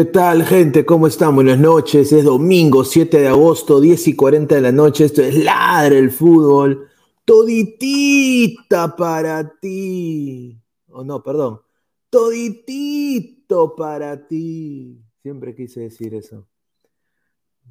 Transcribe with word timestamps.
¿Qué 0.00 0.06
tal, 0.06 0.44
gente? 0.44 0.86
¿Cómo 0.86 1.06
están? 1.08 1.34
Buenas 1.34 1.58
noches. 1.58 2.10
Es 2.10 2.24
domingo 2.24 2.84
7 2.84 3.20
de 3.20 3.28
agosto, 3.28 3.82
10 3.82 4.08
y 4.08 4.16
40 4.16 4.54
de 4.54 4.60
la 4.62 4.72
noche. 4.72 5.04
Esto 5.04 5.20
es 5.20 5.36
Ladre 5.44 5.98
el 5.98 6.10
Fútbol. 6.10 6.88
Toditita 7.22 8.96
para 8.96 9.60
ti. 9.60 10.58
Oh, 10.88 11.04
no, 11.04 11.22
perdón. 11.22 11.60
Toditito 12.08 13.76
para 13.76 14.26
ti. 14.26 15.04
Siempre 15.20 15.54
quise 15.54 15.80
decir 15.80 16.14
eso. 16.14 16.48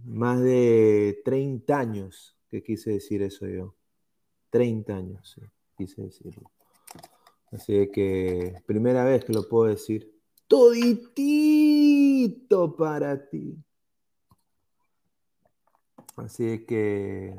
Más 0.05 0.39
de 0.39 1.21
30 1.25 1.79
años 1.79 2.37
que 2.47 2.61
quise 2.61 2.91
decir 2.91 3.23
eso 3.23 3.47
yo. 3.47 3.73
30 4.51 4.95
años, 4.95 5.33
sí, 5.33 5.41
quise 5.75 6.03
decirlo. 6.03 6.51
Así 7.51 7.89
que, 7.91 8.53
primera 8.67 9.03
vez 9.03 9.25
que 9.25 9.33
lo 9.33 9.49
puedo 9.49 9.65
decir 9.65 10.18
toditito 10.49 11.55
para 12.75 13.29
ti. 13.29 13.55
Así 16.17 16.65
que 16.65 17.33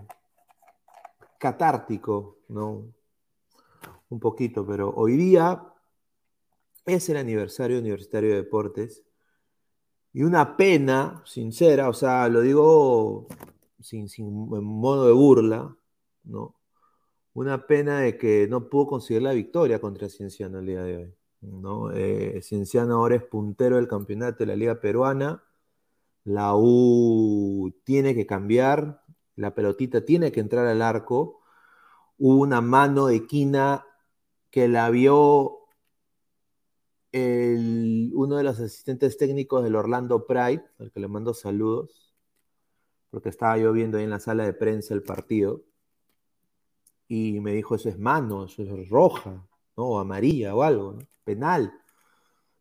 catártico, 1.38 2.38
¿no? 2.48 2.94
Un 4.08 4.20
poquito, 4.20 4.66
pero 4.66 4.94
hoy 4.96 5.16
día 5.16 5.62
es 6.86 7.08
el 7.08 7.16
aniversario 7.16 7.78
universitario 7.78 8.30
de 8.30 8.36
deportes 8.36 9.04
y 10.12 10.22
una 10.22 10.56
pena 10.56 11.22
sincera, 11.26 11.88
o 11.88 11.92
sea, 11.92 12.28
lo 12.28 12.40
digo 12.40 13.26
sin, 13.80 14.08
sin 14.08 14.26
en 14.26 14.64
modo 14.64 15.06
de 15.06 15.12
burla, 15.12 15.76
¿no? 16.24 16.56
Una 17.34 17.66
pena 17.66 18.00
de 18.00 18.16
que 18.18 18.46
no 18.48 18.68
pudo 18.68 18.86
conseguir 18.86 19.22
la 19.22 19.32
victoria 19.32 19.80
contra 19.80 20.08
Cienciano 20.08 20.60
el 20.60 20.66
día 20.66 20.82
de 20.82 20.96
hoy. 20.96 21.19
¿No? 21.40 21.92
Eh, 21.92 22.40
Cienciano 22.42 22.94
ahora 22.96 23.16
es 23.16 23.24
puntero 23.24 23.76
del 23.76 23.88
campeonato 23.88 24.38
de 24.38 24.46
la 24.46 24.56
Liga 24.56 24.80
Peruana. 24.80 25.42
La 26.24 26.54
U 26.56 27.72
tiene 27.84 28.14
que 28.14 28.26
cambiar, 28.26 29.02
la 29.36 29.54
pelotita 29.54 30.04
tiene 30.04 30.32
que 30.32 30.40
entrar 30.40 30.66
al 30.66 30.82
arco. 30.82 31.40
Hubo 32.18 32.40
una 32.40 32.60
mano 32.60 33.06
de 33.06 33.26
Quina 33.26 33.86
que 34.50 34.68
la 34.68 34.90
vio 34.90 35.56
uno 37.12 38.36
de 38.36 38.44
los 38.44 38.60
asistentes 38.60 39.16
técnicos 39.16 39.64
del 39.64 39.74
Orlando 39.74 40.26
Pride, 40.26 40.64
al 40.78 40.92
que 40.92 41.00
le 41.00 41.08
mando 41.08 41.34
saludos, 41.34 42.14
porque 43.10 43.30
estaba 43.30 43.58
yo 43.58 43.72
viendo 43.72 43.98
ahí 43.98 44.04
en 44.04 44.10
la 44.10 44.20
sala 44.20 44.44
de 44.44 44.52
prensa 44.52 44.94
el 44.94 45.02
partido, 45.02 45.64
y 47.08 47.40
me 47.40 47.52
dijo, 47.52 47.74
eso 47.74 47.88
es 47.88 47.98
mano, 47.98 48.44
eso 48.44 48.62
es 48.62 48.88
roja. 48.88 49.44
O 49.74 49.98
amarilla 49.98 50.54
o 50.54 50.62
algo, 50.62 50.92
¿no? 50.92 51.00
Penal. 51.30 51.72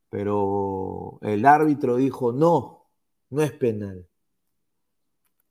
Pero 0.10 1.20
el 1.22 1.46
árbitro 1.46 1.96
dijo, 1.96 2.32
no, 2.32 2.90
no 3.30 3.42
es 3.42 3.52
penal. 3.52 4.08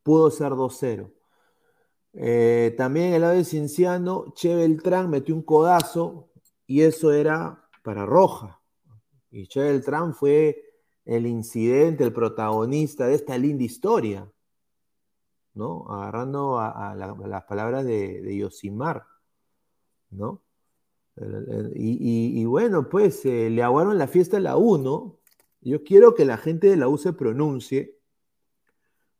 Pudo 0.02 0.30
ser 0.30 0.52
2-0. 0.52 1.12
Eh, 2.14 2.74
también 2.76 3.12
el 3.12 3.22
lado 3.22 3.34
de 3.34 3.44
Cienciano, 3.44 4.32
Che 4.34 4.54
Beltrán 4.54 5.10
metió 5.10 5.34
un 5.34 5.42
codazo 5.42 6.30
y 6.66 6.82
eso 6.82 7.12
era 7.12 7.68
para 7.82 8.06
Roja. 8.06 8.60
Y 9.30 9.46
Che 9.46 9.60
Beltrán 9.60 10.14
fue 10.14 10.62
el 11.04 11.26
incidente, 11.26 12.04
el 12.04 12.12
protagonista 12.12 13.06
de 13.06 13.14
esta 13.14 13.36
linda 13.38 13.64
historia, 13.64 14.30
¿no? 15.54 15.86
Agarrando 15.88 16.58
a, 16.58 16.94
la, 16.94 17.14
las 17.26 17.44
palabras 17.44 17.84
de, 17.84 18.20
de, 18.22 18.36
Yosimar, 18.36 19.06
¿no? 20.10 20.42
Y, 21.74 22.44
bueno, 22.44 22.88
pues 22.88 23.24
eh, 23.26 23.50
le 23.50 23.62
aguaron 23.62 23.98
la 23.98 24.06
fiesta 24.06 24.36
a 24.36 24.40
la 24.40 24.56
U, 24.56 24.78
¿no? 24.78 25.20
Yo 25.60 25.82
quiero 25.82 26.14
que 26.14 26.24
la 26.24 26.36
gente 26.36 26.68
de 26.68 26.76
la 26.76 26.88
U 26.88 26.98
se 26.98 27.12
pronuncie. 27.12 27.98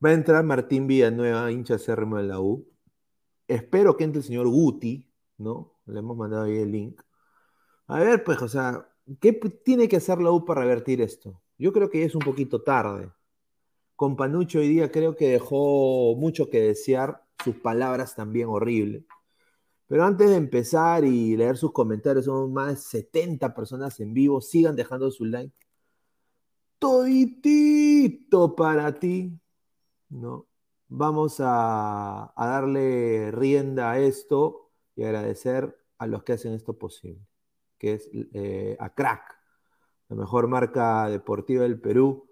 Va 0.04 0.10
a 0.10 0.12
entrar 0.14 0.44
Martín 0.44 0.86
Villanueva, 0.86 1.50
hincha 1.50 1.74
acérrimo 1.74 2.18
de 2.18 2.24
la 2.24 2.40
U. 2.40 2.68
Espero 3.48 3.96
que 3.96 4.04
entre 4.04 4.20
el 4.20 4.24
señor 4.24 4.48
Guti, 4.48 5.10
¿no? 5.38 5.80
Le 5.86 5.98
hemos 5.98 6.16
mandado 6.16 6.44
ahí 6.44 6.58
el 6.58 6.70
link. 6.70 7.00
A 7.86 8.00
ver, 8.00 8.22
pues, 8.22 8.40
o 8.42 8.48
sea, 8.48 8.88
¿qué 9.20 9.32
tiene 9.32 9.88
que 9.88 9.96
hacer 9.96 10.20
la 10.20 10.30
U 10.30 10.44
para 10.44 10.60
revertir 10.60 11.00
esto? 11.00 11.42
Yo 11.56 11.72
creo 11.72 11.90
que 11.90 12.00
ya 12.00 12.06
es 12.06 12.14
un 12.14 12.20
poquito 12.20 12.62
tarde. 12.62 13.10
Con 13.96 14.14
Panucho 14.14 14.60
hoy 14.60 14.68
día 14.68 14.92
creo 14.92 15.16
que 15.16 15.28
dejó 15.30 16.14
mucho 16.16 16.48
que 16.48 16.60
desear, 16.60 17.24
sus 17.42 17.56
palabras 17.56 18.14
también 18.14 18.48
horribles. 18.48 19.04
Pero 19.88 20.04
antes 20.04 20.30
de 20.30 20.36
empezar 20.36 21.04
y 21.04 21.36
leer 21.36 21.56
sus 21.56 21.72
comentarios, 21.72 22.26
son 22.26 22.52
más 22.52 22.68
de 22.68 22.76
70 22.76 23.54
personas 23.54 23.98
en 24.00 24.14
vivo. 24.14 24.40
Sigan 24.40 24.76
dejando 24.76 25.10
su 25.10 25.24
like. 25.24 25.56
Toditito 26.78 28.54
para 28.54 28.98
ti. 28.98 29.40
¿no? 30.10 30.46
Vamos 30.88 31.40
a, 31.40 32.32
a, 32.36 32.46
darle 32.46 33.30
rienda 33.32 33.92
a 33.92 33.98
esto 33.98 34.70
y 34.94 35.04
agradecer 35.04 35.74
a 35.98 36.06
los 36.06 36.22
que 36.22 36.34
hacen 36.34 36.52
esto 36.54 36.78
posible, 36.78 37.26
que 37.78 37.94
es 37.94 38.08
eh, 38.12 38.76
a 38.80 38.94
Crack, 38.94 39.36
la 40.08 40.16
mejor 40.16 40.48
marca 40.48 41.08
deportiva 41.10 41.64
del 41.64 41.80
Perú. 41.80 42.28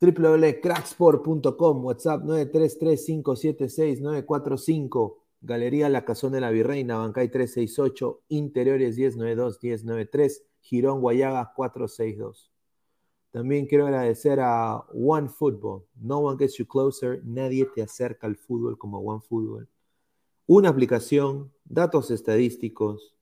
www.cracksport.com, 0.00 1.84
WhatsApp 1.84 2.22
933-576-945. 2.24 5.21
Galería 5.42 5.88
La 5.88 6.04
Cazón 6.04 6.32
de 6.32 6.40
la 6.40 6.50
Virreina, 6.50 6.98
Bancay 6.98 7.28
368, 7.28 8.22
Interiores 8.28 8.96
1092-1093, 8.96 10.44
Girón 10.60 11.00
Guayaga 11.00 11.52
462. 11.56 12.52
También 13.32 13.66
quiero 13.66 13.86
agradecer 13.86 14.38
a 14.40 14.84
One 14.92 15.28
Football. 15.28 15.84
No 15.96 16.18
one 16.18 16.38
gets 16.38 16.58
you 16.58 16.66
closer. 16.66 17.22
Nadie 17.24 17.66
te 17.74 17.82
acerca 17.82 18.26
al 18.26 18.36
fútbol 18.36 18.78
como 18.78 18.98
One 18.98 19.20
Football. 19.20 19.68
Una 20.46 20.68
aplicación, 20.68 21.52
datos 21.64 22.10
estadísticos, 22.10 23.16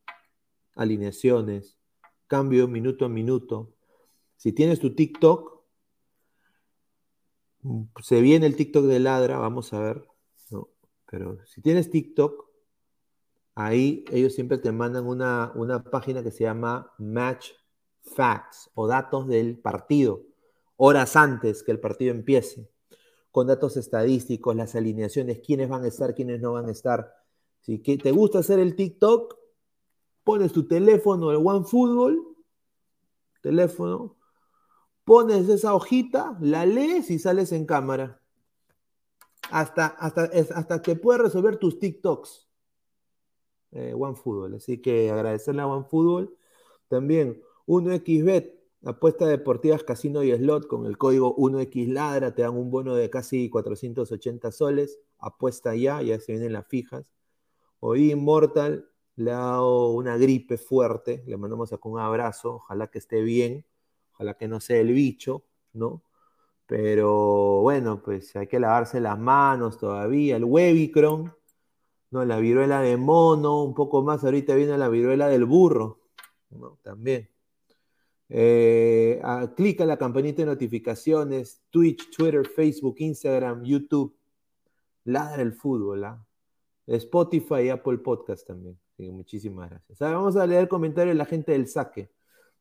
alineaciones, 0.74 1.78
cambio 2.26 2.68
minuto 2.68 3.06
a 3.06 3.08
minuto. 3.08 3.72
Si 4.36 4.52
tienes 4.52 4.78
tu 4.78 4.94
TikTok, 4.94 5.62
se 8.02 8.20
viene 8.20 8.46
el 8.46 8.56
TikTok 8.56 8.84
de 8.84 8.98
Ladra, 9.00 9.38
vamos 9.38 9.72
a 9.72 9.80
ver. 9.80 10.09
Pero 11.10 11.44
si 11.44 11.60
tienes 11.60 11.90
TikTok, 11.90 12.48
ahí 13.56 14.04
ellos 14.12 14.32
siempre 14.32 14.58
te 14.58 14.70
mandan 14.70 15.06
una, 15.06 15.52
una 15.56 15.82
página 15.82 16.22
que 16.22 16.30
se 16.30 16.44
llama 16.44 16.92
Match 16.98 17.50
Facts 18.02 18.70
o 18.74 18.86
datos 18.86 19.26
del 19.26 19.58
partido, 19.58 20.22
horas 20.76 21.16
antes 21.16 21.64
que 21.64 21.72
el 21.72 21.80
partido 21.80 22.12
empiece, 22.12 22.70
con 23.32 23.48
datos 23.48 23.76
estadísticos, 23.76 24.54
las 24.54 24.76
alineaciones, 24.76 25.40
quiénes 25.40 25.68
van 25.68 25.84
a 25.84 25.88
estar, 25.88 26.14
quiénes 26.14 26.40
no 26.40 26.52
van 26.52 26.68
a 26.68 26.72
estar. 26.72 27.12
Si 27.60 27.78
te 27.78 28.12
gusta 28.12 28.38
hacer 28.38 28.60
el 28.60 28.76
TikTok, 28.76 29.36
pones 30.22 30.52
tu 30.52 30.66
teléfono, 30.66 31.30
el 31.30 31.38
OneFootball, 31.44 32.22
teléfono, 33.42 34.16
pones 35.04 35.48
esa 35.48 35.74
hojita, 35.74 36.38
la 36.40 36.64
lees 36.66 37.10
y 37.10 37.18
sales 37.18 37.50
en 37.52 37.66
cámara. 37.66 38.19
Hasta, 39.50 39.86
hasta, 39.86 40.30
hasta 40.54 40.82
te 40.82 40.96
puede 40.96 41.18
resolver 41.20 41.56
tus 41.56 41.78
TikToks. 41.78 42.48
Eh, 43.72 43.94
OneFootball. 43.96 44.54
Así 44.54 44.78
que 44.78 45.10
agradecerle 45.10 45.62
a 45.62 45.66
OneFootball. 45.66 46.36
También 46.88 47.40
1xBet, 47.66 48.52
apuestas 48.84 49.28
deportivas, 49.28 49.84
casino 49.84 50.24
y 50.24 50.32
slot 50.32 50.66
con 50.66 50.86
el 50.86 50.98
código 50.98 51.36
1xladra. 51.36 52.34
Te 52.34 52.42
dan 52.42 52.56
un 52.56 52.70
bono 52.70 52.94
de 52.94 53.10
casi 53.10 53.48
480 53.48 54.50
soles. 54.50 54.98
Apuesta 55.18 55.74
ya, 55.76 56.02
ya 56.02 56.18
se 56.18 56.32
vienen 56.32 56.52
las 56.52 56.66
fijas. 56.66 57.12
Hoy 57.78 58.10
Immortal 58.10 58.88
le 59.16 59.30
ha 59.30 59.38
dado 59.38 59.90
una 59.90 60.16
gripe 60.16 60.58
fuerte. 60.58 61.22
Le 61.26 61.36
mandamos 61.36 61.72
acá 61.72 61.88
un 61.88 62.00
abrazo. 62.00 62.56
Ojalá 62.56 62.88
que 62.88 62.98
esté 62.98 63.22
bien. 63.22 63.64
Ojalá 64.14 64.34
que 64.34 64.48
no 64.48 64.60
sea 64.60 64.80
el 64.80 64.92
bicho, 64.92 65.44
¿no? 65.72 66.02
Pero 66.70 67.62
bueno, 67.62 68.00
pues 68.00 68.36
hay 68.36 68.46
que 68.46 68.60
lavarse 68.60 69.00
las 69.00 69.18
manos 69.18 69.76
todavía. 69.76 70.36
El 70.36 70.44
Webicron, 70.44 71.34
¿no? 72.12 72.24
La 72.24 72.38
viruela 72.38 72.80
de 72.80 72.96
mono, 72.96 73.64
un 73.64 73.74
poco 73.74 74.04
más. 74.04 74.22
Ahorita 74.22 74.54
viene 74.54 74.78
la 74.78 74.88
viruela 74.88 75.26
del 75.26 75.46
burro, 75.46 75.98
¿no? 76.50 76.78
También. 76.80 77.28
Eh, 78.28 79.20
clica 79.56 79.84
la 79.84 79.96
campanita 79.96 80.42
de 80.42 80.46
notificaciones, 80.46 81.60
Twitch, 81.70 82.08
Twitter, 82.16 82.46
Facebook, 82.46 82.94
Instagram, 82.98 83.64
YouTube. 83.64 84.16
Ladra 85.06 85.42
el 85.42 85.52
fútbol, 85.54 86.04
¿ah? 86.04 86.24
Spotify 86.86 87.62
y 87.64 87.68
Apple 87.70 87.98
Podcast 87.98 88.46
también. 88.46 88.78
Muchísimas 88.96 89.70
gracias. 89.70 90.00
Ah, 90.02 90.12
vamos 90.12 90.36
a 90.36 90.46
leer 90.46 90.68
comentarios 90.68 91.14
de 91.14 91.18
la 91.18 91.26
gente 91.26 91.50
del 91.50 91.66
saque. 91.66 92.12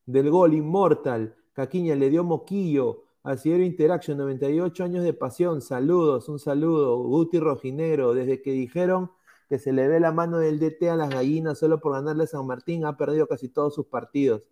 Del 0.03 0.31
gol, 0.31 0.55
Immortal. 0.55 1.35
Caquiña 1.53 1.93
le 1.93 2.09
dio 2.09 2.23
moquillo. 2.23 3.03
Asidero 3.23 3.63
Interaction, 3.63 4.17
98 4.17 4.83
años 4.83 5.03
de 5.03 5.13
pasión. 5.13 5.61
Saludos, 5.61 6.29
un 6.29 6.39
saludo. 6.39 6.97
Guti 7.03 7.39
Rojinegro, 7.39 8.13
desde 8.13 8.41
que 8.41 8.51
dijeron 8.51 9.11
que 9.49 9.59
se 9.59 9.73
le 9.73 9.87
ve 9.87 9.99
la 9.99 10.11
mano 10.11 10.37
del 10.37 10.59
DT 10.59 10.89
a 10.89 10.95
las 10.95 11.09
gallinas 11.09 11.59
solo 11.59 11.79
por 11.79 11.93
ganarle 11.93 12.23
a 12.25 12.27
San 12.27 12.45
Martín, 12.47 12.85
ha 12.85 12.95
perdido 12.97 13.27
casi 13.27 13.49
todos 13.49 13.75
sus 13.75 13.87
partidos. 13.87 14.43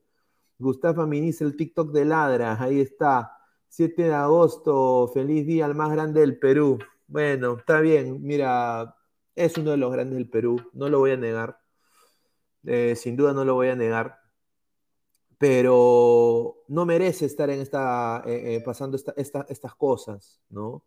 Gustavo 0.59 1.05
Miniz, 1.07 1.41
el 1.41 1.55
TikTok 1.55 1.91
de 1.91 2.05
Ladra, 2.05 2.61
ahí 2.61 2.81
está. 2.81 3.33
7 3.69 4.03
de 4.03 4.13
agosto, 4.13 5.07
feliz 5.13 5.45
día 5.45 5.65
al 5.65 5.75
más 5.75 5.91
grande 5.91 6.21
del 6.21 6.39
Perú. 6.39 6.79
Bueno, 7.07 7.57
está 7.59 7.79
bien, 7.79 8.21
mira, 8.23 8.95
es 9.35 9.57
uno 9.57 9.71
de 9.71 9.77
los 9.77 9.91
grandes 9.91 10.17
del 10.17 10.29
Perú, 10.29 10.57
no 10.73 10.89
lo 10.89 10.99
voy 10.99 11.11
a 11.11 11.17
negar. 11.17 11.59
Eh, 12.65 12.95
sin 12.95 13.15
duda 13.15 13.33
no 13.33 13.45
lo 13.45 13.53
voy 13.53 13.69
a 13.69 13.75
negar. 13.75 14.19
Pero 15.37 16.63
no 16.67 16.85
merece 16.85 17.25
estar 17.25 17.49
en 17.49 17.59
esta, 17.61 18.23
eh, 18.25 18.55
eh, 18.55 18.61
pasando 18.61 18.97
esta- 18.97 19.13
esta- 19.17 19.45
estas 19.49 19.75
cosas, 19.75 20.41
¿no? 20.49 20.83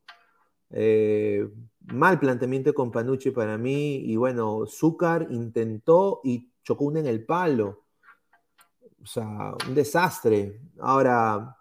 Eh, 0.70 1.48
mal 1.86 2.18
planteamiento 2.20 2.74
con 2.74 2.90
Panucci 2.90 3.30
para 3.30 3.58
mí. 3.58 3.96
Y 3.96 4.16
bueno, 4.16 4.66
Zúcar 4.66 5.28
intentó 5.30 6.20
y 6.24 6.50
chocó 6.62 6.84
una 6.86 7.00
en 7.00 7.06
el 7.06 7.24
palo. 7.24 7.84
O 9.02 9.06
sea, 9.06 9.54
un 9.68 9.74
desastre. 9.74 10.60
Ahora, 10.78 11.56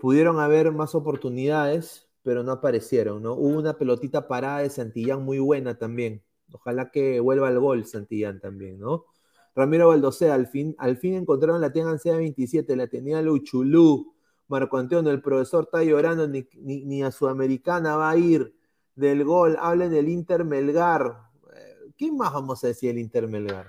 pudieron 0.00 0.40
haber 0.40 0.72
más 0.72 0.94
oportunidades, 0.94 2.08
pero 2.22 2.42
no 2.42 2.52
aparecieron, 2.52 3.22
¿no? 3.22 3.34
Hubo 3.34 3.58
una 3.58 3.76
pelotita 3.78 4.28
parada 4.28 4.60
de 4.60 4.70
Santillán 4.70 5.22
muy 5.24 5.38
buena 5.38 5.76
también. 5.78 6.22
Ojalá 6.52 6.90
que 6.90 7.20
vuelva 7.20 7.48
al 7.48 7.58
gol 7.60 7.84
Santillán 7.86 8.40
también, 8.40 8.78
¿no? 8.78 9.06
Ramiro 9.54 9.88
Baldosea, 9.88 10.34
al 10.34 10.46
fin, 10.46 10.74
al 10.78 10.96
fin 10.96 11.14
encontraron 11.14 11.60
la 11.60 11.72
Tian 11.72 11.98
27, 12.04 12.76
la 12.76 12.86
tenía 12.86 13.20
Luchulú. 13.22 14.14
Marco 14.48 14.78
Antonio, 14.78 15.10
el 15.12 15.22
profesor 15.22 15.64
está 15.64 15.82
llorando, 15.84 16.26
ni, 16.26 16.46
ni- 16.54 16.84
ni 16.84 17.02
a 17.02 17.10
Sudamericana 17.10 17.96
va 17.96 18.10
a 18.10 18.16
ir 18.16 18.54
del 18.96 19.24
gol. 19.24 19.56
Hablen 19.60 19.90
del 19.90 20.08
Inter 20.08 20.44
Melgar. 20.44 21.30
Eh, 21.54 21.92
¿Qué 21.96 22.10
más 22.10 22.32
vamos 22.32 22.62
a 22.64 22.68
decir 22.68 22.90
del 22.90 22.98
Inter 22.98 23.28
Melgar? 23.28 23.68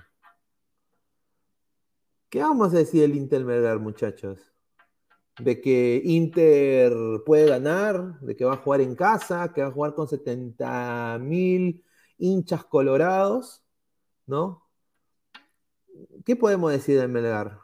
¿Qué 2.28 2.40
vamos 2.40 2.72
a 2.72 2.78
decir 2.78 3.02
del 3.02 3.14
Inter 3.16 3.44
Melgar, 3.44 3.78
muchachos? 3.78 4.40
De 5.38 5.60
que 5.60 6.00
Inter 6.04 6.92
puede 7.24 7.46
ganar, 7.46 8.20
de 8.20 8.34
que 8.36 8.44
va 8.44 8.54
a 8.54 8.58
jugar 8.58 8.80
en 8.80 8.94
casa, 8.94 9.52
que 9.52 9.62
va 9.62 9.68
a 9.68 9.72
jugar 9.72 9.94
con 9.94 10.08
70 10.08 11.18
mil 11.20 11.84
hinchas 12.18 12.64
colorados, 12.64 13.62
¿no? 14.26 14.61
¿Qué 16.24 16.36
podemos 16.36 16.70
decir 16.72 16.98
del 16.98 17.08
Melgar? 17.08 17.58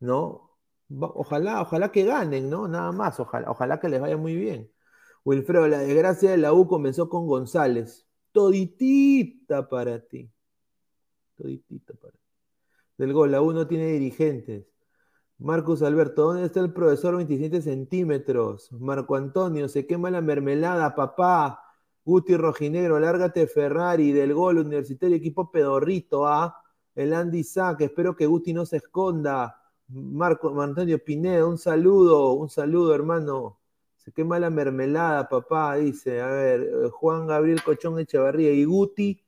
¿No? 0.00 0.58
Ojalá, 0.88 1.62
ojalá 1.62 1.90
que 1.90 2.04
ganen, 2.04 2.48
¿no? 2.50 2.68
Nada 2.68 2.92
más, 2.92 3.18
ojalá, 3.20 3.50
ojalá 3.50 3.80
que 3.80 3.88
les 3.88 4.00
vaya 4.00 4.16
muy 4.16 4.36
bien. 4.36 4.70
Wilfredo, 5.24 5.66
la 5.68 5.78
desgracia 5.80 6.30
de 6.30 6.36
la 6.38 6.52
U 6.52 6.68
comenzó 6.68 7.08
con 7.08 7.26
González. 7.26 8.06
Toditita 8.32 9.68
para 9.68 10.00
ti. 10.06 10.30
Toditita 11.36 11.94
para 11.94 12.12
ti. 12.12 12.18
Del 12.98 13.12
gol, 13.12 13.32
la 13.32 13.42
U 13.42 13.52
no 13.52 13.66
tiene 13.66 13.86
dirigentes. 13.88 14.66
Marcus 15.38 15.82
Alberto, 15.82 16.26
¿dónde 16.26 16.46
está 16.46 16.60
el 16.60 16.72
profesor 16.72 17.16
27 17.16 17.60
centímetros? 17.60 18.72
Marco 18.72 19.16
Antonio, 19.16 19.68
se 19.68 19.86
quema 19.86 20.10
la 20.10 20.20
mermelada, 20.22 20.94
papá. 20.94 21.62
Guti 22.04 22.36
Rojinegro, 22.36 23.00
lárgate 23.00 23.46
Ferrari, 23.48 24.12
del 24.12 24.32
gol, 24.32 24.58
universitario, 24.58 25.16
equipo 25.16 25.50
pedorrito, 25.50 26.26
¿ah? 26.26 26.56
El 26.96 27.14
Andy 27.14 27.44
Sack, 27.44 27.82
espero 27.82 28.16
que 28.16 28.26
Guti 28.26 28.52
no 28.52 28.66
se 28.66 28.78
esconda. 28.78 29.62
Marco 29.88 30.60
Antonio 30.60 30.98
Pineda, 31.04 31.46
un 31.46 31.58
saludo, 31.58 32.32
un 32.32 32.48
saludo, 32.48 32.92
hermano. 32.94 33.60
Se 33.96 34.10
quema 34.12 34.38
la 34.40 34.50
mermelada, 34.50 35.28
papá, 35.28 35.76
dice. 35.76 36.20
A 36.20 36.26
ver, 36.28 36.60
eh, 36.62 36.88
Juan 36.90 37.26
Gabriel 37.28 37.62
Cochón 37.62 37.98
Echevarría 38.00 38.52
y 38.52 38.64
Guti. 38.64 39.22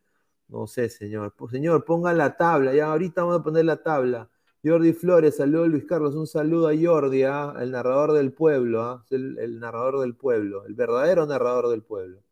No 0.48 0.66
sé, 0.66 0.88
señor. 0.88 1.34
Señor, 1.50 1.84
ponga 1.84 2.12
la 2.12 2.36
tabla. 2.36 2.74
Ya 2.74 2.90
ahorita 2.90 3.22
vamos 3.22 3.40
a 3.40 3.42
poner 3.44 3.64
la 3.66 3.82
tabla. 3.82 4.28
Jordi 4.64 4.92
Flores, 4.92 5.36
saludo 5.36 5.68
Luis 5.68 5.84
Carlos, 5.84 6.16
un 6.16 6.26
saludo 6.26 6.68
a 6.68 6.72
Jordi, 6.76 7.22
¿ah? 7.22 7.54
el 7.60 7.70
narrador 7.70 8.12
del 8.12 8.32
pueblo, 8.32 8.82
¿ah? 8.82 9.04
El 9.10 9.60
narrador 9.60 10.00
del 10.00 10.16
pueblo, 10.16 10.64
el 10.66 10.74
verdadero 10.74 11.26
narrador 11.26 11.68
del 11.68 11.82
pueblo. 11.84 12.22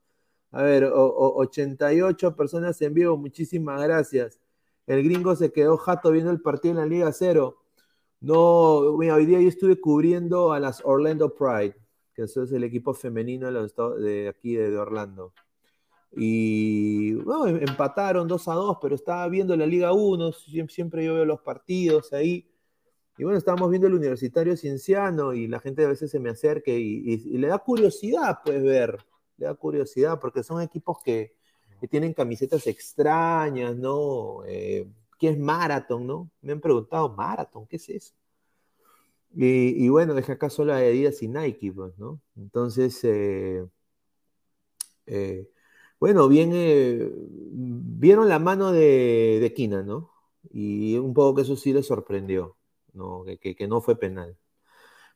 A 0.50 0.62
ver, 0.62 0.84
o- 0.86 0.92
o- 1.06 1.36
88 1.40 2.34
personas 2.34 2.80
en 2.82 2.94
vivo, 2.94 3.16
muchísimas 3.16 3.80
gracias. 3.82 4.40
El 4.86 5.02
gringo 5.02 5.34
se 5.34 5.52
quedó 5.52 5.76
jato 5.76 6.10
viendo 6.12 6.30
el 6.30 6.40
partido 6.40 6.72
en 6.74 6.78
la 6.80 6.86
Liga 6.86 7.12
Cero. 7.12 7.58
No, 8.20 8.76
hoy 8.78 9.26
día 9.26 9.40
yo 9.40 9.48
estuve 9.48 9.80
cubriendo 9.80 10.52
a 10.52 10.60
las 10.60 10.80
Orlando 10.84 11.34
Pride, 11.34 11.76
que 12.14 12.22
es 12.22 12.52
el 12.52 12.64
equipo 12.64 12.94
femenino 12.94 13.50
de, 13.52 14.02
de 14.02 14.28
aquí 14.28 14.54
de, 14.54 14.76
Orlando. 14.78 15.32
Y 16.12 17.14
bueno, 17.14 17.46
em- 17.48 17.56
empataron 17.68 18.26
2 18.26 18.48
a 18.48 18.54
2, 18.54 18.78
pero 18.80 18.94
estaba 18.94 19.28
viendo 19.28 19.56
la 19.56 19.66
Liga 19.66 19.92
1, 19.92 20.32
siem- 20.32 20.68
siempre 20.70 21.04
yo 21.04 21.14
veo 21.14 21.24
los 21.24 21.40
partidos 21.40 22.12
ahí. 22.12 22.48
Y 23.18 23.24
bueno, 23.24 23.38
estábamos 23.38 23.70
viendo 23.70 23.88
el 23.88 23.94
Universitario 23.94 24.56
Cienciano 24.56 25.34
y 25.34 25.46
la 25.48 25.58
gente 25.60 25.84
a 25.84 25.88
veces 25.88 26.10
se 26.10 26.20
me 26.20 26.30
acerca 26.30 26.70
y, 26.70 27.02
y- 27.04 27.34
y 27.34 27.38
le 27.38 27.48
da 27.48 27.58
curiosidad, 27.58 28.38
pues 28.44 28.62
ver, 28.62 28.98
le 29.36 29.46
da 29.46 29.54
curiosidad, 29.54 30.18
porque 30.20 30.42
son 30.42 30.62
equipos 30.62 30.98
que, 31.04 31.35
que 31.80 31.88
tienen 31.88 32.14
camisetas 32.14 32.66
extrañas, 32.66 33.76
¿no? 33.76 34.44
Eh, 34.46 34.86
¿Qué 35.18 35.30
es 35.30 35.38
Marathon, 35.38 36.06
no? 36.06 36.30
Me 36.42 36.52
han 36.52 36.60
preguntado, 36.60 37.10
¿Marathon? 37.14 37.66
¿Qué 37.66 37.76
es 37.76 37.88
eso? 37.88 38.14
Y, 39.34 39.88
bueno, 39.90 40.16
es 40.16 40.24
que 40.26 40.32
acá 40.32 40.48
solo 40.50 40.72
hay 40.74 40.86
Adidas 40.86 41.22
y 41.22 41.28
Nike, 41.28 41.72
pues, 41.72 41.96
¿no? 41.98 42.20
Entonces, 42.36 42.98
eh, 43.04 43.66
eh, 45.06 45.48
bueno, 46.00 46.28
bien, 46.28 46.50
vieron 47.52 48.28
la 48.28 48.38
mano 48.38 48.72
de, 48.72 49.38
de 49.40 49.68
¿no? 49.84 50.10
Y 50.50 50.96
un 50.98 51.14
poco 51.14 51.36
que 51.36 51.42
eso 51.42 51.56
sí 51.56 51.72
les 51.72 51.86
sorprendió, 51.86 52.56
¿no? 52.92 53.24
Que, 53.24 53.38
que- 53.38 53.68
no 53.68 53.80
fue 53.80 53.98
penal. 53.98 54.36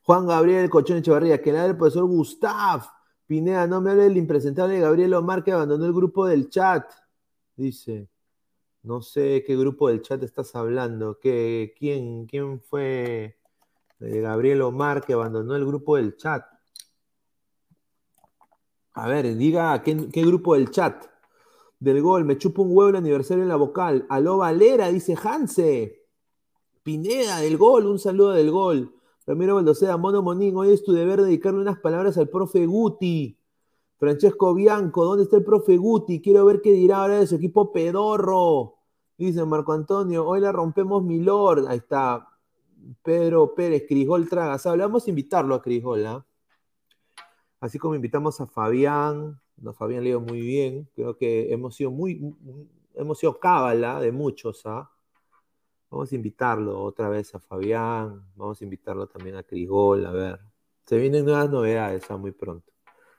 Juan 0.03 0.27
Gabriel 0.27 0.69
Cochón 0.69 0.97
Echevarría, 0.97 1.41
que 1.41 1.51
la 1.53 1.63
del 1.63 1.77
profesor 1.77 2.05
Gustav 2.05 2.83
Pineda, 3.31 3.65
no 3.65 3.79
me 3.79 3.91
hable 3.91 4.03
del 4.03 4.17
impresentable 4.17 4.77
Gabriel 4.81 5.13
Omar 5.13 5.41
que 5.41 5.53
abandonó 5.53 5.85
el 5.85 5.93
grupo 5.93 6.25
del 6.25 6.49
chat. 6.49 6.91
Dice, 7.55 8.09
no 8.83 9.01
sé 9.01 9.45
qué 9.47 9.55
grupo 9.55 9.87
del 9.87 10.01
chat 10.01 10.21
estás 10.21 10.53
hablando. 10.53 11.17
¿Qué, 11.17 11.73
quién, 11.79 12.25
¿Quién 12.25 12.59
fue 12.59 13.37
eh, 14.01 14.19
Gabriel 14.19 14.61
Omar 14.63 15.05
que 15.05 15.13
abandonó 15.13 15.55
el 15.55 15.65
grupo 15.65 15.95
del 15.95 16.17
chat? 16.17 16.43
A 18.95 19.07
ver, 19.07 19.33
diga 19.37 19.81
qué, 19.81 19.93
grupo 20.25 20.55
del 20.55 20.69
chat. 20.69 21.05
Del 21.79 22.01
gol, 22.01 22.25
me 22.25 22.37
chupa 22.37 22.63
un 22.63 22.75
huevo 22.75 22.89
el 22.89 22.97
aniversario 22.97 23.43
en 23.43 23.49
la 23.49 23.55
vocal. 23.55 24.05
Aló 24.09 24.39
Valera, 24.39 24.89
dice 24.89 25.15
Hanse. 25.23 26.05
Pineda, 26.83 27.39
del 27.39 27.55
gol, 27.55 27.85
un 27.85 27.97
saludo 27.97 28.31
del 28.31 28.51
gol. 28.51 28.93
Ramiro 29.27 29.55
Baldoseda, 29.55 29.97
Mono 29.97 30.23
Monín, 30.23 30.55
hoy 30.57 30.71
es 30.71 30.83
tu 30.83 30.93
deber 30.93 31.21
dedicarle 31.21 31.61
unas 31.61 31.79
palabras 31.79 32.17
al 32.17 32.27
profe 32.27 32.65
Guti. 32.65 33.37
Francesco 33.97 34.55
Bianco, 34.55 35.05
¿dónde 35.05 35.23
está 35.23 35.37
el 35.37 35.43
profe 35.43 35.77
Guti? 35.77 36.21
Quiero 36.21 36.43
ver 36.45 36.59
qué 36.61 36.71
dirá 36.71 36.97
ahora 36.97 37.19
de 37.19 37.27
su 37.27 37.35
equipo 37.35 37.71
pedorro. 37.71 38.77
Dice 39.15 39.45
Marco 39.45 39.73
Antonio, 39.73 40.27
hoy 40.27 40.39
la 40.39 40.51
rompemos 40.51 41.03
Milord. 41.03 41.67
Ahí 41.67 41.77
está. 41.77 42.27
Pedro 43.03 43.53
Pérez, 43.53 43.85
Crisgol 43.87 44.27
Tragas. 44.27 44.63
Vamos 44.65 45.05
a 45.05 45.09
invitarlo 45.11 45.53
a 45.53 45.61
Crisgol, 45.61 46.03
¿ah? 46.07 46.25
Así 47.59 47.77
como 47.77 47.93
invitamos 47.93 48.41
a 48.41 48.47
Fabián, 48.47 49.39
¿no? 49.57 49.73
Fabián 49.73 50.03
le 50.03 50.17
muy 50.17 50.41
bien, 50.41 50.89
creo 50.95 51.15
que 51.15 51.53
hemos 51.53 51.75
sido 51.75 51.91
muy, 51.91 52.35
hemos 52.95 53.19
sido 53.19 53.39
cábala 53.39 53.99
de 53.99 54.11
muchos, 54.11 54.65
¿ah? 54.65 54.89
Vamos 55.91 56.11
a 56.11 56.15
invitarlo 56.15 56.81
otra 56.83 57.09
vez 57.09 57.35
a 57.35 57.39
Fabián, 57.39 58.25
vamos 58.37 58.61
a 58.61 58.63
invitarlo 58.63 59.07
también 59.07 59.35
a 59.35 59.43
Crigol, 59.43 60.05
a 60.05 60.11
ver. 60.11 60.39
Se 60.85 60.97
vienen 60.97 61.25
nuevas 61.25 61.49
novedades 61.49 62.09
muy 62.11 62.31
pronto. 62.31 62.71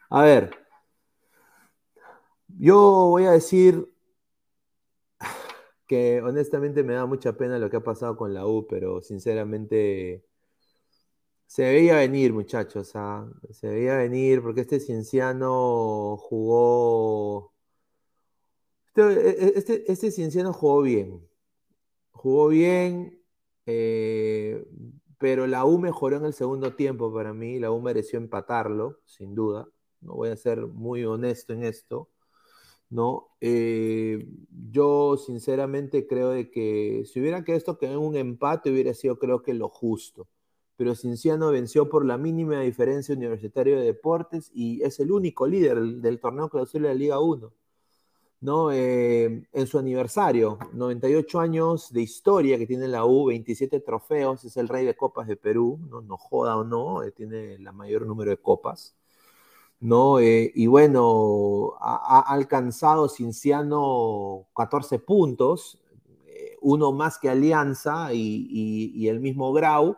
A 0.09 0.23
ver, 0.23 0.51
yo 2.49 2.79
voy 3.11 3.25
a 3.27 3.33
decir 3.33 3.93
que 5.87 6.23
honestamente 6.23 6.83
me 6.83 6.95
da 6.95 7.07
mucha 7.07 7.35
pena 7.37 7.59
lo 7.59 7.69
que 7.71 7.77
ha 7.77 7.85
pasado 7.85 8.17
con 8.17 8.33
la 8.33 8.47
U, 8.47 8.67
pero 8.67 9.03
sinceramente 9.03 10.25
se 11.47 11.65
veía 11.65 11.97
venir, 11.97 12.33
muchachos, 12.33 12.93
¿ah? 12.95 13.31
se 13.51 13.69
veía 13.69 13.97
venir 13.99 14.43
porque 14.43 14.63
este 14.63 14.81
cienciano 14.81 16.17
jugó. 16.17 17.53
Este, 18.87 19.03
e, 19.03 19.31
e, 19.31 19.53
este, 19.59 19.93
este 19.93 20.11
cienciano 20.11 20.53
jugó 20.55 20.83
bien. 20.83 21.32
Jugó 22.23 22.49
bien, 22.49 23.21
eh, 23.67 24.65
pero 25.19 25.47
la 25.49 25.65
U 25.65 25.79
mejoró 25.79 26.19
en 26.19 26.27
el 26.27 26.35
segundo 26.35 26.75
tiempo 26.75 27.13
para 27.13 27.33
mí. 27.33 27.59
La 27.59 27.73
U 27.73 27.81
mereció 27.81 28.19
empatarlo, 28.19 29.01
sin 29.05 29.35
duda. 29.35 29.69
No 30.01 30.15
voy 30.15 30.31
a 30.31 30.37
ser 30.37 30.67
muy 30.67 31.05
honesto 31.05 31.53
en 31.53 31.65
esto. 31.65 32.11
¿no? 32.91 33.29
Eh, 33.41 34.29
yo 34.71 35.17
sinceramente 35.17 36.07
creo 36.07 36.31
de 36.31 36.51
que 36.51 37.05
si 37.07 37.21
hubiera 37.21 37.43
que 37.45 37.57
esto 37.57 37.79
quedado 37.79 38.01
un 38.01 38.17
empate 38.17 38.71
hubiera 38.71 38.95
sido 38.95 39.19
creo 39.19 39.43
que 39.43 39.55
lo 39.55 39.69
justo 39.69 40.29
pero 40.83 40.97
Cinciano 40.97 41.53
venció 41.53 41.89
por 41.89 42.05
la 42.05 42.19
mínima 42.19 42.61
diferencia 42.61 43.15
Universitario 43.15 43.79
de 43.79 43.85
Deportes 43.85 44.51
y 44.53 44.83
es 44.83 44.99
el 45.01 45.13
único 45.13 45.47
líder 45.47 45.81
del, 45.81 46.19
torneo 46.19 46.49
clausura 46.49 46.89
de 46.89 46.95
la 46.95 46.99
Liga 46.99 47.21
1. 47.21 47.53
¿No? 48.43 48.73
Eh, 48.73 49.47
en 49.53 49.67
su 49.69 49.79
aniversario, 49.79 50.59
98 50.73 51.41
años 51.41 51.93
de 51.93 52.03
historia 52.03 52.59
que 52.59 52.67
tiene 52.67 52.89
la 52.89 53.05
U, 53.07 53.27
27 53.27 53.81
trofeos, 53.81 54.45
es 54.45 54.57
el 54.57 54.69
rey 54.69 54.85
de 54.85 54.97
copas 54.97 55.29
de 55.29 55.37
Perú, 55.37 55.79
no, 55.89 56.03
no 56.03 56.17
joda 56.19 56.57
o 56.57 56.65
no, 56.65 57.05
eh, 57.05 57.13
tiene 57.13 57.55
el 57.55 57.73
mayor 57.73 58.05
número 58.05 58.31
de 58.31 58.37
copas. 58.39 58.97
¿no? 59.81 60.19
Eh, 60.21 60.53
y 60.55 60.67
bueno, 60.67 61.75
ha, 61.81 62.21
alcanzado 62.21 63.09
Cinciano 63.09 64.47
14 64.57 64.99
puntos, 64.99 65.79
uno 66.61 66.93
más 66.93 67.19
que 67.19 67.29
Alianza 67.29 68.13
y, 68.13 68.93
y 68.95 69.09
el 69.09 69.21
mismo 69.21 69.53
Grau, 69.53 69.97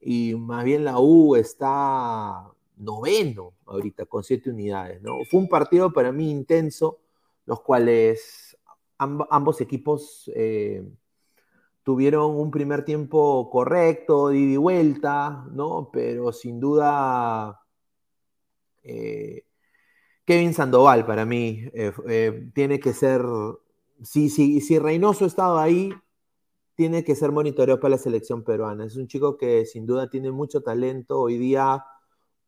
y 0.00 0.34
más 0.34 0.64
bien 0.64 0.84
la 0.84 0.98
U 1.00 1.36
está 1.36 2.50
noveno 2.76 3.54
ahorita 3.66 4.06
con 4.06 4.24
siete 4.24 4.50
unidades. 4.50 5.02
¿no? 5.02 5.12
Fue 5.30 5.40
un 5.40 5.48
partido 5.48 5.92
para 5.92 6.12
mí 6.12 6.30
intenso, 6.30 6.98
los 7.46 7.60
cuales 7.60 8.56
ambos 8.98 9.60
equipos 9.60 10.30
eh, 10.34 10.82
tuvieron 11.82 12.36
un 12.36 12.50
primer 12.50 12.84
tiempo 12.84 13.50
correcto, 13.50 14.28
de 14.28 14.38
ida 14.38 14.52
y 14.52 14.56
vuelta, 14.56 15.46
¿no? 15.52 15.90
pero 15.92 16.32
sin 16.32 16.60
duda 16.60 17.60
eh, 18.82 19.44
Kevin 20.24 20.54
Sandoval 20.54 21.04
para 21.04 21.26
mí 21.26 21.68
eh, 21.74 22.50
tiene 22.54 22.80
que 22.80 22.94
ser, 22.94 23.22
si, 24.02 24.30
si, 24.30 24.60
si 24.60 24.78
Reynoso 24.78 25.26
estaba 25.26 25.62
ahí, 25.62 25.92
tiene 26.74 27.04
que 27.04 27.14
ser 27.14 27.30
monitoreado 27.30 27.80
para 27.80 27.92
la 27.92 27.98
selección 27.98 28.42
peruana. 28.42 28.86
Es 28.86 28.96
un 28.96 29.06
chico 29.06 29.36
que 29.36 29.66
sin 29.66 29.86
duda 29.86 30.10
tiene 30.10 30.32
mucho 30.32 30.62
talento. 30.62 31.20
Hoy 31.20 31.38
día 31.38 31.84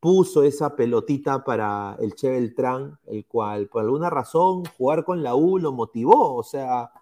puso 0.07 0.45
esa 0.45 0.77
pelotita 0.77 1.43
para 1.43 1.97
el 1.99 2.15
Che 2.15 2.31
Beltrán, 2.31 2.97
el 3.07 3.27
cual 3.27 3.67
por 3.67 3.83
alguna 3.83 4.09
razón 4.09 4.63
jugar 4.79 5.05
con 5.05 5.25
la 5.25 5.35
U 5.35 5.59
lo 5.59 5.73
motivó. 5.73 6.37
O 6.37 6.45
sea, 6.45 6.93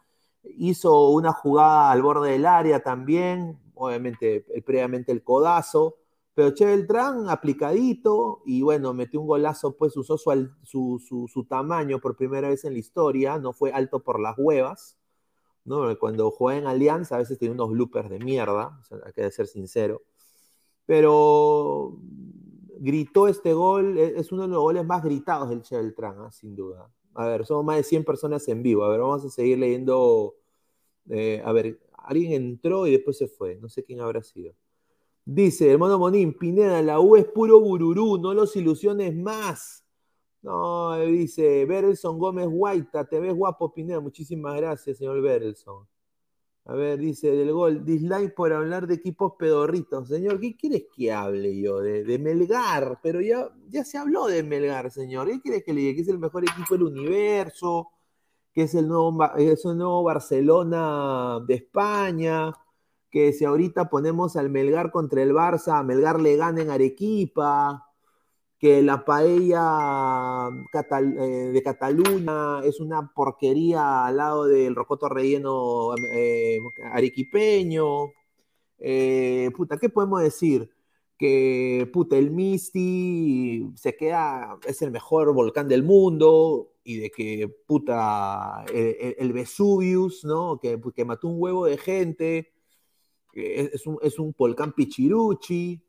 hizo 0.42 1.10
una 1.10 1.34
jugada 1.34 1.92
al 1.92 2.00
borde 2.00 2.30
del 2.30 2.46
área 2.46 2.82
también, 2.82 3.60
obviamente 3.74 4.46
previamente 4.64 5.12
el 5.12 5.22
codazo. 5.22 5.96
Pero 6.32 6.54
Che 6.54 6.64
Beltrán 6.64 7.28
aplicadito 7.28 8.40
y 8.46 8.62
bueno, 8.62 8.94
metió 8.94 9.20
un 9.20 9.26
golazo, 9.26 9.76
pues 9.76 9.94
usó 9.98 10.16
su, 10.16 10.48
su, 10.64 11.28
su 11.28 11.44
tamaño 11.44 11.98
por 12.00 12.16
primera 12.16 12.48
vez 12.48 12.64
en 12.64 12.72
la 12.72 12.78
historia, 12.78 13.36
no 13.36 13.52
fue 13.52 13.70
alto 13.70 14.00
por 14.00 14.18
las 14.18 14.34
huevas 14.38 14.96
cuando 15.98 16.30
juega 16.30 16.58
en 16.58 16.66
Alianza 16.66 17.16
a 17.16 17.18
veces 17.18 17.38
tiene 17.38 17.54
unos 17.54 17.70
bloopers 17.70 18.08
de 18.08 18.18
mierda, 18.18 18.80
hay 19.04 19.12
que 19.12 19.30
ser 19.30 19.46
sincero. 19.46 20.02
Pero 20.86 21.98
gritó 22.84 23.28
este 23.28 23.54
gol, 23.54 23.98
e, 23.98 24.18
es 24.18 24.30
uno 24.30 24.42
de 24.42 24.48
los 24.48 24.60
goles 24.60 24.84
más 24.84 25.02
gritados 25.02 25.48
del 25.48 25.62
Che 25.62 25.76
¿ah? 25.76 26.30
sin 26.30 26.54
duda. 26.54 26.90
A 27.14 27.26
ver, 27.26 27.46
somos 27.46 27.64
más 27.64 27.76
de 27.76 27.84
100 27.84 28.04
personas 28.04 28.46
en 28.48 28.62
vivo. 28.62 28.84
A 28.84 28.90
ver, 28.90 29.00
vamos 29.00 29.24
a 29.24 29.30
seguir 29.30 29.58
leyendo. 29.58 30.34
Eh, 31.08 31.42
a 31.44 31.52
ver, 31.52 31.80
alguien 31.92 32.32
entró 32.32 32.86
y 32.86 32.92
después 32.92 33.16
se 33.16 33.28
fue. 33.28 33.56
No 33.56 33.68
sé 33.68 33.84
quién 33.84 34.00
habrá 34.00 34.22
sido. 34.22 34.54
Dice, 35.24 35.70
hermano 35.70 35.98
Monín, 35.98 36.36
Pineda, 36.36 36.82
la 36.82 37.00
U 37.00 37.16
es 37.16 37.24
puro 37.24 37.58
bururú, 37.58 38.18
no 38.18 38.34
los 38.34 38.54
ilusiones 38.56 39.14
más. 39.16 39.84
No, 40.42 40.94
dice 40.98 41.64
Berelson 41.64 42.18
Gómez 42.18 42.46
Guaita, 42.48 43.08
te 43.08 43.18
ves 43.18 43.34
guapo, 43.34 43.72
Pineda. 43.72 44.00
Muchísimas 44.00 44.56
gracias, 44.56 44.98
señor 44.98 45.22
Berelson. 45.22 45.86
A 46.66 46.74
ver, 46.74 46.98
dice 46.98 47.30
del 47.30 47.52
gol, 47.52 47.84
dislike 47.84 48.34
por 48.34 48.52
hablar 48.52 48.86
de 48.86 48.94
equipos 48.94 49.34
pedorritos. 49.38 50.08
Señor, 50.08 50.40
¿qué 50.40 50.56
quieres 50.56 50.84
que 50.96 51.12
hable 51.12 51.60
yo? 51.60 51.80
De, 51.80 52.18
Melgar, 52.18 53.00
pero 53.02 53.20
ya, 53.20 53.50
ya 53.68 53.84
se 53.84 53.98
habló 53.98 54.26
de 54.26 54.42
Melgar, 54.42 54.90
señor. 54.90 55.28
¿Qué 55.28 55.40
quieres 55.42 55.62
que 55.62 55.74
le 55.74 55.82
diga? 55.82 55.96
Que 55.96 56.00
es 56.02 56.08
el 56.08 56.18
mejor 56.18 56.44
equipo 56.44 56.74
del 56.74 56.84
universo, 56.84 57.90
que 58.54 58.62
es 58.62 58.74
el 58.74 58.88
nuevo, 58.88 59.22
es 59.36 59.64
el 59.66 59.76
nuevo 59.76 60.04
Barcelona 60.04 61.40
de 61.46 61.54
España, 61.54 62.52
que 63.10 63.32
si 63.34 63.44
ahorita 63.44 63.90
ponemos 63.90 64.36
al 64.36 64.48
Melgar 64.50 64.90
contra 64.90 65.22
el 65.22 65.32
Barça, 65.34 65.84
Melgar 65.84 66.20
le 66.20 66.36
gana 66.36 66.62
en 66.62 66.70
Arequipa 66.70 67.83
que 68.58 68.82
la 68.82 69.04
paella 69.04 70.48
eh, 70.48 71.50
de 71.52 71.62
Cataluña 71.62 72.64
es 72.64 72.80
una 72.80 73.12
porquería 73.14 74.06
al 74.06 74.16
lado 74.16 74.46
del 74.46 74.74
rocoto 74.74 75.08
relleno 75.08 75.94
eh, 76.12 76.58
arequipeño. 76.92 78.12
Eh, 78.78 79.50
puta, 79.56 79.76
¿qué 79.78 79.88
podemos 79.88 80.22
decir? 80.22 80.70
Que 81.18 81.88
puta, 81.92 82.16
el 82.16 82.30
Misty 82.30 83.70
se 83.76 83.96
queda, 83.96 84.58
es 84.66 84.82
el 84.82 84.90
mejor 84.90 85.32
volcán 85.32 85.68
del 85.68 85.82
mundo 85.82 86.72
y 86.84 86.98
de 86.98 87.10
que 87.10 87.48
puta, 87.66 88.64
el, 88.72 89.32
Vesuvius, 89.32 90.24
¿no? 90.24 90.58
Que, 90.60 90.80
que, 90.94 91.04
mató 91.04 91.28
un 91.28 91.36
huevo 91.40 91.66
de 91.66 91.78
gente, 91.78 92.52
es, 93.34 93.86
un, 93.86 93.98
es 94.02 94.18
un 94.18 94.34
volcán 94.36 94.72
pichiruchi, 94.72 95.82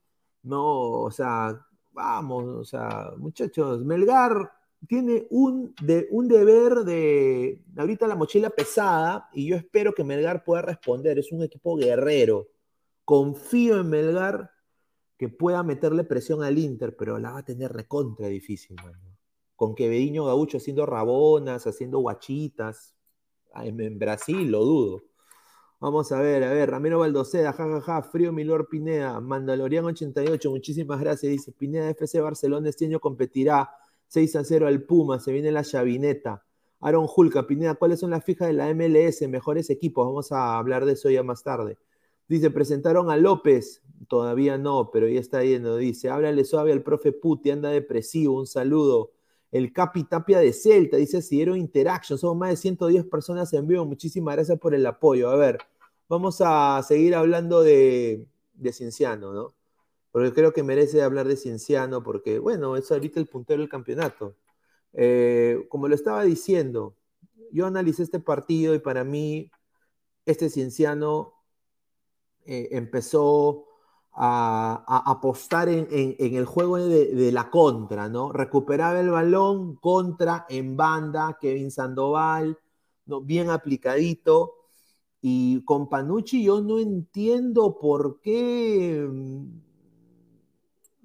¿no? 0.44 0.92
O 1.02 1.12
sea, 1.12 1.66
vamos, 1.96 2.46
o 2.46 2.66
sea, 2.66 3.14
muchachos, 3.18 3.84
Melgar 3.84 4.52
tiene 4.88 5.26
un, 5.32 5.74
de, 5.82 6.08
un 6.12 6.28
deber 6.28 6.84
de 6.84 7.64
ahorita 7.76 8.08
la 8.08 8.16
mochila 8.16 8.52
pesada 8.52 9.30
y 9.34 9.48
yo 9.48 9.56
espero 9.56 9.94
que 9.94 10.04
Melgar 10.04 10.44
pueda 10.44 10.62
responder. 10.62 11.18
Es 11.18 11.32
un 11.32 11.42
equipo 11.42 11.76
guerrero. 11.76 12.48
Confío 13.04 13.80
en 13.80 13.90
Melgar 13.90 14.52
que 15.18 15.30
pueda 15.30 15.64
meterle 15.64 16.04
presión 16.04 16.44
al 16.44 16.60
Inter, 16.60 16.96
pero 16.96 17.18
la 17.18 17.32
va 17.32 17.40
a 17.40 17.46
tener 17.46 17.72
recontra 17.72 18.28
difícil, 18.28 18.76
Con 19.56 19.74
Quevediño 19.74 20.26
Gaucho 20.26 20.58
haciendo 20.58 20.86
rabonas, 20.86 21.66
haciendo 21.66 22.00
guachitas. 22.00 22.96
En, 23.56 23.98
Brasil 23.98 24.52
lo 24.52 24.66
dudo. 24.66 25.04
Vamos 25.80 26.12
a 26.14 26.22
ver, 26.22 26.44
a 26.44 26.54
ver, 26.54 26.72
Ramiro 26.72 27.00
Baldoceda, 27.00 27.52
jajaja, 27.52 28.02
Frío 28.04 28.32
Milor 28.32 28.70
Pineda, 28.70 29.20
Mandalorian 29.20 29.84
88, 29.84 30.50
muchísimas 30.50 31.02
gracias, 31.02 31.30
dice 31.30 31.52
Pineda 31.52 31.90
FC 31.90 32.22
Barcelona 32.22 32.70
este 32.70 32.86
año 32.86 33.02
competirá 33.02 33.70
6 34.08 34.38
a 34.38 34.44
0 34.46 34.68
al 34.68 34.84
Puma, 34.84 35.20
se 35.20 35.34
viene 35.34 35.52
la 35.52 35.66
chavineta. 35.66 36.46
Aaron 36.80 37.08
Julca, 37.08 37.46
Pineda, 37.46 37.76
¿cuáles 37.76 38.00
son 38.00 38.12
las 38.12 38.24
fijas 38.24 38.48
de 38.48 38.54
la 38.54 38.74
MLS? 38.74 39.28
Mejores 39.28 39.70
equipos, 39.70 40.08
vamos 40.08 40.32
a 40.32 40.58
hablar 40.58 40.86
de 40.86 40.94
eso 40.94 41.10
ya 41.10 41.24
más 41.24 41.44
tarde. 41.44 41.78
Dice, 42.30 42.52
presentaron 42.52 43.12
a 43.12 43.18
López, 43.18 43.84
todavía 44.08 44.58
no, 44.58 44.92
pero 44.92 45.10
ya 45.10 45.20
está 45.20 45.44
yendo, 45.44 45.76
dice, 45.76 46.10
háblale 46.10 46.46
suave 46.46 46.72
al 46.72 46.84
profe 46.84 47.12
Puti, 47.12 47.52
anda 47.52 47.70
depresivo, 47.70 48.40
un 48.40 48.48
saludo. 48.48 49.12
El 49.52 49.72
Capi 49.72 50.04
Tapia 50.06 50.40
de 50.40 50.54
Celta, 50.54 50.98
dice 50.98 51.22
Sidero 51.22 51.56
Interaction, 51.56 52.18
somos 52.18 52.38
más 52.38 52.50
de 52.50 52.58
110 52.58 53.06
personas 53.06 53.54
en 53.54 53.68
vivo, 53.68 53.86
muchísimas 53.86 54.36
gracias 54.36 54.60
por 54.60 54.76
el 54.76 54.86
apoyo. 54.86 55.30
A 55.30 55.36
ver, 55.36 55.60
vamos 56.10 56.42
a 56.44 56.82
seguir 56.84 57.16
hablando 57.16 57.62
de, 57.62 58.28
Cienciano, 58.72 59.34
¿no? 59.34 59.56
Porque 60.12 60.34
creo 60.34 60.54
que 60.54 60.64
merece 60.64 61.02
hablar 61.02 61.28
de 61.28 61.36
Cienciano, 61.38 62.04
porque, 62.04 62.40
bueno, 62.40 62.78
es 62.78 62.92
ahorita 62.92 63.20
el 63.20 63.28
puntero 63.28 63.62
del 63.62 63.70
campeonato. 63.70 64.36
Eh, 64.94 65.66
como 65.70 65.88
lo 65.88 65.96
estaba 65.96 66.24
diciendo, 66.24 66.96
yo 67.52 67.66
analicé 67.66 68.04
este 68.04 68.20
partido 68.20 68.76
y 68.76 68.80
para 68.80 69.04
mí, 69.04 69.52
este 70.26 70.50
Cienciano 70.50 71.34
eh, 72.46 72.70
empezó 72.72 73.66
a, 74.18 75.04
apostar 75.06 75.68
en, 75.70 75.88
el 75.90 76.46
juego 76.46 76.78
de, 76.78 77.32
la 77.32 77.50
contra, 77.50 78.08
¿no? 78.10 78.32
Recuperaba 78.32 79.00
el 79.00 79.10
balón, 79.10 79.76
contra, 79.76 80.46
en 80.50 80.78
banda, 80.78 81.38
Kevin 81.40 81.72
Sandoval, 81.72 82.58
¿no? 83.06 83.22
bien 83.22 83.50
aplicadito. 83.50 84.54
Y 85.22 85.64
con 85.66 85.90
Panucci 85.90 86.44
yo 86.44 86.62
no 86.62 86.80
entiendo 86.80 87.80
por 87.80 88.22
qué 88.22 89.08
mm, 89.12 89.66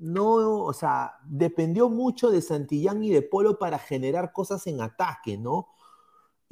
no, 0.00 0.64
o 0.64 0.72
sea, 0.72 1.14
dependió 1.24 1.88
mucho 1.88 2.30
de 2.30 2.42
Santillán 2.42 3.02
y 3.02 3.10
de 3.10 3.22
Polo 3.22 3.58
para 3.58 3.78
generar 3.78 4.32
cosas 4.32 4.66
en 4.66 4.80
ataque, 4.80 5.36
¿no? 5.36 5.68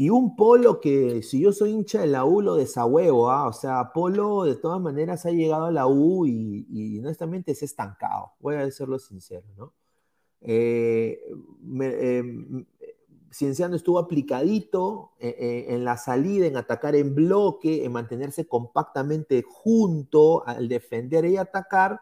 Y 0.00 0.10
un 0.10 0.36
Polo 0.36 0.80
que, 0.80 1.24
si 1.24 1.40
yo 1.40 1.52
soy 1.52 1.72
hincha 1.72 2.00
de 2.00 2.06
la 2.06 2.24
U, 2.24 2.40
lo 2.40 2.54
desahuevo, 2.54 3.30
¿ah? 3.32 3.48
O 3.48 3.52
sea, 3.52 3.92
Polo 3.92 4.44
de 4.44 4.54
todas 4.54 4.80
maneras 4.80 5.26
ha 5.26 5.32
llegado 5.32 5.66
a 5.66 5.72
la 5.72 5.88
U 5.88 6.24
y, 6.24 7.00
honestamente 7.00 7.50
es 7.50 7.64
estancado, 7.64 8.30
voy 8.38 8.54
a 8.54 8.64
decirlo 8.64 9.00
sincero, 9.00 9.48
¿no? 9.56 9.74
Eh, 10.40 11.18
em, 11.80 12.64
Cienciano 13.32 13.74
estuvo 13.74 13.98
aplicadito 13.98 15.14
eh, 15.18 15.34
eh, 15.36 15.74
en 15.74 15.84
la 15.84 15.96
salida, 15.96 16.46
en 16.46 16.56
atacar 16.56 16.94
en 16.94 17.16
bloque, 17.16 17.84
en 17.84 17.90
mantenerse 17.90 18.46
compactamente 18.46 19.42
junto 19.42 20.46
al 20.46 20.68
defender 20.68 21.24
y 21.24 21.38
atacar, 21.38 22.00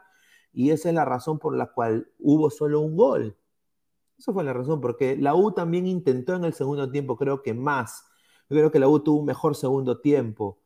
y 0.52 0.70
esa 0.70 0.90
es 0.90 0.94
la 0.94 1.06
razón 1.06 1.38
por 1.38 1.56
la 1.56 1.72
cual 1.72 2.10
hubo 2.18 2.50
solo 2.50 2.80
un 2.80 2.94
gol. 2.94 3.38
Esa 4.18 4.32
fue 4.32 4.44
la 4.44 4.52
razón, 4.52 4.80
porque 4.80 5.16
la 5.16 5.34
U 5.34 5.52
también 5.52 5.86
intentó 5.86 6.34
en 6.34 6.44
el 6.44 6.54
segundo 6.54 6.90
tiempo, 6.90 7.16
creo 7.16 7.42
que 7.42 7.54
más. 7.54 8.04
Yo 8.48 8.56
creo 8.56 8.70
que 8.70 8.78
la 8.78 8.88
U 8.88 9.00
tuvo 9.00 9.20
un 9.20 9.26
mejor 9.26 9.56
segundo 9.56 10.00
tiempo. 10.00 10.58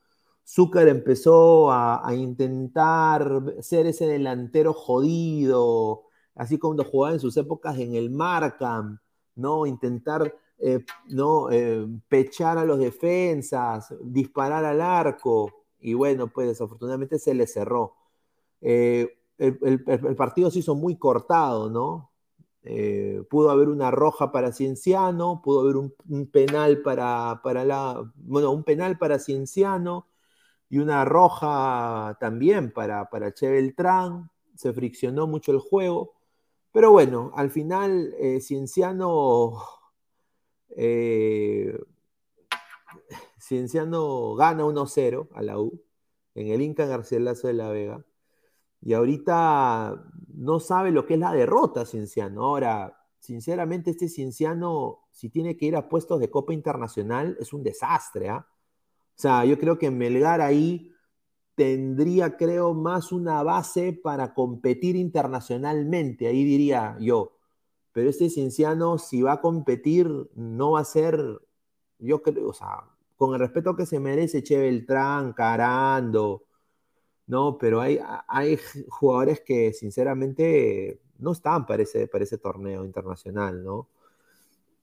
Zúcar 0.47 0.89
empezó 0.89 1.71
a, 1.73 2.03
intentar 2.15 3.55
ser 3.61 3.87
ese 3.87 4.07
delantero 4.07 4.73
jodido, 4.73 6.05
así 6.35 6.59
como 6.59 6.83
jugaba 6.85 7.15
en 7.15 7.21
sus 7.21 7.37
épocas 7.37 7.79
en 7.79 7.95
el 7.95 8.11
Markham, 8.11 8.99
¿no? 9.37 9.67
Intentar 9.67 10.35
eh, 10.63 10.85
¿no? 11.09 11.51
Eh, 11.51 11.87
pechar 12.09 12.59
a 12.59 12.65
los 12.65 12.79
defensas, 12.79 13.95
disparar 14.03 14.65
al 14.65 14.81
arco, 14.83 15.51
y 15.81 15.95
bueno, 15.95 16.29
pues 16.29 16.49
desafortunadamente 16.49 17.19
se 17.19 17.35
le 17.35 17.47
cerró. 17.47 17.97
Eh, 18.61 19.09
el, 19.39 19.83
partido 20.17 20.51
se 20.51 20.59
hizo 20.59 20.75
muy 20.75 20.97
cortado, 20.99 21.71
¿no? 21.71 22.10
Eh, 22.62 23.23
pudo 23.31 23.51
haber 23.51 23.68
una 23.68 23.90
roja 23.90 24.33
para 24.33 24.53
Cienciano, 24.53 25.40
pudo 25.42 25.61
haber 25.61 25.77
un, 25.77 25.94
penal 26.31 26.83
para, 26.83 27.40
para, 27.42 27.64
la. 27.64 28.12
Bueno, 28.16 28.51
un 28.53 28.64
penal 28.64 28.99
para 28.99 29.18
Cienciano 29.18 30.09
y 30.68 30.79
una 30.79 31.05
roja 31.05 32.16
también 32.20 32.73
para, 32.73 33.11
para 33.11 33.33
Che 33.33 33.49
Beltrán. 33.51 34.31
Se 34.57 34.73
friccionó 34.73 35.27
mucho 35.27 35.53
el 35.53 35.59
juego. 35.61 36.14
Pero 36.73 36.92
bueno, 36.92 37.33
al 37.35 37.51
final 37.51 38.14
eh, 38.18 38.40
Cienciano. 38.40 39.53
Eh, 40.77 41.77
Cienciano 43.40 44.37
gana 44.37 44.64
1-0 44.64 45.29
a 45.35 45.42
la 45.42 45.59
U 45.59 45.83
en 46.35 46.49
el 46.49 46.62
Inca 46.62 46.87
Garcilaso 46.87 47.49
de 47.49 47.55
la 47.55 47.68
Vega. 47.70 48.05
Y 48.83 48.95
ahorita 48.95 50.05
no 50.35 50.61
sabe 50.61 50.90
lo 50.90 51.07
que 51.07 51.14
es 51.14 51.21
la 51.21 51.33
derrota, 51.33 51.85
Cienciano. 51.85 52.45
Ahora, 52.45 52.99
sinceramente, 53.19 53.90
este 53.90 54.09
Cienciano, 54.09 55.01
si 55.11 55.29
tiene 55.29 55.57
que 55.57 55.66
ir 55.66 55.77
a 55.77 55.88
puestos 55.88 56.21
de 56.21 56.31
Copa 56.31 56.55
Internacional, 56.55 57.37
es 57.38 57.53
un 57.53 57.62
desastre. 57.62 58.31
¿ah? 58.31 58.47
O 58.49 59.21
sea, 59.21 59.45
yo 59.45 59.59
creo 59.59 59.79
que 59.79 59.90
Melgar 59.90 60.40
ahí 60.40 60.90
tendría, 61.55 62.38
creo, 62.38 62.73
más 62.73 63.12
una 63.12 63.43
base 63.43 63.93
para 63.93 64.33
competir 64.33 64.97
internacionalmente, 64.97 66.27
ahí 66.27 66.43
diría 66.43 66.97
yo. 67.01 67.37
Pero 67.93 68.09
este 68.09 68.31
Cienciano, 68.31 68.97
si 68.97 69.21
va 69.21 69.33
a 69.33 69.40
competir, 69.43 70.09
no 70.35 70.73
va 70.73 70.81
a 70.81 70.85
ser, 70.85 71.21
yo 71.99 72.23
creo, 72.23 72.49
o 72.49 72.53
sea, 72.55 72.85
con 73.16 73.35
el 73.35 73.40
respeto 73.40 73.77
que 73.77 73.85
se 73.85 74.01
merece 74.01 74.43
Che 74.43 74.57
Beltrán, 74.57 75.35
Carando, 75.35 76.45
¿no? 77.31 77.59
Pero 77.59 77.81
hay, 77.81 78.01
hay 78.27 78.59
jugadores 78.88 79.40
que 79.40 79.73
sinceramente 79.73 81.01
no 81.19 81.33
están 81.33 81.64
para 81.64 81.85
ese, 81.85 82.09
para 82.09 82.25
ese 82.25 82.38
torneo 82.38 82.85
internacional, 82.85 83.62
¿no? 83.62 83.88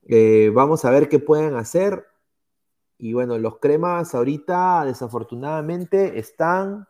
Eh, 0.06 0.50
vamos 0.54 0.84
a 0.86 0.90
ver 0.90 1.10
qué 1.10 1.18
pueden 1.18 1.54
hacer. 1.56 2.06
Y 2.96 3.12
bueno, 3.12 3.36
los 3.38 3.58
cremas 3.58 4.14
ahorita 4.14 4.84
desafortunadamente 4.86 6.18
están, 6.18 6.88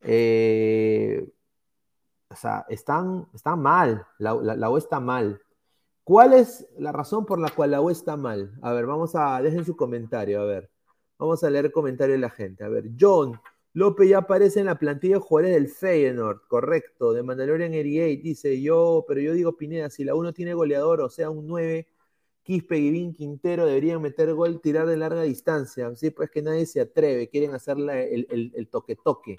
eh, 0.00 1.30
o 2.30 2.36
sea, 2.36 2.64
están, 2.70 3.28
están 3.34 3.60
mal, 3.60 4.06
la, 4.18 4.34
la, 4.34 4.70
U 4.70 4.78
está 4.78 5.00
mal. 5.00 5.42
¿Cuál 6.02 6.32
es 6.32 6.66
la 6.78 6.92
razón 6.92 7.26
por 7.26 7.38
la 7.38 7.50
cual 7.50 7.72
la 7.72 7.82
U 7.82 7.90
está 7.90 8.16
mal? 8.16 8.58
A 8.62 8.72
ver, 8.72 8.86
vamos 8.86 9.14
a, 9.14 9.42
dejen 9.42 9.66
su 9.66 9.76
comentario, 9.76 10.40
a 10.40 10.44
ver. 10.46 10.70
Vamos 11.18 11.44
a 11.44 11.50
leer 11.50 11.66
el 11.66 11.72
comentario 11.72 12.14
de 12.14 12.20
la 12.20 12.30
gente. 12.30 12.64
A 12.64 12.68
ver, 12.68 12.90
John, 12.98 13.38
López 13.78 14.08
ya 14.08 14.18
aparece 14.18 14.58
en 14.58 14.66
la 14.66 14.76
plantilla 14.76 15.14
de 15.14 15.20
jugadores 15.20 15.54
del 15.54 15.68
Feyenoord, 15.68 16.48
correcto. 16.48 17.12
De 17.12 17.22
Mandalorian 17.22 17.70
88 17.70 18.22
dice 18.24 18.60
yo, 18.60 19.04
pero 19.06 19.20
yo 19.20 19.32
digo 19.34 19.56
Pineda, 19.56 19.88
si 19.88 20.02
la 20.02 20.16
1 20.16 20.32
tiene 20.32 20.52
goleador, 20.52 21.00
o 21.00 21.08
sea, 21.08 21.30
un 21.30 21.46
9, 21.46 21.88
Quispe, 22.42 22.76
Guivín, 22.76 23.12
Quintero 23.12 23.66
deberían 23.66 24.02
meter 24.02 24.34
gol, 24.34 24.60
tirar 24.60 24.88
de 24.88 24.96
larga 24.96 25.22
distancia. 25.22 25.94
Sí, 25.94 26.10
pues 26.10 26.28
que 26.28 26.42
nadie 26.42 26.66
se 26.66 26.80
atreve, 26.80 27.28
quieren 27.28 27.54
hacer 27.54 27.76
el 27.78 28.68
toque-toque. 28.68 29.36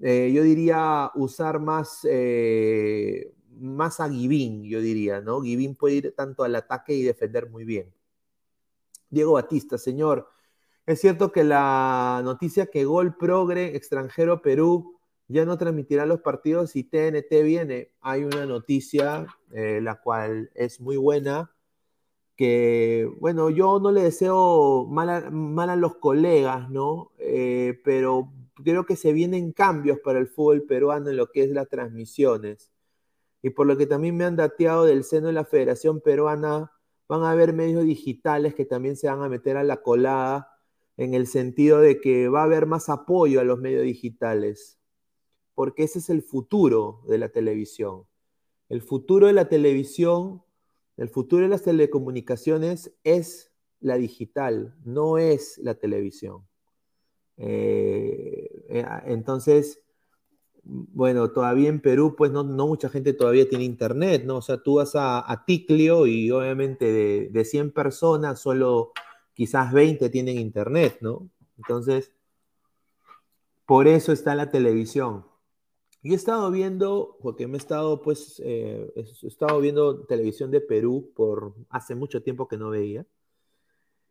Eh, 0.00 0.32
yo 0.32 0.42
diría 0.42 1.10
usar 1.14 1.60
más, 1.60 2.06
eh, 2.08 3.34
más 3.58 4.00
a 4.00 4.08
Guivín, 4.08 4.64
yo 4.64 4.80
diría, 4.80 5.20
¿no? 5.20 5.42
Guivín 5.42 5.74
puede 5.74 5.96
ir 5.96 6.14
tanto 6.16 6.42
al 6.42 6.54
ataque 6.54 6.94
y 6.94 7.02
defender 7.02 7.50
muy 7.50 7.64
bien. 7.66 7.92
Diego 9.10 9.32
Batista, 9.32 9.76
señor, 9.76 10.28
es 10.88 11.02
cierto 11.02 11.32
que 11.32 11.44
la 11.44 12.22
noticia 12.24 12.64
que 12.64 12.86
Gol 12.86 13.14
Progre, 13.14 13.76
extranjero 13.76 14.40
Perú, 14.40 14.98
ya 15.28 15.44
no 15.44 15.58
transmitirá 15.58 16.06
los 16.06 16.20
partidos 16.22 16.76
y 16.76 16.84
TNT 16.84 17.42
viene. 17.44 17.92
Hay 18.00 18.24
una 18.24 18.46
noticia, 18.46 19.26
eh, 19.52 19.80
la 19.82 20.00
cual 20.00 20.50
es 20.54 20.80
muy 20.80 20.96
buena, 20.96 21.54
que, 22.36 23.06
bueno, 23.20 23.50
yo 23.50 23.78
no 23.80 23.92
le 23.92 24.02
deseo 24.02 24.86
mal 24.86 25.10
a, 25.10 25.76
los 25.76 25.96
colegas, 25.96 26.70
¿no? 26.70 27.12
Eh, 27.18 27.78
pero 27.84 28.32
creo 28.64 28.86
que 28.86 28.96
se 28.96 29.12
vienen 29.12 29.52
cambios 29.52 29.98
para 30.02 30.18
el 30.18 30.26
fútbol 30.26 30.62
peruano 30.62 31.10
en 31.10 31.18
lo 31.18 31.30
que 31.30 31.44
es 31.44 31.50
las 31.50 31.68
transmisiones. 31.68 32.72
Y 33.42 33.50
por 33.50 33.66
lo 33.66 33.76
que 33.76 33.86
también 33.86 34.16
me 34.16 34.24
han 34.24 34.36
dateado 34.36 34.86
del 34.86 35.04
seno 35.04 35.26
de 35.26 35.34
la 35.34 35.44
Federación 35.44 36.00
Peruana, 36.00 36.72
van 37.08 37.24
a 37.24 37.32
haber 37.32 37.52
medios 37.52 37.84
digitales 37.84 38.54
que 38.54 38.64
también 38.64 38.96
se 38.96 39.08
van 39.08 39.22
a 39.22 39.28
meter 39.28 39.58
a 39.58 39.64
la 39.64 39.82
colada 39.82 40.54
en 40.98 41.14
el 41.14 41.28
sentido 41.28 41.78
de 41.78 42.00
que 42.00 42.28
va 42.28 42.40
a 42.40 42.44
haber 42.44 42.66
más 42.66 42.88
apoyo 42.88 43.40
a 43.40 43.44
los 43.44 43.60
medios 43.60 43.84
digitales, 43.84 44.78
porque 45.54 45.84
ese 45.84 46.00
es 46.00 46.10
el 46.10 46.22
futuro 46.22 47.02
de 47.06 47.18
la 47.18 47.28
televisión. 47.28 48.04
El 48.68 48.82
futuro 48.82 49.28
de 49.28 49.32
la 49.32 49.48
televisión, 49.48 50.42
el 50.96 51.08
futuro 51.08 51.44
de 51.44 51.48
las 51.48 51.62
telecomunicaciones 51.62 52.92
es 53.04 53.52
la 53.80 53.96
digital, 53.96 54.74
no 54.84 55.18
es 55.18 55.58
la 55.58 55.76
televisión. 55.76 56.42
Eh, 57.36 58.50
eh, 58.68 58.84
entonces, 59.06 59.80
bueno, 60.64 61.30
todavía 61.30 61.68
en 61.68 61.80
Perú, 61.80 62.16
pues 62.16 62.32
no, 62.32 62.42
mucha 62.42 62.88
gente 62.88 63.12
todavía 63.12 63.48
tiene 63.48 63.62
internet, 63.62 64.24
¿no? 64.26 64.38
O 64.38 64.42
sea, 64.42 64.60
tú 64.64 64.74
vas 64.74 64.92
a, 64.96 65.44
Ticlio 65.46 66.08
y 66.08 66.28
obviamente 66.32 66.92
de, 66.92 67.28
de 67.30 67.44
100 67.44 67.70
personas, 67.70 68.40
solo 68.40 68.92
quizás 69.38 69.72
20 69.72 70.10
tienen 70.10 70.36
internet, 70.36 70.98
¿no? 71.00 71.30
Entonces, 71.58 72.10
por 73.66 73.86
eso 73.86 74.10
está 74.10 74.34
la 74.34 74.50
televisión. 74.50 75.24
Y 76.02 76.10
he 76.10 76.16
estado 76.16 76.50
viendo, 76.50 77.16
porque 77.22 77.46
me 77.46 77.54
he 77.54 77.58
estado, 77.58 78.02
pues, 78.02 78.42
eh, 78.44 78.92
he 78.96 79.26
estado 79.28 79.60
viendo 79.60 80.04
televisión 80.06 80.50
de 80.50 80.60
Perú 80.60 81.12
por 81.14 81.54
hace 81.68 81.94
mucho 81.94 82.20
tiempo 82.20 82.48
que 82.48 82.56
no 82.56 82.70
veía. 82.70 83.06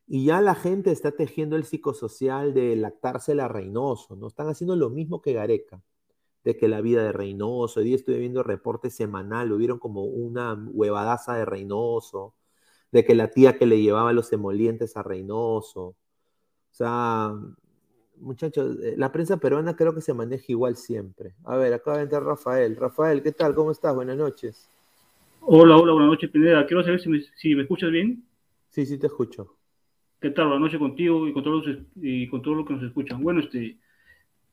Y 0.07 0.23
ya 0.23 0.39
la 0.39 0.55
gente 0.55 0.91
está 0.91 1.11
tejiendo 1.11 1.57
el 1.57 1.65
psicosocial 1.65 2.53
de 2.53 2.77
lactarse 2.77 3.33
a 3.41 3.49
Reynoso, 3.49 4.15
¿no? 4.15 4.27
Están 4.27 4.47
haciendo 4.47 4.77
lo 4.77 4.89
mismo 4.89 5.21
que 5.21 5.33
Gareca, 5.33 5.81
de 6.45 6.55
que 6.55 6.69
la 6.69 6.79
vida 6.79 7.03
de 7.03 7.11
Reynoso, 7.11 7.81
hoy 7.81 7.87
día 7.87 7.97
estoy 7.97 8.17
viendo 8.19 8.43
reporte 8.43 8.89
semanal, 8.89 9.49
lo 9.49 9.57
vieron 9.57 9.77
como 9.77 10.05
una 10.05 10.53
huevadaza 10.53 11.35
de 11.35 11.43
Reynoso, 11.43 12.33
de 12.91 13.05
que 13.05 13.15
la 13.15 13.29
tía 13.29 13.57
que 13.57 13.65
le 13.65 13.81
llevaba 13.81 14.13
los 14.13 14.31
emolientes 14.33 14.95
a 14.97 15.03
Reynoso. 15.03 15.81
O 15.81 15.95
sea, 16.71 17.33
muchachos, 18.19 18.77
eh, 18.83 18.95
la 18.97 19.11
prensa 19.11 19.37
peruana 19.37 19.75
creo 19.75 19.93
que 19.93 20.01
se 20.01 20.13
maneja 20.13 20.45
igual 20.47 20.75
siempre. 20.75 21.33
A 21.43 21.57
ver, 21.57 21.73
acaba 21.73 21.97
de 21.97 22.03
entrar 22.03 22.23
Rafael. 22.23 22.75
Rafael, 22.75 23.21
¿qué 23.21 23.31
tal? 23.31 23.55
¿Cómo 23.55 23.71
estás? 23.71 23.93
Buenas 23.95 24.17
noches. 24.17 24.69
Hola, 25.41 25.77
hola, 25.77 25.93
buenas 25.93 26.11
noches, 26.11 26.29
Pineda. 26.29 26.65
Quiero 26.65 26.83
saber 26.83 26.99
si 26.99 27.09
me, 27.09 27.21
si 27.35 27.55
me 27.55 27.63
escuchas 27.63 27.91
bien. 27.91 28.23
Sí, 28.69 28.85
sí, 28.85 28.97
te 28.97 29.07
escucho. 29.07 29.55
¿Qué 30.19 30.31
tal? 30.31 30.47
Buenas 30.47 30.61
noches 30.61 30.79
contigo 30.79 31.27
y 31.27 31.33
con 31.33 31.43
todos 31.43 31.65
y 31.95 32.27
con 32.27 32.41
todo 32.41 32.55
lo 32.55 32.65
que 32.65 32.73
nos 32.73 32.83
escuchan. 32.83 33.21
Bueno, 33.21 33.39
este, 33.39 33.77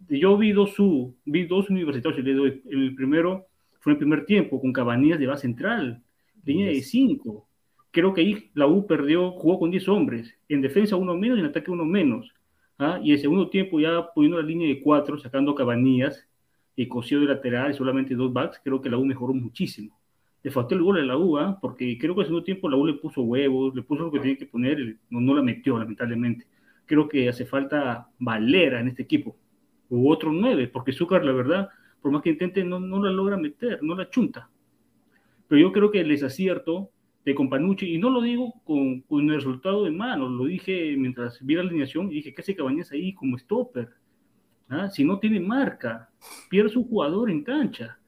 yo 0.08 0.36
vi 0.36 0.52
dos, 0.52 0.78
U, 0.78 1.16
vi 1.24 1.46
dos 1.46 1.70
universitarios 1.70 2.24
le 2.24 2.34
doy. 2.34 2.62
El 2.66 2.94
primero 2.94 3.46
fue 3.80 3.92
el 3.92 3.98
primer 3.98 4.24
tiempo, 4.26 4.60
con 4.60 4.72
Cabanillas 4.72 5.18
de 5.18 5.26
base 5.26 5.42
central, 5.42 6.02
línea 6.44 6.68
de 6.68 6.82
5. 6.82 7.48
Creo 7.94 8.12
que 8.12 8.22
ahí 8.22 8.50
la 8.54 8.66
U 8.66 8.88
perdió, 8.88 9.30
jugó 9.30 9.60
con 9.60 9.70
10 9.70 9.88
hombres, 9.88 10.36
en 10.48 10.60
defensa 10.60 10.96
uno 10.96 11.16
menos 11.16 11.38
y 11.38 11.42
en 11.42 11.46
ataque 11.46 11.70
uno 11.70 11.84
menos. 11.84 12.34
¿ah? 12.76 12.98
Y 13.00 13.12
el 13.12 13.20
segundo 13.20 13.48
tiempo 13.48 13.78
ya 13.78 14.08
poniendo 14.12 14.42
la 14.42 14.44
línea 14.44 14.66
de 14.66 14.82
4, 14.82 15.16
sacando 15.18 15.54
Cabanillas 15.54 16.26
y 16.74 16.88
cosió 16.88 17.20
de 17.20 17.26
lateral 17.26 17.70
y 17.70 17.74
solamente 17.74 18.16
dos 18.16 18.32
backs, 18.32 18.60
creo 18.64 18.82
que 18.82 18.90
la 18.90 18.98
U 18.98 19.04
mejoró 19.04 19.32
muchísimo. 19.32 19.96
Le 20.42 20.50
faltó 20.50 20.74
el 20.74 20.82
gol 20.82 20.98
a 20.98 21.04
la 21.04 21.16
U, 21.16 21.38
¿ah? 21.38 21.56
porque 21.62 21.96
creo 21.96 22.16
que 22.16 22.22
el 22.22 22.26
segundo 22.26 22.44
tiempo 22.44 22.68
la 22.68 22.76
U 22.76 22.84
le 22.84 22.94
puso 22.94 23.22
huevos, 23.22 23.72
le 23.76 23.82
puso 23.82 24.02
lo 24.02 24.10
que 24.10 24.18
tenía 24.18 24.38
que 24.38 24.46
poner, 24.46 24.96
no, 25.08 25.20
no 25.20 25.32
la 25.32 25.42
metió 25.42 25.78
lamentablemente. 25.78 26.48
Creo 26.86 27.08
que 27.08 27.28
hace 27.28 27.46
falta 27.46 28.08
Valera 28.18 28.80
en 28.80 28.88
este 28.88 29.04
equipo 29.04 29.36
u 29.88 30.10
otro 30.10 30.32
nueve, 30.32 30.66
porque 30.66 30.92
Zúcar, 30.92 31.24
la 31.24 31.30
verdad, 31.30 31.68
por 32.02 32.10
más 32.10 32.22
que 32.22 32.30
intente, 32.30 32.64
no, 32.64 32.80
no 32.80 33.00
la 33.00 33.12
logra 33.12 33.36
meter, 33.36 33.78
no 33.84 33.94
la 33.94 34.10
chunta. 34.10 34.50
Pero 35.46 35.60
yo 35.60 35.70
creo 35.70 35.92
que 35.92 36.00
el 36.00 36.08
desacierto 36.08 36.90
de 37.24 37.34
Companucci, 37.34 37.94
y 37.94 37.98
no 37.98 38.10
lo 38.10 38.20
digo 38.20 38.52
con, 38.64 39.00
con 39.02 39.28
el 39.30 39.36
resultado 39.36 39.84
de 39.84 39.90
mano, 39.90 40.28
lo 40.28 40.44
dije 40.44 40.94
mientras 40.98 41.38
vi 41.44 41.54
la 41.54 41.62
alineación 41.62 42.10
y 42.10 42.16
dije, 42.16 42.34
¿qué 42.34 42.42
hace 42.42 42.54
Cabañas 42.54 42.92
ahí 42.92 43.14
como 43.14 43.38
stopper? 43.38 43.90
¿Ah? 44.68 44.90
Si 44.90 45.04
no 45.04 45.18
tiene 45.18 45.40
marca, 45.40 46.10
pierde 46.50 46.70
su 46.70 46.84
jugador 46.84 47.30
en 47.30 47.42
cancha 47.42 47.98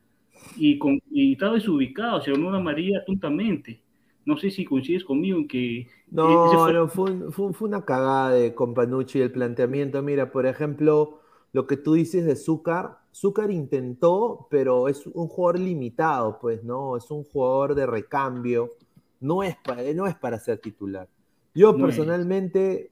y, 0.56 0.78
con, 0.78 1.00
y 1.10 1.32
está 1.32 1.50
desubicado, 1.50 2.20
se 2.20 2.32
ganó 2.32 2.48
una 2.48 2.60
María 2.60 3.04
tontamente. 3.06 3.82
No 4.24 4.36
sé 4.36 4.50
si 4.50 4.64
coincides 4.64 5.04
conmigo 5.04 5.38
en 5.38 5.48
que... 5.48 5.86
No, 6.10 6.26
fue... 6.50 6.72
no 6.72 6.88
fue, 6.88 7.30
fue, 7.30 7.52
fue, 7.52 7.68
una 7.68 7.84
cagada 7.84 8.30
de 8.30 8.54
Companucci 8.54 9.20
el 9.20 9.30
planteamiento. 9.30 10.02
Mira, 10.02 10.32
por 10.32 10.46
ejemplo, 10.46 11.20
lo 11.52 11.66
que 11.66 11.76
tú 11.76 11.94
dices 11.94 12.26
de 12.26 12.34
Zúcar, 12.34 12.98
Zúcar 13.14 13.50
intentó, 13.50 14.48
pero 14.50 14.88
es 14.88 15.06
un 15.06 15.28
jugador 15.28 15.60
limitado, 15.60 16.38
pues, 16.40 16.64
¿no? 16.64 16.96
Es 16.96 17.10
un 17.10 17.22
jugador 17.22 17.74
de 17.76 17.86
recambio, 17.86 18.72
no 19.20 19.42
es 19.42 19.56
para, 19.56 19.82
no 19.94 20.06
es 20.06 20.14
para 20.16 20.38
ser 20.38 20.58
titular. 20.58 21.08
Yo 21.54 21.72
no 21.72 21.84
personalmente, 21.84 22.86
es. 22.86 22.90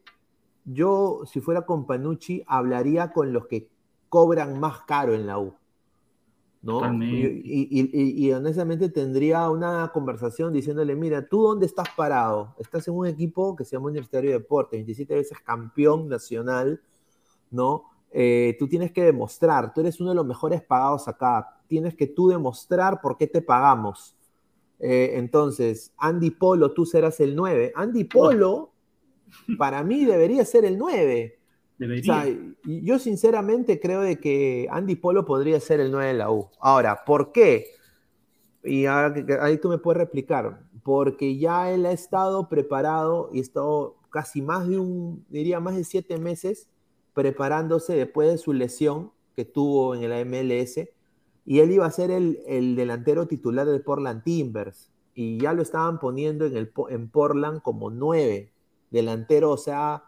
yo 0.65 1.23
si 1.27 1.41
fuera 1.41 1.63
con 1.63 1.87
Panucci, 1.87 2.43
hablaría 2.47 3.13
con 3.13 3.33
los 3.33 3.47
que 3.47 3.69
cobran 4.09 4.59
más 4.59 4.83
caro 4.83 5.15
en 5.15 5.27
la 5.27 5.39
U. 5.39 5.55
¿no? 6.63 6.81
Y, 7.03 7.27
y, 7.45 7.69
y, 7.71 8.27
y, 8.27 8.33
honestamente 8.33 8.89
tendría 8.89 9.51
una 9.51 9.91
conversación 9.93 10.51
diciéndole, 10.51 10.97
mira, 10.97 11.29
¿tú 11.29 11.43
dónde 11.43 11.67
estás 11.67 11.89
parado? 11.95 12.55
Estás 12.59 12.89
en 12.89 12.95
un 12.95 13.07
equipo 13.07 13.55
que 13.55 13.67
se 13.67 13.73
llama 13.73 13.89
Universitario 13.89 14.31
de 14.31 14.39
Deportes, 14.39 14.79
27 14.79 15.15
veces 15.15 15.39
campeón 15.45 16.09
nacional, 16.09 16.81
¿no? 17.51 17.85
eh, 18.17 18.55
tú 18.61 18.69
tienes 18.69 18.93
que 18.93 19.03
demostrar, 19.03 19.75
tú 19.75 19.81
eres 19.81 20.01
uno 20.01 20.11
de 20.11 20.15
los 20.15 20.25
mejores 20.25 20.63
pagados 20.63 21.09
acá, 21.09 21.61
tienes 21.67 21.97
que 21.97 22.07
tú 22.07 22.29
demostrar 22.29 23.01
por 23.01 23.19
qué 23.19 23.27
te 23.27 23.43
pagamos. 23.43 24.17
Eh, 24.81 25.13
entonces, 25.15 25.93
Andy 25.97 26.31
Polo, 26.31 26.73
tú 26.73 26.85
serás 26.85 27.21
el 27.21 27.35
9. 27.35 27.73
Andy 27.75 28.05
Polo, 28.05 28.73
para 29.59 29.83
mí, 29.83 30.05
debería 30.05 30.45
ser 30.45 30.65
el 30.65 30.79
9. 30.79 31.39
Debería. 31.79 32.03
O 32.03 32.23
sea, 32.23 32.37
yo 32.65 32.99
sinceramente 32.99 33.81
creo 33.81 34.01
de 34.01 34.19
que 34.19 34.69
Andy 34.71 34.97
Polo 34.97 35.25
podría 35.25 35.59
ser 35.61 35.81
el 35.81 35.91
9 35.91 36.09
de 36.09 36.15
la 36.15 36.31
U. 36.31 36.49
Ahora, 36.61 37.05
¿por 37.05 37.33
qué? 37.33 37.69
Y 38.63 38.87
ahí 38.87 39.59
tú 39.59 39.69
me 39.69 39.79
puedes 39.79 39.99
replicar. 39.99 40.61
Porque 40.83 41.39
ya 41.39 41.71
él 41.71 41.87
ha 41.87 41.93
estado 41.93 42.49
preparado 42.49 43.31
y 43.33 43.39
ha 43.39 43.43
estado 43.43 43.97
casi 44.11 44.43
más 44.43 44.69
de 44.69 44.79
un, 44.79 45.25
diría 45.29 45.61
más 45.61 45.77
de 45.77 45.85
siete 45.85 46.19
meses 46.19 46.69
preparándose 47.15 47.95
después 47.95 48.29
de 48.31 48.39
su 48.39 48.53
lesión 48.53 49.13
que 49.35 49.45
tuvo 49.45 49.95
en 49.95 50.09
la 50.09 50.25
MLS, 50.25 50.89
y 51.47 51.61
él 51.61 51.73
iba 51.73 51.87
a 51.87 51.91
ser 51.91 52.11
el, 52.11 52.41
el 52.47 52.77
delantero 52.77 53.27
titular 53.27 53.67
del 53.67 53.83
Portland 53.83 54.23
Timbers, 54.23 54.91
y 55.15 55.39
ya 55.39 55.53
lo 55.53 55.63
estaban 55.63 56.01
poniendo 56.01 56.45
en, 56.47 56.57
el, 56.57 56.73
en 56.91 57.09
Portland 57.09 57.63
como 57.63 57.91
nueve, 57.91 58.53
delantero, 58.91 59.51
o 59.51 59.57
sea, 59.57 60.05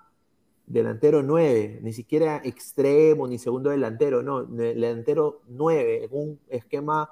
delantero 0.66 1.22
nueve, 1.22 1.78
ni 1.82 1.92
siquiera 1.92 2.40
extremo 2.44 3.28
ni 3.28 3.38
segundo 3.38 3.70
delantero, 3.70 4.22
no, 4.22 4.44
delantero 4.44 5.42
nueve, 5.46 6.04
en 6.04 6.10
un 6.12 6.40
esquema 6.48 7.10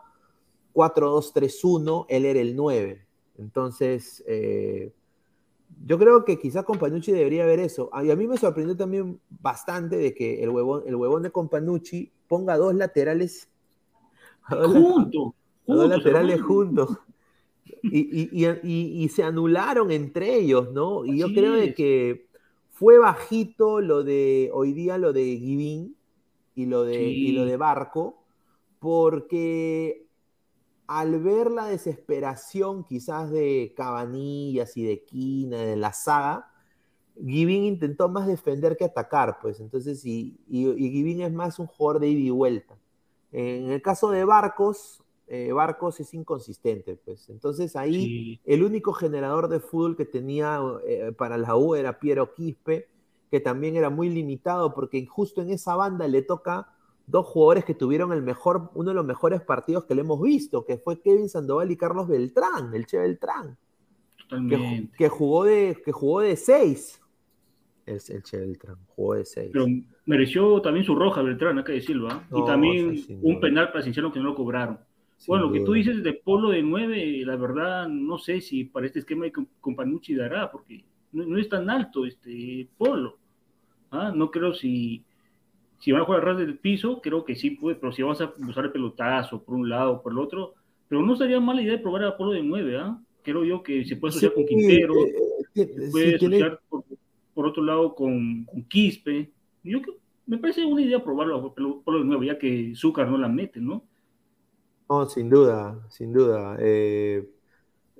4-2-3-1, 0.75 2.07
él 2.09 2.25
era 2.25 2.41
el 2.41 2.57
nueve. 2.57 3.07
Entonces, 3.39 4.25
eh, 4.27 4.93
yo 5.87 5.99
creo 5.99 6.25
que 6.25 6.39
quizás 6.39 6.65
Companucci 6.65 7.13
debería 7.13 7.47
ver 7.47 7.61
eso. 7.61 7.91
Y 8.03 8.11
a 8.11 8.17
mí 8.17 8.27
me 8.27 8.37
sorprendió 8.37 8.77
también 8.77 9.21
bastante 9.41 9.97
de 9.97 10.15
que 10.15 10.43
el 10.43 10.51
huevón, 10.51 10.83
el 10.87 10.97
huevón 10.97 11.23
de 11.23 11.31
Companucci 11.31 12.13
ponga 12.29 12.57
dos 12.57 12.75
laterales 12.75 13.49
juntos. 14.49 15.33
Dos 15.67 15.89
laterales 15.89 16.43
juntos. 16.43 16.99
Y, 17.83 17.99
y, 18.23 18.47
y, 18.63 19.05
y, 19.05 19.09
se 19.09 19.23
anularon 19.23 19.91
entre 19.91 20.37
ellos, 20.37 20.73
¿no? 20.73 21.05
Y 21.05 21.19
yo 21.19 21.29
creo 21.29 21.75
que 21.75 22.27
fue 22.71 22.99
bajito 22.99 23.81
lo 23.81 24.03
de 24.03 24.51
hoy 24.53 24.73
día, 24.73 24.99
lo 24.99 25.13
de 25.13 25.25
Givín 25.37 25.97
y 26.55 26.67
lo 26.67 26.85
de, 26.85 26.99
sí. 26.99 27.29
y 27.29 27.33
lo 27.33 27.45
de 27.45 27.57
Barco, 27.57 28.23
porque 28.79 30.07
al 30.87 31.21
ver 31.21 31.51
la 31.51 31.67
desesperación 31.67 32.85
quizás 32.85 33.31
de 33.31 33.73
Cabanillas 33.77 34.77
y 34.77 34.85
de 34.85 35.03
Quina, 35.05 35.59
de 35.59 35.77
la 35.77 35.93
saga, 35.93 36.51
Givín 37.17 37.65
intentó 37.65 38.09
más 38.09 38.27
defender 38.27 38.77
que 38.77 38.85
atacar, 38.85 39.39
pues 39.41 39.61
entonces, 39.61 40.05
y, 40.05 40.39
y, 40.49 40.69
y 40.69 40.91
Givín 40.91 41.23
es 41.23 41.33
más 41.33 41.59
un 41.59 41.67
jugador 41.67 42.01
de 42.01 42.09
ida 42.09 42.21
y 42.21 42.31
vuelta. 42.31 42.77
En 43.37 43.73
el 43.73 43.83
caso 43.83 44.13
de 44.13 44.25
Barcos, 44.25 45.03
eh, 45.27 45.51
Barcos 45.53 45.99
es 45.99 46.15
inconsistente, 46.15 46.95
pues. 46.95 47.29
Entonces 47.29 47.75
ahí 47.75 47.95
sí. 47.95 48.41
el 48.45 48.63
único 48.63 48.93
generador 48.93 49.49
de 49.49 49.59
fútbol 49.59 49.97
que 49.97 50.05
tenía 50.05 50.61
eh, 50.87 51.11
para 51.19 51.37
la 51.37 51.57
U 51.57 51.75
era 51.75 51.99
Piero 51.99 52.33
Quispe, 52.33 52.89
que 53.33 53.41
también 53.41 53.75
era 53.75 53.91
muy 53.91 54.09
limitado 54.09 54.73
porque 54.73 55.05
justo 55.07 55.43
en 55.43 55.51
esa 55.51 55.75
banda 55.75 56.07
le 56.07 56.23
toca 56.23 56.77
dos 57.09 57.27
jugadores 57.27 57.65
que 57.65 57.75
tuvieron 57.75 58.13
el 58.13 58.23
mejor, 58.23 58.71
uno 58.75 58.91
de 58.91 58.95
los 58.95 59.05
mejores 59.05 59.41
partidos 59.41 59.85
que 59.85 59.97
le 59.97 60.03
hemos 60.03 60.23
visto, 60.23 60.65
que 60.65 60.79
fue 60.79 61.01
Kevin 61.01 61.29
Sandoval 61.29 61.73
y 61.73 61.77
Carlos 61.77 62.07
Beltrán, 62.07 62.73
el 62.73 62.87
Che 62.87 62.99
Beltrán. 62.99 63.59
Que, 64.29 64.89
que, 64.97 65.09
jugó 65.09 65.43
de 65.45 65.77
que 65.85 65.91
jugó 65.91 66.21
de 66.21 66.37
seis. 66.37 67.01
Es 67.87 68.09
el 68.11 68.23
Che 68.23 68.39
Beltrán, 68.39 68.77
jugó 68.89 69.15
de 69.15 69.25
seis. 69.25 69.51
Pero 69.53 69.67
mereció 70.07 70.61
también 70.63 70.87
su 70.87 70.95
roja 70.95 71.23
Beltrán, 71.23 71.59
acá 71.59 71.73
de 71.73 71.81
Silva. 71.81 72.27
No, 72.31 72.39
y 72.39 72.45
también 72.47 72.97
sí, 72.99 73.19
un 73.21 73.41
penal 73.41 73.71
para 73.73 73.85
Cinciano 73.85 74.13
que 74.13 74.21
no 74.21 74.27
lo 74.27 74.35
cobraron. 74.35 74.79
Sin 75.17 75.33
bueno, 75.33 75.47
duda. 75.47 75.53
lo 75.53 75.61
que 75.61 75.67
tú 75.67 75.73
dices 75.75 76.03
de 76.03 76.15
Polo 76.15 76.51
de 76.51 76.63
9, 76.63 77.23
la 77.25 77.37
verdad, 77.37 77.89
no 77.89 78.19
sé 78.19 78.41
si 78.41 78.65
para 78.65 78.87
este 78.87 79.01
esquema 79.01 79.25
de 79.25 79.33
Companucci 79.61 80.15
dará, 80.15 80.51
porque 80.51 80.85
no, 81.13 81.25
no, 81.27 81.39
es 81.39 81.49
tan 81.49 81.69
alto 81.69 82.07
este 82.07 82.69
Polo. 82.77 83.19
¿Ah? 83.91 84.13
No 84.15 84.31
creo 84.31 84.55
si 84.55 85.05
si 85.85 85.93
van 85.93 86.01
a 86.01 86.05
jugar 86.07 86.25
ras 86.25 86.39
del 86.39 86.59
piso, 86.59 87.03
creo 87.03 87.27
que 87.27 87.37
sí 87.37 87.51
puede, 87.51 87.77
pero 87.77 87.93
si 87.93 88.03
vas 88.03 88.19
a 88.23 88.33
usar 88.49 88.65
el 88.65 88.73
pelotazo 88.73 89.43
por 89.43 89.55
un 89.55 89.69
lado 89.69 89.93
o 89.93 90.03
por 90.03 90.13
el 90.13 90.19
otro, 90.19 90.55
pero 90.89 91.03
no 91.03 91.15
sería 91.15 91.39
mala 91.41 91.61
idea 91.61 91.83
probar 91.83 92.05
a 92.05 92.17
Polo 92.17 92.33
de 92.33 92.43
9, 92.43 92.79
¿ah? 92.79 92.99
¿eh? 92.99 93.05
Creo 93.23 93.45
yo 93.45 93.63
que 93.63 93.85
se 93.85 93.97
puede 93.97 94.11
asociar 94.11 94.33
sí, 94.33 94.37
con 94.37 94.47
Quintero, 94.47 94.95
eh, 95.55 95.91
puede 95.93 96.19
sí, 96.19 96.27
asociar 96.27 96.61
por, 96.71 96.85
por, 97.35 97.47
otro 97.47 97.63
lado 97.63 97.95
con, 97.95 98.45
con 98.45 98.63
Quispe. 98.65 99.31
Yo 99.63 99.81
me 100.27 100.39
parece 100.39 100.65
una 100.65 100.83
idea 100.83 101.03
probarlo 101.03 101.55
Polo 101.55 101.99
de 101.99 102.05
9, 102.05 102.27
ya 102.27 102.39
que 102.39 102.73
Zúcar 102.75 103.09
no 103.09 103.19
la 103.19 103.29
mete, 103.29 103.61
¿no? 103.61 103.85
No, 104.89 105.07
sin 105.07 105.29
duda, 105.31 105.87
sin 105.91 106.13
duda. 106.13 106.57
Eh, 106.61 107.29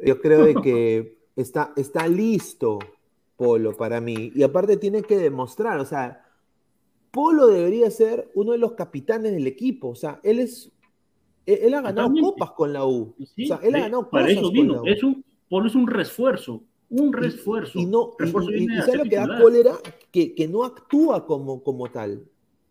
yo 0.05 0.21
creo 0.21 0.45
de 0.45 0.55
que 0.63 1.19
está, 1.37 1.73
está 1.77 2.07
listo 2.09 2.79
Polo 3.37 3.77
para 3.77 4.01
mí, 4.01 4.33
y 4.35 4.43
aparte 4.43 4.77
tiene 4.77 5.03
que 5.03 5.17
demostrar, 5.17 5.81
o 5.81 5.85
sea, 5.85 6.25
Polo 7.15 7.47
debería 7.47 7.89
ser 7.93 8.29
uno 8.35 8.53
de 8.53 8.59
los 8.59 8.73
capitanes 8.73 9.33
del 9.33 9.47
equipo. 9.47 9.91
O 9.91 9.95
sea, 9.95 10.19
él 10.25 10.41
es. 10.41 10.73
Él, 11.47 11.73
ha 11.75 11.81
ganado 11.81 12.09
Totalmente. 12.09 12.23
copas 12.23 12.51
con 12.51 12.73
la 12.73 12.85
U. 12.85 13.15
Sí, 13.37 13.45
o 13.45 13.47
sea, 13.47 13.61
él 13.63 13.77
ha 13.77 13.81
ganado 13.81 14.11
para 14.11 14.25
cosas 14.25 14.39
eso 14.39 14.51
vino. 14.51 14.83
Es 14.85 15.03
un, 15.05 15.25
Polo 15.49 15.69
es 15.69 15.77
un 15.77 15.87
refuerzo. 15.87 16.65
Un 16.91 17.13
refuerzo. 17.13 17.79
Y, 17.79 17.87
no, 17.87 18.13
refuerzo 18.19 18.51
y, 18.53 18.61
y, 18.61 18.65
y 18.65 18.81
¿sabes 18.81 18.97
lo 18.97 19.05
que 19.05 19.17
da 19.17 19.41
cólera? 19.41 19.73
Que, 20.11 20.35
que 20.35 20.49
no 20.49 20.65
actúa 20.65 21.27
como, 21.27 21.63
como 21.63 21.91
tal. 21.91 22.25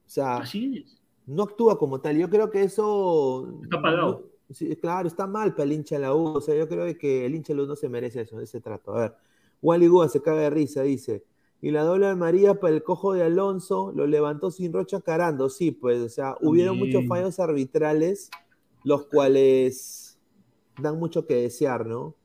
O 0.05 0.09
sea, 0.09 0.37
Así 0.37 0.83
es. 0.85 1.01
no 1.25 1.43
actúa 1.43 1.77
como 1.77 1.99
tal. 1.99 2.17
Yo 2.17 2.29
creo 2.29 2.49
que 2.49 2.63
eso. 2.63 3.59
Está 3.63 3.81
pagado. 3.81 4.29
No, 4.47 4.55
sí, 4.55 4.75
claro, 4.75 5.07
está 5.07 5.27
mal 5.27 5.53
para 5.53 5.63
el 5.63 5.73
hincha 5.73 5.95
de 5.95 6.01
la 6.01 6.15
U. 6.15 6.37
O 6.37 6.41
sea, 6.41 6.55
yo 6.55 6.67
creo 6.67 6.97
que 6.97 7.25
el 7.25 7.35
hincha 7.35 7.53
de 7.53 7.57
la 7.57 7.63
U 7.63 7.67
no 7.67 7.75
se 7.75 7.89
merece 7.89 8.21
eso, 8.21 8.39
ese 8.39 8.61
trato. 8.61 8.95
A 8.95 8.99
ver, 8.99 9.15
Wally 9.61 9.87
Gua 9.87 10.07
se 10.09 10.21
caga 10.21 10.41
de 10.41 10.49
risa, 10.49 10.83
dice 10.83 11.25
y 11.63 11.71
la 11.71 11.83
doble 11.83 12.07
de 12.07 12.15
María 12.15 12.59
para 12.59 12.73
el 12.73 12.83
cojo 12.83 13.13
de 13.13 13.23
Alonso 13.23 13.93
lo 13.95 14.05
levantó 14.05 14.51
sin 14.51 14.73
Rocha 14.73 14.99
Carando. 14.99 15.49
Sí, 15.49 15.71
pues, 15.71 16.01
o 16.01 16.09
sea, 16.09 16.35
hubieron 16.41 16.77
muchos 16.77 17.07
fallos 17.07 17.39
arbitrales, 17.39 18.29
los 18.83 19.05
cuales 19.05 20.19
dan 20.77 20.99
mucho 20.99 21.25
que 21.25 21.35
desear, 21.35 21.85
¿no? 21.85 22.15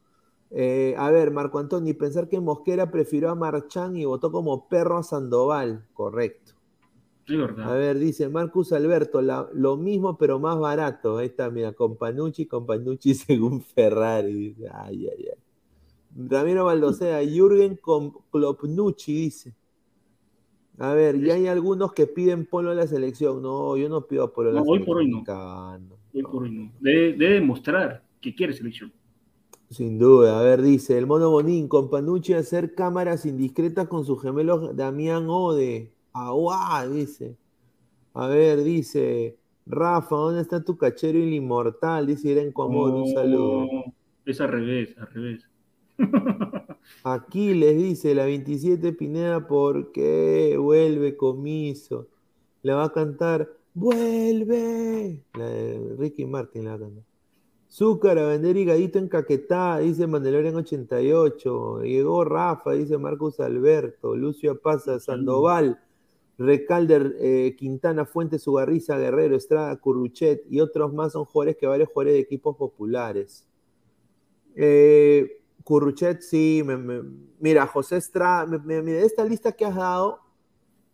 Eh, 0.50 0.94
a 0.96 1.10
ver, 1.10 1.30
Marco 1.30 1.58
Antonio, 1.58 1.96
pensar 1.96 2.28
que 2.28 2.40
Mosquera 2.40 2.90
prefirió 2.90 3.30
a 3.30 3.34
Marchán 3.34 3.96
y 3.96 4.04
votó 4.04 4.32
como 4.32 4.68
perro 4.68 4.96
a 4.98 5.02
Sandoval. 5.02 5.86
Correcto. 5.92 6.52
Verdad. 7.28 7.70
A 7.70 7.74
ver, 7.74 7.98
dice 7.98 8.30
Marcus 8.30 8.72
Alberto, 8.72 9.20
la- 9.20 9.46
lo 9.52 9.76
mismo 9.76 10.16
pero 10.16 10.38
más 10.38 10.58
barato. 10.58 11.18
Ahí 11.18 11.26
está, 11.26 11.50
mira, 11.50 11.72
con 11.74 11.96
Panucci, 11.98 12.46
con 12.46 12.64
Panucci 12.64 13.12
según 13.14 13.60
Ferrari. 13.60 14.56
Ay, 14.72 15.08
ay, 15.08 15.26
ay. 15.28 15.38
Ramiro 16.16 16.64
Baldosea, 16.64 17.20
Jürgen 17.28 17.76
con 17.76 18.12
Klopnucci, 18.32 19.12
dice. 19.14 19.54
A 20.78 20.94
ver, 20.94 21.20
ya 21.20 21.34
hay 21.34 21.48
algunos 21.48 21.92
que 21.92 22.06
piden 22.06 22.46
polo 22.46 22.70
a 22.70 22.74
la 22.74 22.86
selección. 22.86 23.42
No, 23.42 23.76
yo 23.76 23.88
no 23.90 24.06
pido 24.06 24.32
polo 24.32 24.48
a 24.50 24.52
la 24.54 24.60
No, 24.60 24.66
hoy 24.66 24.78
selección. 24.78 24.86
por 24.86 24.96
hoy 24.96 25.10
no. 25.10 25.88
Hoy 26.14 26.22
por 26.22 26.42
hoy 26.44 26.50
no. 26.50 26.72
Debe, 26.80 27.12
debe 27.12 27.34
demostrar 27.34 28.04
que 28.22 28.34
quiere 28.34 28.54
selección. 28.54 28.90
Sin 29.70 29.98
duda, 29.98 30.40
a 30.40 30.42
ver, 30.42 30.62
dice 30.62 30.96
el 30.96 31.06
mono 31.06 31.30
Bonín, 31.30 31.68
con 31.68 31.90
Panucci 31.90 32.32
hacer 32.32 32.74
cámaras 32.74 33.26
indiscretas 33.26 33.86
con 33.86 34.04
su 34.04 34.16
gemelo 34.16 34.72
Damián 34.72 35.26
Ode. 35.28 35.92
Aguá, 36.14 36.86
dice. 36.88 37.36
A 38.14 38.26
ver, 38.26 38.64
dice 38.64 39.36
Rafa, 39.66 40.16
¿dónde 40.16 40.40
está 40.40 40.64
tu 40.64 40.78
cachero 40.78 41.18
el 41.18 41.34
inmortal? 41.34 42.06
Dice 42.06 42.30
Irene 42.30 42.52
Amor, 42.56 42.94
un 42.94 43.12
saludo. 43.12 43.66
No, 43.66 43.94
Es 44.24 44.40
al 44.40 44.48
revés, 44.48 44.96
al 44.96 45.06
revés. 45.08 45.46
Aquí 47.04 47.52
les 47.54 47.76
dice 47.76 48.14
la 48.14 48.24
27 48.24 48.92
Pineda, 48.94 49.46
¿por 49.46 49.92
qué 49.92 50.56
vuelve 50.58 51.16
comiso? 51.16 52.08
La 52.62 52.76
va 52.76 52.84
a 52.84 52.92
cantar, 52.92 53.48
¡vuelve! 53.74 55.22
La 55.34 55.46
de 55.46 55.94
Ricky 55.98 56.24
Martin 56.24 56.64
la 56.64 56.70
va 56.70 56.76
a 56.76 56.80
cantar. 56.80 57.17
Zúcar 57.70 58.18
a 58.18 58.26
vender 58.26 58.56
higadito 58.56 58.98
en 58.98 59.08
Caquetá, 59.08 59.78
dice 59.78 60.06
Mandalorian 60.06 60.56
88. 60.56 61.82
Llegó 61.82 62.24
Rafa, 62.24 62.72
dice 62.72 62.96
Marcos 62.96 63.40
Alberto. 63.40 64.16
Lucio 64.16 64.58
Pasa, 64.60 64.98
Sandoval, 64.98 65.78
Recalder, 66.38 67.16
eh, 67.20 67.54
Quintana, 67.58 68.06
Fuentes, 68.06 68.46
Ugarriza, 68.46 68.96
Guerrero, 68.96 69.36
Estrada, 69.36 69.76
Curruchet 69.76 70.44
y 70.48 70.60
otros 70.60 70.94
más 70.94 71.12
son 71.12 71.26
jugadores 71.26 71.56
que 71.56 71.66
varios 71.66 71.88
jugadores 71.90 72.14
de 72.14 72.20
equipos 72.20 72.56
populares. 72.56 73.44
Eh, 74.56 75.40
Curruchet, 75.62 76.22
sí. 76.22 76.62
me- 76.64 76.76
me- 76.78 77.02
mira, 77.38 77.66
José 77.66 77.98
Estrada, 77.98 78.46
me- 78.46 78.82
mira, 78.82 79.00
esta 79.00 79.24
lista 79.24 79.52
que 79.52 79.66
has 79.66 79.76
dado, 79.76 80.20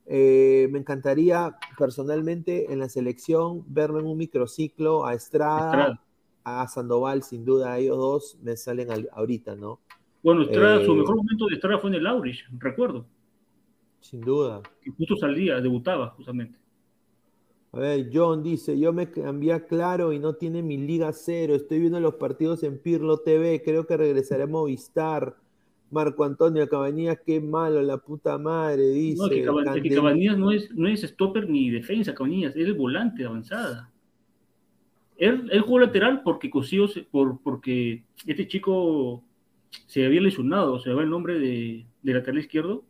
eh, 0.07 0.69
me 0.73 0.81
encantaría 0.81 1.57
personalmente 1.79 2.73
en 2.73 2.81
la 2.81 2.89
selección 2.89 3.63
verlo 3.69 4.01
en 4.01 4.07
un 4.07 4.19
microciclo 4.19 5.07
a 5.07 5.15
Estrada, 5.15 5.71
Estrada. 5.71 6.01
A 6.45 6.69
Sandoval, 6.69 7.23
sin 7.23 7.45
duda, 7.45 7.79
ellos 7.79 7.97
dos 7.97 8.39
me 8.43 8.57
salen 8.57 8.91
al- 8.91 9.09
ahorita, 9.13 9.57
¿no? 9.57 9.81
Bueno, 10.23 10.43
Estrada, 10.43 10.85
su 10.85 10.93
Eh, 10.93 10.97
mejor 10.97 11.17
momento 11.17 11.47
de 11.47 11.55
Estrada 11.55 11.79
fue 11.79 11.91
en 11.91 11.97
el 11.97 12.07
Aurich, 12.07 12.45
recuerdo. 12.59 13.07
Sin 14.01 14.21
duda. 14.21 14.63
Que 14.83 14.91
justo 14.91 15.17
salía, 15.17 15.61
debutaba 15.61 16.11
justamente. 16.11 16.59
A 17.73 17.79
ver, 17.79 18.09
John 18.13 18.43
dice, 18.43 18.79
yo 18.79 18.93
me 18.93 19.11
cambié 19.11 19.53
a 19.55 19.67
Claro 19.67 20.13
y 20.13 20.19
no 20.21 20.35
tiene 20.35 20.63
mi 20.63 20.77
Liga 20.77 21.13
Cero, 21.13 21.55
estoy 21.55 21.81
viendo 21.81 21.99
los 21.99 22.15
partidos 22.15 22.63
en 22.63 22.79
Pirlo 22.79 23.19
TV, 23.19 23.63
creo 23.65 23.87
que 23.87 23.97
regresaré 23.97 24.45
a 24.45 24.47
Movistar. 24.47 25.37
Marco 25.91 26.25
Antonio 26.25 26.69
Cabañas, 26.69 27.19
qué 27.25 27.41
malo, 27.41 27.81
la 27.83 27.99
puta 27.99 28.37
madre, 28.39 28.83
dice. 28.89 29.23
No, 29.23 29.29
que, 29.29 29.43
Caba- 29.45 29.63
es 29.63 29.71
que 29.83 29.89
Candel- 29.91 29.95
Cabanías 29.97 30.39
no 30.39 30.51
es, 30.51 30.71
no 30.75 30.89
es 30.89 31.03
stopper 31.03 31.49
ni 31.49 31.71
defensa, 31.71 32.15
Cabanías, 32.15 32.57
es 32.57 32.65
el 32.67 32.75
volante 32.75 33.23
de 33.23 33.29
avanzada. 33.29 33.93
Él, 35.17 35.49
él 35.53 35.61
jugó 35.63 35.81
lateral 35.81 36.23
porque 36.25 36.51
Cosío 36.51 36.89
se- 36.89 37.03
por, 37.05 37.41
porque 37.43 38.05
este 38.27 38.49
chico 38.49 39.25
se 39.87 40.05
había 40.07 40.21
lesionado, 40.21 40.81
se 40.81 40.93
va 40.93 41.03
el 41.03 41.11
nombre 41.11 41.39
de, 41.39 41.87
de 42.03 42.15
lateral 42.15 42.41
izquierdo, 42.41 42.85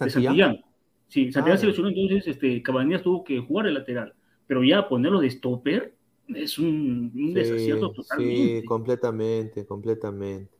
de 0.00 0.10
Santillán. 0.10 0.64
Sí, 1.08 1.30
Santillán 1.32 1.58
Ah, 1.58 1.58
se 1.58 1.66
lesionó, 1.66 1.88
entonces 1.88 2.26
este, 2.26 2.62
Cabanías 2.62 3.02
tuvo 3.02 3.24
que 3.24 3.38
jugar 3.40 3.66
el 3.66 3.74
lateral. 3.74 4.14
Pero 4.46 4.64
ya 4.64 4.88
ponerlo 4.88 5.20
de 5.20 5.30
stopper 5.30 5.94
es 6.28 6.58
un, 6.58 7.12
un 7.14 7.34
Sí, 7.34 7.34
desacierto 7.34 7.92
sí, 8.02 8.62
totalmente. 8.64 8.66
completamente, 8.66 9.64
completamente. 9.66 10.52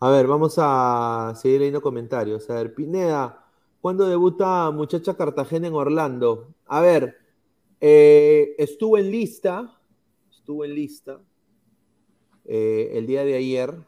A 0.00 0.10
ver, 0.10 0.26
vamos 0.28 0.56
a 0.58 1.34
seguir 1.36 1.60
leyendo 1.60 1.82
comentarios. 1.82 2.48
A 2.50 2.54
ver, 2.56 2.74
Pineda, 2.74 3.46
¿cuándo 3.80 4.06
debuta 4.08 4.70
Muchacha 4.72 5.16
Cartagena 5.16 5.68
en 5.68 5.74
Orlando? 5.74 6.54
A 6.66 6.80
ver, 6.82 7.16
eh, 7.80 8.54
estuvo 8.58 8.98
en 8.98 9.10
lista, 9.10 9.75
estuvo 10.46 10.64
en 10.64 10.76
lista 10.76 11.20
eh, 12.44 12.90
el 12.92 13.08
día 13.08 13.24
de 13.24 13.34
ayer 13.34 13.84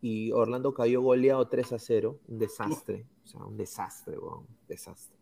y 0.00 0.30
Orlando 0.30 0.72
cayó 0.72 1.02
goleado 1.02 1.48
3 1.48 1.72
a 1.72 1.78
0, 1.80 2.20
un 2.28 2.38
desastre, 2.38 3.08
o 3.24 3.26
sea, 3.26 3.44
un 3.44 3.56
desastre, 3.56 4.16
weón, 4.20 4.38
un 4.38 4.66
desastre. 4.68 5.18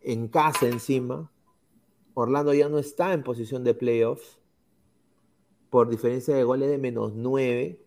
En 0.00 0.28
casa 0.28 0.68
encima, 0.68 1.28
Orlando 2.14 2.54
ya 2.54 2.68
no 2.68 2.78
está 2.78 3.12
en 3.12 3.24
posición 3.24 3.64
de 3.64 3.74
playoffs 3.74 4.38
por 5.70 5.88
diferencia 5.88 6.36
de 6.36 6.44
goles 6.44 6.70
de 6.70 6.78
menos 6.78 7.12
9. 7.12 7.84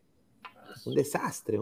Un 0.86 0.93
desastre. 0.93 1.57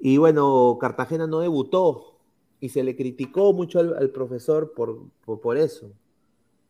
Y 0.00 0.16
bueno, 0.16 0.78
Cartagena 0.80 1.28
no 1.28 1.38
debutó 1.38 2.18
y 2.58 2.70
se 2.70 2.82
le 2.82 2.96
criticó 2.96 3.52
mucho 3.52 3.78
al, 3.78 4.10
profesor 4.10 4.72
por, 4.74 5.10
por 5.22 5.56
eso. 5.56 5.92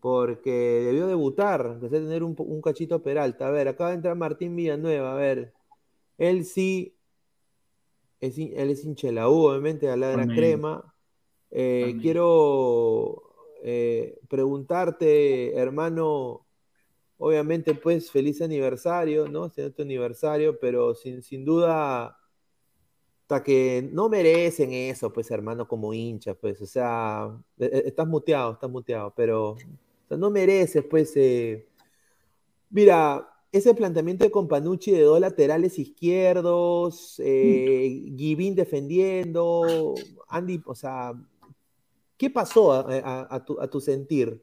Porque 0.00 0.50
debió 0.84 1.06
debutar, 1.06 1.66
aunque 1.66 1.88
sea 1.88 2.00
tener 2.00 2.22
un, 2.22 2.62
cachito 2.62 3.02
Peralta. 3.02 3.48
A 3.48 3.50
ver, 3.50 3.68
acaba 3.68 3.90
de 3.90 3.96
entrar 3.96 4.16
Martín 4.16 4.54
Villanueva. 4.56 5.12
A 5.12 5.16
ver, 5.16 5.52
él 6.18 6.44
sí, 6.44 6.96
es, 8.20 8.38
él 8.38 8.70
es 8.70 8.84
hincha 8.84 9.08
de 9.08 9.14
la 9.14 9.28
U, 9.28 9.46
obviamente, 9.48 9.88
a 9.88 9.96
la 9.96 10.08
de 10.10 10.16
la 10.16 10.26
crema. 10.26 10.94
Eh, 11.50 11.96
quiero 12.00 13.22
eh, 13.62 14.18
preguntarte, 14.28 15.56
hermano, 15.56 16.46
obviamente, 17.18 17.74
pues, 17.74 18.10
feliz 18.10 18.42
aniversario, 18.42 19.28
¿no? 19.28 19.46
Este 19.46 19.66
es 19.66 19.74
tu 19.74 19.82
aniversario, 19.82 20.58
pero 20.58 20.94
sin, 20.94 21.22
sin 21.22 21.44
duda, 21.44 22.18
hasta 23.22 23.42
que 23.42 23.88
no 23.92 24.08
merecen 24.08 24.72
eso, 24.72 25.12
pues, 25.12 25.30
hermano, 25.30 25.66
como 25.66 25.92
hincha, 25.92 26.34
pues, 26.34 26.60
o 26.62 26.66
sea, 26.66 27.28
e- 27.58 27.64
e- 27.64 27.88
estás 27.88 28.06
muteado, 28.06 28.52
estás 28.52 28.70
muteado, 28.70 29.12
pero 29.16 29.56
o 30.06 30.08
sea, 30.08 30.16
no 30.16 30.30
mereces, 30.30 30.84
pues, 30.88 31.12
eh, 31.16 31.66
mira, 32.70 33.28
ese 33.50 33.74
planteamiento 33.74 34.24
de 34.24 34.30
Companucci 34.30 34.92
de 34.92 35.02
dos 35.02 35.18
laterales 35.20 35.78
izquierdos, 35.78 37.20
eh, 37.24 38.04
Givín 38.16 38.54
defendiendo, 38.54 39.94
Andy, 40.28 40.60
o 40.64 40.74
sea, 40.74 41.12
¿qué 42.16 42.30
pasó 42.30 42.72
a, 42.72 42.80
a- 43.02 43.34
a 43.36 43.44
tu, 43.44 43.60
a 43.60 43.68
tu 43.68 43.80
sentir? 43.80 44.42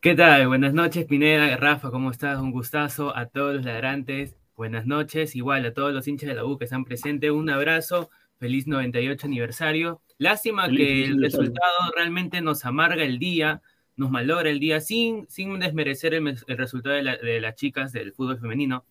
¿Qué 0.00 0.14
tal? 0.14 0.48
Buenas 0.48 0.74
noches, 0.74 1.04
Pineda, 1.06 1.56
Rafa, 1.56 1.90
¿cómo 1.90 2.10
estás? 2.10 2.40
Un 2.40 2.50
gustazo 2.50 3.16
a 3.16 3.26
todos 3.26 3.54
los 3.54 3.64
ladrantes. 3.64 4.34
Buenas 4.56 4.84
noches, 4.84 5.36
igual 5.36 5.64
a 5.64 5.72
todos 5.72 5.92
los 5.94 6.06
hinchas 6.08 6.28
de 6.28 6.34
la 6.34 6.44
U 6.44 6.58
que 6.58 6.64
están 6.64 6.84
presentes. 6.84 7.30
Un 7.30 7.48
abrazo, 7.48 8.10
feliz 8.38 8.66
98 8.66 9.26
aniversario. 9.28 10.02
Lástima 10.18 10.66
Feliz, 10.66 10.78
que 10.78 11.04
el 11.04 11.22
resultado 11.22 11.92
realmente 11.96 12.40
nos 12.40 12.64
amarga 12.64 13.04
el 13.04 13.18
día, 13.20 13.62
nos 13.96 14.10
malogra 14.10 14.50
el 14.50 14.58
día, 14.60 14.80
sin, 14.80 15.28
sin 15.28 15.58
desmerecer 15.58 16.14
el, 16.14 16.38
resultado 16.56 16.94
de, 16.96 17.02
la- 17.02 17.16
de 17.16 17.40
las 17.40 17.54
chicas 17.56 17.92
del 17.92 18.12
fútbol 18.12 18.38
femenino. 18.40 18.84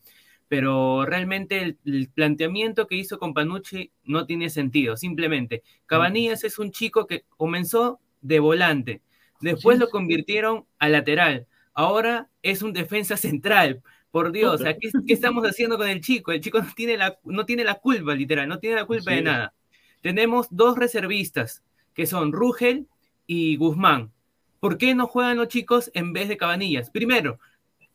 Pero 0.48 1.06
realmente 1.06 1.62
el, 1.62 1.78
el 1.86 2.10
planteamiento 2.10 2.86
que 2.88 2.96
hizo 2.96 3.20
con 3.20 3.34
Panucci 3.34 3.92
no 4.04 4.26
tiene 4.26 4.50
sentido. 4.50 4.98
Simplemente, 4.98 5.64
Cabanillas 5.86 6.44
es 6.44 6.60
un 6.60 6.72
chico 6.72 7.08
que 7.08 7.24
comenzó 7.38 8.00
de 8.22 8.40
volante. 8.40 9.02
Después 9.40 9.76
Sí, 9.78 9.80
lo 9.80 9.86
sí. 9.86 9.92
convirtieron 9.94 10.66
a 10.78 10.90
lateral. 10.90 11.48
Ahora 11.74 12.30
es 12.44 12.62
un 12.62 12.74
defensa 12.74 13.16
central. 13.18 13.82
Por 14.12 14.34
Dios. 14.34 14.62
¿qué, 14.62 14.90
qué 15.08 15.14
estamos 15.14 15.46
haciendo 15.48 15.78
con 15.78 15.88
el 15.88 16.02
chico? 16.02 16.34
El 16.34 16.42
chico 16.42 16.60
no 16.62 16.68
tiene 16.76 16.98
la, 16.98 17.18
no 17.24 17.46
tiene 17.46 17.64
la 17.64 17.76
culpa, 17.76 18.14
literal, 18.14 18.46
no 18.50 18.60
tiene 18.60 18.76
la 18.76 18.86
culpa 18.86 19.12
Así 19.12 19.16
de 19.20 19.22
nada. 19.24 19.54
Tenemos 20.02 20.48
dos 20.52 20.78
reservistas, 20.78 21.64
que 21.94 22.06
son 22.06 22.34
Rugel 22.34 22.88
y 23.26 23.56
Guzmán. 23.56 24.12
¿Por 24.62 24.78
qué 24.78 24.96
no 24.96 25.08
juegan 25.08 25.36
los 25.38 25.50
chicos 25.50 25.92
en 25.94 26.14
vez 26.14 26.30
de 26.30 26.38
Cabanillas? 26.38 26.90
Primero, 26.90 27.40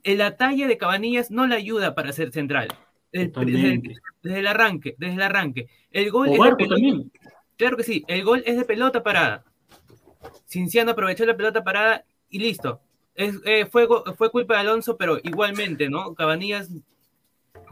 la 0.04 0.36
talla 0.36 0.66
de 0.68 0.76
Cabanillas 0.76 1.30
no 1.30 1.46
le 1.46 1.54
ayuda 1.56 1.94
para 1.94 2.12
ser 2.12 2.32
central. 2.32 2.68
El- 3.12 3.32
desde, 3.32 3.32
el, 3.32 3.32
Totalmente. 3.32 3.94
desde 4.22 4.38
el 4.40 4.46
arranque, 4.48 4.94
desde 4.98 5.14
el 5.14 5.22
arranque. 5.22 5.68
El 5.90 6.10
gol 6.10 6.26
es 6.26 6.32
de 6.34 6.38
Barco 6.38 6.56
pelota- 6.58 6.74
también. 6.74 7.12
Claro 7.56 7.76
que 7.78 7.84
sí, 7.84 8.04
el 8.08 8.22
gol 8.24 8.42
es 8.44 8.56
de 8.58 8.64
pelota 8.66 9.02
parada. 9.02 9.44
Cinciano 10.46 10.90
aprovechó 10.90 11.24
la 11.24 11.36
pelota 11.36 11.64
parada 11.64 12.04
y 12.28 12.38
listo. 12.40 12.80
Es, 13.14 13.40
eh, 13.46 13.64
fue, 13.66 13.86
fue 14.18 14.30
culpa 14.30 14.54
de 14.54 14.60
Alonso, 14.60 14.96
pero 14.98 15.18
igualmente, 15.22 15.88
¿no? 15.88 16.14
Cabanillas, 16.14 16.68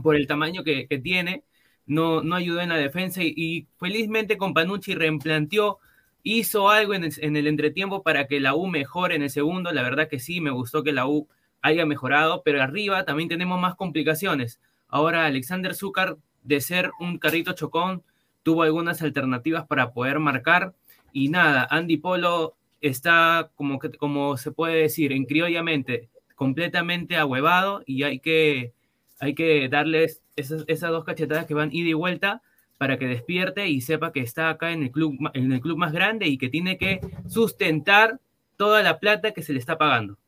por 0.02 0.16
el 0.16 0.26
tamaño 0.26 0.64
que, 0.64 0.86
que 0.88 0.98
tiene, 0.98 1.42
no, 1.86 2.22
no 2.22 2.36
ayudó 2.36 2.60
en 2.62 2.70
la 2.70 2.76
defensa 2.76 3.22
y, 3.22 3.34
y 3.36 3.66
felizmente 3.78 4.38
con 4.38 4.54
Panucci 4.54 4.94
reemplanteó, 4.94 5.80
hizo 6.24 6.70
algo 6.70 6.94
en 6.94 7.04
el, 7.04 7.12
en 7.18 7.36
el 7.36 7.46
entretiempo 7.46 8.02
para 8.02 8.26
que 8.26 8.40
la 8.40 8.56
U 8.56 8.66
mejore 8.66 9.14
en 9.14 9.22
el 9.22 9.30
segundo. 9.30 9.70
La 9.72 9.82
verdad 9.82 10.08
que 10.08 10.18
sí, 10.18 10.40
me 10.40 10.50
gustó 10.50 10.82
que 10.82 10.92
la 10.92 11.06
U 11.06 11.28
haya 11.62 11.86
mejorado, 11.86 12.42
pero 12.44 12.60
arriba 12.62 13.04
también 13.04 13.28
tenemos 13.28 13.60
más 13.60 13.76
complicaciones. 13.76 14.60
Ahora 14.88 15.26
Alexander 15.26 15.74
Zúcar, 15.74 16.16
de 16.42 16.60
ser 16.60 16.90
un 16.98 17.18
carrito 17.18 17.52
chocón, 17.52 18.02
tuvo 18.42 18.62
algunas 18.62 19.00
alternativas 19.02 19.66
para 19.66 19.92
poder 19.92 20.18
marcar 20.18 20.74
Y 21.12 21.28
nada, 21.28 21.66
Andy 21.70 21.96
Polo 21.98 22.56
está, 22.80 23.50
como, 23.54 23.78
que, 23.78 23.90
como 23.92 24.36
se 24.36 24.50
puede 24.50 24.76
decir, 24.76 25.12
en 25.12 25.26
criollamente, 25.26 26.08
completamente 26.34 27.16
ahuevado 27.16 27.82
y 27.86 28.02
hay 28.02 28.18
que, 28.18 28.72
hay 29.20 29.34
que 29.34 29.68
darles 29.68 30.22
esas, 30.36 30.64
esas 30.66 30.90
dos 30.90 31.04
cachetadas 31.04 31.46
que 31.46 31.54
van 31.54 31.70
ida 31.72 31.90
y 31.90 31.94
vuelta 31.94 32.42
para 32.78 32.98
que 32.98 33.06
despierte 33.06 33.68
y 33.68 33.80
sepa 33.80 34.12
que 34.12 34.20
está 34.20 34.50
acá 34.50 34.72
en 34.72 34.82
el 34.82 34.90
club, 34.90 35.16
en 35.34 35.52
el 35.52 35.60
club 35.60 35.78
más 35.78 35.92
grande 35.92 36.26
y 36.26 36.38
que 36.38 36.48
tiene 36.48 36.76
que 36.76 37.00
sustentar 37.28 38.20
toda 38.56 38.82
la 38.82 38.98
plata 38.98 39.32
que 39.32 39.42
se 39.42 39.52
le 39.52 39.58
está 39.58 39.78
pagando. 39.78 40.18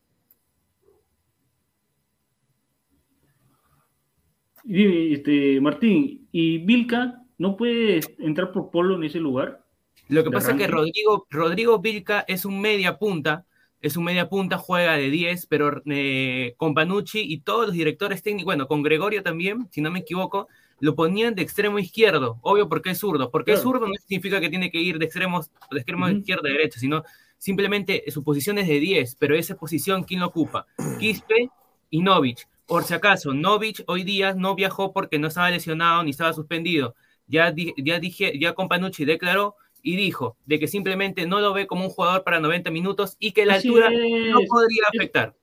Y, 4.64 5.14
este, 5.14 5.60
Martín, 5.60 6.28
¿y 6.32 6.58
Vilca 6.58 7.22
no 7.38 7.56
puede 7.56 8.00
entrar 8.18 8.52
por 8.52 8.70
Polo 8.70 8.96
en 8.96 9.04
ese 9.04 9.20
lugar? 9.20 9.64
Lo 10.08 10.22
que 10.22 10.30
¿De 10.30 10.34
pasa 10.34 10.52
es 10.52 10.56
que? 10.56 10.66
Rodrigo, 10.66 11.26
Rodrigo 11.30 11.78
Vilca 11.78 12.24
es 12.26 12.44
un 12.44 12.60
media 12.60 12.98
punta, 12.98 13.44
es 13.80 13.96
un 13.96 14.04
media 14.04 14.28
punta, 14.28 14.58
juega 14.58 14.96
de 14.96 15.10
10, 15.10 15.46
pero 15.46 15.82
eh, 15.86 16.54
con 16.56 16.74
Panucci 16.74 17.20
y 17.20 17.40
todos 17.40 17.66
los 17.66 17.74
directores 17.74 18.22
técnicos, 18.22 18.46
bueno, 18.46 18.66
con 18.66 18.82
Gregorio 18.82 19.22
también, 19.22 19.68
si 19.70 19.80
no 19.80 19.90
me 19.90 20.00
equivoco, 20.00 20.48
lo 20.80 20.94
ponían 20.94 21.34
de 21.34 21.42
extremo 21.42 21.78
izquierdo, 21.78 22.38
obvio 22.42 22.68
porque 22.68 22.90
es 22.90 22.98
zurdo, 22.98 23.30
porque 23.30 23.52
es 23.52 23.60
Claro. 23.60 23.70
zurdo 23.78 23.86
no 23.88 23.94
significa 23.94 24.40
que 24.40 24.50
tiene 24.50 24.70
que 24.70 24.78
ir 24.80 24.98
de 24.98 25.06
extremos, 25.06 25.50
de 25.70 25.78
extremo 25.78 26.06
Ujú. 26.06 26.16
izquierda 26.16 26.48
a 26.48 26.52
derecha, 26.52 26.78
sino 26.78 27.02
simplemente 27.38 28.04
su 28.10 28.22
posición 28.24 28.58
es 28.58 28.68
de 28.68 28.80
10, 28.80 29.16
pero 29.18 29.34
esa 29.36 29.56
posición, 29.56 30.04
¿quién 30.04 30.20
lo 30.20 30.26
ocupa? 30.26 30.66
Quispe 31.00 31.50
y 31.90 32.02
Novich. 32.02 32.46
Por 32.66 32.82
si 32.84 32.94
acaso, 32.94 33.32
Novich 33.32 33.84
hoy 33.86 34.02
día 34.04 34.34
no 34.34 34.54
viajó 34.54 34.92
porque 34.92 35.18
no 35.18 35.28
estaba 35.28 35.50
lesionado 35.50 36.02
ni 36.02 36.10
estaba 36.10 36.32
suspendido. 36.32 36.94
Ya, 37.28 37.52
di- 37.52 37.74
ya 37.76 37.98
dije, 38.00 38.38
ya 38.38 38.54
con 38.54 38.68
Panucci 38.68 39.04
declaró 39.04 39.54
y 39.82 39.94
dijo 39.96 40.36
de 40.46 40.58
que 40.58 40.66
simplemente 40.66 41.26
no 41.26 41.40
lo 41.40 41.52
ve 41.52 41.66
como 41.68 41.84
un 41.84 41.90
jugador 41.90 42.24
para 42.24 42.40
90 42.40 42.70
minutos 42.72 43.16
y 43.20 43.32
que 43.32 43.46
la 43.46 43.54
Así 43.54 43.68
altura 43.68 43.88
es. 43.92 44.30
no 44.32 44.40
podría 44.48 44.82
afectar. 44.92 45.34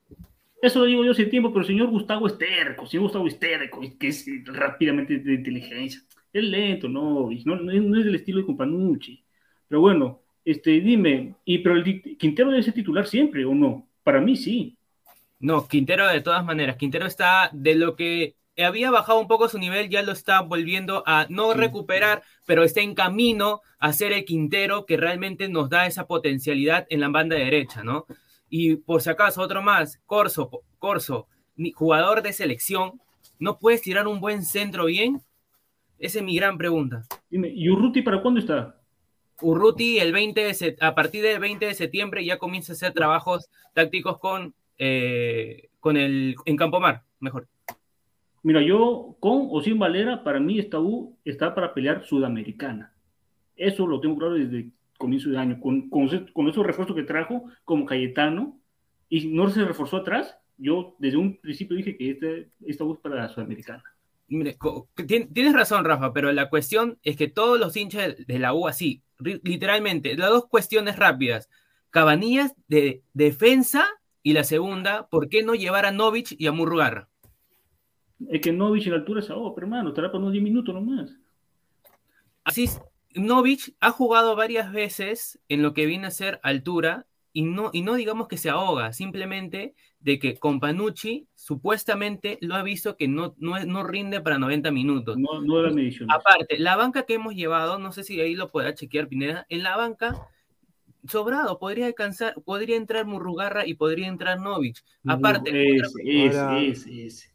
Eso 0.64 0.80
lo 0.80 0.86
digo 0.86 1.04
yo 1.04 1.12
hace 1.12 1.26
tiempo, 1.26 1.50
pero 1.50 1.60
el 1.60 1.68
señor 1.68 1.90
Gustavo 1.90 2.26
es 2.26 2.38
terco, 2.38 2.84
el 2.84 2.90
señor 2.90 3.04
Gustavo 3.04 3.28
es 3.28 3.38
terco, 3.38 3.82
que 4.00 4.08
es 4.08 4.26
rápidamente 4.46 5.18
de 5.18 5.34
inteligencia. 5.34 6.00
Es 6.32 6.42
lento, 6.42 6.88
no, 6.88 7.30
no, 7.44 7.56
no 7.58 7.98
es, 8.00 8.06
del 8.06 8.16
estilo 8.16 8.40
de 8.40 8.46
Companucci. 8.46 9.22
Pero 9.68 9.82
bueno, 9.82 10.22
este, 10.46 10.80
dime, 10.80 11.36
¿y 11.44 11.58
pero 11.58 11.76
el 11.76 12.02
Quintero 12.18 12.50
debe 12.50 12.64
ser 12.64 12.74
titular 12.74 13.06
siempre 13.06 13.44
o 13.44 13.54
no? 13.54 13.90
Para 14.06 14.22
mí 14.22 14.38
sí. 14.38 14.78
No, 15.38 15.68
Quintero 15.68 16.08
de 16.08 16.22
todas 16.22 16.46
maneras, 16.46 16.78
Quintero 16.78 17.08
está 17.08 17.50
de 17.52 17.76
lo 17.76 17.98
que 17.98 18.38
había 18.58 18.90
bajado 18.90 19.20
un 19.20 19.28
poco 19.28 19.50
su 19.50 19.60
nivel, 19.60 19.90
ya 19.90 20.02
lo 20.02 20.14
está 20.14 20.40
volviendo 20.40 21.04
a 21.06 21.28
no 21.28 21.54
recuperar, 21.54 22.24
pero 22.46 22.64
está 22.64 22.80
en 22.80 22.96
camino 22.96 23.60
a 23.80 23.92
ser 23.92 24.14
el 24.14 24.24
Quintero 24.24 24.86
que 24.86 24.96
realmente 24.96 25.50
nos 25.50 25.70
da 25.70 25.88
esa 25.88 26.08
potencialidad 26.08 26.88
en 26.90 27.02
la 27.02 27.10
banda 27.10 27.36
derecha, 27.36 27.84
¿no? 27.84 28.06
Y 28.56 28.76
por 28.76 29.02
si 29.02 29.10
acaso, 29.10 29.42
otro 29.42 29.64
más, 29.64 30.00
Corso, 30.06 30.62
Corso, 30.78 31.26
jugador 31.74 32.22
de 32.22 32.34
selección, 32.34 33.02
¿no 33.40 33.58
puedes 33.58 33.82
tirar 33.82 34.06
un 34.06 34.20
buen 34.20 34.44
centro 34.44 34.86
bien? 34.86 35.22
Esa 35.98 36.20
es 36.20 36.24
mi 36.24 36.36
gran 36.36 36.60
pregunta. 36.60 37.02
Dime, 37.32 37.52
¿y 37.52 37.68
Urruti 37.68 38.04
para 38.04 38.22
cuándo 38.22 38.40
está? 38.40 38.80
Urruti 39.42 39.98
el 39.98 40.12
20 40.12 40.40
de 40.40 40.78
a 40.82 40.94
partir 40.94 41.24
del 41.24 41.40
20 41.40 41.66
de 41.66 41.74
septiembre 41.74 42.24
ya 42.24 42.38
comienza 42.38 42.74
a 42.74 42.76
hacer 42.76 42.94
trabajos 42.94 43.50
tácticos 43.74 44.20
con, 44.20 44.54
eh, 44.78 45.70
con 45.80 45.98
el 45.98 46.36
en 46.46 46.56
Campomar, 46.56 47.02
mejor. 47.20 47.48
Mira, 48.44 48.62
yo 48.62 49.16
con 49.20 49.48
o 49.50 49.64
sin 49.64 49.80
Valera, 49.80 50.24
para 50.24 50.40
mí 50.40 50.60
esta 50.60 50.80
U 50.80 51.18
está 51.26 51.56
para 51.56 51.74
pelear 51.74 52.06
Sudamericana. 52.06 52.94
Eso 53.56 53.88
lo 53.88 54.00
tengo 54.00 54.16
claro 54.20 54.36
desde 54.36 54.70
comienzo 54.98 55.30
de 55.30 55.38
año. 55.38 55.60
Con, 55.60 55.90
con, 55.90 56.08
con 56.34 56.48
esos 56.48 56.66
refuerzos 56.66 56.96
que 56.96 57.04
trajo, 57.04 57.46
como 57.66 57.86
Cayetano, 57.86 58.60
y 59.10 59.28
no 59.28 59.50
se 59.50 59.64
reforzó 59.64 59.98
atrás, 59.98 60.38
yo 60.58 60.96
desde 61.00 61.18
un 61.18 61.38
principio 61.38 61.78
dije 61.78 61.98
que 61.98 62.12
este, 62.12 62.50
esta 62.66 62.84
es 62.84 62.98
para 63.00 63.16
la 63.16 63.30
Sudamericana. 63.30 63.84
Mire, 64.28 64.58
tienes 65.06 65.54
razón, 65.54 65.86
Rafa, 65.86 66.14
pero 66.14 66.32
la 66.32 66.50
cuestión 66.50 66.98
es 67.04 67.18
que 67.18 67.28
todos 67.28 67.60
los 67.60 67.76
hinchas 67.76 68.16
de 68.26 68.40
la 68.40 68.54
U 68.54 68.68
así, 68.68 69.04
literalmente, 69.20 70.16
las 70.16 70.30
dos 70.30 70.48
cuestiones 70.48 70.98
rápidas. 70.98 71.50
Cabanillas 71.92 72.56
de 72.68 73.04
defensa 73.14 73.86
y 74.24 74.34
la 74.34 74.44
segunda, 74.44 75.08
¿por 75.08 75.30
qué 75.30 75.44
no 75.44 75.54
llevar 75.54 75.86
a 75.86 75.92
Novich 75.92 76.36
y 76.40 76.48
a 76.48 76.52
Murrugarra? 76.52 77.10
Es 78.30 78.42
que 78.42 78.52
Novich 78.52 78.86
en 78.86 78.94
la 78.94 78.98
altura 79.00 79.20
es 79.20 79.30
ahora, 79.30 79.54
pero 79.54 79.68
hermano, 79.68 79.90
estará 79.90 80.08
para 80.08 80.20
unos 80.20 80.32
10 80.32 80.44
minutos 80.44 80.74
nomás. 80.74 81.16
Así, 82.46 82.64
es, 82.64 82.82
Novich 83.16 83.76
ha 83.80 83.92
jugado 83.92 84.36
varias 84.36 84.72
veces 84.72 85.40
en 85.50 85.62
lo 85.62 85.74
que 85.74 85.86
viene 85.86 86.08
a 86.08 86.12
ser 86.12 86.40
altura 86.44 87.06
y 87.32 87.42
no, 87.44 87.70
y 87.74 87.82
no 87.82 87.96
digamos 87.96 88.28
que 88.28 88.38
se 88.38 88.50
ahoga, 88.50 88.94
simplemente 88.94 89.74
de 90.00 90.20
que 90.20 90.36
con 90.38 90.60
Panucci 90.60 91.28
supuestamente 91.34 92.38
lo 92.42 92.56
ha 92.56 92.64
visto 92.64 92.96
que 92.98 93.08
no, 93.08 93.34
no, 93.38 93.58
es- 93.58 93.66
no 93.66 93.84
rinde 93.84 94.22
para 94.22 94.38
90 94.38 94.70
minutos. 94.72 95.18
No, 95.18 95.42
no 95.42 95.74
mediciones. 95.74 96.16
Aparte, 96.16 96.60
la 96.60 96.76
banca 96.76 97.04
que 97.04 97.16
hemos 97.16 97.34
llevado, 97.36 97.80
no 97.80 97.92
sé 97.92 98.04
si 98.04 98.20
ahí 98.20 98.36
lo 98.36 98.52
podrá 98.52 98.76
chequear 98.76 99.08
Pineda, 99.08 99.46
en 99.50 99.64
la 99.64 99.78
banca 99.78 100.28
sobrado, 101.08 101.60
podría 101.60 101.86
alcanzar, 101.88 102.36
podría 102.46 102.76
entrar 102.78 103.06
Murrugarra 103.06 103.66
y 103.66 103.74
podría 103.74 104.08
entrar 104.08 104.40
Novich. 104.40 104.84
Aparte, 105.06 105.50
otra- 105.50 105.88
es, 105.88 105.94
es, 106.32 106.36
Ahora- 106.38 106.62
es, 106.62 107.33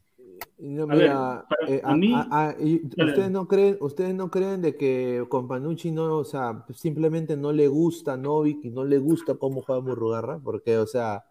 No, 0.59 0.85
A 0.85 0.87
ver, 0.87 0.97
mira, 0.97 1.47
para- 1.49 1.73
eh, 1.73 1.81
a 1.85 1.91
a- 1.93 1.97
mí- 1.97 2.13
a- 2.15 2.55
ustedes 2.59 3.31
no 3.31 3.47
creen, 3.49 3.77
ustedes 3.81 4.15
no 4.15 4.31
creen 4.31 4.61
de 4.63 4.77
que 4.77 5.25
con 5.29 5.47
Panucci 5.49 5.91
no, 5.91 6.17
o 6.17 6.25
sea, 6.25 6.65
simplemente 6.75 7.37
no 7.37 7.53
le 7.53 7.69
gusta 7.69 8.17
Novik 8.17 8.65
y 8.65 8.71
no 8.71 8.85
le 8.85 8.99
gusta 8.99 9.35
cómo 9.37 9.63
juega 9.63 9.81
Murrugarra, 9.81 10.39
porque, 10.39 10.79
o 10.79 10.87
sea, 10.87 11.25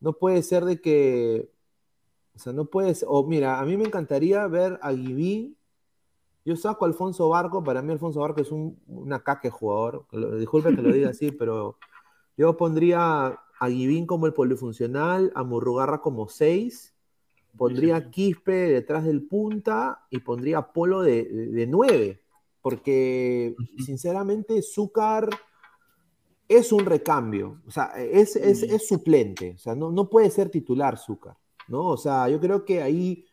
no 0.00 0.12
puede 0.14 0.42
ser 0.42 0.64
de 0.64 0.80
que, 0.80 1.50
o 2.34 2.38
sea, 2.38 2.52
no 2.52 2.66
puede 2.66 2.94
ser, 2.94 3.08
o 3.10 3.26
mira, 3.26 3.60
a 3.60 3.64
mí 3.64 3.76
me 3.76 3.84
encantaría 3.84 4.46
ver 4.46 4.78
a 4.82 4.92
Guivín, 4.92 5.56
yo 6.44 6.56
saco 6.56 6.84
a 6.84 6.88
Alfonso 6.88 7.28
Barco, 7.28 7.62
para 7.62 7.82
mí 7.82 7.92
Alfonso 7.92 8.20
Barco 8.20 8.40
es 8.40 8.50
un, 8.50 8.78
una 8.86 9.22
caque 9.22 9.50
jugador, 9.50 10.06
disculpe 10.38 10.74
que 10.74 10.82
lo 10.82 10.92
diga 10.92 11.10
así, 11.10 11.30
pero 11.32 11.76
yo 12.36 12.56
pondría 12.56 13.38
a 13.58 13.68
Guivín 13.68 14.06
como 14.06 14.26
el 14.26 14.32
polifuncional, 14.32 15.30
a 15.34 15.44
Murrugarra 15.44 16.00
como 16.00 16.28
6, 16.28 16.94
pondría 17.56 18.10
Quispe 18.10 18.52
detrás 18.52 19.04
del 19.04 19.26
punta 19.26 20.06
y 20.10 20.20
pondría 20.20 20.72
Polo 20.72 21.02
de, 21.02 21.24
de, 21.24 21.66
9, 21.66 22.20
porque 22.62 23.54
sinceramente 23.84 24.62
Zúcar 24.62 25.28
es 26.48 26.72
un 26.72 26.84
recambio, 26.84 27.60
o 27.66 27.70
sea, 27.70 27.92
es, 27.96 28.36
es, 28.36 28.62
es 28.62 28.88
suplente, 28.88 29.52
o 29.54 29.58
sea, 29.58 29.74
no, 29.74 29.90
no 29.90 30.08
puede 30.08 30.30
ser 30.30 30.50
titular 30.50 30.98
Zúcar, 30.98 31.36
¿no? 31.68 31.86
O 31.86 31.96
sea, 31.96 32.28
yo 32.28 32.40
creo 32.40 32.64
que 32.64 32.82
ahí 32.82 33.24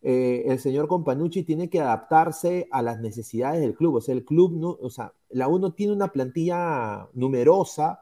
eh, 0.00 0.44
el 0.46 0.58
señor 0.58 0.88
Companucci 0.88 1.42
tiene 1.42 1.68
que 1.68 1.80
adaptarse 1.80 2.68
a 2.70 2.82
las 2.82 3.00
necesidades 3.00 3.60
del 3.60 3.74
club, 3.74 3.96
o 3.96 4.00
sea, 4.00 4.14
el 4.14 4.24
club, 4.24 4.52
no, 4.52 4.70
o 4.80 4.90
sea, 4.90 5.12
la 5.28 5.48
U 5.48 5.58
no 5.58 5.74
tiene 5.74 5.92
una 5.92 6.08
plantilla 6.08 7.08
numerosa 7.12 8.00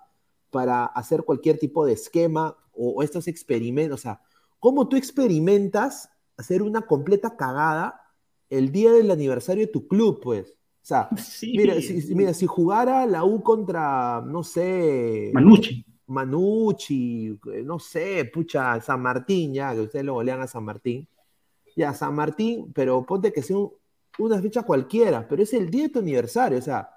para 0.51 0.87
hacer 0.87 1.25
cualquier 1.25 1.59
tipo 1.59 1.85
de 1.85 1.93
esquema 1.93 2.57
o, 2.73 2.91
o 2.91 3.03
estos 3.03 3.29
experimentos, 3.29 4.01
o 4.01 4.03
sea, 4.03 4.21
¿cómo 4.61 4.89
tú 4.89 4.97
experimentas 4.97 6.11
hacer 6.39 6.63
una 6.63 6.83
completa 6.83 7.37
cagada 7.37 8.03
el 8.51 8.73
día 8.73 8.93
del 8.93 9.11
aniversario 9.11 9.67
de 9.67 9.73
tu 9.73 9.89
club, 9.89 10.21
pues? 10.23 10.53
O 10.53 10.57
sea, 10.87 11.11
Sí, 11.17 11.59
mira, 11.59 11.75
si, 11.83 12.01
sí. 12.03 12.15
mira, 12.15 12.35
si 12.35 12.47
jugara 12.47 13.07
la 13.07 13.25
U 13.25 13.43
contra, 13.43 14.23
no 14.27 14.43
sé, 14.45 15.35
Manucci. 15.35 15.85
Manucci, 16.07 17.39
eh, 17.53 17.63
no 17.65 17.79
sé, 17.79 18.25
pucha, 18.33 18.81
San 18.81 19.01
Martín, 19.03 19.55
ya, 19.55 19.75
que 19.75 19.83
ustedes 19.83 20.05
lo 20.05 20.15
golean 20.15 20.41
a 20.41 20.47
San 20.49 20.65
Martín. 20.65 21.09
Ya, 21.77 21.95
San 21.95 22.15
Martín, 22.15 22.73
pero 22.75 23.05
ponte 23.07 23.33
que 23.33 23.43
sea 23.43 23.57
un- 23.59 23.73
una 24.19 24.41
fecha 24.43 24.63
cualquiera, 24.65 25.27
pero 25.29 25.43
es 25.43 25.53
el 25.55 25.71
día 25.71 25.85
de 25.85 25.89
tu 25.91 25.99
aniversario, 26.01 26.59
o 26.59 26.63
sea, 26.63 26.91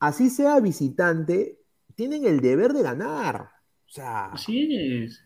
así 0.00 0.30
sea 0.30 0.60
visitante, 0.60 1.60
tienen 1.94 2.26
el 2.26 2.40
deber 2.40 2.72
de 2.72 2.82
ganar. 2.82 3.42
O 3.42 3.90
sea, 3.90 4.26
Así 4.32 4.68
es. 4.74 5.22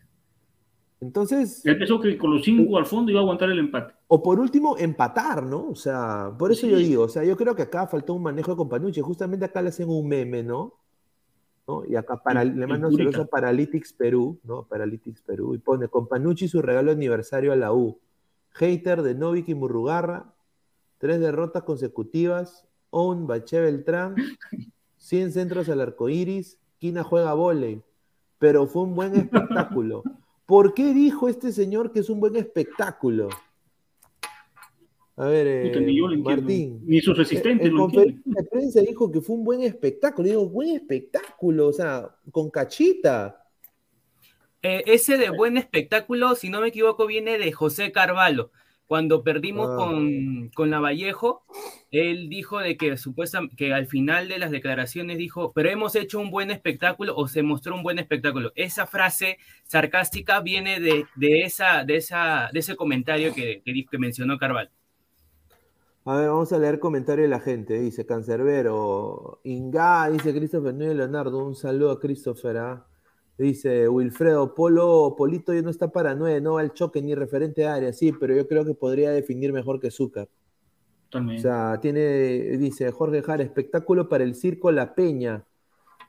Entonces, 1.03 1.65
Él 1.65 1.77
pensó 1.77 1.99
que 1.99 2.17
con 2.17 2.31
los 2.33 2.43
cinco 2.43 2.77
al 2.77 2.85
fondo 2.85 3.11
iba 3.11 3.19
a 3.19 3.23
aguantar 3.23 3.49
el 3.51 3.59
empate. 3.59 3.93
o 4.07 4.21
por 4.23 4.39
último, 4.39 4.77
empatar, 4.77 5.43
¿no? 5.43 5.69
O 5.69 5.75
sea, 5.75 6.31
por 6.37 6.51
eso 6.51 6.61
Sí. 6.61 6.71
yo 6.71 6.77
digo, 6.77 7.03
o 7.03 7.09
sea, 7.09 7.23
yo 7.23 7.37
creo 7.37 7.55
que 7.55 7.61
acá 7.63 7.85
faltó 7.87 8.13
un 8.13 8.23
manejo 8.23 8.51
de 8.51 8.57
Companucci, 8.57 9.01
justamente 9.01 9.45
acá 9.45 9.61
le 9.61 9.69
hacen 9.69 9.89
un 9.89 10.07
meme, 10.07 10.41
¿no? 10.43 10.73
¿No? 11.67 11.83
Y 11.85 11.95
acá 11.95 12.17
para, 12.21 12.43
le 12.43 12.63
en 12.63 12.69
mando 12.69 12.87
un 12.87 12.93
Cúrica. 12.93 13.11
saludo 13.11 13.23
a 13.25 13.29
Paralytics 13.29 13.93
Perú, 13.93 14.37
¿no? 14.43 14.63
Paralytics 14.63 15.21
Perú, 15.21 15.53
y 15.55 15.59
pone 15.59 15.87
Companucci 15.87 16.47
su 16.47 16.61
regalo 16.61 16.87
de 16.91 16.95
aniversario 16.97 17.53
a 17.53 17.55
la 17.55 17.71
U. 17.73 17.99
Hater 18.55 19.01
de 19.01 19.15
Novik 19.15 19.47
y 19.49 19.55
Murrugarra, 19.55 20.33
tres 20.97 21.19
derrotas 21.19 21.63
consecutivas, 21.63 22.65
Own, 22.91 23.27
Bache 23.27 23.59
Beltrán, 23.61 24.15
100 24.97 25.31
centros 25.31 25.69
al 25.69 25.81
arco 25.81 26.09
iris, 26.09 26.57
Quina 26.79 27.03
juega 27.03 27.33
volei, 27.33 27.81
pero 28.39 28.67
fue 28.67 28.83
un 28.83 28.93
buen 28.95 29.15
espectáculo. 29.15 30.03
¿Por 30.53 30.75
qué 30.75 30.93
dijo 30.93 31.29
este 31.29 31.51
señor 31.51 31.91
que 31.91 32.01
es 32.01 32.11
un 32.11 32.19
buen 32.19 32.35
espectáculo? 32.35 33.27
A 35.15 35.25
ver, 35.25 35.65
Puta, 35.65 35.79
eh, 35.79 35.81
ni 35.81 35.97
yo 35.97 36.07
lo. 36.07 36.15
Martín. 36.19 36.79
Ni 36.85 37.01
sus 37.01 37.17
asistentes 37.17 37.69
En 37.69 37.73
lo 37.73 37.85
entienden. 37.85 38.21
conferencia 38.21 38.43
de 38.43 38.49
prensa 38.49 38.81
dijo 38.81 39.11
que 39.11 39.19
fue 39.19 39.35
un 39.35 39.43
buen 39.43 39.63
espectáculo. 39.63 40.27
Digo, 40.27 40.47
buen 40.47 40.69
espectáculo, 40.75 41.69
o 41.69 41.73
sea, 41.73 42.07
con 42.31 42.51
cachita. 42.51 43.47
Eh, 44.61 44.83
ese 44.85 45.17
de 45.17 45.31
buen 45.31 45.57
espectáculo, 45.57 46.35
si 46.35 46.51
no 46.51 46.61
me 46.61 46.67
equivoco, 46.67 47.07
viene 47.07 47.39
de 47.39 47.51
José 47.51 47.91
Carvalho. 47.91 48.51
Cuando 48.93 49.23
perdimos 49.23 49.71
Ah. 49.71 49.75
con, 49.75 50.49
con 50.49 50.69
la 50.69 50.79
Vallejo, 50.79 51.41
él 51.89 52.29
dijo 52.29 52.59
de 52.59 52.77
que 52.77 52.95
supuestamente 52.95 53.55
que 53.55 53.73
al 53.73 53.87
final 53.87 54.27
de 54.27 54.37
las 54.37 54.51
declaraciones 54.51 55.17
dijo, 55.17 55.51
pero 55.51 55.67
hemos 55.67 55.95
hecho 55.95 56.19
un 56.19 56.29
buen 56.29 56.51
espectáculo 56.51 57.15
o 57.15 57.27
se 57.27 57.41
mostró 57.41 57.73
un 57.73 57.81
buen 57.81 57.97
espectáculo. 57.97 58.51
Esa 58.53 58.85
frase 58.85 59.39
sarcástica 59.63 60.41
viene 60.41 60.79
de, 60.79 61.07
de 61.15 61.41
esa, 61.41 61.83
de, 61.83 61.95
esa, 61.95 62.51
de 62.53 62.59
ese 62.59 62.75
comentario 62.75 63.33
que, 63.33 63.63
que, 63.65 63.97
mencionó 63.97 64.37
Carvalho. 64.37 64.69
A 66.05 66.15
ver, 66.15 66.29
vamos 66.29 66.53
a 66.53 66.59
leer 66.59 66.77
comentarios 66.77 67.23
de 67.25 67.29
la 67.29 67.39
gente. 67.39 67.79
Dice 67.79 68.05
Cancerbero, 68.05 69.39
Inga, 69.43 70.07
dice 70.11 70.35
Christopher 70.35 70.75
Núñez 70.75 70.97
Leonardo. 70.97 71.43
Un 71.43 71.55
saludo 71.55 71.89
a 71.89 71.99
Christopher. 71.99 72.57
¿ah? 72.57 72.85
Dice 73.37 73.89
Wilfredo, 73.89 74.53
Polo, 74.53 75.15
Polito 75.17 75.53
ya 75.53 75.61
no 75.61 75.71
está 75.71 75.91
para 75.91 76.13
nueve, 76.13 76.39
no 76.39 76.53
va 76.53 76.61
al 76.61 76.73
choque 76.73 77.01
ni 77.01 77.15
referente 77.15 77.65
a 77.65 77.73
área. 77.75 77.91
Sí, 77.91 78.11
pero 78.11 78.35
yo 78.35 78.47
creo 78.47 78.63
que 78.63 78.75
podría 78.75 79.11
definir 79.11 79.51
mejor 79.51 79.79
que 79.79 79.89
Zúcar. 79.89 80.25
O 80.25 81.09
Totalmente. 81.09 81.41
sea, 81.41 81.79
tiene, 81.81 82.57
dice 82.57 82.91
Jorge 82.91 83.21
Jara, 83.21 83.43
espectáculo 83.43 84.07
para 84.07 84.23
el 84.23 84.35
circo 84.35 84.71
La 84.71 84.93
Peña. 84.93 85.45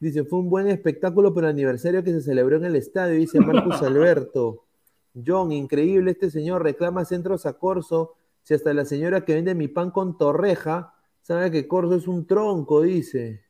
Dice, 0.00 0.24
fue 0.24 0.38
un 0.40 0.50
buen 0.50 0.68
espectáculo 0.68 1.32
por 1.32 1.44
el 1.44 1.50
aniversario 1.50 2.02
que 2.04 2.12
se 2.12 2.20
celebró 2.20 2.56
en 2.56 2.64
el 2.66 2.76
estadio, 2.76 3.18
dice 3.18 3.40
Marcus 3.40 3.80
Alberto. 3.82 4.64
John, 5.26 5.52
increíble, 5.52 6.10
este 6.10 6.30
señor 6.30 6.62
reclama 6.62 7.04
centros 7.04 7.46
a 7.46 7.54
Corso. 7.54 8.14
Si 8.42 8.52
hasta 8.52 8.74
la 8.74 8.84
señora 8.84 9.24
que 9.24 9.34
vende 9.34 9.54
mi 9.54 9.68
pan 9.68 9.90
con 9.90 10.18
torreja 10.18 10.94
sabe 11.22 11.50
que 11.50 11.66
Corso 11.68 11.94
es 11.94 12.06
un 12.06 12.26
tronco, 12.26 12.82
dice. 12.82 13.43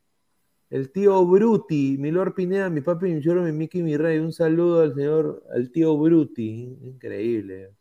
El 0.71 0.91
tío 0.93 1.25
Bruti, 1.27 1.97
Milor 1.99 2.35
Pineda, 2.35 2.69
mi 2.71 2.81
papi, 2.81 3.07
mi 3.15 3.23
choro, 3.23 3.43
mi 3.43 3.53
Mickey, 3.53 3.83
mi 3.83 3.97
rey. 3.97 4.19
Un 4.19 4.33
saludo 4.33 4.81
al 4.83 4.95
señor, 4.95 5.43
al 5.55 5.71
tío 5.71 5.97
Bruti. 5.97 6.79
Increíble. 6.83 7.75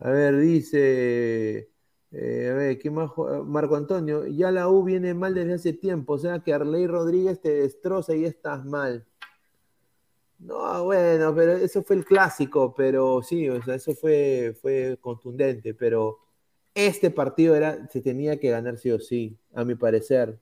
A 0.00 0.10
ver, 0.10 0.36
dice. 0.38 1.70
eh, 2.12 2.50
a 2.52 2.54
ver, 2.54 2.78
¿qué 2.78 2.90
más? 2.90 3.10
Marco 3.46 3.76
Antonio, 3.76 4.26
ya 4.26 4.50
la 4.52 4.68
U 4.68 4.84
viene 4.84 5.14
mal 5.14 5.34
desde 5.34 5.54
hace 5.54 5.72
tiempo, 5.74 6.14
o 6.14 6.18
sea 6.18 6.40
que 6.40 6.52
Arley 6.54 6.86
Rodríguez 6.86 7.40
te 7.40 7.50
destroza 7.54 8.14
y 8.14 8.24
estás 8.24 8.64
mal. 8.64 9.06
No, 10.38 10.84
bueno, 10.84 11.34
pero 11.34 11.52
eso 11.52 11.82
fue 11.82 11.96
el 11.96 12.04
clásico, 12.04 12.74
pero 12.74 13.22
sí, 13.22 13.48
o 13.48 13.62
sea, 13.62 13.76
eso 13.76 13.94
fue, 13.94 14.54
fue 14.60 14.98
contundente, 15.00 15.72
pero 15.74 16.18
este 16.74 17.10
partido 17.10 17.56
era, 17.56 17.88
se 17.88 18.02
tenía 18.02 18.38
que 18.38 18.50
ganar 18.50 18.76
sí 18.78 18.90
o 18.90 18.98
sí, 19.00 19.38
a 19.54 19.64
mi 19.64 19.74
parecer. 19.76 20.38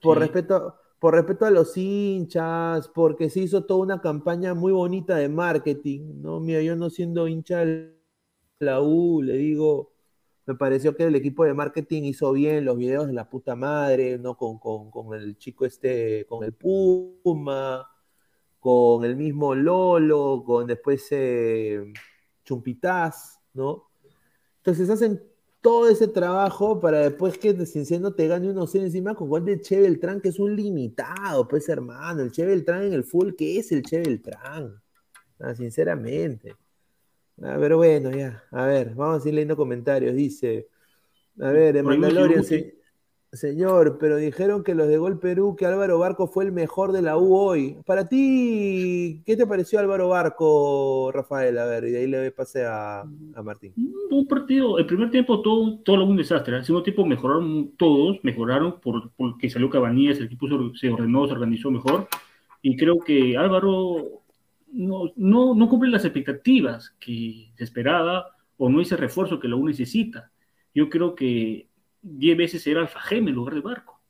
Por 0.00 0.18
Sí. 0.18 0.20
respeto, 0.20 0.76
por 1.02 1.14
respeto 1.14 1.46
a 1.46 1.50
los 1.50 1.76
hinchas, 1.76 2.86
porque 2.86 3.28
se 3.28 3.40
hizo 3.40 3.64
toda 3.64 3.80
una 3.80 4.00
campaña 4.00 4.54
muy 4.54 4.70
bonita 4.70 5.16
de 5.16 5.28
marketing, 5.28 6.22
¿no? 6.22 6.38
Mira, 6.38 6.62
yo 6.62 6.76
no 6.76 6.90
siendo 6.90 7.26
hincha 7.26 7.64
de 7.64 7.92
la 8.60 8.80
U, 8.80 9.20
le 9.20 9.32
digo, 9.32 9.94
me 10.46 10.54
pareció 10.54 10.94
que 10.94 11.02
el 11.02 11.16
equipo 11.16 11.44
de 11.44 11.54
marketing 11.54 12.04
hizo 12.04 12.30
bien 12.30 12.64
los 12.64 12.78
videos 12.78 13.08
de 13.08 13.14
la 13.14 13.28
puta 13.28 13.56
madre, 13.56 14.16
¿no? 14.16 14.36
Con, 14.36 14.60
con, 14.60 14.92
con 14.92 15.12
el 15.18 15.36
chico 15.38 15.66
este, 15.66 16.24
con 16.26 16.44
el 16.44 16.52
Puma, 16.52 17.84
con 18.60 19.04
el 19.04 19.16
mismo 19.16 19.56
Lolo, 19.56 20.44
con 20.46 20.68
después 20.68 21.04
eh, 21.10 21.82
Chumpitaz, 22.44 23.40
¿no? 23.54 23.88
Entonces 24.58 24.88
hacen 24.88 25.20
todo 25.62 25.88
ese 25.88 26.08
trabajo 26.08 26.80
para 26.80 27.00
después 27.00 27.38
que 27.38 27.54
Cienciano 27.66 28.14
te 28.14 28.28
gane 28.28 28.50
unos 28.50 28.72
cero 28.72 28.84
encima 28.84 29.14
con 29.14 29.28
gol 29.28 29.44
de 29.44 29.60
Che 29.60 29.80
Beltrán, 29.80 30.20
que 30.20 30.30
es 30.30 30.38
un 30.40 30.56
limitado, 30.56 31.48
pues 31.48 31.68
hermano, 31.68 32.22
el 32.22 32.32
Che 32.32 32.44
Beltrán 32.44 32.82
en 32.84 32.92
el 32.94 33.04
full, 33.04 33.32
¿qué 33.38 33.58
es 33.58 33.72
el 33.72 33.82
Che 33.82 34.00
Beltrán? 34.00 34.82
Ah, 35.40 35.54
sinceramente. 35.54 36.56
Ah, 37.42 37.56
pero 37.60 37.78
bueno, 37.78 38.10
ya, 38.10 38.44
a 38.50 38.66
ver, 38.66 38.94
vamos 38.94 39.24
a 39.24 39.28
ir 39.28 39.34
leyendo 39.34 39.56
comentarios. 39.56 40.14
Dice, 40.14 40.68
a 41.40 41.50
ver, 41.50 41.74
me 41.76 41.82
Mandalorian, 41.82 42.44
se- 42.44 42.81
señor, 43.32 43.96
pero 43.98 44.16
dijeron 44.16 44.62
que 44.62 44.74
los 44.74 44.88
de 44.88 44.98
Gol 44.98 45.18
Perú, 45.18 45.56
que 45.56 45.64
Álvaro 45.64 45.98
Barco 45.98 46.26
fue 46.26 46.44
el 46.44 46.52
mejor 46.52 46.92
de 46.92 47.00
la 47.00 47.16
U 47.16 47.34
hoy. 47.34 47.78
Para 47.86 48.06
ti, 48.06 49.22
¿qué 49.24 49.36
te 49.36 49.46
pareció 49.46 49.78
Álvaro 49.78 50.08
Barco, 50.08 51.10
Rafael? 51.12 51.56
A 51.58 51.64
ver, 51.64 51.84
y 51.84 51.90
de 51.92 51.98
ahí 51.98 52.06
le 52.06 52.30
pase 52.30 52.64
a, 52.66 53.00
a 53.00 53.42
Martín. 53.42 53.72
Un 54.10 54.28
partido, 54.28 54.78
el 54.78 54.86
primer 54.86 55.10
tiempo 55.10 55.40
todo, 55.40 55.78
todo 55.78 56.04
un 56.04 56.16
desastre. 56.16 56.56
El 56.56 56.64
segundo 56.64 56.82
tiempo 56.82 57.06
mejoraron 57.06 57.72
todos, 57.78 58.18
mejoraron 58.22 58.80
por, 58.80 59.10
porque 59.16 59.48
salió 59.48 59.70
Cabanillas, 59.70 60.18
el 60.18 60.26
equipo 60.26 60.46
se 60.74 60.90
ordenó, 60.90 61.26
se 61.26 61.32
organizó 61.32 61.70
mejor. 61.70 62.08
Y 62.60 62.76
creo 62.76 62.98
que 62.98 63.36
Álvaro 63.38 64.22
no, 64.70 65.10
no, 65.16 65.54
no 65.54 65.68
cumple 65.70 65.90
las 65.90 66.04
expectativas 66.04 66.94
que 67.00 67.50
se 67.56 67.64
esperaba 67.64 68.26
o 68.58 68.68
no 68.68 68.82
ese 68.82 68.96
refuerzo 68.96 69.40
que 69.40 69.48
la 69.48 69.56
U 69.56 69.66
necesita. 69.66 70.30
Yo 70.74 70.90
creo 70.90 71.14
que 71.14 71.71
10 72.02 72.36
veces 72.36 72.66
era 72.66 72.80
Alfajeme 72.80 73.30
en 73.30 73.36
lugar 73.36 73.54
de 73.54 73.60
Barco. 73.60 74.00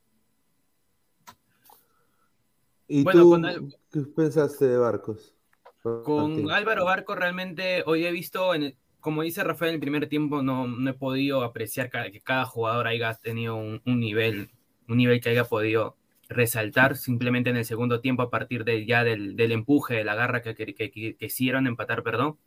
¿Y 2.88 3.02
Bueno, 3.04 3.22
tú 3.22 3.30
con 3.30 3.44
Al- 3.44 3.74
qué 3.92 4.00
pensaste 4.00 4.66
de 4.66 4.76
Barcos? 4.78 5.34
Con. 5.82 6.50
Álvaro 6.50 6.84
Barco 6.84 7.14
realmente 7.14 7.82
hoy 7.86 8.04
he 8.06 8.12
visto, 8.12 8.54
en 8.54 8.62
el- 8.64 8.76
como 9.00 9.22
dice 9.22 9.42
Rafael, 9.42 9.70
en 9.70 9.74
el 9.74 9.80
primer 9.80 10.08
tiempo 10.08 10.42
no, 10.42 10.66
no 10.66 10.90
he 10.90 10.94
podido 10.94 11.42
apreciar 11.42 11.90
que 11.90 12.20
cada 12.20 12.44
jugador 12.44 12.86
haya 12.86 13.14
tenido 13.14 13.56
un, 13.56 13.82
un 13.84 14.00
nivel, 14.00 14.50
un 14.88 14.96
nivel 14.96 15.20
que 15.20 15.30
haya 15.30 15.44
podido 15.44 15.96
resaltar 16.28 16.96
simplemente 16.96 17.50
en 17.50 17.56
el 17.56 17.64
segundo 17.64 18.00
tiempo 18.00 18.22
a 18.22 18.30
partir 18.30 18.64
de 18.64 18.86
ya 18.86 19.04
del, 19.04 19.36
del 19.36 19.52
empuje, 19.52 19.94
de 19.96 20.04
la 20.04 20.14
garra 20.14 20.40
que, 20.40 20.54
que, 20.54 20.74
que- 20.74 20.90
que 20.90 21.16
quisieron 21.16 21.66
empatar, 21.66 22.02
perdón. 22.02 22.38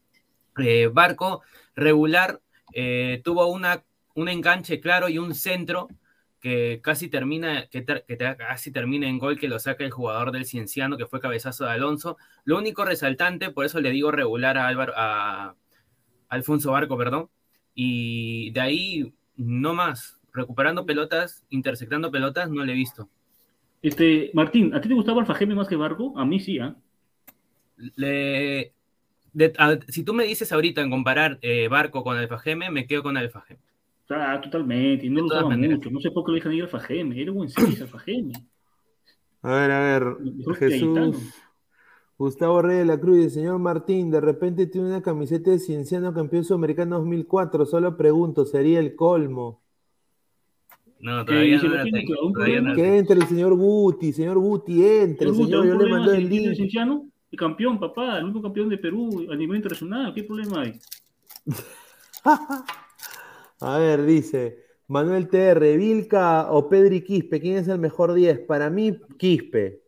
Eh, 0.58 0.88
Barco 0.92 1.42
regular 1.76 2.42
eh, 2.74 3.22
tuvo 3.24 3.48
una, 3.48 3.84
un 4.16 4.30
enganche 4.30 4.80
claro 4.80 5.08
y 5.10 5.18
un 5.20 5.36
centro 5.36 5.88
que 6.42 6.80
casi 6.84 7.10
termina, 7.10 7.68
que, 7.68 7.82
ter- 7.82 8.06
que 8.08 8.16
te- 8.16 8.36
casi 8.38 8.72
termina 8.72 9.08
en 9.08 9.18
gol 9.18 9.40
que 9.40 9.48
lo 9.48 9.60
saca 9.60 9.84
el 9.84 9.92
jugador 9.92 10.32
del 10.32 10.46
Cienciano, 10.46 10.98
que 10.98 11.06
fue 11.08 11.20
cabezazo 11.20 11.66
de 11.66 11.72
Alonso. 11.72 12.18
Lo 12.44 12.58
único 12.58 12.86
resaltante, 12.86 13.50
por 13.52 13.66
eso 13.66 13.80
le 13.82 13.92
digo 13.92 14.12
regular 14.12 14.58
a, 14.58 14.68
Álvaro, 14.68 14.94
a 14.96 15.56
Alfonso 16.30 16.72
Barco, 16.72 16.98
perdón, 16.98 17.30
y 17.74 18.52
de 18.52 18.62
ahí 18.62 19.14
no 19.38 19.74
más. 19.74 20.20
Recuperando 20.34 20.86
pelotas, 20.86 21.46
interceptando 21.50 22.12
pelotas, 22.12 22.50
no 22.50 22.64
le 22.66 22.74
he 22.74 22.76
visto. 22.76 23.10
Este, 23.82 24.32
Martín, 24.34 24.74
¿a 24.74 24.82
ti 24.82 24.90
te 24.90 24.96
gustaba 24.96 25.22
Alfajeme 25.22 25.56
más 25.56 25.68
que 25.68 25.76
Barco? 25.78 26.14
A 26.18 26.26
mí 26.26 26.40
sí, 26.40 26.60
¿ah? 26.60 26.76
Le- 27.96 28.74
de- 29.34 29.54
a- 29.58 29.80
si 29.88 30.04
tú 30.04 30.14
me 30.14 30.26
dices 30.26 30.52
ahorita 30.52 30.82
en 30.82 30.90
comparar 30.90 31.40
eh, 31.42 31.68
Barco 31.70 32.04
con 32.04 32.18
Alfajeme, 32.18 32.70
me 32.70 32.86
quedo 32.88 33.04
con 33.04 33.18
Alfajeme. 33.18 33.60
Ah, 34.10 34.40
totalmente, 34.42 35.06
y 35.06 35.10
no 35.10 35.16
De 35.16 35.22
lo 35.22 35.28
usaba 35.28 35.50
maneras. 35.50 35.78
mucho. 35.78 35.90
No 35.90 36.00
sé 36.00 36.12
por 36.12 36.26
qué 36.26 36.32
le 36.32 36.38
dejan 36.38 36.54
ir 36.54 36.64
Alfajeme, 36.64 37.22
era 37.22 37.32
buen 37.32 37.50
seis 37.50 37.82
Alfajeme. 37.82 38.34
A 39.42 39.52
ver, 39.52 39.72
a 39.72 39.80
ver. 39.80 40.18
Jesús. 40.58 41.18
Gustavo 42.18 42.62
Rey 42.62 42.78
de 42.78 42.86
la 42.86 43.00
Cruz, 43.00 43.18
el 43.26 43.30
señor 43.32 43.60
Martín, 43.60 44.10
de 44.10 44.22
repente 44.22 44.68
tiene 44.68 44.88
una 44.88 45.02
camiseta 45.02 45.52
de 45.52 45.60
Cienciano 45.60 46.14
campeón 46.14 46.46
sudamericano 46.46 46.98
2004. 46.98 47.66
Solo 47.66 47.98
pregunto, 47.98 48.46
¿sería 48.46 48.80
el 48.80 48.96
colmo? 48.96 49.62
No, 51.00 51.26
todavía 51.26 51.58
no 51.58 51.68
lo 51.68 51.84
tengo, 51.84 51.98
claro, 52.08 52.28
un 52.28 52.34
todavía 52.34 52.62
no. 52.62 52.74
Que 52.74 52.98
entre 52.98 53.16
el 53.18 53.28
señor 53.28 53.54
Guti, 53.56 54.14
señor 54.14 54.38
Guti, 54.40 54.86
entre, 54.86 55.30
señor. 55.34 55.66
¿un 55.66 55.68
Yo 55.68 55.78
le 55.78 55.90
mandé 55.92 56.18
el 56.18 56.30
link. 56.30 56.56
Cienciano? 56.56 57.06
El 57.32 57.38
campeón, 57.38 57.80
papá, 57.80 58.18
el 58.18 58.24
único 58.26 58.42
campeón 58.42 58.70
de 58.70 58.78
Perú 58.78 59.28
a 59.30 59.36
nivel 59.36 59.58
internacional. 59.58 60.14
¿Qué 60.14 60.24
problema 60.24 60.62
hay? 60.62 60.80
A 63.62 63.78
ver, 63.78 64.06
dice 64.06 64.66
Manuel 64.88 65.28
TR, 65.28 65.78
Vilca 65.78 66.52
o 66.52 66.70
Pedri 66.70 67.02
Quispe, 67.02 67.40
¿quién 67.40 67.58
es 67.58 67.68
el 67.68 67.80
mejor 67.80 68.14
10? 68.14 68.40
Para 68.42 68.70
mí, 68.70 69.00
Quispe. 69.18 69.82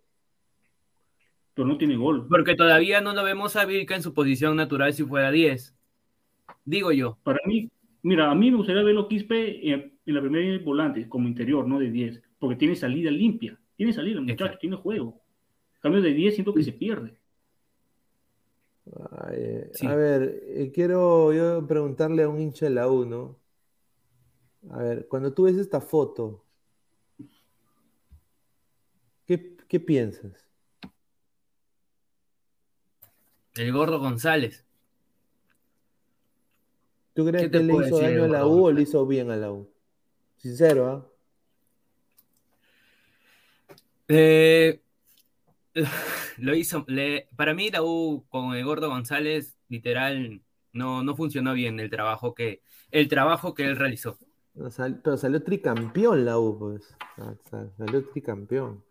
Pero 1.54 1.68
no 1.68 1.78
tiene 1.78 1.96
gol. 1.96 2.28
Porque 2.28 2.56
todavía 2.56 3.02
no 3.02 3.14
lo 3.14 3.24
vemos 3.24 3.56
a 3.56 3.66
Vilca 3.66 3.96
en 3.96 4.04
su 4.04 4.14
posición 4.14 4.56
natural 4.56 4.94
si 4.94 5.04
fuera 5.04 5.32
10. 5.32 5.76
Digo 6.66 6.92
yo. 6.92 7.18
Para 7.24 7.40
mí, 7.46 7.70
mira, 8.02 8.32
a 8.32 8.36
mí 8.36 8.52
me 8.52 8.58
gustaría 8.58 8.84
verlo 8.84 9.08
Quispe 9.08 9.72
en, 9.72 10.00
en 10.06 10.16
la 10.16 10.22
primera 10.22 10.64
volante, 10.64 11.08
como 11.08 11.28
interior, 11.28 11.68
no 11.68 11.80
de 11.80 11.92
10, 11.92 12.22
porque 12.40 12.56
tiene 12.56 12.76
salida 12.76 13.12
limpia. 13.12 13.60
Tiene 13.76 13.94
salida, 13.94 14.20
muchacho, 14.20 14.46
Exacto. 14.46 14.60
tiene 14.60 14.76
juego. 14.78 15.22
En 15.76 15.82
cambio 15.82 16.02
de 16.02 16.14
10 16.14 16.34
siento 16.34 16.54
que 16.54 16.64
se 16.64 16.72
pierde. 16.72 17.20
Ay, 19.12 19.36
eh, 19.38 19.70
Sí. 19.74 19.86
A 19.86 19.96
ver, 19.96 20.42
eh, 20.48 20.72
quiero 20.74 21.34
yo 21.34 21.68
preguntarle 21.68 22.24
a 22.24 22.30
un 22.30 22.40
hincha 22.40 22.66
de 22.66 22.72
la 22.72 22.88
U, 22.90 23.06
¿no? 23.06 23.38
A 24.72 24.80
ver, 24.80 25.08
cuando 25.08 25.34
tú 25.34 25.44
ves 25.44 25.58
esta 25.58 25.80
foto, 25.82 26.44
¿qué, 29.26 29.58
qué 29.68 29.80
piensas? 29.80 30.48
El 33.56 33.72
gordo 33.72 34.00
González. 34.00 34.66
¿Tú 37.14 37.26
crees 37.26 37.46
¿Qué 37.46 37.52
que 37.52 37.64
le 37.64 37.74
hizo 37.88 38.00
daño 38.00 38.26
a 38.26 38.28
la 38.28 38.46
U 38.46 38.66
o 38.68 38.72
le 38.72 38.82
hizo 38.84 39.06
bien 39.08 39.32
a 39.32 39.36
la 39.36 39.52
U? 39.52 39.72
Sincero, 40.38 40.88
¿ah? 40.88 41.12
Eh, 44.08 44.82
lo 46.38 46.56
hizo, 46.56 46.86
le- 46.88 47.28
para 47.36 47.54
mí 47.54 47.72
la 47.72 47.82
U 47.84 48.26
con 48.30 48.54
el 48.54 48.64
Gordo 48.64 48.90
González, 48.90 49.58
literal, 49.70 50.42
no, 50.74 51.04
no 51.04 51.16
funcionó 51.16 51.54
bien 51.54 51.80
el 51.80 51.90
trabajo 51.90 52.36
que, 52.36 52.62
el 52.92 53.08
trabajo 53.08 53.54
que 53.56 53.66
él 53.66 53.76
realizó. 53.76 54.20
No, 54.58 54.70
sal- 54.72 55.00
pero 55.04 55.18
salió 55.18 55.44
tricampeón 55.44 56.26
la 56.26 56.40
U, 56.40 56.58
pues. 56.58 56.96
Ah, 57.18 57.34
sal- 57.50 57.72
Salió 57.78 58.06
tricampeón. 58.10 58.84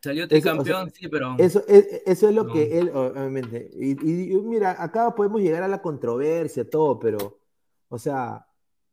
Salió 0.00 0.24
Eso, 0.24 0.34
o 0.36 0.40
sea, 0.42 0.52
tricampeón, 0.52 0.90
sí, 0.90 1.08
pero 1.08 1.34
Eso 1.38 1.62
es, 1.68 2.02
eso 2.06 2.28
es 2.28 2.34
lo 2.34 2.44
No. 2.44 2.52
que 2.52 2.78
él, 2.78 2.90
obviamente. 2.94 3.70
Y, 3.74 3.90
y- 4.08 4.32
y 4.32 4.40
mira, 4.42 4.82
acá 4.82 5.14
podemos 5.14 5.40
llegar 5.40 5.62
a 5.62 5.68
la 5.68 5.80
controversia, 5.82 6.68
todo, 6.68 6.98
pero, 6.98 7.38
o 7.88 7.98
sea, 7.98 8.46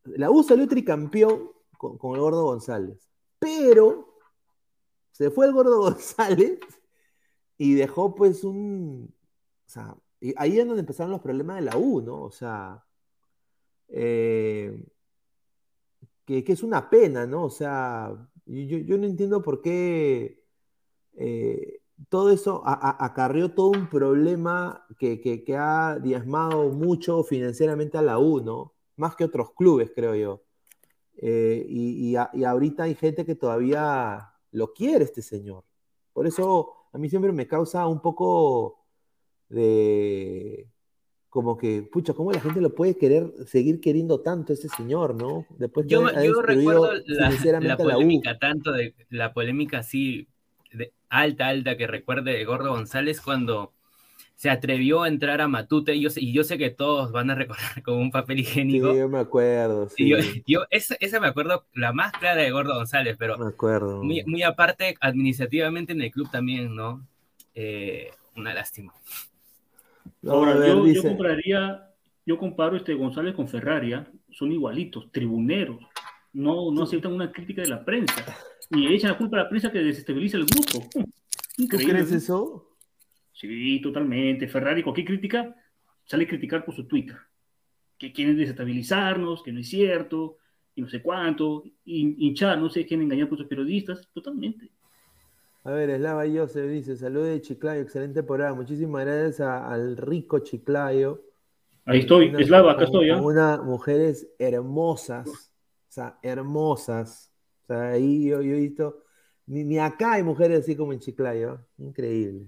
la 0.04 0.30
U 0.32 0.44
salió 0.44 0.68
tricampeón 0.68 1.52
con, 1.78 1.98
con 1.98 2.16
el 2.16 2.22
Gordo 2.22 2.44
González, 2.44 3.10
pero 3.40 4.18
se 5.12 5.32
fue 5.32 5.46
el 5.48 5.54
Gordo 5.54 5.80
González 5.98 6.60
y 7.58 7.74
dejó 7.74 8.14
pues 8.16 8.44
un, 8.44 9.14
o 9.66 9.70
sea, 9.70 9.96
y 10.22 10.34
ahí 10.38 10.60
es 10.60 10.66
donde 10.68 10.82
empezaron 10.82 11.12
los 11.12 11.22
problemas 11.22 11.56
de 11.58 11.62
la 11.64 11.78
U, 11.78 12.02
¿no? 12.02 12.22
O 12.24 12.32
sea, 12.32 12.84
eh, 13.88 14.84
que, 16.44 16.54
es 16.54 16.64
una 16.64 16.90
pena, 16.90 17.26
¿no? 17.26 17.46
O 17.46 17.50
sea, 17.50 18.12
yo, 18.46 18.98
no 18.98 19.06
entiendo 19.06 19.42
por 19.42 19.62
qué 19.62 20.44
eh, 21.18 21.82
todo 22.10 22.32
eso 22.32 22.62
a- 22.66 22.74
a- 22.74 23.06
acarreó 23.06 23.54
todo 23.54 23.70
un 23.72 23.90
problema 23.90 24.86
que, 25.00 25.22
que- 25.22 25.58
ha 25.58 26.00
diezmado 26.00 26.70
mucho 26.70 27.24
financieramente 27.24 27.98
a 27.98 28.02
la 28.04 28.20
U, 28.20 28.42
¿no? 28.42 28.74
Más 28.98 29.16
que 29.16 29.26
otros 29.26 29.52
clubes, 29.54 29.92
creo 29.96 30.16
yo. 30.16 30.44
Eh, 31.18 31.66
y, 31.70 32.16
y 32.34 32.44
ahorita 32.46 32.84
hay 32.84 32.96
gente 32.96 33.26
que 33.26 33.36
todavía 33.36 34.34
lo 34.52 34.74
quiere, 34.74 35.06
este 35.06 35.22
señor. 35.22 35.66
Por 36.14 36.28
eso 36.28 36.74
a 36.94 36.98
mí 36.98 37.10
siempre 37.10 37.32
me 37.34 37.48
causa 37.48 37.88
un 37.88 38.02
poco 38.02 38.86
de, 39.50 40.70
como 41.30 41.58
que, 41.58 41.84
pucha, 41.84 42.14
¿cómo 42.14 42.32
la 42.32 42.42
gente 42.42 42.62
lo 42.62 42.74
puede 42.76 42.98
querer, 42.98 43.32
seguir 43.48 43.80
queriendo 43.82 44.22
tanto 44.22 44.54
a 44.54 44.56
este 44.56 44.70
señor, 44.70 45.16
¿no? 45.16 45.48
Después 45.60 45.88
yo, 45.88 46.12
ha 46.14 46.14
yo 46.14 46.42
recuerdo 46.42 46.92
la, 47.06 47.34
la 47.60 47.80
polémica, 47.80 48.38
tanto 48.38 48.72
de 48.72 48.96
la 49.10 49.34
polémica 49.34 49.80
así 49.80 50.28
de 50.72 50.94
alta, 51.10 51.48
alta 51.48 51.78
que 51.78 51.88
recuerde 51.88 52.34
de 52.34 52.46
Gordo 52.46 52.72
González 52.72 53.22
cuando 53.22 53.74
se 54.36 54.50
atrevió 54.50 55.04
a 55.04 55.08
entrar 55.10 55.42
a 55.42 55.48
Matute 55.48 55.96
y 55.96 56.02
yo, 56.04 56.10
sé- 56.12 56.22
y 56.22 56.34
yo 56.34 56.44
sé 56.44 56.58
que 56.58 56.70
todos 56.72 57.12
van 57.12 57.32
a 57.32 57.36
recordar 57.36 57.84
con 57.84 57.96
un 57.98 58.12
papel 58.12 58.40
Sí, 58.68 58.80
higiénico. 58.80 58.96
yo 58.96 59.08
me 59.10 59.20
acuerdo, 59.20 59.88
sí, 59.90 60.10
yo, 60.10 60.18
yo 60.48 60.66
esa, 60.72 60.96
esa 61.00 61.20
me 61.20 61.28
acuerdo 61.28 61.68
la 61.74 61.94
más 61.94 62.14
clara 62.14 62.42
de 62.42 62.52
Gordo 62.52 62.76
González, 62.76 63.18
pero 63.20 63.40
me 63.40 63.48
acuerdo. 63.48 63.98
muy, 64.02 64.24
muy 64.26 64.44
aparte 64.44 64.96
administrativamente 65.02 65.94
en 65.94 66.02
el 66.02 66.12
club 66.12 66.30
también, 66.32 66.76
¿no? 66.76 67.08
Eh, 67.56 68.12
una 68.36 68.54
lástima. 68.54 68.94
Ahora, 70.28 70.56
ver, 70.56 70.70
yo, 70.70 70.78
yo 70.80 70.84
dice- 70.86 71.08
compraría, 71.08 71.90
yo 72.26 72.38
comparo 72.38 72.76
este 72.78 72.94
González 72.94 73.34
con 73.36 73.48
Ferrari, 73.48 73.94
son 74.32 74.52
igualitos, 74.52 75.12
tribuneros, 75.12 75.80
no, 76.34 76.72
no 76.72 76.84
aceptan 76.84 77.14
una 77.14 77.32
crítica 77.32 77.62
de 77.62 77.70
la 77.70 77.84
prensa, 77.84 78.26
y 78.72 78.88
echan 78.94 79.12
la 79.12 79.18
culpa 79.18 79.38
a 79.40 79.44
la 79.44 79.50
prensa 79.50 79.72
que 79.72 79.80
desestabiliza 79.80 80.38
el 80.38 80.46
grupo. 80.46 80.88
¿Tú 80.92 81.64
Increíble, 81.64 81.94
crees 81.94 82.12
¿no? 82.12 82.18
eso? 82.18 82.76
Sí, 83.34 83.80
totalmente. 83.82 84.48
Ferrari, 84.48 84.84
cualquier 84.84 85.08
crítica, 85.08 85.56
sale 86.06 86.26
a 86.26 86.28
criticar 86.28 86.64
por 86.66 86.76
su 86.76 86.86
Twitter. 86.86 87.18
Que 87.98 88.12
quieren 88.14 88.38
desestabilizarnos, 88.38 89.42
que 89.44 89.52
no 89.52 89.60
es 89.60 89.70
cierto, 89.70 90.38
y 90.76 90.82
no 90.82 90.90
sé 90.90 91.02
cuánto, 91.02 91.64
hin- 91.86 92.16
hinchar, 92.18 92.58
no 92.60 92.70
sé, 92.70 92.86
quieren 92.86 93.06
engañar 93.06 93.28
por 93.28 93.38
sus 93.38 93.48
periodistas, 93.48 94.08
totalmente. 94.14 94.70
A 95.64 95.72
ver, 95.72 95.90
Eslava 95.90 96.24
Joseph 96.28 96.70
dice, 96.70 96.96
saludos 96.96 97.28
de 97.28 97.42
Chiclayo, 97.42 97.82
excelente 97.82 98.24
programa. 98.24 98.56
Muchísimas 98.56 99.06
gracias 99.06 99.42
a- 99.42 99.72
al 99.72 99.98
rico 99.98 100.40
Chiclayo. 100.40 101.22
Ahí 101.86 102.00
estoy, 102.00 102.30
Una- 102.30 102.40
Eslava, 102.40 102.72
acá 102.74 102.86
estoy, 102.86 103.10
con 103.10 103.26
unas 103.26 103.64
mujeres 103.64 104.30
hermosas, 104.40 105.28
o 105.28 105.92
sea, 105.92 106.18
hermosas. 106.22 107.32
O 107.64 107.66
sea, 107.68 107.90
ahí 107.92 108.28
yo, 108.30 108.42
yo 108.42 108.54
he 108.56 108.60
visto, 108.60 109.04
ni, 109.48 109.64
ni 109.64 109.80
acá 109.80 110.14
hay 110.14 110.24
mujeres 110.24 110.60
así 110.62 110.76
como 110.76 110.94
en 110.94 111.00
Chiclayo. 111.00 111.52
¿ah? 111.52 111.66
Increíble. 111.78 112.46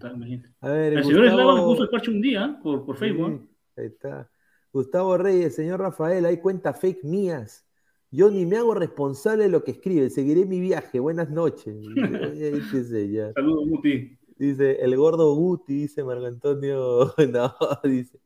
A 0.61 0.69
ver, 0.69 0.93
El 0.93 1.03
señor 1.03 1.25
Eslava 1.25 1.55
me 1.55 1.61
puso 1.63 1.83
el 1.83 1.89
parche 1.89 2.11
un 2.11 2.21
día 2.21 2.45
¿ah? 2.45 2.59
por, 2.63 2.85
por 2.85 2.97
Facebook. 2.97 3.47
Sí, 3.75 3.81
ahí 3.81 3.85
está. 3.87 4.29
Gustavo 4.71 5.17
Reyes, 5.17 5.53
señor 5.55 5.79
Rafael, 5.81 6.25
hay 6.25 6.37
cuentas 6.37 6.79
fake 6.79 7.03
mías. 7.03 7.65
Yo 8.11 8.29
ni 8.29 8.45
me 8.45 8.57
hago 8.57 8.73
responsable 8.73 9.43
de 9.43 9.49
lo 9.49 9.63
que 9.63 9.71
escribe. 9.71 10.09
Seguiré 10.09 10.45
mi 10.45 10.59
viaje. 10.59 10.99
Buenas 10.99 11.29
noches. 11.29 11.75
Eh, 12.33 12.61
qué 12.71 12.83
sé 12.83 13.09
yo. 13.11 13.31
Saludos, 13.33 13.67
Muti. 13.67 14.17
Dice, 14.37 14.81
el 14.81 14.95
gordo 14.97 15.33
Guti, 15.35 15.73
dice 15.73 16.03
Marco 16.03 16.25
Antonio. 16.25 17.13
No, 17.31 17.55
dice. 17.83 18.19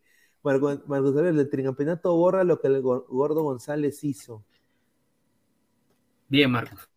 Marco, 0.44 0.68
Marco 0.88 1.08
Antonio, 1.10 1.30
el 1.30 1.50
tricampeonato 1.50 2.16
borra 2.16 2.44
lo 2.44 2.60
que 2.60 2.68
el 2.68 2.82
gor- 2.82 3.06
gordo 3.10 3.44
González 3.44 4.04
hizo. 4.04 4.44
Bien, 6.30 6.50
Marcos. 6.50 6.90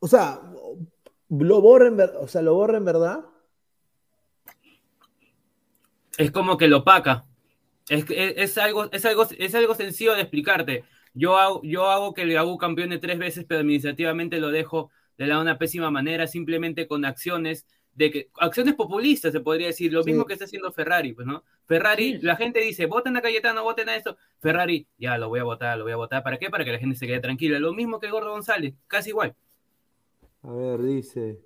O 0.00 0.06
sea, 0.08 0.40
lo 1.30 1.60
borra 1.62 1.86
en, 1.88 1.96
ver- 1.96 2.12
o 2.20 2.28
sea, 2.28 2.42
lo 2.42 2.54
borra 2.54 2.76
en 2.76 2.84
verdad. 2.84 3.24
Es 6.18 6.30
como 6.30 6.56
que 6.58 6.68
lo 6.68 6.78
opaca. 6.78 7.26
Es, 7.88 8.04
que- 8.04 8.28
es, 8.28 8.34
es 8.36 8.58
algo, 8.58 8.90
es, 8.92 9.04
algo, 9.04 9.26
es 9.38 9.54
algo 9.54 9.74
sencillo 9.74 10.14
de 10.14 10.22
explicarte. 10.22 10.84
Yo 11.12 11.36
hago, 11.38 11.60
yo 11.62 11.90
hago 11.90 12.14
que 12.14 12.22
el 12.22 12.36
AU 12.36 12.56
campeone 12.58 12.98
tres 12.98 13.18
veces, 13.18 13.44
pero 13.46 13.60
administrativamente 13.60 14.38
lo 14.40 14.50
dejo 14.50 14.90
de 15.18 15.26
la 15.26 15.38
una 15.40 15.58
pésima 15.58 15.90
manera, 15.90 16.26
simplemente 16.26 16.86
con 16.88 17.04
acciones 17.04 17.66
de 17.94 18.10
que 18.10 18.30
acciones 18.40 18.74
populistas 18.74 19.30
se 19.32 19.38
podría 19.40 19.68
decir, 19.68 19.92
lo 19.92 20.02
Sí. 20.02 20.10
mismo 20.10 20.24
que 20.26 20.32
está 20.32 20.46
haciendo 20.46 20.72
Ferrari, 20.72 21.12
pues, 21.12 21.26
¿no? 21.28 21.44
Ferrari, 21.66 22.18
Sí. 22.18 22.26
la 22.26 22.34
gente 22.36 22.58
dice, 22.60 22.86
voten 22.86 23.16
a 23.16 23.22
Cayetano, 23.22 23.62
voten 23.62 23.88
a 23.88 23.94
esto. 23.96 24.16
Ferrari, 24.40 24.88
ya 24.98 25.16
lo 25.18 25.28
voy 25.28 25.38
a 25.40 25.44
votar, 25.44 25.78
lo 25.78 25.84
voy 25.84 25.92
a 25.92 25.96
votar. 25.96 26.24
¿Para 26.24 26.38
qué? 26.38 26.50
Para 26.50 26.64
que 26.64 26.72
la 26.72 26.78
gente 26.80 26.96
se 26.96 27.06
quede 27.06 27.20
tranquila. 27.20 27.60
Lo 27.60 27.72
mismo 27.72 28.00
que 28.00 28.10
Gordo 28.10 28.30
González, 28.32 28.74
casi 28.88 29.10
igual. 29.10 29.36
A 30.42 30.50
ver, 30.52 30.82
dice. 30.82 31.40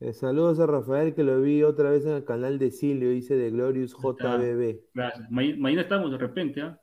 Eh, 0.00 0.12
saludos 0.12 0.58
a 0.60 0.66
Rafael 0.66 1.14
que 1.14 1.22
lo 1.22 1.40
vi 1.40 1.62
otra 1.62 1.90
vez 1.90 2.04
en 2.04 2.12
el 2.12 2.24
canal 2.24 2.58
de 2.58 2.70
Silvio, 2.70 3.10
dice 3.10 3.36
de 3.36 3.50
Glorious. 3.50 3.92
JBB. 3.92 4.80
Gracias. 4.94 5.30
Ma- 5.30 5.42
mañana 5.58 5.82
estamos 5.82 6.10
de 6.10 6.18
repente, 6.18 6.62
¿ah? 6.62 6.80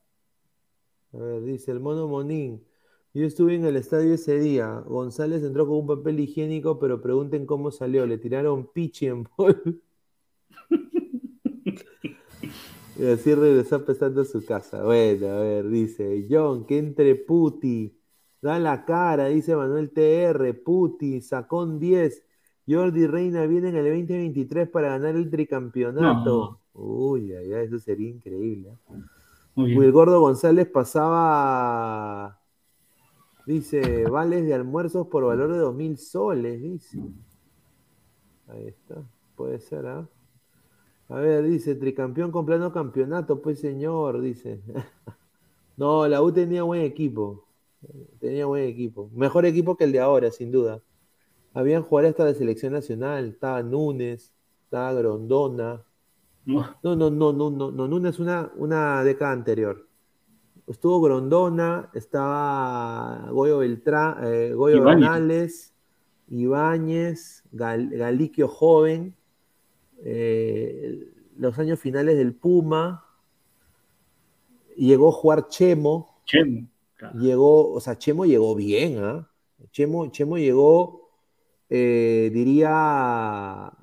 A 1.14 1.18
ver, 1.18 1.44
dice 1.44 1.72
el 1.72 1.80
mono 1.80 2.08
Monín. 2.08 2.64
Yo 3.14 3.26
estuve 3.26 3.56
en 3.56 3.66
el 3.66 3.78
estadio 3.78 4.14
ese 4.14 4.38
día. 4.40 4.84
González 4.86 5.44
entró 5.44 5.66
con 5.66 5.78
un 5.78 5.88
papel 5.88 6.20
higiénico, 6.20 6.78
pero 6.78 7.02
pregunten 7.02 7.48
cómo 7.48 7.72
salió. 7.72 8.06
Le 8.06 8.20
tiraron 8.20 8.72
pichi 8.72 9.08
en 9.08 9.24
bol. 9.36 9.82
y 13.00 13.06
así 13.08 13.34
regresó 13.34 13.78
apestando 13.78 14.22
a 14.22 14.26
su 14.26 14.46
casa. 14.46 14.84
Bueno, 14.84 15.28
a 15.28 15.40
ver, 15.40 15.70
dice 15.70 16.28
John, 16.30 16.66
que 16.66 16.78
entre 16.78 17.16
puti. 17.16 17.94
Da 18.40 18.60
la 18.60 18.86
cara, 18.86 19.30
dice 19.30 19.56
Manuel 19.56 19.90
TR. 19.90 20.54
Puti, 20.64 21.22
sacó 21.22 21.64
un 21.64 21.80
10. 21.80 22.24
Jordi 22.68 23.08
Reina 23.08 23.46
viene 23.46 23.70
en 23.70 23.78
el 23.78 23.86
2023 23.86 24.70
para 24.70 24.90
ganar 24.90 25.16
el 25.16 25.30
tricampeonato. 25.30 26.60
Uy, 26.74 27.34
ay, 27.34 27.54
ay, 27.54 27.66
eso 27.66 27.80
sería 27.80 28.10
increíble. 28.10 28.70
¿eh? 28.70 29.02
Muy 29.56 29.78
Uy, 29.78 29.86
el 29.86 29.92
gordo 29.92 30.20
González 30.20 30.68
pasaba, 30.68 32.40
dice, 33.46 34.04
vales 34.10 34.46
de 34.46 34.54
almuerzos 34.54 35.08
por 35.08 35.26
valor 35.26 35.52
de 35.52 35.60
dos 35.60 35.74
mil 35.74 35.98
soles, 35.98 36.62
dice. 36.62 37.00
Ahí 38.48 38.68
está, 38.68 39.02
puede 39.36 39.60
ser, 39.60 39.88
¿ah? 39.88 40.08
A 41.10 41.16
ver, 41.16 41.46
dice, 41.46 41.74
tricampeón 41.76 42.32
con 42.32 42.46
plano 42.46 42.72
campeonato, 42.72 43.42
pues 43.42 43.60
señor, 43.60 44.22
dice. 44.22 44.62
No, 45.78 46.08
la 46.08 46.24
U 46.24 46.32
tenía 46.32 46.64
buen 46.64 46.82
equipo, 46.82 47.46
tenía 48.20 48.48
buen 48.48 48.64
equipo, 48.64 49.12
mejor 49.14 49.46
equipo 49.46 49.78
que 49.78 49.84
el 49.84 49.92
de 49.92 50.00
ahora, 50.00 50.32
sin 50.32 50.52
duda. 50.52 50.82
Habían 51.54 51.84
jugadores 51.84 52.12
hasta 52.12 52.26
de 52.26 52.36
selección 52.36 52.74
nacional, 52.74 53.26
estaba 53.30 53.64
Núñez, 53.64 54.32
estaba 54.64 54.94
Grondona, 54.94 55.84
No, 56.46 56.66
no, 56.84 56.96
no, 56.96 57.10
no, 57.10 57.34
no, 57.34 57.50
no, 57.50 57.72
no, 57.72 57.88
Núñez 57.88 58.20
una, 58.20 58.52
una 58.56 59.04
década 59.04 59.32
anterior. 59.32 59.86
Estuvo 60.68 61.02
Grondona, 61.02 61.90
estaba 61.94 63.30
Goyo 63.32 63.58
Beltrán, 63.60 64.18
eh, 64.24 64.54
Goyo 64.54 64.78
Ibáñez. 64.78 65.00
Bernales, 65.00 65.74
Ibáñez, 66.30 67.44
Gal- 67.52 67.90
Galiquio 67.90 68.48
Joven, 68.48 69.16
eh, 70.04 71.10
los 71.38 71.58
años 71.58 71.80
finales 71.80 72.18
del 72.18 72.34
Puma, 72.34 73.06
llegó 74.76 75.10
a 75.10 75.14
jugar 75.14 75.48
Chemo, 75.48 76.22
Chemo. 76.26 76.68
Claro. 76.96 77.20
llegó, 77.20 77.72
o 77.74 77.80
sea, 77.80 77.98
Chemo 77.98 78.26
llegó 78.26 78.56
bien, 78.56 79.00
¿ah? 79.04 79.28
Chemo, 79.72 80.08
Chemo 80.12 80.38
llegó, 80.38 81.07
eh, 81.70 82.30
diría, 82.34 83.74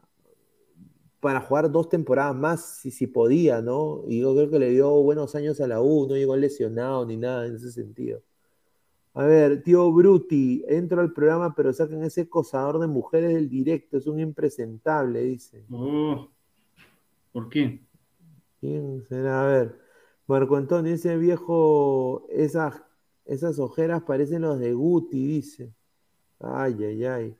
para 1.20 1.40
jugar 1.40 1.70
dos 1.70 1.88
temporadas 1.88 2.34
más, 2.36 2.78
si, 2.80 2.90
si 2.90 3.06
podía, 3.06 3.62
¿no? 3.62 4.02
Y 4.08 4.20
yo 4.20 4.34
creo 4.34 4.50
que 4.50 4.58
le 4.58 4.70
dio 4.70 4.90
buenos 5.02 5.34
años 5.34 5.60
a 5.60 5.66
la 5.66 5.80
U, 5.80 6.06
no 6.08 6.16
llegó 6.16 6.36
lesionado 6.36 7.06
ni 7.06 7.16
nada 7.16 7.46
en 7.46 7.56
ese 7.56 7.72
sentido. 7.72 8.22
A 9.14 9.24
ver, 9.24 9.62
tío 9.62 9.92
Bruti, 9.92 10.64
entro 10.66 11.00
al 11.00 11.12
programa, 11.12 11.54
pero 11.54 11.72
saquen 11.72 12.02
ese 12.02 12.28
cosador 12.28 12.80
de 12.80 12.88
mujeres 12.88 13.32
del 13.32 13.48
directo, 13.48 13.96
es 13.96 14.06
un 14.08 14.18
impresentable, 14.18 15.22
dice. 15.22 15.64
Oh, 15.70 16.28
¿Por 17.32 17.48
qué? 17.48 17.80
¿Quién 18.60 19.04
será? 19.08 19.44
A 19.44 19.46
ver, 19.46 19.78
Marco 20.26 20.56
Antonio, 20.56 20.92
ese 20.92 21.16
viejo, 21.16 22.26
esas, 22.28 22.82
esas 23.24 23.58
ojeras 23.58 24.02
parecen 24.02 24.42
los 24.42 24.58
de 24.58 24.72
Guti, 24.72 25.26
dice. 25.26 25.72
Ay, 26.40 26.76
ay, 26.82 27.04
ay. 27.04 27.36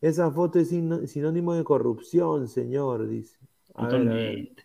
Esa 0.00 0.30
foto 0.30 0.58
es 0.58 0.68
sin- 0.70 1.06
sinónimo 1.08 1.54
de 1.54 1.64
corrupción, 1.64 2.48
señor, 2.48 3.08
dice. 3.08 3.38
A 3.74 3.88
ver, 3.88 4.08
a 4.08 4.16
ver. 4.16 4.44
Totalmente. 4.46 4.64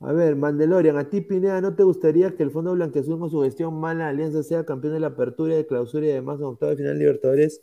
A 0.00 0.12
ver, 0.12 0.36
Mandalorian, 0.36 0.96
a 0.98 1.08
ti 1.08 1.22
Pineda, 1.22 1.60
¿no 1.60 1.74
te 1.74 1.82
gustaría 1.82 2.34
que 2.36 2.42
el 2.42 2.50
Fondo 2.50 2.72
Blanqueazul 2.74 3.18
con 3.18 3.30
su 3.30 3.42
gestión 3.42 3.80
mala 3.80 4.08
alianza 4.08 4.42
sea 4.42 4.64
campeón 4.66 4.92
de 4.94 5.00
la 5.00 5.06
apertura 5.08 5.54
y 5.54 5.56
de 5.58 5.66
clausura 5.66 6.06
y 6.06 6.10
además 6.10 6.38
en 6.38 6.44
octavo 6.46 6.70
de 6.70 6.76
final 6.76 6.98
Libertadores? 6.98 7.62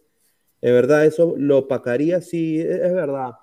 ¿Es 0.61 0.72
verdad 0.74 1.05
eso 1.05 1.36
lo 1.38 1.59
opacaría? 1.59 2.22
Sí, 2.22 2.59
es, 2.59 2.68
es 2.82 2.93
verdad. 2.93 3.34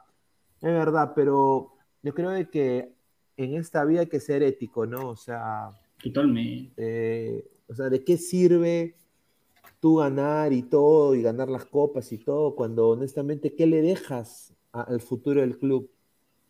Es 0.60 0.72
verdad, 0.72 1.12
pero 1.14 1.72
yo 2.02 2.14
creo 2.14 2.30
de 2.30 2.48
que 2.50 2.92
en 3.36 3.54
esta 3.54 3.84
vida 3.84 4.00
hay 4.00 4.08
que 4.08 4.20
ser 4.20 4.42
ético, 4.42 4.86
¿no? 4.86 5.10
O 5.10 5.16
sea, 5.16 5.70
Totalmente. 6.02 6.72
eh, 6.76 7.44
o 7.68 7.74
sea, 7.74 7.88
¿de 7.88 8.04
qué 8.04 8.16
sirve 8.16 8.96
tú 9.80 9.96
ganar 9.96 10.52
y 10.52 10.62
todo 10.62 11.14
y 11.14 11.22
ganar 11.22 11.48
las 11.48 11.64
copas 11.64 12.12
y 12.12 12.18
todo 12.18 12.54
cuando 12.54 12.90
honestamente, 12.90 13.54
¿qué 13.54 13.66
le 13.66 13.82
dejas 13.82 14.54
a- 14.72 14.82
al 14.82 15.00
futuro 15.00 15.40
del 15.40 15.58
club? 15.58 15.90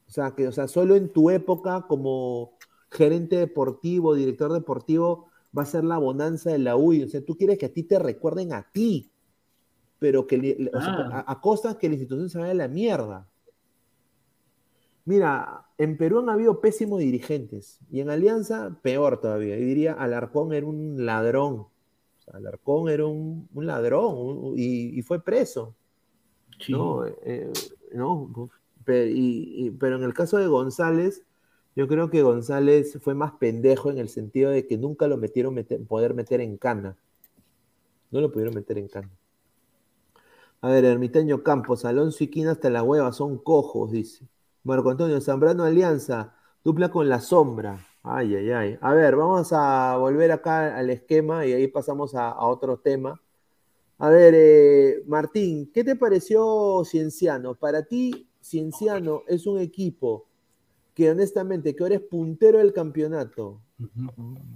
O 0.09 0.11
sea, 0.11 0.33
que, 0.35 0.49
o 0.49 0.53
sea, 0.53 0.69
solo 0.69 0.97
en 0.97 1.13
tu 1.13 1.31
época 1.31 1.87
como 1.89 2.53
gerente 2.91 3.37
deportivo, 3.37 4.15
director 4.15 4.53
deportivo, 4.53 5.27
va 5.57 5.63
a 5.63 5.67
ser 5.67 5.85
la 5.85 5.99
bonanza 5.99 6.51
de 6.51 6.59
la 6.59 6.77
UI. 6.77 7.05
O 7.05 7.09
sea, 7.09 7.25
tú 7.25 7.37
quieres 7.37 7.59
que 7.59 7.67
a 7.67 7.73
ti 7.73 7.85
te 7.85 7.99
recuerden 7.99 8.53
a 8.53 8.69
ti, 8.73 9.13
pero 10.01 10.27
que 10.27 10.39
li- 10.39 10.69
o 10.75 10.81
sea, 10.81 10.93
Ah. 11.13 11.25
a, 11.27 11.33
a 11.33 11.41
costa 11.41 11.79
que 11.79 11.89
la 11.89 11.95
institución 11.95 12.29
se 12.31 12.39
vaya 12.39 12.53
a 12.53 12.55
la 12.55 12.69
mierda. 12.69 13.29
Mira, 15.05 15.67
en 15.79 15.97
Perú 15.97 16.21
han 16.21 16.29
habido 16.29 16.61
pésimos 16.61 17.01
dirigentes 17.01 17.79
y 17.91 18.01
en 18.01 18.11
Alianza 18.11 18.79
peor 18.83 19.21
todavía. 19.21 19.57
Yo 19.59 19.65
diría, 19.65 19.93
Alarcón 19.95 20.53
era 20.53 20.67
un 20.67 21.05
ladrón. 21.07 21.67
Alarcón 22.33 22.89
era 22.91 23.07
un, 23.07 23.49
un 23.55 23.67
ladrón 23.67 24.15
un- 24.17 24.55
y, 24.59 24.99
y 24.99 25.03
fue 25.03 25.23
preso. 25.23 25.75
Sí. 26.61 26.73
¿no? 26.73 27.05
Eh, 27.07 27.51
no, 27.95 28.31
y- 28.89 29.67
y- 29.67 29.71
pero 29.73 29.97
en 29.97 30.03
el 30.05 30.15
caso 30.15 30.39
de 30.39 30.47
González, 30.47 31.23
yo 31.77 31.89
creo 31.89 32.11
que 32.11 32.23
González 32.23 32.99
fue 33.03 33.15
más 33.15 33.33
pendejo 33.33 33.91
en 33.91 33.99
el 33.99 34.09
sentido 34.09 34.51
de 34.51 34.67
que 34.67 34.77
nunca 34.79 35.07
lo 35.09 35.17
metieron 35.17 35.55
meter- 35.55 35.85
poder 35.87 36.15
meter 36.15 36.41
en 36.41 36.57
cana. 36.57 36.97
No 38.11 38.21
lo 38.21 38.31
pudieron 38.31 38.55
meter 38.55 38.77
en 38.77 38.89
cana. 38.89 39.11
A 40.63 40.69
ver, 40.71 40.85
Ermitaño 40.85 41.43
Campos, 41.43 41.85
Alonso 41.85 42.23
y 42.25 42.29
Quina 42.29 42.53
hasta 42.53 42.71
la 42.71 42.83
hueva, 42.83 43.13
son 43.13 43.39
cojos, 43.39 43.91
dice. 43.91 44.27
Marco 44.63 44.91
Antonio, 44.91 45.21
Zambrano 45.21 45.65
Alianza, 45.65 46.35
dupla 46.63 46.91
con 46.91 47.09
la 47.09 47.21
sombra. 47.21 47.87
Ay, 48.03 48.35
ay, 48.35 48.51
ay. 48.51 48.79
A 48.81 48.95
ver, 48.95 49.17
vamos 49.17 49.53
a 49.53 49.97
volver 49.97 50.33
acá 50.33 50.77
al 50.77 50.91
esquema 50.91 51.47
y 51.47 51.53
ahí 51.53 51.69
pasamos 51.69 52.15
a, 52.15 52.31
a 52.31 52.47
otro 52.47 52.79
tema. 52.79 53.21
A 53.99 54.09
ver, 54.09 54.35
eh, 54.35 55.03
Martín, 55.07 55.71
¿qué 55.75 55.85
te 55.85 55.95
pareció 55.95 56.83
Cienciano? 56.87 57.55
Para 57.55 57.85
ti, 57.85 58.27
Cienciano 58.41 59.23
es 59.29 59.47
un 59.47 59.59
equipo 59.59 60.27
que 60.95 61.11
honestamente, 61.11 61.77
que 61.77 61.83
ahora 61.83 61.97
es 61.97 62.01
puntero 62.01 62.59
del 62.59 62.73
campeonato, 62.73 63.61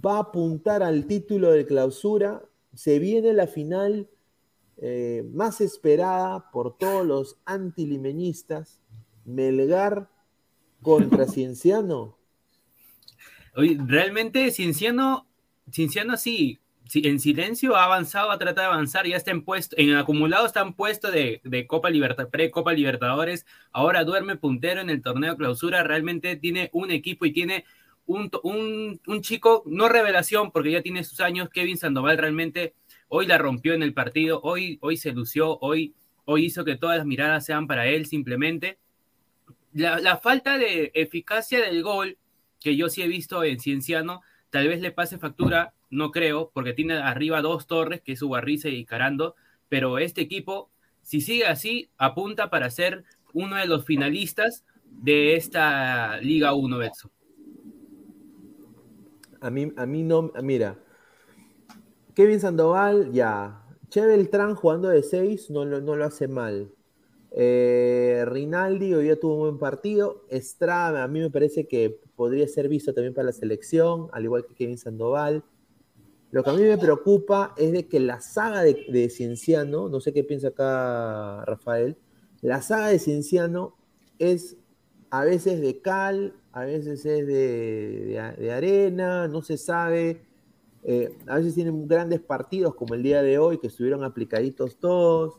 va 0.05 0.17
a 0.17 0.21
apuntar 0.21 0.83
al 0.83 1.05
título 1.05 1.51
de 1.51 1.65
clausura, 1.65 2.43
se 2.73 2.99
viene 2.99 3.33
la 3.33 3.47
final 3.47 4.09
eh, 4.77 5.27
más 5.33 5.61
esperada 5.61 6.51
por 6.51 6.77
todos 6.77 7.05
los 7.05 7.37
antilimeñistas, 7.45 8.81
Melgar 9.25 10.09
contra 10.81 11.27
Cienciano. 11.27 12.14
Oye, 13.55 13.77
realmente 13.85 14.51
Cienciano, 14.51 15.27
sí, 16.17 16.59
en 16.93 17.19
silencio 17.21 17.77
ha 17.77 17.85
avanzado, 17.85 18.31
ha 18.31 18.37
tratado 18.37 18.67
de 18.67 18.73
avanzar, 18.73 19.07
ya 19.07 19.15
está 19.15 19.31
en 19.31 19.43
puesto, 19.43 19.77
en 19.79 19.95
acumulado 19.95 20.45
está 20.45 20.61
en 20.61 20.73
puesto 20.73 21.09
de, 21.09 21.41
Copa 21.67 21.89
Libertad, 21.89 22.27
pre-Copa 22.29 22.73
Libertadores, 22.73 23.45
ahora 23.71 24.03
duerme 24.03 24.35
puntero 24.35 24.81
en 24.81 24.89
el 24.89 25.01
torneo 25.01 25.37
clausura, 25.37 25.83
realmente 25.83 26.35
tiene 26.35 26.69
un 26.73 26.91
equipo 26.91 27.25
y 27.25 27.31
tiene 27.31 27.63
un, 28.05 28.29
un, 28.43 28.99
un 29.07 29.21
chico, 29.21 29.63
no 29.65 29.87
revelación, 29.87 30.51
porque 30.51 30.71
ya 30.71 30.81
tiene 30.81 31.05
sus 31.05 31.21
años, 31.21 31.49
Kevin 31.49 31.77
Sandoval 31.77 32.17
realmente 32.17 32.75
hoy 33.07 33.25
la 33.25 33.37
rompió 33.37 33.73
en 33.73 33.83
el 33.83 33.93
partido, 33.93 34.41
hoy, 34.43 34.79
hoy 34.81 34.97
se 34.97 35.13
lució, 35.13 35.57
hoy, 35.59 35.95
hoy 36.25 36.45
hizo 36.45 36.65
que 36.65 36.75
todas 36.75 36.97
las 36.97 37.07
miradas 37.07 37.45
sean 37.45 37.67
para 37.67 37.87
él 37.87 38.05
simplemente. 38.05 38.79
La, 39.71 39.99
la 39.99 40.17
falta 40.17 40.57
de 40.57 40.91
eficacia 40.93 41.61
del 41.61 41.83
gol 41.83 42.17
que 42.59 42.75
yo 42.75 42.89
sí 42.89 43.01
he 43.01 43.07
visto 43.07 43.43
en 43.43 43.59
Cienciano, 43.59 44.21
tal 44.49 44.67
vez 44.67 44.81
le 44.81 44.91
pase 44.91 45.17
factura, 45.17 45.73
no 45.89 46.11
creo, 46.11 46.51
porque 46.53 46.73
tiene 46.73 46.95
arriba 46.95 47.41
dos 47.41 47.67
torres, 47.67 48.01
que 48.01 48.13
es 48.13 48.21
Ubarriza 48.21 48.69
y 48.69 48.85
Carando, 48.85 49.35
pero 49.69 49.97
este 49.99 50.21
equipo, 50.21 50.69
si 51.01 51.21
sigue 51.21 51.45
así, 51.45 51.89
apunta 51.97 52.49
para 52.49 52.69
ser 52.69 53.03
uno 53.33 53.55
de 53.57 53.67
los 53.67 53.85
finalistas 53.85 54.63
de 55.03 55.35
esta 55.35 56.17
Liga 56.21 56.53
1, 56.53 56.77
Betso. 56.77 57.11
A 59.41 59.49
mí, 59.49 59.71
a 59.75 59.85
mí 59.85 60.03
no, 60.03 60.31
mira, 60.41 60.77
Kevin 62.15 62.39
Sandoval, 62.39 63.11
ya. 63.11 63.61
Che 63.89 64.01
Beltrán 64.05 64.55
jugando 64.55 64.87
de 64.89 65.03
6 65.03 65.49
no, 65.49 65.63
lo- 65.65 65.81
no 65.81 65.95
lo 65.95 66.05
hace 66.05 66.27
mal. 66.27 66.71
Eh, 67.31 68.23
Rinaldi 68.25 68.93
hoy 68.93 69.03
día 69.03 69.19
tuvo 69.19 69.33
un 69.35 69.39
buen 69.41 69.59
partido. 69.59 70.25
Estrada, 70.29 71.03
a 71.03 71.07
mí 71.07 71.19
me 71.19 71.29
parece 71.29 71.67
que 71.67 71.99
podría 72.15 72.47
ser 72.47 72.69
visto 72.69 72.93
también 72.93 73.13
para 73.13 73.27
la 73.27 73.33
selección, 73.33 74.07
al 74.11 74.23
igual 74.23 74.45
que 74.45 74.55
Kevin 74.55 74.77
Sandoval. 74.77 75.43
Lo 76.31 76.43
que 76.43 76.49
a 76.49 76.53
mí 76.53 76.63
me 76.63 76.77
preocupa 76.77 77.53
es 77.57 77.71
de 77.71 77.87
que 77.87 77.99
la 77.99 78.19
saga 78.21 78.61
de, 78.61 78.85
de 78.89 79.09
Cienciano, 79.09 79.89
no 79.89 79.99
sé 79.99 80.13
qué 80.13 80.23
piensa 80.23 80.49
acá 80.49 81.45
Rafael, 81.45 81.97
la 82.41 82.61
saga 82.61 82.89
de 82.89 82.99
Cienciano 82.99 83.75
es 84.19 84.57
a 85.09 85.23
veces 85.23 85.61
de 85.61 85.81
cal, 85.81 86.33
a 86.51 86.65
veces 86.65 87.05
es 87.05 87.27
de, 87.27 88.51
arena, 88.53 89.27
no 89.27 89.41
se 89.41 89.57
sabe. 89.57 90.21
Eh, 90.83 91.17
a 91.27 91.37
veces 91.37 91.55
tienen 91.55 91.87
grandes 91.87 92.21
partidos 92.21 92.75
como 92.75 92.93
el 92.93 93.03
día 93.03 93.21
de 93.21 93.37
hoy, 93.39 93.57
que 93.57 93.67
estuvieron 93.67 94.03
aplicaditos 94.03 94.77
todos. 94.77 95.37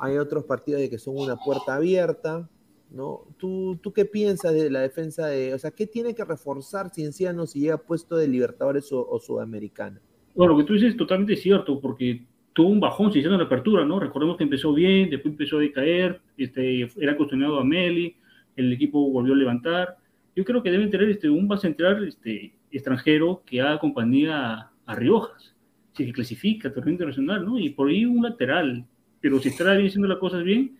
Hay 0.00 0.16
otros 0.18 0.44
partidos 0.44 0.80
de 0.80 0.90
que 0.90 0.98
son 0.98 1.16
una 1.16 1.36
puerta 1.36 1.74
abierta. 1.74 2.48
¿No? 2.90 3.22
¿Tú, 3.38 3.78
¿Tú 3.82 3.92
qué 3.92 4.04
piensas 4.04 4.54
de 4.54 4.70
la 4.70 4.80
defensa 4.80 5.26
de... 5.26 5.54
O 5.54 5.58
sea, 5.58 5.70
¿qué 5.70 5.86
tiene 5.86 6.14
que 6.14 6.24
reforzar 6.24 6.90
Cienciano 6.90 7.46
si 7.46 7.60
llega 7.60 7.78
puesto 7.78 8.16
de 8.16 8.28
Libertadores 8.28 8.90
o, 8.92 9.06
o 9.08 9.18
Sudamericana? 9.18 10.00
Bueno, 10.34 10.52
lo 10.52 10.58
que 10.58 10.64
tú 10.64 10.74
dices 10.74 10.90
es 10.90 10.96
totalmente 10.96 11.36
cierto, 11.36 11.80
porque 11.80 12.22
tuvo 12.52 12.70
un 12.70 12.80
bajón 12.80 13.10
hicieron 13.10 13.34
en 13.34 13.38
la 13.38 13.46
apertura, 13.46 13.84
¿no? 13.84 14.00
Recordemos 14.00 14.36
que 14.36 14.42
empezó 14.42 14.72
bien, 14.72 15.10
después 15.10 15.32
empezó 15.32 15.58
a 15.58 15.60
decaer, 15.60 16.20
este, 16.36 16.88
era 16.96 17.16
cuestionado 17.16 17.58
a 17.58 17.64
Meli, 17.64 18.16
el 18.56 18.72
equipo 18.72 19.10
volvió 19.10 19.34
a 19.34 19.36
levantar. 19.36 19.96
Yo 20.34 20.44
creo 20.44 20.62
que 20.62 20.70
deben 20.70 20.90
tener 20.90 21.08
este, 21.08 21.30
un 21.30 21.46
base 21.46 21.68
central 21.68 22.06
este, 22.06 22.52
extranjero 22.72 23.42
que 23.46 23.60
haga 23.60 23.78
compañía 23.78 24.54
a, 24.54 24.72
a 24.86 24.94
Riojas, 24.96 25.54
si 25.92 26.06
que 26.06 26.12
clasifica 26.12 26.68
a 26.68 26.72
torneo 26.72 26.92
internacional, 26.92 27.44
¿no? 27.44 27.58
Y 27.58 27.70
por 27.70 27.90
ahí 27.90 28.04
un 28.04 28.22
lateral, 28.22 28.84
pero 29.20 29.38
si 29.38 29.50
está 29.50 29.74
bien 29.74 29.86
haciendo 29.86 30.08
las 30.08 30.18
cosas 30.18 30.42
bien, 30.42 30.78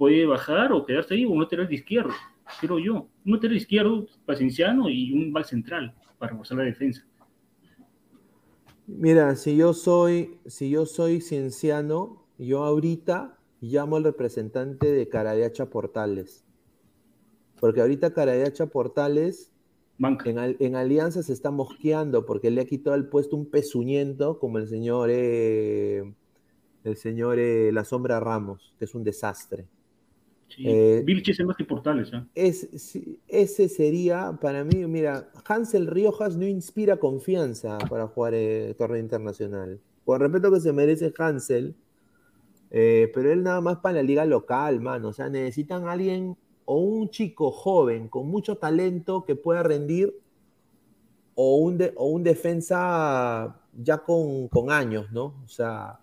puede 0.00 0.24
bajar 0.24 0.72
o 0.72 0.86
quedarse 0.86 1.12
ahí, 1.12 1.26
o 1.26 1.30
un 1.30 1.40
lateral 1.42 1.70
izquierdo, 1.70 2.14
creo 2.58 2.78
yo. 2.78 2.94
Un 3.26 3.32
lateral 3.32 3.56
izquierdo, 3.58 4.06
Pacienciano 4.24 4.88
y 4.88 5.12
un 5.12 5.30
back 5.30 5.44
central 5.44 5.94
para 6.18 6.30
reforzar 6.32 6.56
la 6.56 6.64
defensa. 6.64 7.04
Mira, 8.86 9.36
si 9.36 9.56
yo 9.58 9.74
soy, 9.74 10.38
si 10.46 10.70
yo 10.70 10.86
soy 10.86 11.20
cienciano, 11.20 12.24
yo 12.38 12.64
ahorita 12.64 13.36
llamo 13.60 13.96
al 13.96 14.04
representante 14.04 14.90
de 14.90 15.06
Caradiacha 15.06 15.66
Portales. 15.66 16.44
Porque 17.60 17.82
ahorita 17.82 18.14
Caradiacha 18.14 18.66
Portales 18.68 19.52
Banca. 19.98 20.30
en, 20.30 20.38
al- 20.38 20.56
en 20.60 20.76
Alianza 20.76 21.22
se 21.22 21.34
está 21.34 21.50
mosqueando 21.50 22.24
porque 22.24 22.50
le 22.50 22.62
ha 22.62 22.64
quitado 22.64 22.96
el 22.96 23.04
puesto 23.06 23.36
un 23.36 23.44
pezuñento 23.50 24.38
como 24.38 24.56
el 24.56 24.66
señor, 24.66 25.10
eh, 25.12 26.10
el 26.84 26.96
señor 26.96 27.38
eh, 27.38 27.70
La 27.70 27.84
Sombra 27.84 28.18
Ramos, 28.18 28.74
que 28.78 28.86
es 28.86 28.94
un 28.94 29.04
desastre. 29.04 29.66
Sí. 30.54 30.64
Eh, 30.66 31.02
Vilches 31.04 31.38
es 31.38 31.46
más 31.46 31.56
que 31.56 31.64
Portales, 31.64 32.10
¿ah? 32.12 32.26
Es, 32.34 32.68
ese 33.28 33.68
sería 33.68 34.38
para 34.40 34.64
mí, 34.64 34.84
mira, 34.86 35.30
Hansel 35.46 35.86
Riojas 35.86 36.36
no 36.36 36.46
inspira 36.46 36.96
confianza 36.98 37.78
para 37.88 38.06
jugar 38.08 38.34
el 38.34 38.74
torneo 38.76 38.98
internacional. 39.00 39.80
Con 40.04 40.20
respeto 40.20 40.50
que 40.52 40.60
se 40.60 40.72
merece 40.72 41.12
Hansel, 41.16 41.74
eh, 42.70 43.10
pero 43.14 43.32
él 43.32 43.42
nada 43.42 43.60
más 43.60 43.78
para 43.78 43.96
la 43.96 44.02
liga 44.02 44.24
local, 44.24 44.80
mano. 44.80 45.08
O 45.08 45.12
sea, 45.12 45.28
necesitan 45.28 45.86
a 45.86 45.92
alguien 45.92 46.36
o 46.64 46.78
un 46.78 47.10
chico 47.10 47.50
joven 47.50 48.08
con 48.08 48.28
mucho 48.28 48.56
talento 48.56 49.24
que 49.24 49.36
pueda 49.36 49.62
rendir 49.62 50.14
o 51.34 51.56
un, 51.56 51.78
de- 51.78 51.92
o 51.96 52.06
un 52.06 52.22
defensa 52.22 53.56
ya 53.72 53.98
con, 53.98 54.48
con 54.48 54.70
años, 54.70 55.10
¿no? 55.12 55.34
O 55.44 55.48
sea, 55.48 56.00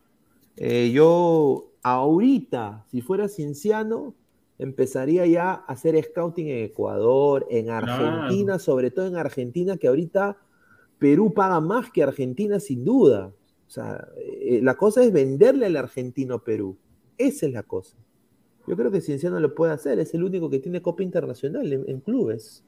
eh, 0.56 0.92
yo 0.94 1.72
ahorita, 1.84 2.86
si 2.92 3.02
fuera 3.02 3.28
Cienciano, 3.28 4.14
empezaría 4.60 5.26
ya 5.26 5.52
a 5.52 5.56
hacer 5.68 6.02
scouting 6.04 6.48
en 6.48 6.66
Ecuador, 6.66 7.46
en 7.50 7.70
Argentina, 7.70 8.60
sobre 8.60 8.92
todo 8.92 9.08
en 9.08 9.16
Argentina, 9.16 9.78
que 9.78 9.88
ahorita 9.88 10.38
Perú 10.98 11.34
paga 11.34 11.60
más 11.60 11.92
que 11.92 12.04
Argentina 12.04 12.60
sin 12.60 12.84
duda. 12.84 13.32
O 13.68 13.70
sea, 13.70 14.08
eh, 14.18 14.60
la 14.64 14.76
cosa 14.76 15.04
es 15.04 15.12
venderle 15.12 15.66
al 15.66 15.76
argentino 15.76 16.36
a 16.36 16.44
Perú. 16.44 16.78
Esa 17.18 17.46
es 17.46 17.54
la 17.54 17.64
cosa. 17.64 17.98
Yo 18.66 18.76
creo 18.76 18.92
que 18.92 19.02
Cienciano 19.02 19.40
lo 19.40 19.54
puede 19.56 19.74
hacer, 19.74 20.00
es 20.00 20.14
el 20.14 20.24
único 20.24 20.50
que 20.50 20.60
tiene 20.60 20.82
Copa 20.82 21.04
Internacional 21.04 21.72
en, 21.72 21.84
en 21.88 22.00
clubes. 22.00 22.64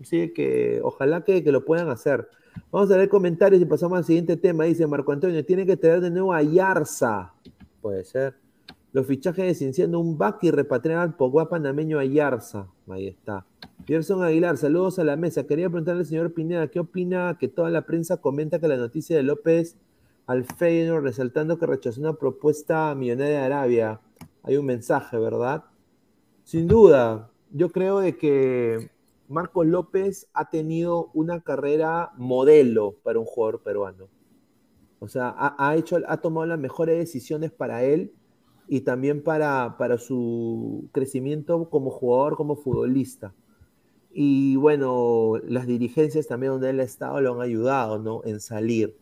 Así 0.00 0.32
que 0.32 0.80
ojalá 0.82 1.24
que, 1.24 1.44
que 1.44 1.52
lo 1.52 1.64
puedan 1.64 1.90
hacer. 1.90 2.26
Vamos 2.70 2.90
a 2.90 2.96
ver 2.96 3.08
comentarios 3.08 3.60
y 3.60 3.66
pasamos 3.66 3.98
al 3.98 4.04
siguiente 4.04 4.36
tema. 4.36 4.64
Dice 4.64 4.86
Marco 4.86 5.12
Antonio, 5.12 5.44
tiene 5.44 5.66
que 5.66 5.76
traer 5.76 6.00
de 6.00 6.10
nuevo 6.10 6.32
a 6.32 6.42
Yarza. 6.42 7.34
Puede 7.80 8.04
ser. 8.04 8.34
Los 8.92 9.06
fichajes 9.06 9.44
de 9.44 9.54
Cienciano, 9.54 10.00
un 10.00 10.18
back 10.18 10.42
y 10.42 10.50
repatriar 10.50 10.98
al 10.98 11.14
Pogba 11.14 11.48
panameño 11.48 12.00
a 12.00 12.04
Yarza. 12.04 12.66
Ahí 12.88 13.06
está. 13.06 13.46
Gerson 13.86 14.24
Aguilar, 14.24 14.56
saludos 14.56 14.98
a 14.98 15.04
la 15.04 15.16
mesa. 15.16 15.46
Quería 15.46 15.68
preguntarle 15.68 16.00
al 16.00 16.06
señor 16.06 16.34
Pineda, 16.34 16.66
¿qué 16.68 16.80
opina 16.80 17.36
que 17.38 17.46
toda 17.46 17.70
la 17.70 17.86
prensa 17.86 18.16
comenta 18.16 18.58
que 18.58 18.66
la 18.66 18.76
noticia 18.76 19.16
de 19.16 19.22
López 19.22 19.76
al 20.26 20.44
Feyenoord, 20.44 21.04
resaltando 21.04 21.56
que 21.56 21.66
rechazó 21.66 22.00
una 22.00 22.14
propuesta 22.14 22.92
millonaria 22.96 23.38
de 23.38 23.44
Arabia? 23.44 24.00
Hay 24.42 24.56
un 24.56 24.66
mensaje, 24.66 25.16
¿verdad? 25.18 25.66
Sin 26.42 26.66
duda, 26.66 27.30
yo 27.52 27.70
creo 27.70 28.00
de 28.00 28.16
que 28.16 28.90
Marcos 29.28 29.66
López 29.66 30.28
ha 30.34 30.50
tenido 30.50 31.12
una 31.14 31.42
carrera 31.42 32.10
modelo 32.16 32.96
para 33.04 33.20
un 33.20 33.24
jugador 33.24 33.62
peruano. 33.62 34.08
O 34.98 35.06
sea, 35.06 35.28
ha, 35.28 35.54
ha 35.68 35.76
hecho, 35.76 35.98
ha 36.08 36.16
tomado 36.16 36.46
las 36.46 36.58
mejores 36.58 36.98
decisiones 36.98 37.52
para 37.52 37.84
él 37.84 38.12
y 38.72 38.82
también 38.82 39.20
para, 39.20 39.74
para 39.78 39.98
su 39.98 40.88
crecimiento 40.92 41.68
como 41.68 41.90
jugador, 41.90 42.36
como 42.36 42.54
futbolista. 42.54 43.34
Y 44.12 44.54
bueno, 44.54 45.32
las 45.44 45.66
dirigencias 45.66 46.28
también 46.28 46.52
donde 46.52 46.70
él 46.70 46.78
ha 46.78 46.84
estado 46.84 47.20
lo 47.20 47.34
han 47.34 47.40
ayudado, 47.40 47.98
¿no? 47.98 48.22
En 48.24 48.38
salir. 48.38 48.96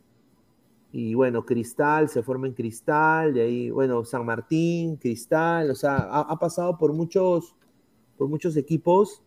Y 0.91 1.13
bueno, 1.13 1.45
Cristal, 1.45 2.09
se 2.09 2.23
forma 2.23 2.47
en 2.47 2.55
Cristal, 2.55 3.35
de 3.35 3.43
ahí, 3.43 3.71
bueno, 3.71 4.07
San 4.07 4.25
Martín, 4.25 4.97
Cristal, 4.97 5.71
o 5.71 5.75
sea, 5.75 5.97
ha, 5.97 6.39
pasado 6.39 6.79
por 6.79 6.95
muchos, 6.95 7.55
por 8.17 8.27
muchos 8.27 8.57
equipos, 8.57 9.23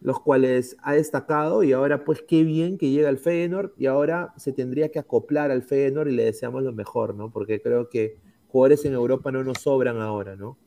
los 0.00 0.18
cuales 0.20 0.74
ha 0.82 0.94
destacado, 0.94 1.64
y 1.64 1.72
ahora 1.72 2.02
pues 2.02 2.24
qué 2.26 2.44
bien 2.44 2.78
que 2.78 2.88
llega 2.88 3.10
al 3.10 3.18
Feyenoord, 3.18 3.72
y 3.76 3.84
ahora 3.84 4.32
se 4.38 4.54
tendría 4.54 4.90
que 4.90 5.00
acoplar 5.00 5.50
al 5.50 5.62
Feyenoord 5.62 6.08
y 6.08 6.12
le 6.12 6.24
deseamos 6.24 6.62
lo 6.62 6.72
mejor, 6.72 7.14
¿no? 7.14 7.30
Porque 7.30 7.60
creo 7.60 7.90
que 7.90 8.16
jugadores 8.52 8.84
en 8.84 8.94
Europa 8.94 9.32
no 9.32 9.44
nos 9.44 9.58
sobran 9.62 9.98
ahora, 10.00 10.36
¿no? 10.36 10.58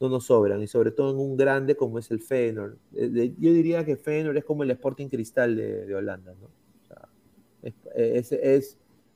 No 0.00 0.08
nos 0.10 0.26
sobran, 0.26 0.62
y 0.62 0.66
sobre 0.68 0.90
todo 0.92 1.12
en 1.12 1.18
un 1.18 1.36
grande 1.36 1.76
como 1.76 1.98
es 1.98 2.10
el 2.10 2.20
Feyenoord. 2.20 2.76
Eh, 2.94 3.34
Yo 3.38 3.52
diría 3.52 3.84
que 3.84 3.96
Feyenoord 3.96 4.38
es 4.38 4.44
como 4.44 4.62
el 4.64 4.70
Sporting 4.72 5.08
Cristal 5.08 5.56
de, 5.56 5.94
Holanda, 5.94 6.34
¿no? 6.40 6.46
O 6.46 6.86
sea, 6.86 7.08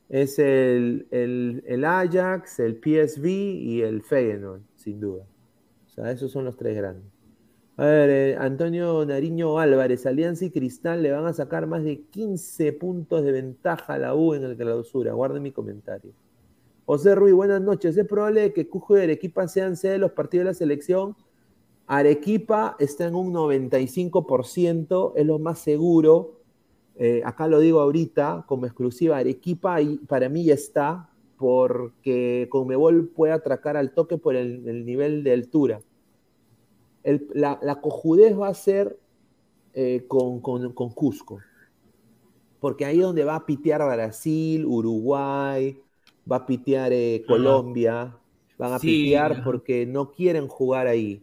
es 0.08 0.38
el, 0.38 1.06
el- 1.10 1.62
el 1.66 1.84
Ajax, 1.84 2.60
el 2.60 2.76
PSV 2.80 3.26
y 3.28 3.82
el 3.82 4.02
Feyenoord, 4.02 4.62
sin 4.76 5.00
duda. 5.00 5.24
O 5.86 5.90
sea, 5.90 6.10
esos 6.10 6.30
son 6.32 6.44
los 6.44 6.56
tres 6.56 6.76
grandes. 6.76 7.12
A 7.76 7.86
ver, 7.86 8.10
eh, 8.10 8.36
Antonio 8.38 9.04
Nariño 9.06 9.58
Álvarez, 9.58 10.06
Alianza 10.06 10.44
y 10.46 10.50
Cristal 10.50 11.02
le 11.02 11.12
van 11.12 11.26
a 11.26 11.32
sacar 11.34 11.66
más 11.66 11.84
de 11.84 12.02
15 12.10 12.72
puntos 12.74 13.24
de 13.24 13.32
ventaja 13.32 13.94
a 13.94 13.98
la 13.98 14.14
U 14.16 14.34
en 14.34 14.44
el 14.44 14.56
clausura. 14.56 15.12
Guarden 15.14 15.42
mi 15.42 15.52
comentario. 15.52 16.12
José 16.88 17.14
Ruiz, 17.14 17.34
buenas 17.34 17.60
noches. 17.60 17.96
Es 17.98 18.06
probable 18.06 18.52
que 18.54 18.68
Cujo 18.68 18.96
y 18.98 19.02
Arequipa 19.02 19.46
sean 19.46 19.76
sede 19.76 19.92
de 19.92 19.98
los 19.98 20.12
partidos 20.12 20.44
de 20.46 20.50
la 20.52 20.54
selección. 20.54 21.16
Arequipa 21.86 22.76
está 22.78 23.06
en 23.06 23.14
un 23.16 23.32
95%, 23.32 25.12
es 25.16 25.26
lo 25.26 25.38
más 25.38 25.60
seguro. 25.60 26.40
Eh, 26.96 27.22
acá 27.24 27.48
lo 27.48 27.60
digo 27.60 27.80
ahorita 27.80 28.44
como 28.48 28.66
exclusiva. 28.66 29.18
Arequipa 29.18 29.82
y 29.82 29.98
para 29.98 30.28
mí 30.30 30.44
ya 30.46 30.54
está, 30.54 31.10
porque 31.38 32.48
Conmebol 32.50 33.08
puede 33.10 33.34
atracar 33.34 33.76
al 33.76 33.92
toque 33.94 34.18
por 34.18 34.36
el, 34.36 34.68
el 34.68 34.86
nivel 34.86 35.24
de 35.24 35.34
altura. 35.34 35.82
La, 37.34 37.58
la 37.62 37.80
cojudez 37.80 38.38
va 38.38 38.48
a 38.48 38.54
ser 38.54 38.98
eh, 39.74 40.04
con, 40.08 40.40
con- 40.40 40.72
con 40.74 40.90
Cusco, 40.90 41.40
porque 42.60 42.84
ahí 42.84 42.96
es 42.98 43.02
donde 43.04 43.24
va 43.24 43.36
a 43.36 43.46
pitear 43.46 43.80
Brasil, 43.84 44.64
Uruguay, 44.66 45.80
va 46.30 46.36
a 46.36 46.46
pitear 46.46 46.92
eh, 46.92 47.24
Colombia, 47.26 48.16
van 48.58 48.72
a 48.74 48.78
Sí, 48.78 48.90
pitear 49.02 49.32
ajá. 49.32 49.42
porque 49.44 49.86
no 49.86 50.10
quieren 50.12 50.48
jugar 50.48 50.86
ahí. 50.86 51.22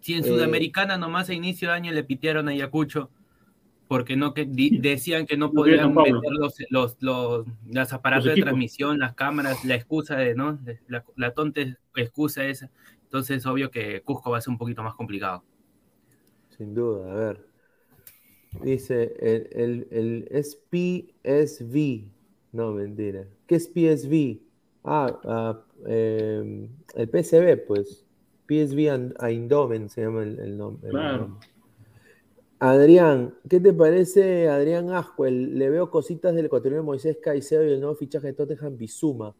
Si 0.00 0.14
en 0.14 0.24
Eh, 0.24 0.28
Sudamericana 0.28 0.98
nomás 0.98 1.28
a 1.30 1.34
inicio 1.34 1.68
de 1.68 1.74
año 1.74 1.92
le 1.92 2.04
pitearon 2.04 2.48
a 2.48 2.52
Ayacucho 2.52 3.10
porque 3.88 4.16
no 4.16 4.34
que 4.34 4.46
di- 4.46 4.78
decían 4.80 5.26
que 5.26 5.36
no 5.36 5.52
podían 5.52 5.94
meter 5.94 6.32
los, 6.32 6.54
los, 6.70 6.96
los, 7.00 7.46
las 7.70 7.92
aparatos 7.92 8.26
Los 8.26 8.34
de 8.36 8.42
transmisión, 8.42 8.98
las 8.98 9.14
cámaras, 9.14 9.64
la 9.64 9.76
excusa 9.76 10.16
de, 10.16 10.34
¿no? 10.34 10.58
La, 10.88 11.04
la 11.16 11.34
tonta 11.34 11.62
excusa 11.96 12.44
esa. 12.46 12.70
Entonces, 13.04 13.46
obvio 13.46 13.70
que 13.70 14.02
Cusco 14.02 14.30
va 14.32 14.38
a 14.38 14.40
ser 14.42 14.50
un 14.52 14.58
poquito 14.58 14.82
más 14.82 14.94
complicado. 14.94 15.44
Sin 16.56 16.72
duda, 16.74 17.10
a 17.12 17.14
ver. 17.16 17.46
Dice, 18.62 19.14
el, 19.20 19.48
el, 19.52 19.88
el 19.90 20.28
es 20.30 20.56
PSV. 20.70 22.10
No, 22.52 22.72
mentira. 22.72 23.26
¿Qué 23.46 23.54
es 23.56 23.66
PSV? 23.66 24.40
Ah, 24.84 25.20
ah, 25.24 25.64
eh, 25.86 26.68
el 26.94 27.08
PSV, 27.08 27.56
pues. 27.66 28.04
PSV 28.46 29.12
Eindhoven 29.20 29.88
se 29.88 30.02
llama 30.02 30.22
el, 30.22 30.38
el 30.38 30.58
nom- 30.58 30.78
el 30.82 30.90
Claro. 30.90 31.18
nombre. 31.28 31.48
Adrián, 32.58 33.34
¿qué 33.48 33.58
te 33.58 33.72
parece 33.72 34.48
Adrián 34.48 34.90
Ascuel? 34.90 35.58
Le 35.58 35.68
veo 35.70 35.90
cositas 35.90 36.34
del 36.34 36.46
ecuatoriano 36.46 36.84
Moisés 36.84 37.18
Caicedo 37.20 37.64
y 37.64 37.72
el 37.72 37.80
nuevo 37.80 37.96
fichaje 37.96 38.28
de 38.28 38.32
Tottenham 38.34 38.76
Bizuma. 38.76 39.34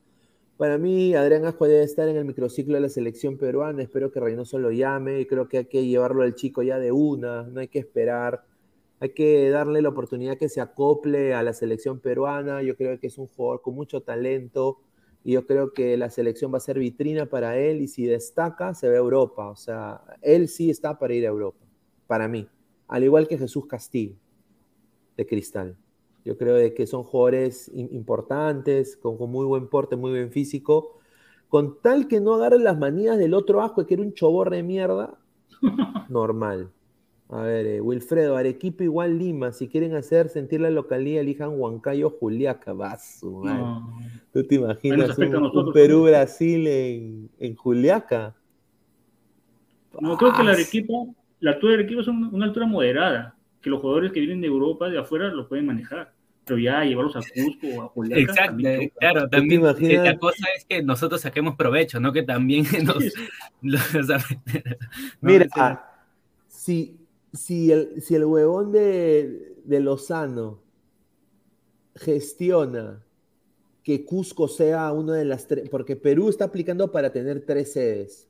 Para 0.56 0.76
mí, 0.78 1.14
Adrián 1.14 1.44
Ascuel 1.44 1.70
debe 1.72 1.84
estar 1.84 2.08
en 2.08 2.16
el 2.16 2.24
microciclo 2.24 2.74
de 2.74 2.80
la 2.80 2.88
selección 2.88 3.36
peruana. 3.36 3.82
Espero 3.82 4.10
que 4.10 4.18
Reynoso 4.20 4.58
lo 4.58 4.72
llame 4.72 5.20
y 5.20 5.26
creo 5.26 5.48
que 5.48 5.58
hay 5.58 5.64
que 5.66 5.84
llevarlo 5.86 6.22
al 6.22 6.34
chico 6.34 6.62
ya 6.62 6.78
de 6.78 6.90
una. 6.92 7.42
No 7.44 7.60
hay 7.60 7.68
que 7.68 7.78
esperar. 7.78 8.44
Hay 9.02 9.14
que 9.14 9.50
darle 9.50 9.82
la 9.82 9.88
oportunidad 9.88 10.38
que 10.38 10.48
se 10.48 10.60
acople 10.60 11.34
a 11.34 11.42
la 11.42 11.52
selección 11.54 11.98
peruana. 12.00 12.62
Yo 12.62 12.76
creo 12.76 13.00
que 13.00 13.08
es 13.08 13.18
un 13.18 13.26
jugador 13.26 13.60
con 13.62 13.74
mucho 13.74 14.02
talento 14.02 14.78
y 15.24 15.32
yo 15.32 15.44
creo 15.46 15.72
que 15.72 15.96
la 15.96 16.08
selección 16.10 16.52
va 16.54 16.58
a 16.58 16.60
ser 16.60 16.78
vitrina 16.78 17.26
para 17.26 17.58
él 17.58 17.80
y 17.82 17.88
si 17.88 18.06
destaca, 18.06 18.74
se 18.74 18.88
ve 18.88 18.94
a 18.96 19.00
Europa. 19.00 19.48
O 19.50 19.56
sea, 19.56 20.02
él 20.22 20.48
sí 20.48 20.70
está 20.70 20.98
para 21.00 21.14
ir 21.14 21.26
a 21.26 21.30
Europa, 21.30 21.66
para 22.06 22.28
mí. 22.28 22.48
Al 22.88 23.02
igual 23.04 23.26
que 23.26 23.38
Jesús 23.38 23.66
Castillo, 23.66 24.14
de 25.16 25.26
Cristal. 25.26 25.76
Yo 26.24 26.36
creo 26.38 26.54
de 26.54 26.74
que 26.74 26.86
son 26.86 27.02
jugadores 27.04 27.70
im- 27.74 27.88
importantes, 27.92 28.96
con, 28.96 29.18
con 29.18 29.30
muy 29.30 29.44
buen 29.46 29.68
porte, 29.68 29.96
muy 29.96 30.10
buen 30.12 30.30
físico. 30.30 30.98
Con 31.48 31.80
tal 31.82 32.08
que 32.08 32.20
no 32.20 32.34
agarren 32.34 32.64
las 32.64 32.78
manías 32.78 33.18
del 33.18 33.34
otro 33.34 33.62
asco, 33.62 33.86
que 33.86 33.94
era 33.94 34.02
un 34.02 34.14
choborre 34.14 34.56
de 34.56 34.62
mierda, 34.62 35.18
normal. 36.08 36.72
A 37.32 37.40
ver, 37.44 37.66
eh, 37.66 37.80
Wilfredo, 37.80 38.36
Arequipa 38.36 38.84
igual 38.84 39.18
Lima. 39.18 39.52
Si 39.52 39.66
quieren 39.66 39.94
hacer 39.94 40.28
sentir 40.28 40.60
la 40.60 40.68
localidad, 40.68 41.22
elijan 41.22 41.58
Huancayo 41.58 42.10
Juliaca. 42.10 42.74
Va 42.74 42.98
su 42.98 43.30
madre. 43.30 43.62
No. 43.62 44.00
¿Tú 44.34 44.44
te 44.44 44.56
imaginas 44.56 45.18
un, 45.18 45.72
Perú-Brasil 45.72 46.66
en, 46.66 47.30
en 47.40 47.54
Juliaca? 47.56 48.34
No, 49.98 50.16
creo 50.18 50.34
que 50.34 50.42
la 50.42 50.52
Arequipa, 50.52 50.92
la 51.40 51.52
altura 51.52 51.72
de 51.72 51.78
Arequipa 51.78 52.02
es 52.02 52.08
un- 52.08 52.34
una 52.34 52.44
altura 52.44 52.66
moderada, 52.66 53.34
que 53.62 53.70
los 53.70 53.80
jugadores 53.80 54.12
que 54.12 54.20
vienen 54.20 54.42
de 54.42 54.48
Europa, 54.48 54.90
de 54.90 54.98
afuera, 54.98 55.28
lo 55.28 55.48
pueden 55.48 55.64
manejar. 55.64 56.12
Pero 56.44 56.58
ya 56.58 56.84
llevarlos 56.84 57.16
a 57.16 57.20
Cusco 57.20 57.66
o 57.68 57.82
a 57.82 57.88
Juliaca. 57.88 58.20
Exacto, 58.20 58.50
también 58.50 58.82
eh, 58.82 58.92
claro, 58.98 59.28
también 59.28 59.60
eh, 59.60 59.64
imaginas? 59.64 60.04
la 60.04 60.18
cosa 60.18 60.46
es 60.56 60.66
que 60.66 60.82
nosotros 60.82 61.20
saquemos 61.22 61.56
provecho, 61.56 61.98
no 61.98 62.12
que 62.12 62.24
también 62.24 62.64
nos... 62.84 63.04
los- 63.62 63.94
¿no? 64.04 64.24
Mira, 65.20 65.46
si, 66.48 66.96
si, 67.32 67.72
el, 67.72 68.02
si 68.02 68.14
el 68.14 68.24
huevón 68.24 68.72
de, 68.72 69.56
de 69.64 69.80
Lozano 69.80 70.60
gestiona 71.94 73.04
que 73.82 74.04
Cusco 74.04 74.48
sea 74.48 74.92
una 74.92 75.14
de 75.14 75.24
las 75.24 75.46
tres, 75.46 75.68
porque 75.68 75.96
Perú 75.96 76.28
está 76.28 76.44
aplicando 76.44 76.92
para 76.92 77.12
tener 77.12 77.44
tres 77.44 77.72
sedes. 77.72 78.28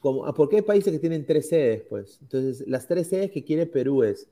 Como, 0.00 0.26
ah, 0.26 0.34
porque 0.34 0.56
hay 0.56 0.62
países 0.62 0.92
que 0.92 0.98
tienen 0.98 1.24
tres 1.24 1.48
sedes, 1.48 1.82
pues. 1.88 2.18
Entonces, 2.20 2.66
las 2.66 2.86
tres 2.86 3.08
sedes 3.08 3.30
que 3.30 3.44
quiere 3.44 3.66
Perú 3.66 4.02
es 4.02 4.28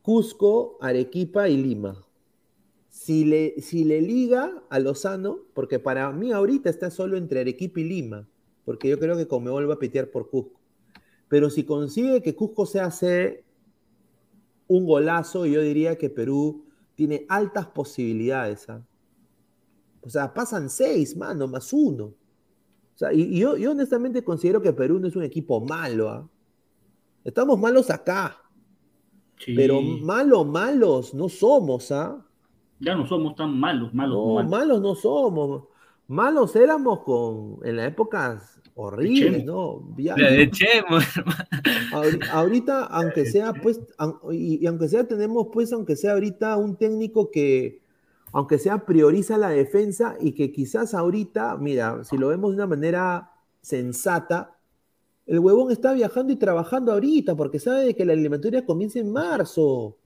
Cusco, 0.00 0.78
Arequipa 0.80 1.48
y 1.48 1.56
Lima. 1.56 2.04
Si 2.88 3.24
le, 3.24 3.60
si 3.60 3.84
le 3.84 4.02
liga 4.02 4.62
a 4.68 4.78
Lozano, 4.78 5.40
porque 5.54 5.78
para 5.78 6.10
mí 6.12 6.32
ahorita 6.32 6.68
está 6.68 6.90
solo 6.90 7.16
entre 7.16 7.40
Arequipa 7.40 7.80
y 7.80 7.84
Lima, 7.84 8.28
porque 8.64 8.88
yo 8.88 8.98
creo 8.98 9.16
que 9.16 9.28
Conmebol 9.28 9.68
va 9.68 9.74
a 9.74 9.78
pitear 9.78 10.10
por 10.10 10.28
Cusco. 10.28 10.61
Pero 11.32 11.48
si 11.48 11.64
consigue 11.64 12.20
que 12.20 12.36
Cusco 12.36 12.66
se 12.66 12.78
hace 12.78 13.42
un 14.66 14.84
golazo, 14.84 15.46
yo 15.46 15.62
diría 15.62 15.96
que 15.96 16.10
Perú 16.10 16.66
tiene 16.94 17.24
altas 17.26 17.68
posibilidades. 17.68 18.68
¿ah? 18.68 18.84
O 20.02 20.10
sea, 20.10 20.34
pasan 20.34 20.68
seis, 20.68 21.16
mano, 21.16 21.48
más 21.48 21.72
uno. 21.72 22.04
O 22.04 22.96
sea, 22.96 23.14
y, 23.14 23.22
y 23.22 23.38
yo, 23.38 23.56
yo 23.56 23.70
honestamente 23.70 24.22
considero 24.22 24.60
que 24.60 24.74
Perú 24.74 25.00
no 25.00 25.08
es 25.08 25.16
un 25.16 25.22
equipo 25.22 25.58
malo. 25.62 26.10
¿ah? 26.10 26.28
Estamos 27.24 27.58
malos 27.58 27.88
acá. 27.88 28.36
Sí. 29.38 29.54
Pero 29.54 29.80
malos, 29.80 30.46
malos 30.46 31.14
no 31.14 31.30
somos, 31.30 31.90
¿ah? 31.92 32.22
Ya 32.78 32.94
no 32.94 33.06
somos 33.06 33.36
tan 33.36 33.58
malos, 33.58 33.94
malos. 33.94 34.18
No, 34.18 34.34
malos. 34.34 34.50
malos 34.50 34.82
no 34.82 34.94
somos. 34.94 35.62
Malos 36.08 36.54
éramos 36.56 36.98
con, 37.00 37.58
en 37.62 37.76
las 37.76 37.88
épocas 37.88 38.61
horribles, 38.74 39.44
Chemo. 39.44 39.44
¿no? 39.44 39.94
Ya- 39.96 40.14
ahori- 41.92 42.28
ahorita, 42.30 42.84
aunque 42.86 43.26
sea, 43.26 43.52
pues, 43.52 43.80
y, 44.32 44.62
y 44.62 44.66
aunque 44.66 44.88
sea, 44.88 45.06
tenemos, 45.06 45.48
pues, 45.52 45.72
aunque 45.72 45.96
sea 45.96 46.12
ahorita 46.12 46.56
un 46.56 46.76
técnico 46.76 47.30
que, 47.30 47.80
aunque 48.32 48.58
sea, 48.58 48.86
prioriza 48.86 49.36
la 49.38 49.50
defensa 49.50 50.16
y 50.20 50.32
que 50.32 50.52
quizás 50.52 50.94
ahorita, 50.94 51.56
mira, 51.58 52.02
si 52.04 52.16
lo 52.16 52.28
vemos 52.28 52.50
de 52.50 52.56
una 52.56 52.66
manera 52.66 53.30
sensata, 53.60 54.56
el 55.26 55.38
huevón 55.38 55.70
está 55.70 55.92
viajando 55.92 56.32
y 56.32 56.36
trabajando 56.36 56.92
ahorita 56.92 57.36
porque 57.36 57.58
sabe 57.60 57.84
de 57.84 57.94
que 57.94 58.04
la 58.04 58.12
eliminatoria 58.14 58.64
comienza 58.66 58.98
en 58.98 59.12
marzo. 59.12 59.96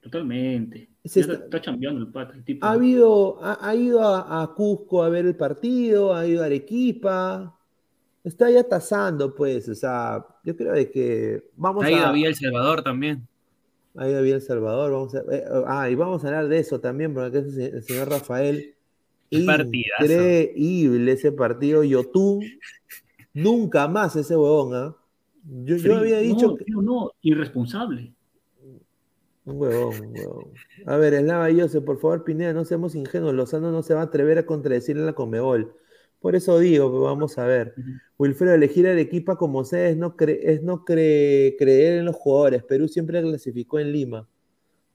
Totalmente. 0.00 0.88
Se 1.04 1.20
está- 1.20 1.34
está, 1.34 1.60
chambeando 1.60 2.00
el 2.00 2.08
pata, 2.08 2.34
el 2.34 2.44
tipo. 2.44 2.64
Ha 2.64 2.72
habido, 2.72 3.38
ha, 3.44 3.58
ha 3.68 3.74
ido 3.74 4.00
a, 4.02 4.42
a 4.42 4.54
Cusco 4.54 5.02
a 5.02 5.10
ver 5.10 5.26
el 5.26 5.36
partido, 5.36 6.14
ha 6.14 6.26
ido 6.26 6.42
a 6.42 6.46
Arequipa, 6.46 7.58
está 8.24 8.50
ya 8.50 8.64
tasando, 8.64 9.34
pues, 9.34 9.68
o 9.68 9.74
sea, 9.74 10.24
yo 10.44 10.56
creo 10.56 10.72
de 10.72 10.90
que 10.90 11.50
vamos 11.56 11.84
ha 11.84 11.90
ido 11.90 12.06
a... 12.06 12.08
a 12.08 12.12
Villa 12.12 12.28
El 12.28 12.34
Salvador 12.34 12.82
también. 12.82 13.28
Ahí 13.96 14.14
había 14.14 14.36
El 14.36 14.40
Salvador, 14.40 14.92
vamos 14.92 15.14
a, 15.14 15.18
eh, 15.30 15.44
ah, 15.66 15.88
y 15.90 15.94
vamos 15.94 16.24
a 16.24 16.28
hablar 16.28 16.48
de 16.48 16.58
eso 16.58 16.80
también, 16.80 17.12
porque 17.12 17.38
es 17.38 17.56
el 17.56 17.82
señor 17.82 18.08
Rafael. 18.08 18.74
Partidazo. 19.46 20.04
Increíble 20.04 21.12
ese 21.12 21.32
partido, 21.32 21.82
Yotun, 21.84 22.40
nunca 23.34 23.88
más 23.88 24.16
ese 24.16 24.36
huevón, 24.36 24.74
¿ah? 24.74 24.96
Yo, 25.64 25.96
había 25.96 26.18
dicho 26.20 26.46
No, 26.48 26.56
que... 26.56 26.64
tío, 26.64 26.80
no, 26.80 27.10
irresponsable. 27.20 28.12
Un 29.44 29.60
huevón, 29.60 29.94
un 30.06 30.16
huevón. 30.18 30.52
A 30.86 30.96
ver, 30.96 31.14
Eslava 31.14 31.48
Joseph, 31.52 31.84
por 31.84 31.98
favor, 32.00 32.24
Pineda, 32.24 32.52
no 32.52 32.64
seamos 32.64 32.94
ingenuos. 32.94 33.34
Lozano 33.34 33.70
no 33.70 33.82
se 33.82 33.94
va 33.94 34.00
a 34.00 34.04
atrever 34.04 34.38
a 34.38 34.46
contradecirle 34.46 35.02
a 35.02 35.06
la 35.06 35.12
Comebol. 35.12 35.74
Por 36.20 36.34
eso 36.34 36.58
digo, 36.58 36.90
pues 36.90 37.02
vamos 37.02 37.36
a 37.36 37.44
ver. 37.46 37.74
Wilfredo, 38.18 38.54
elegir 38.54 38.86
a 38.88 38.92
Arequipa 38.92 39.36
como 39.36 39.64
sea 39.64 39.88
es 39.90 39.96
no, 39.98 40.16
cre- 40.16 40.38
es 40.42 40.62
no 40.62 40.82
cre- 40.84 41.54
creer 41.58 41.98
en 41.98 42.06
los 42.06 42.16
jugadores. 42.16 42.62
Perú 42.64 42.88
siempre 42.88 43.20
clasificó 43.20 43.78
en 43.78 43.92
Lima. 43.92 44.26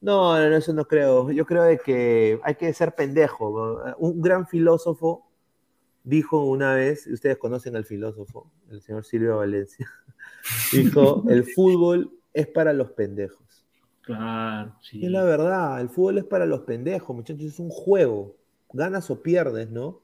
No, 0.02 0.36
no, 0.40 0.50
no, 0.50 0.56
eso 0.56 0.74
no 0.74 0.86
creo. 0.86 1.30
Yo 1.32 1.46
creo 1.46 1.64
de 1.64 1.78
que 1.78 2.40
hay 2.44 2.56
que 2.56 2.74
ser 2.74 2.96
pendejo. 2.96 3.94
Un 4.00 4.20
gran 4.22 4.48
filósofo 4.48 5.28
dijo 6.04 6.44
una 6.46 6.74
vez, 6.74 7.06
ustedes 7.06 7.38
conocen 7.38 7.76
al 7.76 7.86
filósofo, 7.86 8.50
el 8.72 8.82
señor 8.82 9.04
Silvio 9.06 9.38
Valencia, 9.38 9.88
dijo, 10.72 11.24
el 11.30 11.44
fútbol 11.44 12.12
es 12.34 12.48
para 12.48 12.74
los 12.74 12.92
pendejos. 12.94 13.46
Claro, 14.16 14.74
sí. 14.82 15.06
Es 15.06 15.12
la 15.12 15.24
verdad, 15.24 15.80
el 15.82 15.90
fútbol 15.90 16.18
es 16.18 16.24
para 16.24 16.48
los 16.48 16.62
pendejos, 16.62 17.16
muchachos, 17.16 17.44
es 17.44 17.60
un 17.60 17.70
juego. 17.70 18.36
Ganas 18.74 19.10
o 19.12 19.22
pierdes, 19.22 19.70
¿no? 19.70 20.02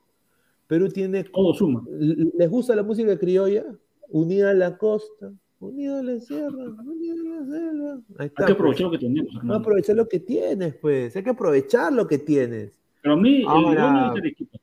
Perú 0.67 0.89
tiene. 0.89 1.23
Todo 1.23 1.55
suma. 1.55 1.83
¿Les 1.89 2.47
gusta 2.49 2.75
la 2.75 2.83
música 2.83 3.17
criolla? 3.17 3.65
Unida 4.09 4.51
a 4.51 4.53
la 4.53 4.77
costa, 4.77 5.31
unida 5.59 5.99
a 5.99 6.03
la 6.03 6.19
sierra, 6.19 6.51
unida 6.51 7.13
a 7.13 7.39
la 7.39 7.45
selva. 7.47 7.99
Ahí 8.19 8.27
está. 8.27 8.45
Hay 8.45 8.53
que 8.53 8.55
pues. 8.55 8.55
aprovechar 8.55 8.85
lo 8.85 8.91
que 8.91 8.97
tenemos, 8.99 9.27
Hay 9.27 9.31
que 9.33 9.37
hermano. 9.39 9.59
aprovechar 9.59 9.95
lo 9.95 10.07
que 10.07 10.19
tienes, 10.19 10.75
pues. 10.75 11.15
Hay 11.15 11.23
que 11.23 11.29
aprovechar 11.31 11.93
lo 11.93 12.07
que 12.07 12.17
tienes. 12.19 12.71
Pero 13.01 13.13
a 13.15 13.17
mí, 13.17 13.43
Ahora- 13.47 14.13
el 14.15 14.25
equipo. 14.27 14.59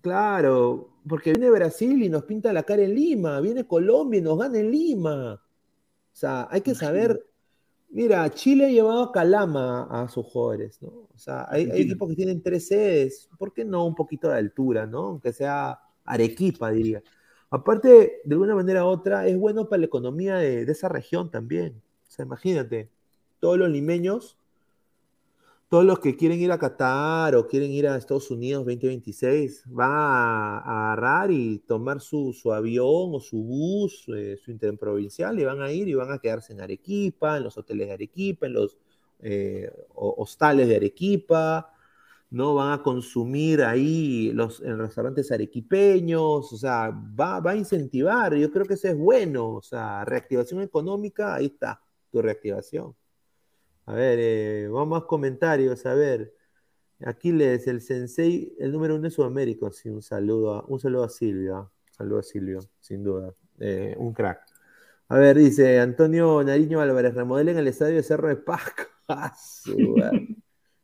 Claro, 0.00 0.90
porque 1.08 1.32
viene 1.32 1.50
Brasil 1.50 2.00
y 2.02 2.08
nos 2.08 2.22
pinta 2.24 2.52
la 2.52 2.62
cara 2.62 2.82
en 2.82 2.94
Lima, 2.94 3.40
viene 3.40 3.66
Colombia 3.66 4.18
y 4.18 4.22
nos 4.22 4.38
gana 4.38 4.58
en 4.60 4.70
Lima. 4.70 5.34
O 5.34 5.40
sea, 6.12 6.46
hay 6.50 6.60
que 6.60 6.74
saber. 6.76 7.20
Mira, 7.88 8.28
Chile 8.30 8.66
ha 8.66 8.68
llevado 8.68 9.04
a 9.04 9.12
Calama 9.12 9.88
a 9.90 10.08
sus 10.08 10.26
jugadores, 10.26 10.80
¿no? 10.82 10.88
O 10.88 11.18
sea, 11.18 11.46
hay, 11.48 11.70
equipos 11.72 12.08
que 12.08 12.16
tienen 12.16 12.42
tres 12.42 12.68
sedes. 12.68 13.30
¿Por 13.38 13.52
qué 13.52 13.64
no 13.64 13.86
un 13.86 13.94
poquito 13.94 14.28
de 14.28 14.36
altura, 14.36 14.86
¿no? 14.86 14.98
Aunque 15.06 15.32
sea 15.32 15.80
Arequipa, 16.04 16.70
diría. 16.70 17.02
Aparte, 17.50 18.20
de 18.24 18.34
alguna 18.34 18.54
manera 18.54 18.84
u 18.84 18.88
otra, 18.88 19.26
es 19.26 19.38
bueno 19.38 19.68
para 19.68 19.80
la 19.80 19.86
economía 19.86 20.36
de, 20.36 20.64
de 20.64 20.72
esa 20.72 20.88
región 20.88 21.30
también. 21.30 21.82
O 22.06 22.10
sea, 22.10 22.24
imagínate, 22.24 22.90
todos 23.40 23.56
los 23.58 23.70
limeños 23.70 24.38
todos 25.68 25.84
los 25.84 25.98
que 25.98 26.16
quieren 26.16 26.40
ir 26.40 26.52
a 26.52 26.58
Qatar 26.58 27.34
o 27.36 27.46
quieren 27.48 27.70
ir 27.72 27.88
a 27.88 27.96
Estados 27.96 28.30
Unidos 28.30 28.64
2026 28.64 29.64
van 29.66 29.90
a, 29.92 30.58
a 30.58 30.92
agarrar 30.92 31.30
y 31.32 31.58
tomar 31.60 32.00
su, 32.00 32.32
su 32.32 32.52
avión 32.52 32.86
o 33.14 33.20
su 33.20 33.42
bus, 33.42 34.04
eh, 34.16 34.36
su 34.42 34.50
interprovincial, 34.52 35.38
y 35.40 35.44
van 35.44 35.60
a 35.62 35.72
ir 35.72 35.88
y 35.88 35.94
van 35.94 36.12
a 36.12 36.18
quedarse 36.18 36.52
en 36.52 36.60
Arequipa, 36.60 37.36
en 37.38 37.44
los 37.44 37.58
hoteles 37.58 37.88
de 37.88 37.94
Arequipa, 37.94 38.46
en 38.46 38.52
los 38.54 38.78
eh, 39.20 39.70
ho- 39.94 40.14
hostales 40.18 40.68
de 40.68 40.76
Arequipa, 40.76 41.72
¿no? 42.30 42.54
Van 42.54 42.72
a 42.72 42.82
consumir 42.82 43.62
ahí 43.62 44.32
los, 44.32 44.60
en 44.62 44.78
restaurantes 44.78 45.30
arequipeños, 45.32 46.52
o 46.52 46.56
sea, 46.56 46.90
va, 46.90 47.40
va 47.40 47.52
a 47.52 47.56
incentivar, 47.56 48.34
yo 48.36 48.50
creo 48.50 48.66
que 48.66 48.74
eso 48.74 48.88
es 48.88 48.96
bueno, 48.98 49.48
o 49.56 49.62
sea, 49.62 50.04
reactivación 50.04 50.62
económica, 50.62 51.34
ahí 51.34 51.46
está, 51.46 51.80
tu 52.10 52.20
reactivación. 52.22 52.94
A 53.86 53.94
ver, 53.94 54.18
eh, 54.20 54.68
vamos 54.68 55.02
a 55.02 55.06
comentarios, 55.06 55.86
a 55.86 55.94
ver. 55.94 56.34
Aquiles, 57.04 57.66
el 57.66 57.80
sensei, 57.80 58.54
el 58.58 58.72
número 58.72 58.94
uno 58.94 59.04
de 59.04 59.10
Sudamérica. 59.10 59.70
Sí, 59.70 59.88
un 59.88 60.02
saludo 60.02 60.54
a, 60.54 60.64
un 60.66 60.80
saludo 60.80 61.04
a 61.04 61.08
Silvia. 61.08 61.58
Un 61.60 61.70
saludo 61.92 62.18
a 62.18 62.22
Silvio, 62.22 62.60
sin 62.80 63.04
duda. 63.04 63.34
Eh, 63.58 63.94
un 63.98 64.12
crack. 64.12 64.40
A 65.08 65.18
ver, 65.18 65.36
dice 65.36 65.78
Antonio 65.78 66.42
Nariño 66.42 66.80
Álvarez, 66.80 67.14
remodelen 67.14 67.56
el 67.58 67.68
estadio 67.68 67.96
de 67.96 68.02
Cerro 68.02 68.28
de 68.28 68.36
Pasco. 68.36 68.82
Ah. 69.08 69.32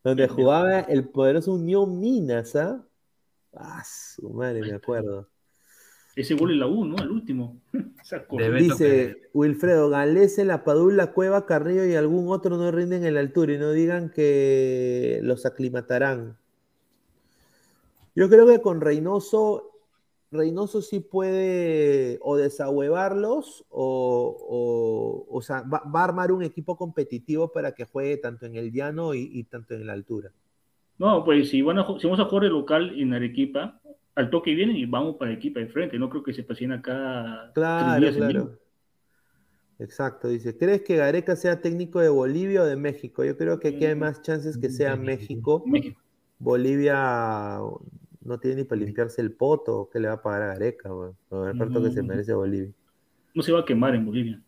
Donde 0.04 0.28
jugaba 0.28 0.78
el 0.78 1.08
poderoso 1.08 1.54
Unión 1.54 1.98
Minas, 1.98 2.54
¿ah? 2.54 2.86
Ah, 3.52 3.82
su 3.84 4.30
madre, 4.30 4.60
me 4.60 4.74
acuerdo. 4.74 5.28
Ese 6.14 6.34
gol 6.34 6.50
en 6.52 6.60
la 6.60 6.66
U, 6.66 6.84
¿no? 6.84 6.96
El 7.02 7.10
último. 7.10 7.56
De 8.38 8.50
Dice 8.50 9.16
Wilfredo, 9.32 9.88
Galese, 9.88 10.44
La 10.44 10.64
Padula, 10.64 11.12
Cueva, 11.12 11.46
Carrillo 11.46 11.84
y 11.86 11.94
algún 11.94 12.28
otro 12.30 12.56
no 12.56 12.70
rinden 12.70 13.04
en 13.04 13.14
la 13.14 13.20
altura 13.20 13.54
y 13.54 13.58
no 13.58 13.70
digan 13.72 14.10
que 14.10 15.20
los 15.22 15.46
aclimatarán. 15.46 16.36
Yo 18.14 18.28
creo 18.28 18.46
que 18.46 18.60
con 18.60 18.80
Reynoso, 18.80 19.70
Reynoso 20.30 20.82
sí 20.82 21.00
puede 21.00 22.18
o 22.20 22.36
desahuevarlos 22.36 23.64
o, 23.70 24.36
o, 25.28 25.34
o 25.34 25.42
sea, 25.42 25.62
va, 25.62 25.82
va 25.84 26.00
a 26.00 26.04
armar 26.04 26.32
un 26.32 26.42
equipo 26.42 26.76
competitivo 26.76 27.52
para 27.52 27.72
que 27.72 27.84
juegue 27.84 28.16
tanto 28.18 28.46
en 28.46 28.56
el 28.56 28.72
llano 28.72 29.14
y, 29.14 29.30
y 29.32 29.44
tanto 29.44 29.74
en 29.74 29.86
la 29.86 29.94
altura. 29.94 30.30
No, 30.98 31.24
pues 31.24 31.48
si, 31.48 31.62
van 31.62 31.78
a, 31.78 31.86
ju- 31.86 31.98
si 31.98 32.06
vamos 32.06 32.20
a 32.20 32.26
jugar 32.26 32.44
el 32.44 32.52
local 32.52 32.98
en 32.98 33.14
Arequipa, 33.14 33.80
al 34.14 34.30
toque 34.30 34.54
vienen 34.54 34.76
y 34.76 34.86
vamos 34.86 35.16
para 35.16 35.30
Arequipa 35.32 35.60
de 35.60 35.68
frente. 35.68 35.98
No 35.98 36.08
creo 36.10 36.22
que 36.22 36.32
se 36.34 36.44
pasen 36.44 36.72
acá 36.72 37.56
tres 37.76 37.94
Claro, 37.94 37.94
días 37.94 38.16
en 38.16 38.28
claro. 38.28 38.58
Exacto, 39.78 40.28
dice, 40.28 40.56
¿crees 40.56 40.82
que 40.82 40.96
Gareca 40.96 41.34
sea 41.36 41.60
técnico 41.60 41.98
de 42.00 42.08
Bolivia 42.08 42.62
o 42.62 42.64
de 42.66 42.76
México? 42.76 43.24
Yo 43.24 43.36
creo 43.36 43.58
que 43.58 43.68
aquí 43.68 43.84
hay 43.84 43.96
más 43.96 44.22
chances 44.22 44.56
que 44.58 44.70
sea 44.70 44.96
México. 44.96 45.64
México. 45.66 46.00
Bolivia 46.38 47.58
no 48.20 48.38
tiene 48.40 48.56
ni 48.58 48.64
para 48.64 48.80
limpiarse 48.80 49.20
el 49.22 49.32
poto. 49.34 49.88
¿Qué 49.92 50.00
le 50.00 50.08
va 50.08 50.14
a 50.14 50.22
pagar 50.22 50.42
a 50.42 50.46
Gareca? 50.48 50.88
Con 50.90 51.40
el 51.40 51.46
reparto 51.46 51.82
que 51.82 51.90
se 51.90 52.02
Mm. 52.02 52.06
merece 52.06 52.34
Bolivia. 52.34 52.72
No 53.34 53.42
se 53.42 53.52
va 53.52 53.60
a 53.60 53.64
quemar 53.66 53.94
en 53.94 54.06
Bolivia. 54.06 54.42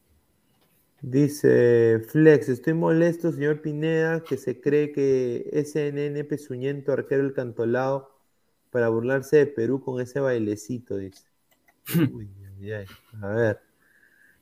Dice 1.01 2.01
Flex, 2.09 2.49
estoy 2.49 2.73
molesto, 2.73 3.31
señor 3.31 3.61
Pineda, 3.61 4.27
que 4.27 4.39
se 4.39 4.61
cree 4.61 4.91
que 4.91 5.51
SNN 5.53 6.25
Pezuñento, 6.25 6.93
arquero 6.93 7.23
el 7.23 7.35
cantolao, 7.35 8.14
para 8.75 8.89
burlarse 8.89 9.37
de 9.37 9.47
Perú 9.47 9.81
con 9.81 10.01
ese 10.01 10.19
bailecito, 10.19 10.97
dice. 10.97 11.23
Uy. 12.13 12.29
A 13.23 13.29
ver. 13.29 13.61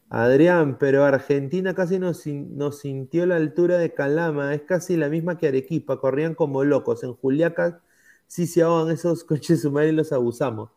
Adrián, 0.08 0.78
pero 0.78 1.04
Argentina 1.04 1.74
casi 1.74 1.98
nos, 1.98 2.26
nos 2.26 2.78
sintió 2.78 3.26
la 3.26 3.36
altura 3.36 3.76
de 3.76 3.92
Calama, 3.92 4.54
es 4.54 4.62
casi 4.62 4.96
la 4.96 5.10
misma 5.10 5.36
que 5.36 5.48
Arequipa, 5.48 6.00
corrían 6.00 6.34
como 6.34 6.64
locos. 6.64 7.04
En 7.04 7.12
Juliaca 7.12 7.82
sí 8.26 8.46
se 8.46 8.62
ahogan 8.62 8.94
esos 8.94 9.22
coches 9.24 9.66
humanos 9.66 9.92
y 9.92 9.96
los 9.96 10.12
abusamos. 10.12 10.70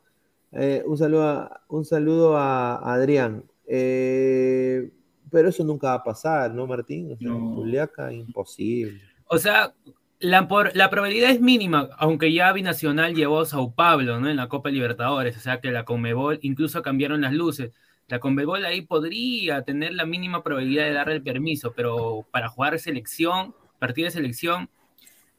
Eh, 0.52 0.84
un, 0.86 0.98
saludo 0.98 1.24
a, 1.24 1.62
un 1.70 1.86
saludo 1.86 2.36
a 2.36 2.94
Adrián. 2.94 3.46
Eh, 3.68 4.92
pero 5.32 5.48
eso 5.48 5.64
nunca 5.64 5.88
va 5.88 5.94
a 5.94 6.04
pasar, 6.04 6.54
¿no, 6.54 6.68
Martín? 6.68 7.14
O 7.14 7.18
sea, 7.18 7.30
en. 7.30 7.56
Juliaca, 7.56 8.12
imposible. 8.12 9.00
O 9.28 9.38
sea, 9.38 9.74
la, 10.20 10.48
por- 10.48 10.76
la 10.76 10.90
probabilidad 10.90 11.32
es 11.32 11.42
mínima, 11.42 11.90
aunque 11.98 12.32
ya 12.34 12.52
Binacional 12.54 13.16
llevó 13.16 13.42
a 13.42 13.46
Sao 13.46 13.74
Paulo, 13.74 14.20
¿no? 14.20 14.30
En 14.30 14.38
la 14.38 14.48
Copa 14.48 14.70
Libertadores, 14.70 15.38
o 15.38 15.40
sea 15.40 15.60
que 15.62 15.72
la 15.72 15.86
Conmebol 15.86 16.40
incluso 16.42 16.82
cambiaron 16.82 17.22
las 17.22 17.34
luces. 17.34 17.72
La 18.08 18.20
Conmebol 18.20 18.64
ahí 18.66 18.82
podría 18.84 19.64
tener 19.64 19.94
la 19.94 20.06
mínima 20.06 20.44
probabilidad 20.44 20.86
de 20.86 20.94
darle 20.94 21.16
el 21.16 21.24
permiso, 21.24 21.74
pero 21.76 22.26
para 22.32 22.50
jugar 22.50 22.78
selección, 22.80 23.56
partido 23.80 24.06
de 24.06 24.12
selección, 24.12 24.70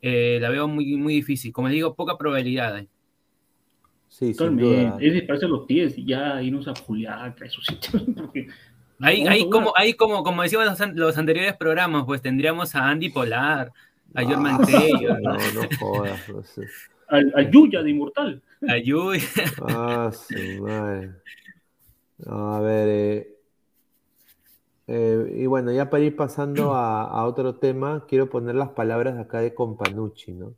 eh, 0.03 0.39
la 0.41 0.51
veo 0.51 0.68
muy, 0.68 0.97
muy 0.97 1.14
difícil. 1.14 1.53
Como 1.53 1.68
digo, 1.68 1.95
poca 1.95 2.18
probabilidad. 2.18 2.79
eh. 2.79 2.89
Sí, 4.09 4.27
sin 4.27 4.37
Totalmente. 4.37 4.64
duda. 4.64 4.97
Es 5.01 5.12
dispararse 5.12 5.49
los 5.49 5.66
pies 5.66 5.99
y 5.99 6.07
ya 6.07 6.43
irnos 6.43 6.66
a 6.68 6.74
Juliaca, 6.74 7.45
esos 7.45 7.64
sitios. 7.66 8.03
Porque 8.16 8.49
Ahí, 8.99 9.27
ahí, 9.27 9.49
como, 9.51 9.74
ahí 9.77 9.93
como, 9.93 10.22
como 10.22 10.43
decíamos 10.43 10.66
los, 10.81 10.95
los 10.95 11.18
anteriores 11.18 11.55
programas, 11.57 12.05
pues 12.07 12.22
tendríamos 12.22 12.74
a 12.74 12.89
Andy 12.89 13.11
Polar, 13.11 13.70
a 14.15 14.25
Jorman 14.25 14.65
Tello, 14.65 15.13
Ah, 15.15 15.19
No, 15.23 15.33
no 15.63 15.69
jodas. 15.79 16.29
no 16.29 16.43
sé. 16.43 16.63
al, 17.09 17.33
al 17.35 17.51
Yuya 17.51 17.83
de 17.83 17.91
Inmortal. 17.91 18.43
a 18.69 18.77
Yui. 18.79 19.21
Ah, 19.63 20.11
su 20.13 20.63
madre. 20.63 21.13
No, 22.19 22.55
a 22.55 22.61
ver, 22.61 22.89
eh, 22.89 23.37
eh, 24.89 25.33
y 25.37 25.47
bueno, 25.47 25.71
ya 25.73 25.91
para 25.91 26.05
ir 26.05 26.17
pasando 26.17 26.75
a, 26.75 27.03
a 27.05 27.27
otro 27.27 27.57
tema, 27.57 28.07
quiero 28.09 28.31
poner 28.31 28.55
las 28.55 28.71
palabras 28.71 29.19
acá 29.19 29.41
de 29.41 29.55
Companucci, 29.55 30.33
¿no? 30.33 30.55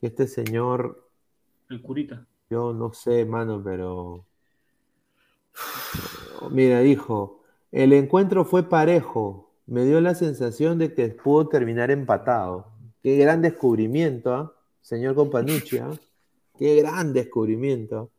Que 0.00 0.06
este 0.08 0.26
señor, 0.28 1.08
El 1.68 1.82
curita. 1.82 2.24
yo 2.50 2.72
no 2.72 2.92
sé, 2.92 3.24
mano, 3.24 3.60
pero... 3.64 4.24
Mira, 6.50 6.80
dijo, 6.80 7.42
el 7.70 7.92
encuentro 7.92 8.44
fue 8.44 8.68
parejo, 8.68 9.50
me 9.66 9.84
dio 9.84 10.00
la 10.00 10.14
sensación 10.14 10.78
de 10.78 10.94
que 10.94 11.08
pudo 11.08 11.48
terminar 11.48 11.90
empatado. 11.90 12.66
Qué 13.02 13.16
gran 13.16 13.42
descubrimiento, 13.42 14.34
¿ah? 14.34 14.54
Señor 14.80 15.14
Companucci, 15.14 15.78
¿ah? 15.78 15.90
Qué 16.58 16.76
gran 16.76 17.12
descubrimiento. 17.12 18.10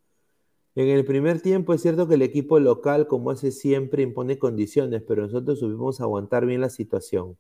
En 0.76 0.88
el 0.88 1.06
primer 1.06 1.39
tiempo 1.41 1.74
es 1.74 1.82
cierto 1.82 2.08
que 2.08 2.16
el 2.16 2.24
equipo 2.24 2.60
local, 2.60 3.08
como 3.08 3.30
hace 3.32 3.52
siempre, 3.52 4.02
impone 4.02 4.39
condiciones, 4.39 5.04
pero 5.08 5.22
nosotros 5.22 5.60
supimos 5.60 6.02
aguantar 6.02 6.46
bien 6.46 6.62
la 6.62 6.70
situación. 6.70 7.38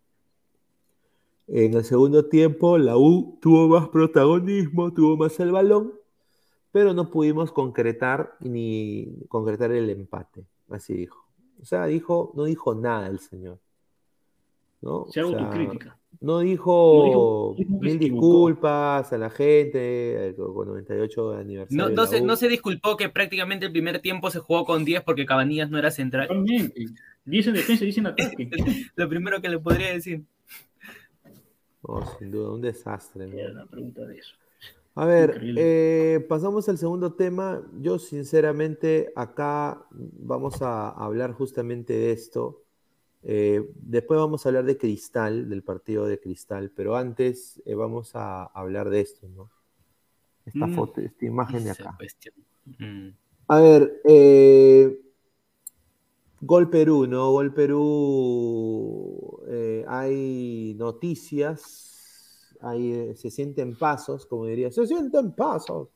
En 1.47 1.73
el 1.73 1.83
segundo 1.83 2.29
tiempo, 2.29 2.77
la 2.77 2.95
U 2.97 3.39
tuvo 3.41 3.67
más 3.67 3.89
protagonismo, 3.89 4.93
tuvo 4.93 5.17
más 5.17 5.39
el 5.39 5.51
balón, 5.51 5.93
pero 6.71 6.93
no 6.93 7.09
pudimos 7.09 7.51
concretar 7.51 8.35
ni 8.39 9.25
concretar 9.29 9.71
el 9.71 9.89
empate. 9.89 10.45
Así 10.69 10.93
dijo. 10.93 11.25
O 11.61 11.65
sea, 11.65 11.85
dijo, 11.87 12.33
no 12.35 12.45
dijo 12.45 12.75
nada 12.75 13.07
el 13.07 13.19
señor. 13.19 13.59
¿No? 14.83 15.05
Se 15.09 15.21
O 15.21 15.29
sea, 15.29 15.39
autocrítica. 15.39 15.97
no 16.19 16.33
No 16.33 16.39
dijo, 16.39 17.55
mil 17.57 17.97
disculpas 17.97 19.11
a 19.13 19.17
la 19.17 19.29
gente 19.29 20.29
eh, 20.29 20.35
con 20.35 20.67
98 20.67 21.33
aniversario. 21.33 21.83
No, 21.83 21.89
de 21.89 21.95
no, 21.95 22.05
se, 22.05 22.21
no 22.21 22.35
se 22.35 22.49
disculpó 22.49 22.97
que 22.97 23.09
prácticamente 23.09 23.65
el 23.65 23.71
primer 23.71 23.99
tiempo 23.99 24.29
se 24.29 24.39
jugó 24.39 24.65
con 24.65 24.83
10 24.85 25.03
porque 25.03 25.25
Cabanillas 25.25 25.69
no 25.69 25.77
era 25.79 25.89
central. 25.89 26.27
Totalmente. 26.27 26.85
10 27.25 27.47
en 27.47 27.53
defensa 27.53 27.83
y 27.83 27.87
10 27.87 27.97
en 27.99 28.07
ataque. 28.07 28.49
Lo 28.95 29.09
primero 29.09 29.41
que 29.41 29.49
le 29.49 29.59
podría 29.59 29.93
decir. 29.93 30.23
No, 31.87 32.05
sin 32.17 32.31
duda, 32.31 32.51
un 32.51 32.61
desastre. 32.61 33.27
¿no? 33.27 33.37
Era 33.37 33.53
la 33.53 33.65
pregunta 33.65 34.05
de 34.05 34.17
eso. 34.17 34.35
A 34.95 35.05
ver, 35.05 35.41
eh, 35.57 36.23
pasamos 36.29 36.69
al 36.69 36.77
segundo 36.77 37.13
tema. 37.13 37.63
Yo 37.79 37.97
sinceramente 37.97 39.11
acá 39.15 39.85
vamos 39.91 40.61
a 40.61 40.89
hablar 40.89 41.31
justamente 41.31 41.93
de 41.93 42.11
esto. 42.11 42.62
Eh, 43.25 43.69
después 43.75 44.19
vamos 44.19 44.45
a 44.45 44.49
hablar 44.49 44.65
de 44.65 44.77
Cristal, 44.77 45.47
del 45.49 45.63
partido 45.63 46.05
de 46.05 46.19
Cristal, 46.19 46.71
pero 46.75 46.97
antes 46.97 47.61
eh, 47.65 47.73
vamos 47.73 48.11
a 48.15 48.43
hablar 48.45 48.89
de 48.89 48.99
esto, 48.99 49.29
¿no? 49.29 49.49
Esta 50.45 50.67
Mm. 50.67 50.75
foto, 50.75 50.99
esta 50.99 51.25
imagen 51.25 51.63
de 51.63 51.71
acá. 51.71 51.97
Mm. 52.79 53.09
A 53.47 53.59
ver, 53.61 54.01
eh, 54.03 54.99
Gol 56.41 56.69
Perú, 56.69 57.07
¿no? 57.07 57.31
Gol 57.31 57.53
Perú, 57.53 59.41
hay 59.87 60.75
noticias, 60.77 62.53
hay, 62.59 63.15
se 63.15 63.31
sienten 63.31 63.77
pasos, 63.77 64.25
como 64.25 64.47
diría, 64.47 64.69
se 64.69 64.85
sienten 64.85 65.31
pasos, 65.31 65.87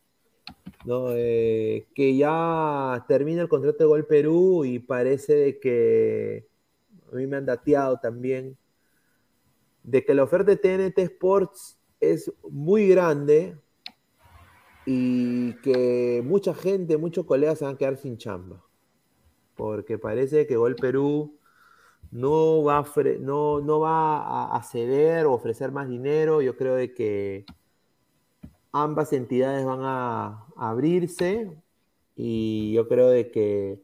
¿no? 0.85 1.07
Que 1.09 2.15
ya 2.17 3.03
termina 3.09 3.41
el 3.41 3.49
contrato 3.49 3.79
de 3.79 3.85
Gol 3.85 4.05
Perú 4.05 4.63
y 4.63 4.79
parece 4.79 5.35
de 5.35 5.59
que, 5.59 6.47
a 7.11 7.15
mí 7.15 7.27
me 7.27 7.37
han 7.37 7.45
dateado 7.45 7.97
también, 7.97 8.57
de 9.83 10.03
que 10.03 10.13
la 10.13 10.23
oferta 10.23 10.51
de 10.51 10.57
TNT 10.57 10.99
Sports 10.99 11.79
es 11.99 12.31
muy 12.49 12.87
grande 12.87 13.57
y 14.85 15.53
que 15.61 16.21
mucha 16.25 16.53
gente, 16.53 16.97
muchos 16.97 17.25
colegas 17.25 17.59
se 17.59 17.65
van 17.65 17.75
a 17.75 17.77
quedar 17.77 17.97
sin 17.97 18.17
chamba. 18.17 18.63
Porque 19.55 19.97
parece 19.97 20.45
que 20.47 20.55
Gol 20.55 20.75
Perú 20.75 21.37
no 22.11 22.63
va 22.63 22.79
a, 22.79 22.83
no, 23.19 24.61
ceder 24.63 25.25
o 25.25 25.33
ofrecer 25.33 25.71
más 25.71 25.89
dinero. 25.89 26.41
Yo 26.41 26.55
creo 26.55 26.75
de 26.75 26.93
que 26.93 27.45
ambas 28.71 29.13
entidades 29.13 29.65
van 29.65 29.81
a 29.83 30.45
abrirse 30.55 31.51
y 32.15 32.73
yo 32.73 32.87
creo 32.87 33.09
de 33.09 33.31
que 33.31 33.81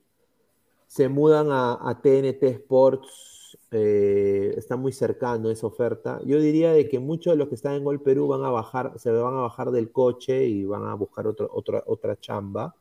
se 0.94 1.10
mudan 1.10 1.48
a, 1.52 2.00
TNT 2.04 2.44
Sports. 2.62 3.58
eh, 3.72 4.54
está 4.58 4.76
muy 4.78 4.92
cercano 4.94 5.50
esa 5.50 5.66
oferta. 5.68 6.20
Yo 6.26 6.40
diría 6.40 6.72
de 6.74 6.88
que 6.88 7.00
muchos 7.00 7.34
de 7.34 7.38
los 7.38 7.50
que 7.50 7.56
están 7.56 7.74
en 7.76 7.84
Gol 7.84 8.02
Perú 8.04 8.28
van 8.28 8.44
a 8.44 8.52
bajar, 8.52 8.94
se 9.00 9.10
van 9.12 9.34
a 9.36 9.42
bajar 9.42 9.72
del 9.72 9.92
coche 9.92 10.46
y 10.46 10.66
van 10.66 10.86
a 10.86 10.94
buscar 10.94 11.26
otro- 11.28 11.50
otra, 11.52 11.84
otra 11.88 12.20
chamba. 12.20 12.76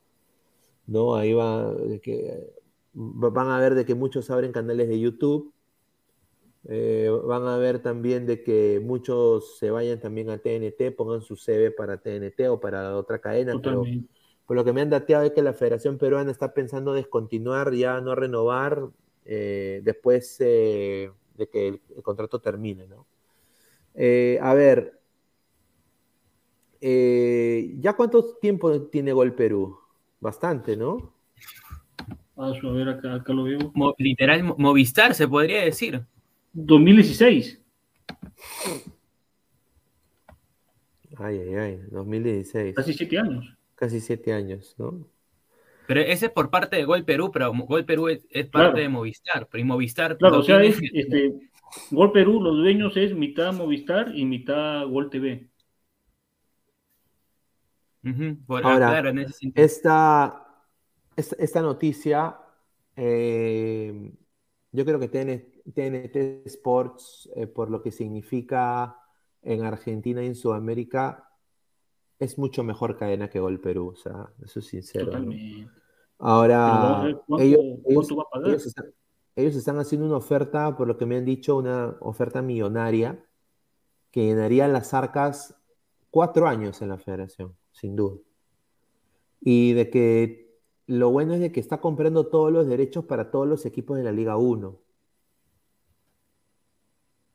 ¿no? 0.86 1.14
Ahí 1.16 1.32
va, 1.32 1.74
que, 2.02 2.54
va- 2.94 3.30
van 3.30 3.48
a 3.50 3.58
ver 3.60 3.74
de 3.74 3.84
que 3.86 3.94
muchos 3.94 4.30
abren 4.30 4.52
canales 4.52 4.88
de 4.88 5.00
YouTube. 5.00 5.52
Eh, 6.68 7.08
van 7.24 7.46
a 7.46 7.56
ver 7.56 7.82
también 7.82 8.26
de 8.26 8.42
que 8.44 8.80
muchos 8.84 9.58
se 9.58 9.70
vayan 9.70 9.98
también 10.00 10.30
a 10.30 10.38
TNT, 10.38 10.92
pongan 10.92 11.22
su 11.22 11.36
CV 11.36 11.70
para 11.72 11.98
TNT 11.98 12.48
o 12.48 12.60
para 12.60 12.96
otra 12.96 13.18
cadena. 13.20 13.52
Por 14.52 14.58
lo 14.58 14.66
que 14.66 14.74
me 14.74 14.82
han 14.82 14.90
dateado 14.90 15.24
es 15.24 15.32
que 15.32 15.40
la 15.40 15.54
Federación 15.54 15.96
Peruana 15.96 16.30
está 16.30 16.52
pensando 16.52 16.92
descontinuar, 16.92 17.72
ya 17.72 18.02
no 18.02 18.14
renovar 18.14 18.86
eh, 19.24 19.80
después 19.82 20.36
eh, 20.40 21.10
de 21.38 21.48
que 21.48 21.68
el, 21.68 21.80
el 21.96 22.02
contrato 22.02 22.38
termine, 22.38 22.86
¿no? 22.86 23.06
Eh, 23.94 24.38
a 24.42 24.52
ver, 24.52 25.00
eh, 26.82 27.72
¿ya 27.78 27.94
cuánto 27.94 28.36
tiempo 28.42 28.78
tiene 28.90 29.14
Gol 29.14 29.34
Perú? 29.34 29.78
Bastante, 30.20 30.76
¿no? 30.76 31.14
Ah, 32.36 32.52
a 32.62 32.70
ver, 32.72 32.90
acá, 32.90 33.14
acá 33.14 33.32
lo 33.32 33.44
veo. 33.44 33.72
Mo- 33.72 33.94
literal, 33.96 34.42
mo- 34.44 34.56
Movistar 34.58 35.14
se 35.14 35.26
podría 35.26 35.64
decir. 35.64 36.04
2016. 36.52 37.58
Ay, 41.16 41.38
ay, 41.38 41.54
ay, 41.54 41.80
2016, 41.90 42.74
Casi 42.76 42.92
7 42.92 43.18
años. 43.18 43.46
Casi 43.82 44.00
siete 44.00 44.32
años, 44.32 44.76
¿no? 44.78 45.04
Pero 45.88 46.00
ese 46.02 46.26
es 46.26 46.32
por 46.32 46.50
parte 46.50 46.76
de 46.76 46.84
Gol 46.84 47.04
Perú, 47.04 47.32
pero 47.32 47.52
Gol 47.52 47.84
Perú 47.84 48.06
es, 48.06 48.24
es 48.30 48.46
parte 48.46 48.50
Claro. 48.68 48.78
de 48.78 48.88
Movistar. 48.88 49.48
Pero 49.50 49.60
y 49.60 49.64
Movistar 49.64 50.16
Claro, 50.16 50.38
o 50.38 50.42
sea, 50.44 50.62
este, 50.62 51.50
Gol 51.90 52.12
Perú, 52.12 52.40
los 52.40 52.58
dueños 52.58 52.96
es 52.96 53.12
mitad 53.12 53.52
Movistar 53.52 54.14
y 54.14 54.24
mitad 54.24 54.86
Gol 54.86 55.10
TV. 55.10 55.48
Por- 58.46 58.64
ah, 58.64 58.72
Ahora, 58.74 58.88
claro, 58.88 59.08
en 59.08 59.18
ese 59.18 59.32
sentido. 59.32 59.64
Esta, 59.64 60.46
esta, 61.16 61.36
esta 61.40 61.60
noticia, 61.60 62.36
eh, 62.94 64.12
yo 64.70 64.84
creo 64.84 65.00
que 65.00 65.10
TN- 65.10 65.44
TNT 65.74 66.46
Sports, 66.46 67.28
eh, 67.34 67.48
por 67.48 67.68
lo 67.68 67.82
que 67.82 67.90
significa 67.90 68.96
en 69.42 69.64
Argentina 69.64 70.22
y 70.22 70.26
en 70.28 70.36
Sudamérica, 70.36 71.28
es 72.22 72.38
mucho 72.38 72.62
mejor 72.62 72.96
cadena 72.96 73.28
que 73.28 73.40
Gol 73.40 73.60
Perú, 73.60 73.88
o 73.88 73.96
sea, 73.96 74.28
eso 74.44 74.60
es 74.60 74.66
sincero. 74.66 75.12
Ahora, 76.18 77.00
cuánto- 77.26 77.44
ellos, 77.44 77.60
cuánto 77.84 77.92
ellos- 78.00 78.18
va 78.18 78.22
a 78.22 78.30
pagar. 78.30 78.48
ellos 78.50 78.66
están, 78.66 78.86
ellos 79.34 79.56
están 79.56 79.78
haciendo 79.78 80.06
una 80.06 80.16
oferta, 80.18 80.76
por 80.76 80.86
lo 80.86 80.96
que 80.96 81.06
me 81.06 81.16
han 81.16 81.24
dicho, 81.24 81.56
una 81.56 81.96
oferta 82.00 82.42
millonaria 82.42 83.24
que 84.12 84.24
llenaría 84.26 84.68
las 84.68 84.94
arcas 84.94 85.56
cuatro 86.10 86.46
años 86.46 86.80
en 86.82 86.90
la 86.90 86.98
federación, 86.98 87.56
sin 87.72 87.96
duda. 87.96 88.18
Y 89.40 89.72
de 89.72 89.90
que 89.90 90.52
lo 90.86 91.10
bueno 91.10 91.34
es 91.34 91.40
de 91.40 91.50
que 91.50 91.58
está 91.60 91.80
comprando 91.80 92.26
todos 92.26 92.52
los 92.52 92.66
derechos 92.68 93.04
para 93.06 93.30
todos 93.30 93.48
los 93.48 93.66
equipos 93.66 93.96
de 93.96 94.04
la 94.04 94.12
Liga 94.12 94.36
1. 94.36 94.68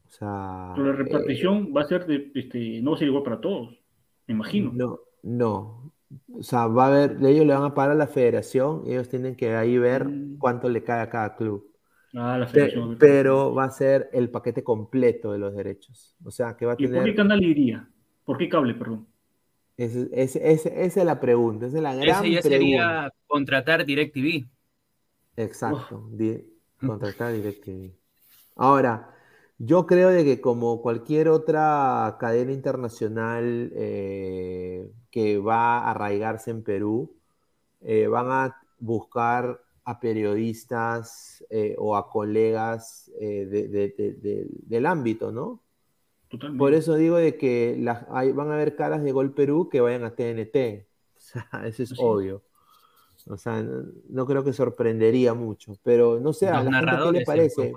O 0.06 0.10
sea, 0.10 0.72
Pero 0.76 0.88
la 0.88 0.94
eh, 0.94 1.04
repartición 1.04 1.74
va 1.76 1.82
a 1.82 1.88
ser 1.88 2.06
de, 2.06 2.32
este, 2.36 2.82
no 2.82 2.92
va 2.92 2.96
a 2.96 3.00
ser 3.00 3.08
igual 3.10 3.24
para 3.24 3.42
todos, 3.42 3.78
me 4.28 4.34
imagino. 4.36 4.72
No, 4.72 5.00
no. 5.24 5.94
O 6.34 6.44
sea, 6.44 6.68
va 6.68 6.86
a 6.86 6.88
haber, 6.88 7.18
ellos 7.26 7.46
le 7.46 7.54
van 7.54 7.64
a 7.64 7.74
pagar 7.74 7.92
a 7.92 7.96
la 7.96 8.08
federación, 8.08 8.84
ellos 8.88 9.10
tienen 9.10 9.36
que 9.36 9.56
ahí 9.56 9.78
ver 9.78 10.06
Mm. 10.08 10.38
cuánto 10.38 10.70
le 10.70 10.84
cae 10.84 11.02
a 11.02 11.10
cada 11.10 11.36
club. 11.36 11.70
Ah, 12.16 12.38
la 12.38 12.48
Pe- 12.52 12.52
federación. 12.52 12.98
pero 13.00 13.54
va 13.56 13.66
a 13.66 13.72
ser 13.72 14.10
el 14.14 14.30
paquete 14.32 14.64
completo 14.64 15.32
de 15.34 15.40
los 15.40 15.56
derechos. 15.56 16.16
O 16.26 16.32
sea, 16.32 16.58
que 16.58 16.66
va 16.66 16.74
a 16.74 16.78
¿Y 16.78 16.88
por 16.88 17.04
qué 17.04 17.14
tener... 17.14 17.16
canal 17.16 17.44
iría? 17.44 17.90
¿Por 18.24 18.38
qué 18.38 18.48
cable, 18.50 18.74
perdón? 18.74 19.08
ese- 19.78 20.10
esa 20.52 20.70
es 21.02 21.06
la 21.06 21.20
pregunta, 21.20 21.68
esa 21.68 21.78
es 21.78 21.84
la 21.84 21.96
gran 21.96 22.08
Ese 22.10 22.32
ya 22.32 22.42
pregunta. 22.42 22.50
sería 22.50 23.12
contratar 23.28 23.86
DirecTV. 23.86 24.48
Exacto, 25.36 26.10
di- 26.12 26.44
contratar 26.80 27.34
DirecTV. 27.34 27.96
Ahora, 28.56 29.14
yo 29.58 29.86
creo 29.88 30.10
de 30.10 30.24
que 30.24 30.42
como 30.42 30.82
cualquier 30.82 31.30
otra 31.30 32.18
cadena 32.20 32.52
internacional 32.52 33.72
eh, 33.76 34.92
que 35.12 35.38
va 35.40 35.80
a 35.80 35.92
arraigarse 35.92 36.52
en 36.52 36.64
Perú, 36.64 37.16
eh, 37.82 38.08
van 38.08 38.32
a 38.32 38.58
buscar 38.80 39.62
a 39.86 40.00
periodistas 40.00 41.44
eh, 41.50 41.76
o 41.80 41.96
a 41.96 42.10
colegas 42.10 43.12
eh, 43.20 43.46
de- 43.48 43.68
de- 43.70 43.96
de- 43.98 44.14
de- 44.14 44.48
del 44.50 44.86
ámbito, 44.86 45.32
¿no? 45.32 45.62
Totalmente. 46.30 46.60
Por 46.60 46.74
eso 46.74 46.96
digo 46.96 47.18
de 47.18 47.38
que 47.38 47.78
las, 47.80 48.06
hay- 48.10 48.32
van 48.34 48.52
a 48.52 48.56
haber 48.56 48.76
caras 48.76 49.04
de 49.04 49.12
Gol 49.12 49.34
Perú 49.34 49.70
que 49.70 49.82
vayan 49.82 50.04
a 50.04 50.16
TNT. 50.16 50.88
O 51.18 51.20
sea, 51.20 51.68
eso 51.68 51.84
es 51.84 51.92
Así 51.92 52.02
obvio. 52.02 52.42
O 53.28 53.38
sea, 53.38 53.62
no, 53.62 53.86
no 54.10 54.26
creo 54.26 54.44
que 54.44 54.54
sorprendería 54.54 55.34
mucho. 55.34 55.78
Pero 55.84 56.20
no 56.20 56.32
sé, 56.32 56.48
a 56.48 56.64
Los 56.64 56.72
la 56.72 56.80
gente 56.82 57.04
qué 57.04 57.12
le 57.20 57.26
parece. 57.26 57.74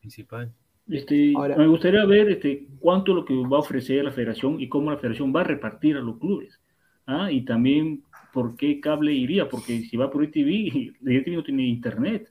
principal. 0.00 0.54
Este, 0.88 1.32
Ahora- 1.34 1.56
me 1.56 1.66
gustaría 1.66 2.04
ver 2.04 2.30
este, 2.30 2.66
cuánto 2.78 3.12
es 3.12 3.16
lo 3.16 3.24
que 3.24 3.34
va 3.34 3.56
a 3.56 3.60
ofrecer 3.60 4.04
la 4.04 4.10
federación 4.12 4.60
y 4.60 4.68
cómo 4.68 4.90
la 4.90 4.98
federación 4.98 5.34
va 5.34 5.40
a 5.40 5.44
repartir 5.44 5.96
a 5.96 6.00
los 6.00 6.18
clubes. 6.18 6.60
¿ah? 7.06 7.30
Y 7.30 7.42
también 7.42 8.02
por 8.32 8.56
qué 8.56 8.80
cable 8.80 9.12
iría, 9.12 9.48
porque 9.48 9.80
si 9.82 9.96
va 9.96 10.10
por 10.10 10.24
ITV, 10.24 10.92
DirecTV 11.00 11.32
no 11.36 11.42
tiene 11.44 11.66
internet. 11.66 12.30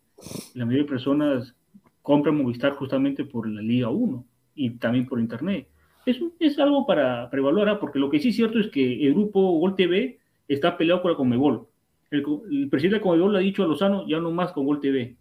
La 0.54 0.66
mayoría 0.66 0.84
de 0.84 0.90
personas 0.90 1.56
compran 2.02 2.38
Movistar 2.38 2.74
justamente 2.74 3.26
por 3.26 3.48
la 3.48 3.62
Liga 3.62 3.90
1 3.90 4.26
y 4.56 4.70
también 4.72 5.08
por 5.08 5.20
internet. 5.20 5.68
Es, 6.06 6.20
es 6.40 6.60
algo 6.60 6.86
para, 6.86 7.30
para 7.30 7.42
evaluar, 7.42 7.70
¿ah? 7.70 7.80
porque 7.80 7.98
lo 8.00 8.10
que 8.10 8.20
sí 8.20 8.30
es 8.30 8.36
cierto 8.36 8.60
es 8.60 8.68
que 8.68 9.08
el 9.08 9.14
grupo 9.14 9.58
Gol 9.60 9.76
TV 9.76 10.20
está 10.48 10.78
peleado 10.78 11.02
con 11.02 11.12
la 11.12 11.18
Conmebol. 11.18 11.66
El, 12.12 12.24
el 12.52 12.70
presidente 12.70 12.96
de 12.96 13.00
la 13.00 13.02
Conmebol 13.02 13.34
le 13.34 13.40
ha 13.40 13.42
dicho 13.42 13.64
a 13.64 13.68
Lozano, 13.68 14.06
ya 14.08 14.20
no 14.20 14.30
más 14.30 14.52
con 14.52 14.66
Gol 14.66 14.80
TV 14.80 15.16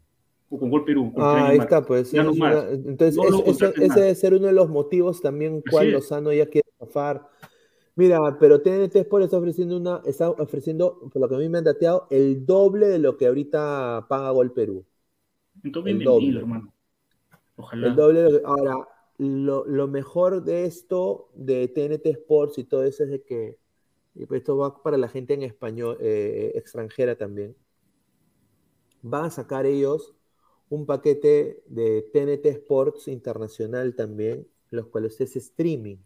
o 0.54 0.58
con 0.58 0.70
Gol 0.70 0.84
Perú. 0.84 1.12
con 1.14 1.22
Ah, 1.22 1.48
ahí 1.48 1.58
está, 1.58 1.82
pues. 1.84 2.12
Ya 2.12 2.22
no 2.22 2.32
es 2.32 2.36
más. 2.38 2.64
entonces, 2.72 3.16
No 3.16 3.42
contraten 3.42 3.82
ese 3.82 3.88
más. 3.88 3.96
debe 3.96 4.14
ser 4.14 4.34
uno 4.34 4.46
de 4.48 4.52
los 4.52 4.68
motivos 4.68 5.20
también 5.22 5.62
cual 5.70 5.86
es. 5.88 5.92
Lozano 5.94 6.32
ya 6.32 6.46
quiere 6.46 6.68
zafar. 6.78 7.26
Mira, 7.94 8.18
pero 8.38 8.60
TNT 8.62 8.96
Sport 8.96 9.24
está 9.24 9.38
ofreciendo 9.38 9.76
una, 9.76 10.00
está 10.06 10.30
ofreciendo, 10.30 10.98
por 11.12 11.20
lo 11.22 11.28
que 11.28 11.34
a 11.34 11.38
mí 11.38 11.48
me 11.48 11.58
han 11.58 11.64
dateado, 11.64 12.06
el 12.10 12.44
doble 12.46 12.88
de 12.88 12.98
lo 12.98 13.16
que 13.16 13.26
ahorita 13.26 14.06
paga 14.08 14.30
Gol 14.30 14.52
Perú. 14.52 14.84
Entonces, 15.62 15.92
El 15.94 16.04
doble. 16.04 16.38
hermano. 16.38 16.72
Ojalá. 17.56 17.88
El 17.88 17.96
doble 17.96 18.22
de 18.22 18.30
lo 18.32 18.38
que- 18.40 18.44
Ahora, 18.46 18.88
lo, 19.18 19.64
lo 19.66 19.88
mejor 19.88 20.42
de 20.42 20.64
esto, 20.64 21.28
de 21.34 21.68
TNT 21.68 22.06
Sports 22.10 22.58
y 22.58 22.64
todo 22.64 22.82
eso, 22.84 23.04
es 23.04 23.10
de 23.10 23.22
que, 23.22 23.58
y 24.14 24.24
pues 24.26 24.40
esto 24.40 24.56
va 24.56 24.82
para 24.82 24.96
la 24.96 25.08
gente 25.08 25.34
en 25.34 25.42
español, 25.42 25.96
eh, 26.00 26.52
extranjera 26.54 27.16
también, 27.16 27.54
van 29.02 29.26
a 29.26 29.30
sacar 29.30 29.66
ellos 29.66 30.14
un 30.74 30.86
paquete 30.86 31.62
de 31.66 32.02
TNT 32.12 32.46
Sports 32.46 33.08
internacional 33.08 33.94
también, 33.94 34.48
los 34.70 34.86
cuales 34.88 35.20
es 35.20 35.36
streaming. 35.36 35.98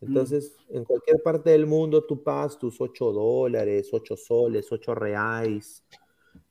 Entonces, 0.00 0.56
en 0.68 0.84
cualquier 0.84 1.22
parte 1.22 1.50
del 1.50 1.66
mundo 1.66 2.04
tú 2.04 2.22
pagas 2.22 2.58
tus 2.58 2.80
8 2.80 3.12
dólares, 3.12 3.88
8 3.92 4.16
soles, 4.16 4.70
8 4.72 4.94
reais, 4.94 5.84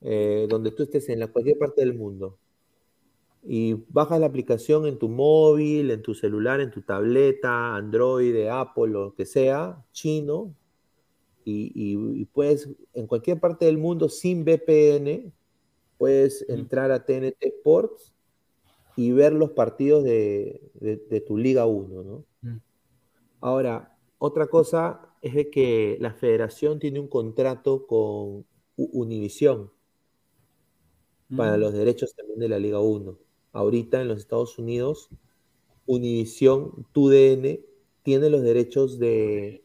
eh, 0.01 0.47
donde 0.49 0.71
tú 0.71 0.83
estés 0.83 1.09
en 1.09 1.19
la, 1.19 1.27
cualquier 1.27 1.57
parte 1.57 1.81
del 1.81 1.95
mundo 1.95 2.39
y 3.43 3.73
bajas 3.89 4.19
la 4.19 4.27
aplicación 4.27 4.85
en 4.85 4.99
tu 4.99 5.09
móvil, 5.09 5.89
en 5.91 6.01
tu 6.01 6.13
celular, 6.13 6.61
en 6.61 6.69
tu 6.71 6.81
tableta, 6.81 7.75
Android, 7.75 8.47
Apple, 8.47 8.87
lo 8.89 9.15
que 9.15 9.25
sea, 9.25 9.83
chino, 9.91 10.53
y, 11.45 11.71
y- 11.75 12.21
y 12.21 12.25
puedes, 12.25 12.69
en 12.93 13.07
cualquier 13.07 13.39
parte 13.39 13.65
del 13.65 13.77
mundo, 13.79 14.09
sin 14.09 14.43
VPN, 14.43 15.31
puedes 16.01 16.43
entrar 16.49 16.91
a 16.91 17.05
TNT 17.05 17.45
Sports 17.59 18.11
y 18.97 19.11
ver 19.11 19.33
los 19.33 19.51
partidos 19.51 20.03
de, 20.03 20.59
de- 20.73 20.97
de 20.97 21.21
tu 21.21 21.37
Liga 21.37 21.65
1, 21.67 22.03
¿no? 22.03 22.25
Ahora, 23.39 23.97
otra 24.17 24.47
cosa 24.47 25.15
es 25.21 25.35
de 25.35 25.49
que 25.51 25.97
la 25.99 26.13
federación 26.13 26.79
tiene 26.79 26.99
un 26.99 27.07
contrato 27.07 27.85
con 27.87 28.45
U- 28.77 28.89
Univision 28.93 29.71
para 31.35 31.57
Mm. 31.57 31.59
los 31.61 31.73
derechos 31.73 32.13
también 32.15 32.39
de 32.39 32.49
la 32.49 32.59
Liga 32.59 32.79
1. 32.79 33.17
Ahorita 33.53 34.01
en 34.01 34.07
los 34.07 34.19
Estados 34.19 34.57
Unidos, 34.59 35.09
Univision, 35.85 36.85
TUDN, 36.93 37.59
tiene 38.03 38.29
los 38.29 38.41
derechos 38.41 38.99
de, 38.99 39.63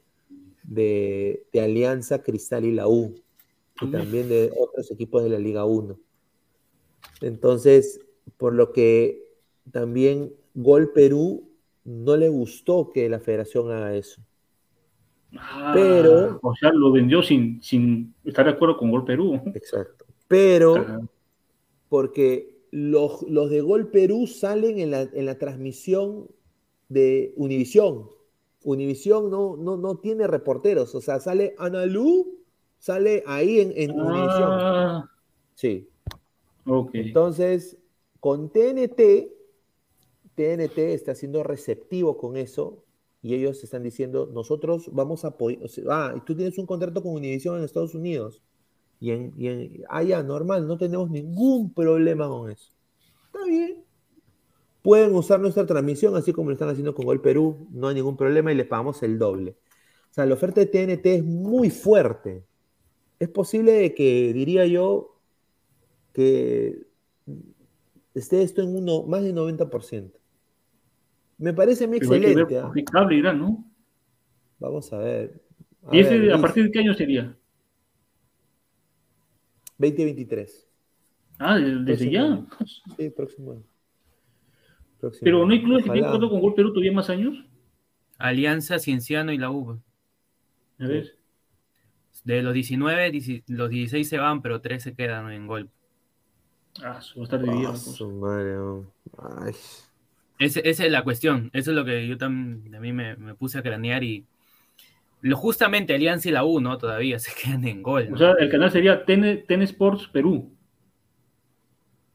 de, 0.65 1.47
de 1.53 1.61
Alianza, 1.61 2.23
Cristal 2.23 2.65
y 2.65 2.73
la 2.73 2.89
U, 2.89 3.15
y 3.83 3.91
también 3.91 4.29
de 4.29 4.53
otros 4.59 4.91
equipos 4.91 5.23
de 5.25 5.31
la 5.31 5.39
Liga 5.39 5.65
1. 5.65 5.99
Entonces, 7.21 8.01
por 8.37 8.53
lo 8.55 8.73
que 8.73 9.23
también 9.73 10.33
Gol 10.55 10.93
Perú 10.93 11.51
no 11.85 12.17
le 12.17 12.29
gustó 12.29 12.91
que 12.93 13.09
la 13.09 13.21
federación 13.21 13.71
haga 13.71 13.95
eso. 13.95 14.21
Ah, 15.39 15.73
pero- 15.75 16.39
O 16.43 16.55
sea, 16.55 16.71
lo 16.73 16.93
vendió 16.93 17.23
sin, 17.23 17.63
sin 17.63 18.15
estar 18.25 18.45
de 18.47 18.53
acuerdo 18.53 18.77
con 18.77 18.91
Gol 18.91 19.05
Perú. 19.05 19.41
Exacto. 19.55 20.05
Pero 20.29 20.75
Ah, 20.77 21.01
porque 21.89 22.57
los, 22.71 23.23
los 23.29 23.51
de 23.51 23.61
Gol 23.61 23.89
Perú 23.91 24.27
salen 24.27 24.79
en 24.79 24.91
la, 24.91 25.03
en 25.03 25.27
la 25.27 25.39
transmisión 25.39 26.27
de 26.89 27.33
Univisión. 27.37 28.09
Univisión 28.65 29.31
no, 29.31 29.57
no, 29.57 29.77
no 29.77 29.97
tiene 29.99 30.27
reporteros, 30.27 30.95
o 30.95 31.01
sea, 31.01 31.21
sale 31.21 31.55
Analu, 31.59 32.39
sale 32.79 33.23
ahí 33.27 33.61
en, 33.61 33.73
en 33.77 33.93
Univisión. 33.93 34.49
ah, 34.51 35.11
Sí. 35.55 35.89
Entonces, 36.97 37.79
con 38.21 38.51
TNT, 38.53 39.33
TNT 40.35 40.95
está 40.95 41.15
siendo 41.15 41.43
receptivo 41.43 42.19
con 42.19 42.37
eso 42.37 42.85
y 43.23 43.35
ellos 43.35 43.63
están 43.65 43.83
diciendo, 43.83 44.31
nosotros 44.33 44.91
vamos 44.93 45.25
a 45.25 45.29
apoyar, 45.29 45.65
o 45.65 45.69
ah, 45.93 46.23
tú 46.27 46.37
tienes 46.37 46.59
un 46.59 46.67
contrato 46.67 47.03
con 47.03 47.13
Univision 47.15 47.59
en 47.59 47.65
Estados 47.65 47.95
Unidos 47.95 48.43
y 49.01 49.13
en, 49.13 49.35
y 49.39 49.49
en- 49.49 49.85
ah, 49.91 50.03
normal, 50.25 50.67
no 50.69 50.79
tenemos 50.79 51.11
ningún 51.11 51.73
problema 51.75 52.29
con 52.29 52.51
eso. 52.51 52.73
Está 53.33 53.47
bien. 53.47 53.85
Pueden 54.83 55.15
usar 55.15 55.41
nuestra 55.41 55.67
transmisión 55.67 56.15
así 56.17 56.33
como 56.33 56.51
lo 56.51 56.55
están 56.55 56.69
haciendo 56.69 56.95
con 56.95 57.07
Gol 57.07 57.21
Perú, 57.21 57.67
no 57.73 57.89
hay 57.89 57.97
ningún 57.97 58.17
problema 58.17 58.53
y 58.53 58.55
les 58.55 58.67
pagamos 58.67 59.03
el 59.03 59.19
doble. 59.19 59.57
O 60.11 60.15
sea, 60.15 60.27
la 60.27 60.35
oferta 60.35 60.61
de 60.61 60.67
TNT 60.67 61.17
es 61.17 61.25
muy 61.25 61.71
fuerte. 61.71 62.45
Es 63.21 63.29
posible 63.31 63.95
que, 63.95 64.33
diría 64.35 64.67
yo, 64.67 65.16
que 66.17 66.87
esté 68.15 68.43
esto 68.43 68.63
en 68.63 68.75
uno, 68.75 69.03
más 69.03 69.23
del 69.23 69.35
90%. 69.35 70.13
Me 71.37 71.53
parece 71.53 71.85
a 71.85 71.89
mí 71.89 72.01
que 72.01 72.07
ver 72.07 72.23
excelente. 72.25 72.59
¿ah? 72.59 72.63
por 72.63 72.73
qué 72.73 72.85
cable 72.85 73.17
irá, 73.17 73.35
¿no? 73.35 73.71
Vamos 74.59 74.91
a 74.95 74.99
ver. 74.99 75.43
A 75.85 75.95
¿Y 75.95 76.01
ese 76.01 76.19
ver, 76.19 76.33
a 76.33 76.41
partir 76.41 76.65
de 76.65 76.71
qué 76.71 76.79
año 76.79 76.95
sería? 76.95 77.37
2023. 79.77 80.67
Ah, 81.39 81.59
desde, 81.59 82.11
ya. 82.11 82.47
Próximo 82.49 82.95
Sí, 82.97 83.11
próximo 83.11 83.53
año. 83.53 83.65
Próximo 84.99 85.21
Pero 85.23 85.45
no 85.45 85.53
hay 85.53 85.59
año. 85.59 85.67
clubes 85.67 85.85
que 85.85 85.91
tienen 85.91 86.11
contrato 86.11 86.31
con 86.31 86.41
Gol 86.41 86.55
Perú 86.55 86.73
todavía 86.73 86.93
más 86.93 87.11
años. 87.11 87.45
Alianza, 88.17 88.79
Cienciano 88.79 89.33
y 89.33 89.37
la 89.37 89.51
U. 89.51 89.79
A 90.79 90.87
ver. 90.87 91.19
De 92.25 92.43
los 92.43 92.55
19, 92.55 93.11
10 93.11 93.43
los 93.49 93.69
16 93.69 94.09
se 94.09 94.17
van, 94.17 94.41
pero 94.41 94.63
3 94.63 94.83
se 94.83 94.95
quedan 94.95 95.31
en 95.31 95.47
gol. 95.47 95.71
Ah, 96.85 96.99
a 96.99 97.23
estar 97.23 97.43
dividido. 97.43 97.71
Ah, 97.73 97.77
su 97.77 98.11
madre. 98.11 98.57
Ay. 99.19 99.53
Ese- 100.39 100.69
esa 100.69 100.85
es 100.85 100.93
la 100.93 101.03
cuestión. 101.03 101.51
Eso 101.53 101.71
es 101.71 101.77
lo 101.77 101.85
que 101.85 102.07
yo 102.07 102.19
también 102.19 102.75
a 102.75 102.81
mí 102.81 102.93
me, 102.93 103.17
me 103.17 103.35
puse 103.35 103.59
a 103.59 103.63
cranear 103.63 104.05
y 104.05 104.25
lo, 105.23 105.37
justamente 105.37 105.95
Alianza 105.95 106.29
y 106.29 106.33
la 106.33 106.45
U, 106.45 106.61
¿no? 106.61 106.77
Todavía 106.79 107.19
se 107.19 107.33
quedan 107.41 107.67
en 107.67 107.83
gol. 107.83 108.09
¿no? 108.11 108.15
O 108.17 108.19
sea, 108.19 108.33
el 108.39 108.51
canal 108.51 108.71
sería 108.71 109.05
TN, 109.05 109.45
TN 109.47 109.63
Sports 109.63 110.09
Perú. 110.13 110.53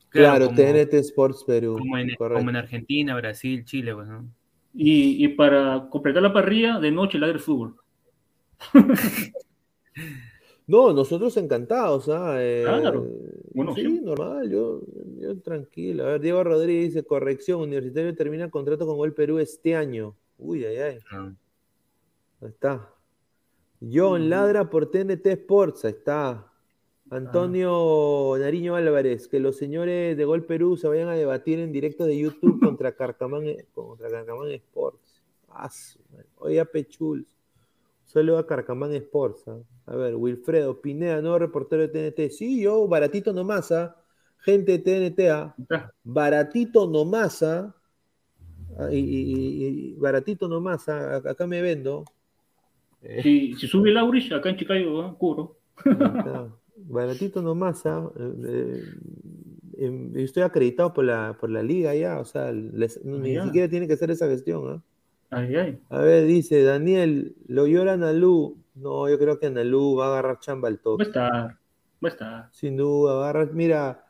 Claro, 0.09 0.47
como, 0.47 0.57
TNT 0.57 0.93
Sports 0.95 1.43
Perú. 1.45 1.77
como 1.77 1.97
en, 1.97 2.13
correcto. 2.15 2.39
como 2.39 2.49
en 2.49 2.55
Argentina, 2.57 3.15
Brasil, 3.15 3.63
Chile, 3.63 3.93
pues, 3.95 4.07
¿no? 4.09 4.25
Y, 4.73 5.23
y 5.23 5.27
para 5.29 5.87
completar 5.89 6.21
la 6.21 6.33
parrilla, 6.33 6.79
de 6.79 6.91
noche 6.91 7.17
ladre 7.17 7.35
el 7.35 7.39
fútbol. 7.39 7.75
No, 10.71 10.93
nosotros 10.93 11.35
encantados, 11.35 12.07
¿ah? 12.07 12.35
Eh, 12.37 12.63
Claro. 12.65 13.05
Bueno, 13.53 13.75
sí, 13.75 13.81
sí. 13.81 13.99
normal, 13.99 14.49
yo, 14.49 14.79
yo 15.19 15.37
tranquilo. 15.41 16.05
A 16.05 16.11
ver, 16.13 16.21
Diego 16.21 16.41
Rodríguez 16.45 16.93
dice, 16.93 17.03
corrección, 17.05 17.59
Universitario 17.59 18.15
termina 18.15 18.49
contrato 18.49 18.87
con 18.87 18.95
Gol 18.95 19.13
Perú 19.13 19.39
este 19.39 19.75
año. 19.75 20.15
Uy, 20.37 20.63
ay, 20.63 20.77
ay, 20.77 20.97
No. 21.11 21.35
ahí 22.41 22.47
está. 22.47 22.89
John 23.81 24.29
ladra 24.29 24.69
por 24.69 24.89
TNT 24.89 25.25
Sports, 25.27 25.83
ahí 25.83 25.91
está. 25.91 26.47
Antonio 27.09 28.35
Nariño 28.39 28.75
Álvarez, 28.75 29.27
que 29.27 29.41
los 29.41 29.57
señores 29.57 30.15
de 30.15 30.23
Gol 30.23 30.45
Perú 30.45 30.77
se 30.77 30.87
vayan 30.87 31.09
a 31.09 31.15
debatir 31.15 31.59
en 31.59 31.73
directo 31.73 32.05
de 32.05 32.17
YouTube 32.17 32.61
contra 32.63 32.93
Carcamán, 32.95 33.43
contra 33.73 34.07
Carcamán 34.09 34.49
Sports. 34.51 35.21
Ah. 35.49 35.69
Oye, 36.37 36.65
Pechul. 36.65 37.27
Solo 38.11 38.37
a 38.37 38.45
Carcamán 38.45 38.91
Sports. 38.91 39.47
¿ah? 39.47 39.57
A 39.85 39.95
ver, 39.95 40.15
Wilfredo 40.17 40.81
Pineda, 40.81 41.21
nuevo 41.21 41.39
reportero 41.39 41.87
de 41.87 42.11
TNT. 42.11 42.29
Sí, 42.29 42.61
yo, 42.61 42.85
baratito 42.85 43.31
nomás, 43.31 43.71
¿ah? 43.71 43.95
gente 44.39 44.77
de 44.77 44.79
TNT, 44.79 45.29
¿ah? 45.29 45.55
Baratito 46.03 46.89
nomás, 46.89 47.41
¿ah? 47.41 47.73
Ah, 48.77 48.91
y, 48.91 48.97
y- 48.99 49.65
y- 49.65 49.93
baratito 49.93 50.49
nomás, 50.49 50.89
¿ah? 50.89 51.21
acá 51.23 51.47
me 51.47 51.61
vendo. 51.61 52.03
Si, 53.23 53.53
si 53.53 53.65
sube 53.67 53.91
Laurich, 53.91 54.29
acá 54.33 54.49
en 54.49 54.57
Chicago, 54.57 55.01
¿ah? 55.03 55.15
cubro. 55.17 55.55
Baratito 56.75 57.41
nomás, 57.41 57.85
¿ah? 57.85 58.11
Eh, 58.19 58.83
eh, 59.77 60.11
estoy 60.15 60.43
acreditado 60.43 60.91
por 60.91 61.05
la, 61.05 61.37
por 61.39 61.49
la 61.49 61.63
liga 61.63 61.95
ya, 61.95 62.19
o 62.19 62.25
sea, 62.25 62.51
les- 62.51 63.01
ni 63.05 63.35
ya. 63.35 63.45
siquiera 63.45 63.69
tiene 63.69 63.87
que 63.87 63.93
hacer 63.93 64.11
esa 64.11 64.27
gestión, 64.27 64.67
¿ah? 64.67 64.83
Ay, 65.31 65.55
ay. 65.55 65.79
A 65.89 65.99
ver, 66.01 66.25
dice 66.27 66.61
Daniel, 66.63 67.35
lo 67.47 67.65
llora 67.65 67.93
Analú. 67.93 68.57
No, 68.75 69.09
yo 69.09 69.17
creo 69.17 69.39
que 69.39 69.47
Analú 69.47 69.95
va 69.95 70.05
a 70.05 70.09
agarrar 70.09 70.39
chamba 70.39 70.67
al 70.67 70.75
Va 70.75 70.79
a 70.79 70.83
toque. 70.83 71.03
estar. 71.03 71.31
Va 71.43 71.57
a 72.03 72.07
estar. 72.07 72.49
Sin 72.51 72.75
duda, 72.77 73.13
va 73.15 73.19
a 73.27 73.29
agarrar. 73.29 73.53
Mira, 73.53 74.05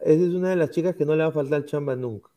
esa 0.00 0.24
es 0.24 0.32
una 0.34 0.50
de 0.50 0.56
las 0.56 0.70
chicas 0.70 0.94
que 0.96 1.04
no 1.04 1.14
le 1.16 1.22
va 1.24 1.28
a 1.30 1.32
faltar 1.32 1.64
chamba 1.64 1.96
nunca. 1.96 2.30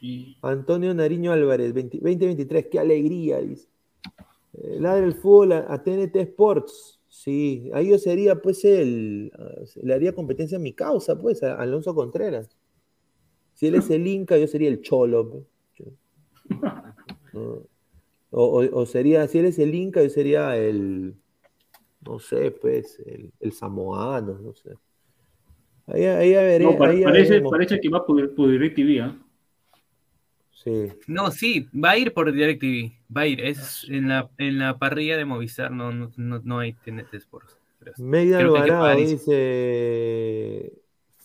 Sí. 0.00 0.36
Antonio 0.42 0.92
Nariño 0.94 1.32
Álvarez, 1.32 1.72
20 1.72 1.98
2023, 1.98 2.66
qué 2.70 2.78
alegría, 2.78 3.38
dice. 3.40 3.68
Eh, 4.54 4.78
ladra 4.80 5.04
el 5.04 5.14
fútbol 5.14 5.52
a, 5.52 5.66
a 5.72 5.82
TNT 5.82 6.16
Sports. 6.16 7.00
Sí, 7.08 7.70
ahí 7.74 7.90
yo 7.90 7.98
sería, 7.98 8.36
pues, 8.36 8.64
el. 8.64 9.32
ah, 9.38 9.62
Le 9.82 9.94
haría 9.94 10.14
competencia 10.14 10.56
a 10.58 10.60
mi 10.60 10.72
causa, 10.72 11.18
pues, 11.18 11.42
a 11.42 11.54
Alonso 11.56 11.94
Contreras. 11.94 12.48
Si 13.54 13.66
él 13.66 13.74
es 13.76 13.90
el 13.90 14.06
Inca, 14.06 14.36
yo 14.38 14.46
sería 14.46 14.68
el 14.68 14.80
Cholo. 14.80 15.28
pues. 15.30 15.44
¿no? 17.38 17.62
O, 18.30 18.60
o- 18.60 18.80
o 18.80 18.86
sería, 18.86 19.26
si 19.26 19.38
él 19.38 19.46
es 19.46 19.58
el 19.58 19.74
Inca, 19.74 20.02
yo 20.02 20.10
sería 20.10 20.56
el. 20.56 21.14
No 22.06 22.18
sé, 22.18 22.50
pues, 22.50 22.98
el, 23.06 23.32
el 23.40 23.52
samoano, 23.52 24.38
no 24.38 24.54
sé. 24.54 24.70
Ahí, 25.86 26.04
ahí 26.04 26.30
ya 26.32 26.42
veré- 26.42 26.64
No, 26.64 26.84
ahí 26.84 27.02
parece, 27.50 27.80
que 27.80 27.88
va 27.88 28.04
por, 28.06 28.34
por 28.34 28.50
DirecTV, 28.50 29.00
¿ah? 29.02 29.16
Sí. 30.52 30.88
No, 31.06 31.30
sí, 31.30 31.68
va 31.72 31.90
a 31.90 31.98
ir 31.98 32.12
por 32.12 32.30
DirecTV. 32.32 32.92
Va 33.16 33.22
a 33.22 33.26
ir. 33.26 33.40
Es 33.40 33.86
en 33.88 34.08
la, 34.08 34.28
en 34.38 34.58
la 34.58 34.76
parrilla 34.78 35.16
de 35.16 35.24
Movistar, 35.24 35.70
no, 35.70 35.92
no, 35.92 36.10
no, 36.16 36.40
no 36.44 36.58
hay 36.58 36.72
TNT 36.74 37.14
Sports. 37.14 37.56
Media 37.96 38.38
Alvarado 38.38 38.96
dice: 38.96 40.72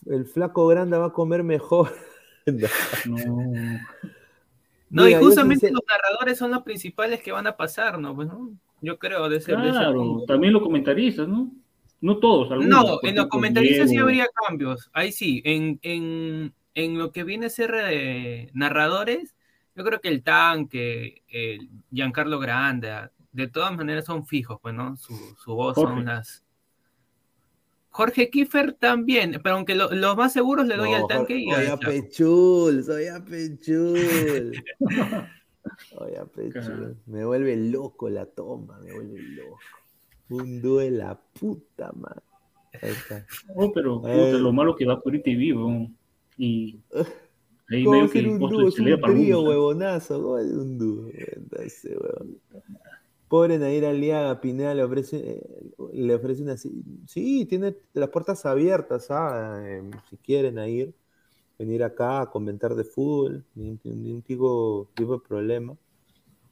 El 0.06 0.26
flaco 0.26 0.68
grande 0.68 0.98
va 0.98 1.08
a 1.08 1.14
comer 1.14 1.44
mejor. 1.44 1.90
No. 3.06 3.80
No. 4.94 5.06
Mira, 5.06 5.20
y 5.20 5.24
justamente 5.24 5.68
sincer- 5.68 5.74
los 5.74 5.82
narradores 5.90 6.38
son 6.38 6.52
los 6.52 6.62
principales 6.62 7.22
que 7.22 7.32
van 7.32 7.48
a 7.48 7.58
pasar, 7.58 7.98
¿no? 8.00 8.16
Pues, 8.16 8.28
¿no? 8.28 8.52
Yo 8.82 9.00
creo, 9.00 9.28
de 9.28 9.38
ese, 9.38 9.54
de 9.56 9.62
ese 9.64 9.72
Claro, 9.72 10.24
también 10.28 10.54
los 10.54 10.62
comentaristas, 10.62 11.28
¿no? 11.28 11.52
No 12.00 12.18
todos, 12.18 12.52
algunos. 12.52 12.70
No, 12.70 13.00
en 13.02 13.16
los 13.16 13.28
comentaristas 13.28 13.90
sí 13.90 13.98
habría 13.98 14.28
cambios. 14.48 14.90
Ahí 14.94 15.12
sí, 15.12 15.42
en, 15.46 15.80
en, 15.82 16.54
en 16.76 16.98
lo 17.00 17.12
que 17.12 17.24
viene 17.24 17.46
a 17.48 17.50
ser 17.50 17.72
de 17.72 18.50
narradores, 18.54 19.36
yo 19.76 19.84
creo 19.84 20.00
que 20.02 20.10
el 20.10 20.22
tanque, 20.22 21.24
el 21.28 21.70
Giancarlo 21.92 22.40
Granda, 22.40 23.12
de 23.32 23.48
todas 23.48 23.76
maneras 23.76 24.06
son 24.06 24.28
fijos, 24.28 24.60
pues, 24.62 24.76
¿no? 24.76 24.96
Su, 24.98 25.16
su 25.44 25.56
voz 25.56 25.76
Jorge. 25.76 25.96
son 25.96 26.06
las. 26.06 26.43
Jorge 27.94 28.32
Kiefer 28.32 28.74
también, 28.74 29.40
pero 29.44 29.56
aunque 29.56 29.76
lo- 29.76 29.92
los 29.94 30.18
más 30.18 30.34
seguros 30.34 30.66
le 30.66 30.76
doy 30.78 30.90
No, 30.90 30.96
al 30.96 31.08
tanque 31.08 31.38
y 31.38 31.44
soy 31.46 31.54
al 31.54 31.60
a 31.62 31.68
soy 31.68 31.76
a 31.76 31.80
Pechul. 31.80 32.84
Soy 32.84 33.06
a 33.08 33.24
Pechul. 33.24 34.64
Claro. 36.52 36.96
Me 37.06 37.24
vuelve 37.24 37.56
loco 37.56 38.10
la 38.10 38.26
toma, 38.26 38.80
me 38.82 38.94
vuelve 38.94 39.22
loco. 39.22 39.58
Un 40.30 40.62
dúo 40.62 40.80
de 40.80 40.92
la 40.92 41.18
puta 41.40 41.92
madre. 41.94 42.22
Ahí 42.82 42.90
está. 42.90 43.26
Oh, 43.56 43.72
pero 43.72 44.02
puta, 44.02 44.34
lo 44.34 44.52
malo 44.52 44.76
que 44.76 44.86
va 44.86 45.00
por 45.00 45.14
DirecTV, 45.14 45.56
weón. 45.56 45.96
Y 46.38 46.80
ahí 47.70 47.84
¿Cómo 47.84 47.96
medio 47.98 48.10
que 48.12 48.28
un 48.28 48.40
dúo? 48.40 48.68
Es 48.68 48.80
un 48.80 49.02
trío, 49.02 49.42
huevonazo. 49.44 50.22
¿Cómo 50.22 50.38
es 50.40 50.52
un 50.52 50.78
dúo? 50.80 51.10
Entonces, 51.14 51.86
huevón. 51.86 52.38
Pobre 53.34 53.58
Nair 53.58 53.86
Aliaga, 53.86 54.40
Pineda 54.42 54.76
le 54.76 54.84
ofrece, 54.84 55.18
eh, 55.18 55.72
le 55.94 56.14
ofrece 56.16 56.44
una... 56.44 56.56
Sí, 57.08 57.46
tiene 57.48 57.76
las 57.94 58.10
puertas 58.10 58.46
abiertas, 58.46 59.08
¿ah? 59.10 59.60
Eh, 59.66 59.82
si 60.10 60.18
quieren 60.18 60.60
ir, 60.70 60.94
venir 61.60 61.84
acá 61.84 62.22
a 62.22 62.30
comentar 62.32 62.76
de 62.76 62.84
fútbol, 62.86 63.46
ningún, 63.56 64.22
tipo, 64.24 64.90
tipo 64.96 65.14
de 65.18 65.20
problema. 65.28 65.78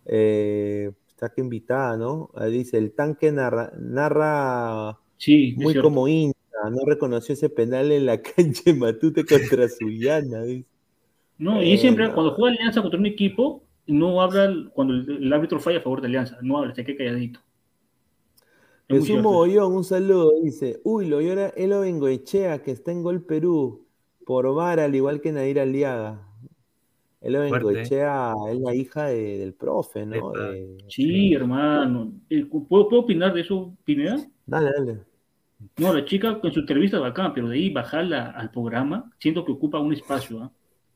Eh, 0.06 0.91
está 1.10 1.30
que 1.34 1.41
invitada, 1.41 1.98
¿no? 1.98 2.32
Ahí 2.36 2.52
dice, 2.52 2.78
el 2.78 2.94
tanque 2.94 3.32
narra, 3.32 3.72
narra 3.80 4.99
Sí, 5.18 5.56
muy 5.56 5.74
cierto. 5.74 5.90
como 5.90 6.08
hincha, 6.08 6.38
no 6.72 6.86
reconoció 6.86 7.34
ese 7.34 7.49
penal 7.49 7.91
en 7.91 8.06
la 8.08 8.22
cancha 8.24 8.64
de 8.66 8.74
Matute 8.76 9.26
contra 9.26 9.68
dice. 9.70 10.66
No, 11.38 11.62
y 11.64 11.74
Eh, 11.74 11.78
siempre 11.78 12.06
no. 12.06 12.14
cuando 12.14 12.34
juega 12.36 12.56
Alianza 12.56 12.82
contra 12.82 12.99
un 12.99 13.06
equipo, 13.08 13.64
no 13.88 14.22
habla 14.22 14.70
cuando 14.74 14.94
el, 14.94 15.24
el 15.24 15.34
árbitro 15.34 15.60
falla 15.60 15.80
a 15.80 15.82
favor 15.82 16.02
de 16.02 16.08
Alianza, 16.08 16.38
no 16.41 16.58
habla, 16.58 16.74
se 16.76 16.84
queda 16.84 16.98
calladito. 16.98 17.40
Es 18.88 19.08
Jesús. 19.08 19.22
Mogollón, 19.24 19.74
un 19.74 19.84
saludo, 19.84 20.34
dice, 20.41 20.82
uy, 20.84 21.08
lo 21.08 21.22
llora 21.22 21.48
Elo 21.56 21.80
Bengoechea, 21.82 22.62
que 22.62 22.72
está 22.72 22.91
en 22.91 23.03
Gol 23.03 23.24
Perú, 23.24 23.86
por 24.26 24.53
VAR, 24.53 24.80
al 24.82 24.94
igual 24.95 25.22
que 25.22 25.32
Nadir 25.32 25.60
Aliaga. 25.60 26.28
Elo 27.22 27.40
Fuerte. 27.48 27.68
Bengoechea 27.68 28.34
es 28.52 28.60
la 28.60 28.74
hija 28.76 29.06
de- 29.06 29.38
del 29.38 29.53
profe, 29.53 30.06
¿no? 30.06 30.32
De- 30.32 30.78
Sí, 30.88 31.34
hermano. 31.34 32.12
Eh, 32.30 32.45
¿Puedo, 32.45 32.90
¿Puedo 32.90 33.03
opinar 33.03 33.34
de 33.34 33.41
eso, 33.41 33.74
Pineda? 33.86 34.18
Dale, 34.45 34.72
dale. 34.78 34.99
No, 35.78 35.94
la 35.94 36.03
chica 36.03 36.40
con 36.41 36.52
su 36.52 36.62
entrevista 36.62 36.99
bacán, 36.99 37.34
pero 37.34 37.48
de 37.48 37.56
ahí 37.56 37.70
bajarla 37.70 38.32
al 38.32 38.49
programa, 38.52 39.10
siento 39.20 39.45
que 39.45 39.52
ocupa 39.52 39.80
un 39.80 39.94
espacio, 39.94 40.41
¿ah? 40.41 40.52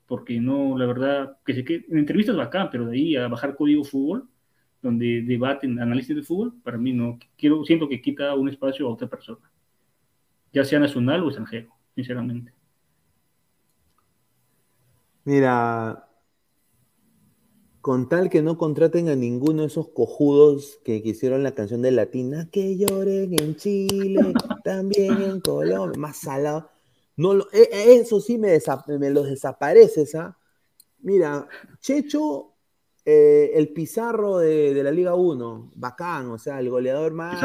Porque 0.08 0.40
no, 0.40 0.78
la 0.78 0.86
verdad, 0.86 1.38
que 1.46 1.54
se 1.54 1.64
quede, 1.64 1.86
en 1.90 1.98
entrevistas 1.98 2.36
bacán, 2.36 2.70
pero 2.72 2.86
de 2.86 2.96
ahí 2.96 3.16
a 3.16 3.28
bajar 3.28 3.56
código 3.56 3.84
fútbol, 3.84 4.30
donde 4.82 5.24
debaten 5.24 5.80
análisis 5.80 6.16
de 6.16 6.22
fútbol, 6.22 6.54
para 6.64 6.78
mí 6.78 6.94
no, 6.94 7.18
quiero, 7.38 7.66
siento 7.66 7.90
que 7.90 8.02
quita 8.02 8.36
un 8.36 8.50
espacio 8.50 8.88
a 8.88 8.92
otra 8.92 9.08
persona, 9.08 9.50
ya 10.54 10.64
sea 10.64 10.80
nacional 10.80 11.24
o 11.24 11.28
extranjero, 11.28 11.74
sinceramente. 11.96 12.54
Mira, 15.24 16.08
con 17.82 18.10
tal 18.10 18.30
que 18.30 18.44
no 18.44 18.60
contraten 18.60 19.10
a 19.10 19.16
ninguno 19.16 19.62
de 19.62 19.68
esos 19.68 19.90
cojudos 19.90 20.80
que, 20.84 21.02
que 21.02 21.10
hicieron 21.10 21.42
la 21.42 21.54
canción 21.54 21.82
de 21.82 21.92
Latina, 21.92 22.48
que 22.52 22.78
lloren 22.78 23.34
en 23.40 23.56
Chile, 23.56 24.34
también 24.64 25.22
en 25.22 25.40
Colombia, 25.40 26.00
más 26.00 26.18
salado. 26.18 26.75
No 27.18 27.34
lo- 27.34 27.48
e- 27.52 27.70
e- 27.72 27.96
eso 27.96 28.20
sí 28.20 28.38
me, 28.38 28.60
me 29.00 29.10
los 29.10 29.30
desapareces, 29.30 30.16
¿ah? 30.16 30.38
Mira, 31.00 31.48
Checho, 31.80 32.54
eh, 33.06 33.52
el 33.54 33.70
Pizarro 33.70 34.40
de, 34.40 34.74
de 34.74 34.84
la 34.84 34.92
Liga 34.92 35.16
1, 35.16 35.72
bacán, 35.76 36.30
o 36.32 36.38
sea, 36.38 36.60
el 36.60 36.70
goleador 36.70 37.14
más. 37.14 37.40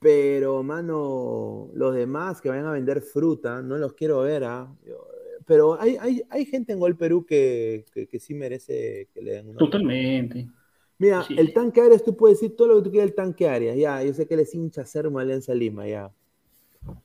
Pero, 0.00 0.62
mano, 0.62 1.70
los 1.74 1.94
demás 1.94 2.40
que 2.40 2.48
vayan 2.48 2.66
a 2.66 2.72
vender 2.72 3.00
fruta, 3.02 3.62
no 3.62 3.76
los 3.78 3.94
quiero 3.94 4.20
ver, 4.20 4.44
¿ah? 4.44 4.72
Yo- 4.86 5.06
Pero 5.44 5.80
hay, 5.80 5.96
hay, 5.98 6.22
hay 6.28 6.44
gente 6.44 6.72
en 6.74 6.78
Gol 6.78 6.96
Perú 6.96 7.24
que, 7.26 7.86
que, 7.92 8.06
que 8.06 8.20
sí 8.20 8.34
merece 8.34 9.08
que 9.12 9.22
le 9.22 9.32
den 9.32 9.48
una. 9.48 9.58
Totalmente. 9.58 10.46
Mira, 10.98 11.24
Sí. 11.24 11.34
el 11.38 11.52
tanque 11.54 11.80
Arias, 11.80 12.04
tú 12.04 12.14
puedes 12.16 12.38
decir 12.40 12.54
todo 12.54 12.68
lo 12.68 12.76
que 12.76 12.82
tú 12.82 12.90
quieras 12.90 13.08
del 13.08 13.14
tanque 13.16 13.48
Arias, 13.48 13.76
ya, 13.76 14.02
yo 14.02 14.12
sé 14.12 14.26
que 14.26 14.34
él 14.34 14.40
es 14.40 14.54
hincha 14.54 14.84
sermo 14.84 15.18
Alianza 15.18 15.54
Lima, 15.54 15.86
ya. 15.88 16.12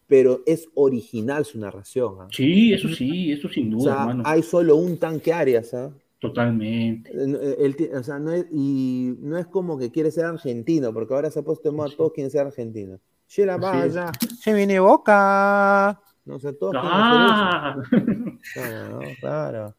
Pero 0.08 0.42
es 0.46 0.68
original 0.76 1.44
su 1.46 1.60
narración, 1.60 2.16
¿ah? 2.22 2.28
Sí, 2.32 2.74
eso 2.74 2.88
sí, 2.90 3.32
eso 3.32 3.50
sin 3.50 3.74
O 3.74 3.78
duda, 3.80 3.94
sea, 3.94 4.02
hermano. 4.04 4.24
hay 4.26 4.44
solo 4.44 4.76
un 4.76 4.98
tanque 4.98 5.34
Arias, 5.34 5.74
¿ah? 5.74 5.92
Totalmente. 6.20 7.12
Eh, 7.14 7.56
él 7.60 7.76
ti- 7.76 7.90
o 7.94 8.02
sea, 8.02 8.18
no 8.20 8.32
es, 8.32 8.46
y 8.52 9.14
no 9.20 9.38
es 9.38 9.46
como 9.48 9.78
que 9.78 9.92
quiere 9.92 10.10
ser 10.12 10.26
argentino, 10.26 10.94
porque 10.94 11.14
ahora 11.14 11.30
se 11.32 11.40
ha 11.40 11.44
puesto 11.44 11.70
de 11.70 11.76
moda, 11.76 11.90
Sí. 11.90 11.96
todos 11.98 12.14
quieren 12.14 12.32
ser 12.32 12.46
argentinos. 12.48 13.00
Che 13.28 13.46
la 13.46 13.58
vaya, 13.58 14.12
se 14.40 14.54
viene 14.54 14.80
boca. 14.80 16.00
No, 16.26 16.36
o 16.36 16.40
sea, 16.40 16.54
todos 16.54 16.74
quieren 16.74 16.90
hacer 16.92 18.00
eso. 18.00 18.14
Ah, 18.16 18.40
Claro, 18.54 19.00
¿no? 19.02 19.08
claro. 19.20 19.76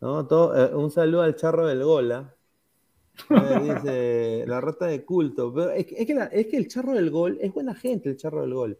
¿No? 0.00 0.26
Todo- 0.26 0.56
eh, 0.56 0.74
un 0.74 0.90
saludo 0.90 1.22
al 1.22 1.34
charro 1.34 1.66
del 1.66 1.82
gol, 1.82 2.12
¿ah? 2.12 2.34
Eh, 3.30 3.60
dice 3.74 4.44
la 4.46 4.60
rata 4.60 4.86
de 4.86 5.04
culto. 5.04 5.52
Pero 5.52 5.70
es, 5.70 5.86
que, 5.86 5.94
es 6.00 6.06
que 6.06 6.14
la- 6.14 6.26
es 6.26 6.46
que 6.46 6.56
el 6.56 6.68
charro 6.68 6.92
del 6.94 7.10
gol 7.10 7.36
es 7.40 7.52
buena 7.52 7.74
gente, 7.74 8.08
el 8.10 8.16
charro 8.16 8.42
del 8.42 8.54
gol. 8.54 8.78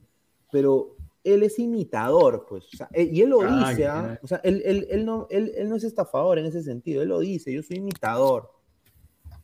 Pero 0.52 0.97
él 1.22 1.43
es 1.43 1.59
imitador, 1.59 2.47
pues. 2.48 2.64
o 2.72 2.77
sea, 2.77 2.89
eh, 2.93 3.09
y 3.12 3.20
él 3.22 3.31
lo 3.31 3.43
Ah, 3.43 3.70
dice. 3.70 3.86
¿ah? 3.86 4.18
O 4.22 4.27
sea, 4.27 4.39
él, 4.44 4.62
él- 4.64 4.86
él 4.90 5.05
no, 5.05 5.27
él, 5.31 5.52
él 5.56 5.68
no 5.68 5.77
es 5.77 5.85
estafador 5.85 6.39
en 6.39 6.47
ese 6.47 6.62
sentido. 6.62 7.02
Él 7.02 7.09
lo 7.10 7.18
dice, 7.20 7.52
yo 7.52 7.62
soy 7.62 7.77
imitador. 7.77 8.51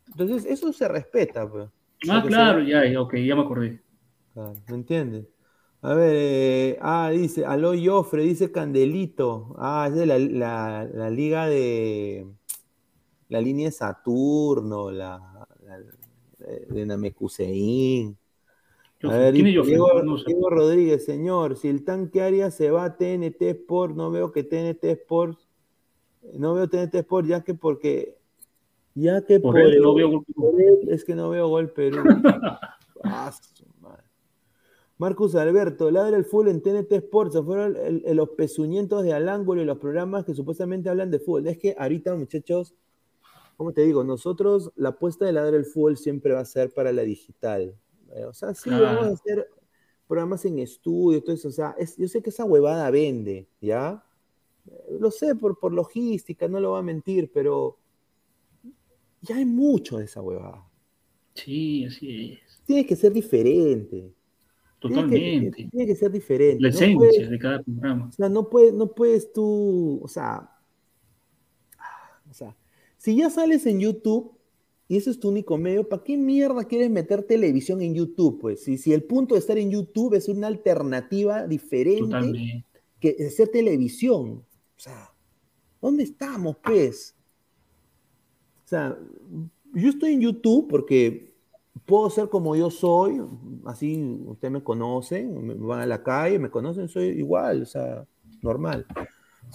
Entonces, 0.07 0.45
eso 0.45 0.71
se 0.73 0.87
respeta, 0.87 1.49
pues. 1.49 1.67
ah, 2.09 2.23
claro, 2.27 2.59
se- 2.63 2.67
ya, 2.67 3.01
ok, 3.01 3.15
ya 3.17 3.35
me 3.35 3.41
acordé. 3.41 3.81
Claro, 4.33 4.53
¿me 4.69 4.75
entiendes? 4.75 5.25
A 5.81 5.93
ver, 5.93 6.15
eh, 6.15 6.77
ah, 6.81 7.11
dice, 7.13 7.45
aló 7.45 7.73
Joffre, 7.81 8.23
dice 8.23 8.51
Candelito. 8.51 9.55
Ah, 9.59 9.85
es 9.89 9.95
de 9.95 10.05
la, 10.07 10.17
la- 10.17 10.89
la 10.91 11.09
liga 11.09 11.47
de 11.47 12.25
la 13.29 13.41
línea 13.41 13.67
de 13.67 13.71
Saturno, 13.71 14.89
la, 14.89 15.47
la- 15.63 15.79
de 16.69 16.85
Namekusein. 16.85 18.17
Yo- 18.99 19.11
A 19.11 19.17
ver. 19.17 19.33
Diego, 19.33 20.01
No 20.03 20.17
sé. 20.17 20.23
Diego 20.27 20.49
Rodríguez, 20.49 21.05
señor, 21.05 21.55
si 21.57 21.67
el 21.69 21.83
tanque 21.85 22.21
Arias 22.21 22.55
se 22.55 22.71
va 22.71 22.83
a 22.85 22.97
TNT 22.97 23.41
Sport, 23.51 23.95
no 23.95 24.09
veo 24.11 24.31
que 24.31 24.43
TNT 24.43 24.83
Sport, 24.91 25.37
no 26.33 26.53
veo 26.55 26.67
TNT 26.67 26.95
Sport, 26.95 27.27
ya 27.27 27.43
que 27.43 27.53
porque, 27.53 28.17
ya 28.95 29.21
que 29.23 29.39
Por 29.39 29.59
él 29.59 29.79
no 29.81 29.93
veo 29.93 30.09
gol. 30.09 30.23
por 30.35 30.59
él 30.61 30.89
es 30.89 31.03
que 31.05 31.13
no 31.15 31.29
veo 31.29 31.47
gol 31.47 31.69
Perú. 31.71 31.97
Ah. 33.03 33.31
Marcus 34.97 35.35
Alberto, 35.35 35.91
ladra 35.91 36.17
el 36.17 36.25
full 36.25 36.47
en 36.47 36.61
TNT 36.63 36.91
Sport, 36.93 37.31
se 37.31 37.43
fueron 37.43 37.75
el- 37.77 38.01
el- 38.03 38.17
los 38.17 38.29
pezuñentos 38.29 39.03
de 39.03 39.13
al 39.13 39.29
ángulo 39.29 39.61
y 39.61 39.65
los 39.65 39.77
programas 39.77 40.25
que 40.25 40.33
supuestamente 40.33 40.89
hablan 40.89 41.11
de 41.11 41.19
fútbol. 41.19 41.45
Es 41.47 41.59
que 41.59 41.75
ahorita, 41.77 42.15
muchachos, 42.15 42.73
como 43.55 43.71
te 43.73 43.83
digo, 43.83 44.03
nosotros 44.03 44.71
la 44.75 44.89
apuesta 44.89 45.25
de 45.25 45.33
ladra 45.33 45.55
el 45.55 45.65
fútbol 45.65 45.97
siempre 45.97 46.33
va 46.33 46.39
a 46.39 46.45
ser 46.45 46.73
para 46.73 46.91
la 46.91 47.03
digital. 47.03 47.75
Eh, 48.15 48.25
O 48.25 48.33
sea, 48.33 48.53
sí, 48.53 48.69
Claro. 48.69 48.85
vamos 48.85 49.05
a 49.05 49.13
hacer 49.13 49.49
programas 50.07 50.45
en 50.45 50.59
estudio, 50.59 51.21
todo 51.23 51.35
eso. 51.35 51.47
O 51.49 51.51
sea, 51.51 51.75
es- 51.77 51.97
yo 51.97 52.07
sé 52.07 52.21
que 52.21 52.29
esa 52.29 52.45
huevada 52.45 52.89
vende, 52.91 53.47
¿ya? 53.61 54.03
Eh, 54.69 54.97
Lo 54.99 55.11
sé 55.11 55.35
por, 55.35 55.59
por 55.59 55.73
logística, 55.73 56.47
no 56.47 56.59
lo 56.59 56.71
voy 56.71 56.79
a 56.79 56.83
mentir, 56.83 57.31
pero 57.33 57.77
ya 59.21 59.35
hay 59.37 59.45
mucho 59.45 59.97
de 59.97 60.05
esa 60.05 60.21
huevada. 60.21 60.63
Sí, 61.33 61.85
así 61.85 62.33
es. 62.33 62.61
Tiene 62.65 62.85
que 62.85 62.95
ser 62.95 63.11
diferente. 63.13 64.13
Tiene 64.79 64.95
que, 64.95 65.01
Totalmente. 65.01 65.67
tiene 65.71 65.85
que 65.87 65.95
ser 65.95 66.11
diferente. 66.11 66.61
La 66.61 66.69
No 66.69 66.75
esencia 66.75 66.97
puedes- 66.97 67.29
de 67.29 67.39
cada 67.39 67.63
programa. 67.63 68.07
o 68.09 68.11
sea, 68.11 68.29
no 68.29 68.47
puedes, 68.49 68.73
no 68.73 68.91
puedes 68.93 69.33
tú, 69.33 69.99
o 70.03 70.07
sea, 70.07 70.51
ah, 71.79 72.21
o 72.29 72.33
sea, 72.33 72.55
si 72.97 73.15
ya 73.17 73.29
sales 73.29 73.65
en 73.65 73.79
YouTube 73.79 74.36
y 74.87 74.97
ese 74.97 75.09
es 75.09 75.19
tu 75.19 75.29
único 75.29 75.57
medio, 75.57 75.87
¿para 75.87 76.03
qué 76.03 76.15
mierda 76.15 76.63
quieres 76.63 76.89
meter 76.89 77.23
televisión 77.23 77.81
en 77.81 77.93
YouTube? 77.93 78.39
Pues 78.39 78.63
si, 78.63 78.77
si 78.77 78.93
el 78.93 79.03
punto 79.03 79.35
de 79.35 79.39
estar 79.39 79.57
en 79.57 79.69
YouTube 79.69 80.13
es 80.13 80.29
una 80.29 80.47
alternativa 80.47 81.45
diferente 81.45 82.01
Totalmente. 82.01 82.65
que 82.99 83.17
hacer 83.27 83.49
televisión. 83.49 84.43
O 84.77 84.79
sea, 84.79 85.11
¿dónde 85.81 86.03
estamos, 86.03 86.55
pues? 86.63 87.15
O 88.65 88.67
sea, 88.69 88.97
yo 89.73 89.89
estoy 89.89 90.13
en 90.13 90.21
YouTube 90.21 90.67
porque 90.69 91.33
puedo 91.85 92.09
ser 92.09 92.29
como 92.29 92.55
yo 92.55 92.69
soy, 92.69 93.21
así 93.65 94.21
ustedes 94.25 94.51
me 94.53 94.63
conocen, 94.63 95.47
me 95.47 95.53
van 95.53 95.81
a 95.81 95.85
la 95.85 96.01
calle, 96.01 96.39
me 96.39 96.49
conocen, 96.49 96.87
soy 96.87 97.07
igual, 97.07 97.63
o 97.63 97.65
sea, 97.65 98.05
normal. 98.41 98.85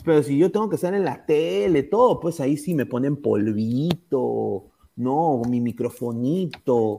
Pero 0.05 0.23
si 0.23 0.39
yo 0.39 0.51
tengo 0.51 0.69
que 0.69 0.77
estar 0.77 0.95
en 0.95 1.05
la 1.05 1.25
tele, 1.25 1.83
todo, 1.83 2.21
pues 2.21 2.41
ahí 2.41 2.57
sí 2.57 2.75
me 2.75 2.87
ponen 2.87 3.17
polvito, 3.17 4.72
no, 4.97 5.43
mi 5.48 5.60
microfonito, 5.60 6.98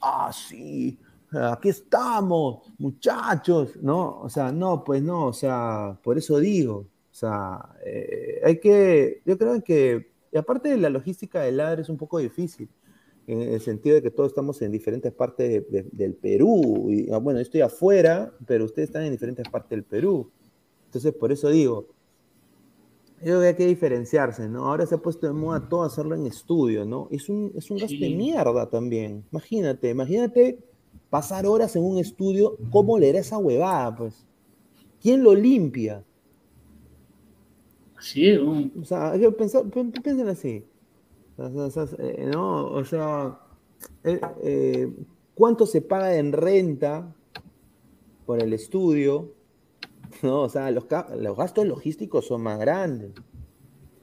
ah, 0.00 0.30
sí, 0.32 0.98
aquí 1.32 1.68
estamos, 1.70 2.62
muchachos, 2.78 3.76
¿no? 3.82 4.20
O 4.22 4.28
sea, 4.28 4.52
no, 4.52 4.84
pues 4.84 5.02
no, 5.02 5.26
o 5.28 5.32
sea, 5.32 5.98
por 6.02 6.18
eso 6.18 6.38
digo, 6.38 6.76
o 7.10 7.14
sea, 7.14 7.60
eh, 7.84 8.40
hay 8.44 8.60
que, 8.60 9.22
yo 9.24 9.36
creo 9.38 9.62
que, 9.62 10.10
y 10.32 10.36
aparte 10.38 10.68
de 10.70 10.76
la 10.78 10.90
logística 10.90 11.40
del 11.42 11.58
ladre 11.58 11.82
es 11.82 11.88
un 11.88 11.96
poco 11.96 12.18
difícil, 12.18 12.68
en 13.26 13.42
el 13.42 13.60
sentido 13.60 13.96
de 13.96 14.02
que 14.02 14.10
todos 14.10 14.28
estamos 14.30 14.62
en 14.62 14.70
diferentes 14.72 15.12
partes 15.12 15.48
de- 15.48 15.60
de- 15.82 15.88
del 15.92 16.14
Perú, 16.14 16.86
y 16.90 17.10
ah, 17.12 17.18
bueno, 17.18 17.38
yo 17.40 17.42
estoy 17.42 17.60
afuera, 17.62 18.32
pero 18.46 18.64
ustedes 18.64 18.88
están 18.90 19.04
en 19.04 19.12
diferentes 19.12 19.48
partes 19.48 19.70
del 19.70 19.84
Perú, 19.84 20.30
entonces 20.86 21.12
por 21.14 21.32
eso 21.32 21.48
digo, 21.50 21.88
yo 23.20 23.24
creo 23.24 23.40
que 23.40 23.46
hay 23.48 23.54
que 23.54 23.66
diferenciarse, 23.66 24.48
¿no? 24.48 24.66
Ahora 24.66 24.86
se 24.86 24.94
ha 24.94 24.98
puesto 24.98 25.26
de 25.26 25.32
moda 25.32 25.68
todo 25.68 25.82
hacerlo 25.84 26.14
en 26.14 26.26
estudio, 26.26 26.84
¿no? 26.84 27.08
Es 27.10 27.28
un, 27.28 27.50
es 27.54 27.70
un 27.70 27.78
gasto 27.78 27.94
de 27.98 28.10
mierda 28.16 28.68
también. 28.68 29.24
Imagínate, 29.32 29.90
imagínate 29.90 30.58
pasar 31.10 31.46
horas 31.46 31.74
en 31.76 31.84
un 31.84 31.98
estudio, 31.98 32.56
¿cómo 32.70 32.98
leer 32.98 33.16
esa 33.16 33.38
huevada, 33.38 33.94
pues? 33.96 34.26
¿Quién 35.00 35.22
lo 35.22 35.34
limpia? 35.34 36.04
Así 37.96 38.28
es. 38.28 38.40
¿no? 38.40 38.70
O 38.80 38.84
sea, 38.84 39.12
hay 39.12 39.20
que 39.20 39.30
pensar, 39.30 39.64
pen- 39.70 39.92
piensen 39.92 40.28
así. 40.28 40.64
O 41.38 41.70
sea, 41.70 41.86
eh, 41.98 42.28
¿no? 42.32 42.66
O 42.66 42.84
sea, 42.84 43.38
eh, 44.04 44.20
eh, 44.42 44.92
¿cuánto 45.34 45.66
se 45.66 45.80
paga 45.82 46.16
en 46.16 46.32
renta 46.32 47.14
por 48.26 48.42
el 48.42 48.52
estudio? 48.52 49.32
¿No? 50.22 50.42
O 50.42 50.48
sea, 50.48 50.70
los, 50.70 50.86
los 51.18 51.36
gastos 51.36 51.66
logísticos 51.66 52.26
son 52.26 52.42
más 52.42 52.58
grandes. 52.58 53.12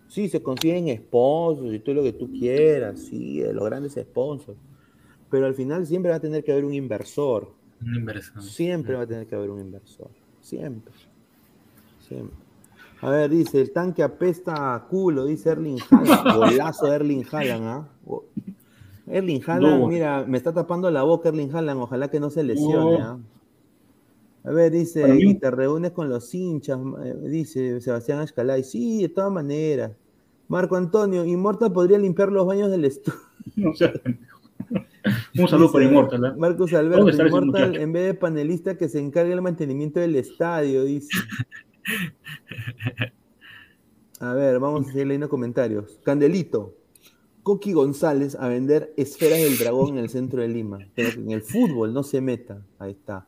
Sí, 0.08 0.30
se 0.30 0.44
consiguen 0.44 0.96
sponsors 0.98 1.74
y 1.74 1.80
todo 1.80 1.96
lo 1.96 2.04
que 2.04 2.14
tú 2.14 2.30
quieras, 2.32 3.00
sí, 3.00 3.42
eh, 3.42 3.52
los 3.52 3.66
grandes 3.66 3.94
sponsors. 3.94 4.58
Pero 5.30 5.48
al 5.48 5.56
final 5.56 5.88
siempre 5.88 6.12
va 6.12 6.18
a 6.18 6.20
tener 6.20 6.44
que 6.44 6.52
haber 6.52 6.66
un 6.66 6.74
inversor. 6.76 7.52
Una 7.82 7.98
inversión. 7.98 8.44
Siempre 8.44 8.96
va 8.96 9.02
a 9.02 9.08
tener 9.08 9.26
que 9.26 9.34
haber 9.34 9.50
un 9.50 9.60
inversor. 9.60 10.12
Siempre. 10.40 10.94
Siempre. 12.08 12.38
A 13.02 13.10
ver, 13.10 13.32
dice, 13.32 13.60
el 13.60 13.72
tanque 13.72 14.04
apesta 14.04 14.76
a 14.76 14.88
culo, 14.88 15.26
dice 15.26 15.50
Erling 15.50 15.80
Haaland. 15.90 16.36
Golazo 16.38 16.86
de 16.86 16.96
Erling 16.96 17.26
Haaland, 17.32 17.66
¿ah? 17.66 17.88
Erling 19.08 19.42
Haaland, 19.46 19.80
No. 19.82 19.88
mira, 19.88 20.24
me 20.26 20.38
está 20.38 20.54
tapando 20.54 20.90
la 20.92 21.04
boca 21.04 21.30
Erling 21.30 21.54
Haaland, 21.54 21.82
ojalá 21.82 22.10
que 22.10 22.20
no 22.20 22.30
se 22.30 22.44
lesione. 22.44 23.02
¿ah? 23.02 23.18
A 24.44 24.52
ver, 24.52 24.72
dice, 24.72 25.04
y 25.20 25.36
te 25.36 25.52
reúnes 25.52 25.92
con 25.92 26.10
los 26.10 26.34
hinchas, 26.34 26.80
eh, 27.04 27.16
dice 27.30 27.80
Sebastián 27.80 28.20
Ashkalay. 28.20 28.64
Sí, 28.64 29.02
de 29.04 29.10
todas 29.10 29.32
maneras. 29.32 29.92
Marco 30.50 30.76
Antonio, 30.76 31.24
Inmortal 31.24 31.72
podría 31.72 31.98
limpiar 31.98 32.32
los 32.32 32.46
baños 32.46 32.70
del 32.70 32.86
estudio. 32.86 33.20
Un 35.38 35.48
saludo 35.48 35.72
para 35.72 35.84
Dice 35.84 35.94
Immortal. 35.94 36.26
¿ah? 36.26 36.36
Marcos 36.38 36.72
¿Dónde 36.72 36.96
Alberto, 36.96 37.42
muchacho? 37.46 37.80
en 37.80 37.94
vez 37.94 38.06
de 38.06 38.14
panelista 38.14 38.78
que 38.78 38.90
se 38.90 39.00
encargue 39.00 39.32
del 39.32 39.42
mantenimiento 39.42 40.00
del 40.00 40.16
estadio, 40.16 40.84
dice. 40.84 41.10
A 44.20 44.34
ver, 44.34 44.60
vamos 44.60 44.88
a 44.88 44.92
seguir 44.92 45.08
leyendo 45.08 45.28
comentarios. 45.28 46.00
Candelito, 46.04 46.76
Coqui 47.44 47.74
González 47.74 48.36
a 48.36 48.48
vender 48.48 48.94
esferas 48.96 49.40
del 49.40 49.58
dragón 49.58 49.90
en 49.90 49.98
el 49.98 50.10
centro 50.10 50.42
de 50.42 50.48
Lima. 50.48 50.80
Pero 50.96 51.20
en 51.20 51.32
el 51.32 51.42
fútbol 51.42 51.94
no 51.94 52.04
se 52.04 52.22
meta. 52.22 52.66
Ahí 52.80 52.92
está. 52.92 53.28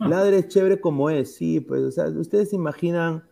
Ladre 0.00 0.38
es 0.38 0.48
chévere 0.48 0.80
como 0.80 1.10
es, 1.10 1.34
sí, 1.34 1.60
pues, 1.60 1.82
o 1.82 1.90
sea, 1.90 2.08
ustedes 2.08 2.50
se 2.50 2.56
imaginan. 2.56 3.24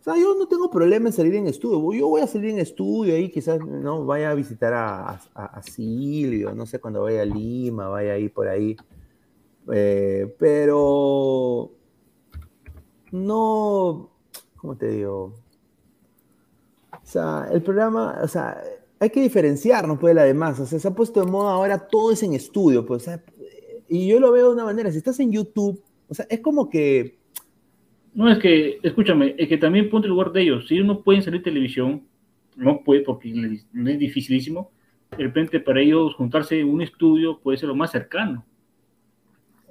O 0.00 0.02
sea, 0.02 0.16
yo 0.16 0.34
no 0.34 0.48
tengo 0.48 0.70
problema 0.70 1.08
en 1.08 1.12
salir 1.12 1.34
en 1.34 1.46
estudio. 1.46 1.92
Yo 1.92 2.08
voy 2.08 2.22
a 2.22 2.26
salir 2.26 2.50
en 2.50 2.58
estudio 2.58 3.14
ahí, 3.14 3.30
quizás 3.30 3.60
no 3.60 4.06
vaya 4.06 4.30
a 4.30 4.34
visitar 4.34 4.72
a, 4.72 5.62
Silvio, 5.62 6.54
no 6.54 6.64
sé, 6.64 6.80
cuando 6.80 7.02
vaya 7.02 7.22
a 7.22 7.26
Lima, 7.26 7.88
vaya 7.88 8.14
ahí 8.14 8.28
por 8.30 8.48
ahí. 8.48 8.76
Eh, 9.70 10.34
pero 10.38 11.70
no, 13.12 14.10
¿cómo 14.56 14.76
te 14.76 14.88
digo? 14.88 15.34
O 16.92 17.06
sea, 17.06 17.48
el 17.52 17.62
programa, 17.62 18.20
o 18.22 18.28
sea, 18.28 18.62
hay 19.00 19.10
que 19.10 19.20
diferenciarnos 19.20 19.98
pues 19.98 20.12
de 20.12 20.14
la 20.14 20.24
demás. 20.24 20.60
O 20.60 20.66
sea, 20.66 20.78
se 20.78 20.88
ha 20.88 20.94
puesto 20.94 21.20
de 21.20 21.30
moda 21.30 21.52
ahora 21.52 21.88
todo 21.88 22.12
es 22.12 22.22
en 22.22 22.34
estudio, 22.34 22.86
pues, 22.86 23.06
o 23.08 23.20
y 23.90 24.08
yo 24.08 24.18
lo 24.20 24.32
veo 24.32 24.48
de 24.48 24.54
una 24.54 24.64
manera, 24.64 24.90
si 24.90 24.98
estás 24.98 25.20
en 25.20 25.32
YouTube, 25.32 25.82
o 26.08 26.14
sea, 26.14 26.24
es 26.30 26.40
como 26.40 26.70
que, 26.70 27.18
No, 28.14 28.30
es 28.30 28.38
que, 28.38 28.78
escúchame, 28.82 29.34
es 29.38 29.48
que 29.48 29.58
también 29.58 29.90
ponte 29.90 30.06
el 30.06 30.12
lugar 30.12 30.32
de 30.32 30.42
ellos. 30.42 30.66
Si 30.66 30.74
ellos 30.74 30.86
no 30.86 31.02
pueden 31.02 31.22
salir 31.22 31.42
televisión, 31.42 32.02
no 32.56 32.82
puede 32.82 33.02
porque 33.02 33.28
les- 33.28 33.66
es 33.72 33.98
dificilísimo, 33.98 34.70
de 35.16 35.24
repente 35.24 35.60
para 35.60 35.80
ellos 35.80 36.14
juntarse 36.14 36.58
en 36.58 36.68
un 36.68 36.82
estudio 36.82 37.38
puede 37.38 37.58
ser 37.58 37.68
lo 37.68 37.76
más 37.76 37.90
cercano. 37.92 38.44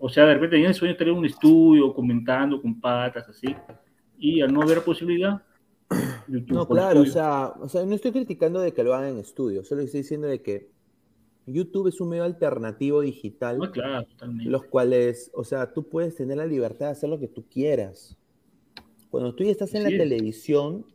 O 0.01 0.07
sea, 0.07 0.25
de 0.25 0.35
repente 0.35 0.55
tenían 0.55 0.69
el 0.69 0.75
sueño 0.75 0.93
de 0.93 0.97
tener 0.99 1.13
un 1.13 1.25
estudio 1.25 1.93
comentando 1.93 2.61
con 2.61 2.79
patas, 2.79 3.27
así, 3.27 3.53
y 4.17 4.39
al 4.41 4.53
no 4.53 4.61
haber 4.61 4.81
posibilidad, 4.83 5.41
YouTube 6.27 6.53
no, 6.53 6.67
claro, 6.67 7.01
o 7.01 7.05
sea, 7.05 7.47
o 7.59 7.67
sea, 7.67 7.83
no 7.85 7.95
estoy 7.95 8.11
criticando 8.11 8.61
de 8.61 8.71
que 8.73 8.83
lo 8.83 8.93
hagan 8.93 9.13
en 9.13 9.19
estudio, 9.19 9.63
solo 9.63 9.81
estoy 9.81 10.01
diciendo 10.01 10.27
de 10.27 10.41
que 10.41 10.69
YouTube 11.51 11.87
es 11.87 11.99
un 12.01 12.09
medio 12.09 12.23
alternativo 12.23 13.01
digital. 13.01 13.59
Ah, 13.61 13.71
claro, 13.71 14.05
totalmente. 14.05 14.49
los 14.49 14.65
cuales, 14.65 15.31
o 15.33 15.43
sea, 15.43 15.73
tú 15.73 15.87
puedes 15.89 16.15
tener 16.15 16.37
la 16.37 16.45
libertad 16.45 16.87
de 16.87 16.91
hacer 16.93 17.09
lo 17.09 17.19
que 17.19 17.27
tú 17.27 17.45
quieras. 17.49 18.17
Cuando 19.09 19.33
tú 19.35 19.43
ya 19.43 19.51
estás 19.51 19.73
en 19.73 19.83
la 19.83 19.89
televisión, 19.89 20.85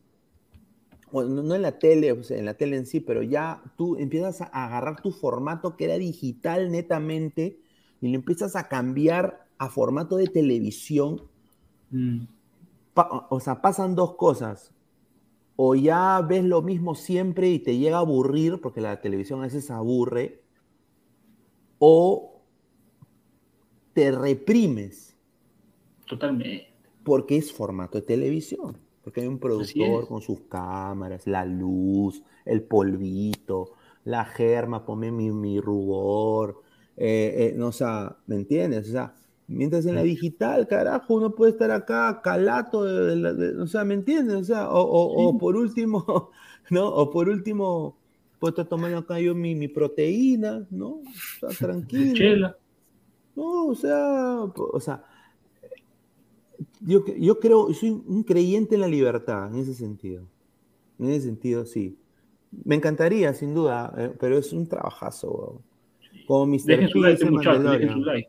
bueno, 1.11 1.31
no- 1.31 1.43
no 1.43 1.55
en 1.55 1.63
la 1.63 1.79
tele, 1.79 2.13
o 2.13 2.23
sea, 2.23 2.39
en 2.39 2.45
la 2.45 2.55
tele 2.55 2.77
en 2.77 2.87
sí, 2.87 3.01
pero 3.01 3.23
ya 3.23 3.63
tú 3.77 3.97
empiezas 3.97 4.41
a 4.41 4.47
agarrar 4.67 5.01
tu 5.03 5.11
formato 5.13 5.77
que 5.77 5.85
era 5.85 5.99
digital 5.99 6.71
netamente 6.71 7.59
y 8.01 8.09
lo 8.09 8.15
empiezas 8.17 8.57
a 8.57 8.69
cambiar 8.69 9.47
a 9.59 9.69
formato 9.69 10.17
de 10.17 10.27
televisión. 10.27 11.23
Mm, 11.91 12.25
o 13.31 13.41
sea, 13.41 13.61
pasan 13.63 13.95
dos 13.95 14.15
cosas. 14.15 14.71
O 15.57 15.75
ya 15.77 16.21
ves 16.21 16.45
lo 16.45 16.63
mismo 16.63 16.95
siempre 16.97 17.49
y 17.49 17.59
te 17.61 17.77
llega 17.79 17.97
a 17.97 18.01
aburrir, 18.01 18.61
porque 18.61 18.81
la 18.81 19.01
televisión 19.01 19.41
a 19.41 19.45
veces 19.45 19.71
aburre, 19.71 20.43
o 21.87 22.41
te 23.95 24.11
reprimes 24.11 25.15
totalmente. 26.07 26.67
porque 27.03 27.37
es 27.37 27.53
formato 27.53 27.99
de 28.01 28.07
televisión. 28.07 28.79
Porque 29.03 29.21
hay 29.21 29.27
un 29.27 29.39
productor 29.39 30.09
con 30.09 30.23
sus 30.23 30.41
cámaras, 30.49 31.27
la 31.27 31.45
luz, 31.45 32.23
el 32.47 32.63
polvito, 32.63 33.73
la 34.05 34.25
germa, 34.25 34.87
ponme 34.87 35.13
mi, 35.13 35.31
mi 35.31 35.61
rubor, 35.61 36.63
eh, 36.97 37.51
eh, 37.53 37.55
no, 37.57 37.69
o 37.69 37.73
sea, 37.73 38.17
¿me 38.27 38.37
entiendes? 38.37 38.89
O 38.89 38.93
sea, 38.93 39.15
mientras 39.47 39.85
en 39.87 39.97
la 39.97 40.03
digital, 40.03 40.67
carajo, 40.67 41.15
uno 41.15 41.35
puede 41.35 41.53
estar 41.53 41.71
acá 41.71 42.21
calato, 42.23 42.85
de 42.85 43.35
de- 43.35 43.61
o 43.63 43.67
sea, 43.67 43.85
¿me 43.85 43.93
entiendes? 43.95 44.37
O 44.37 44.45
sea, 44.45 44.71
o, 44.71 44.81
o- 44.83 45.29
o 45.29 45.39
por 45.39 45.57
último, 45.57 46.31
¿no? 46.71 46.89
O 46.89 47.11
por 47.11 47.29
último, 47.29 47.99
puedo 48.39 48.51
estar 48.51 48.67
tomando 48.67 48.99
acá 48.99 49.19
yo 49.21 49.35
mi, 49.35 49.55
mi 49.55 49.69
proteína, 49.69 50.67
¿no? 50.71 50.89
O 50.97 51.03
sea, 51.41 51.49
tranquilo. 51.59 52.15
Chela. 52.15 52.57
No, 53.37 53.67
o 53.67 53.75
sea, 53.75 54.45
po- 54.55 54.71
o 54.73 54.81
sea, 54.81 55.05
yo, 56.81 57.05
yo 57.19 57.39
creo, 57.41 57.73
soy 57.75 57.91
un 57.91 58.23
creyente 58.23 58.75
en 58.77 58.81
la 58.83 58.87
libertad, 58.89 59.49
en 59.53 59.61
ese 59.61 59.75
sentido. 59.75 60.25
En 60.99 61.11
ese 61.11 61.27
sentido, 61.27 61.65
sí. 61.65 61.99
Me 62.65 62.77
encantaría, 62.77 63.35
sin 63.35 63.55
duda, 63.55 63.93
eh, 63.99 64.13
pero 64.19 64.39
es 64.39 64.53
un 64.53 64.69
trabajazo, 64.69 65.31
weón. 65.31 65.75
Como 66.27 66.47
Mr. 66.47 66.67
Dejen 66.67 66.89
su 66.89 67.01
like, 67.03 67.25
muchachos, 67.31 67.65
dejen 67.65 67.93
su 67.93 68.05
like. 68.05 68.29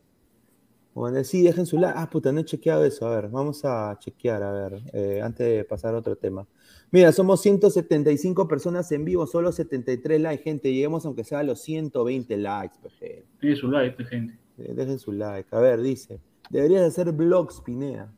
Bueno, 0.96 1.24
sí, 1.24 1.44
dejen 1.44 1.66
su 1.66 1.78
like. 1.78 1.94
Ah, 1.98 2.10
puta, 2.10 2.32
no 2.32 2.40
he 2.40 2.46
chequeado 2.46 2.84
eso. 2.84 3.06
A 3.08 3.16
ver, 3.16 3.30
vamos 3.30 3.64
a 3.64 3.96
chequear, 4.00 4.42
a 4.42 4.52
ver, 4.52 4.82
eh, 4.94 5.22
antes 5.22 5.46
de 5.46 5.64
pasar 5.66 5.94
a 5.94 6.00
otro 6.00 6.16
tema. 6.16 6.48
Mira, 6.96 7.12
somos 7.12 7.42
175 7.42 8.48
personas 8.48 8.90
en 8.94 9.04
vivo, 9.04 9.28
solo 9.28 9.52
73 9.52 10.22
likes, 10.22 10.44
gente. 10.44 10.72
Lleguemos 10.72 11.06
aunque 11.06 11.26
sea 11.26 11.40
a 11.40 11.44
los 11.44 11.60
120 11.60 12.38
likes, 12.38 12.78
pues, 12.82 12.94
gente. 12.94 13.26
Dejen 13.42 13.58
su 13.58 13.68
like, 13.68 13.96
pues, 13.98 14.08
gente. 14.08 14.40
Eh, 14.58 14.74
Dejen 14.74 14.98
su 14.98 15.12
like. 15.12 15.54
A 15.54 15.60
ver, 15.60 15.82
dice. 15.82 16.22
Deberías 16.50 16.84
hacer 16.84 17.12
vlogs, 17.12 17.60
Pinea. 17.60 18.14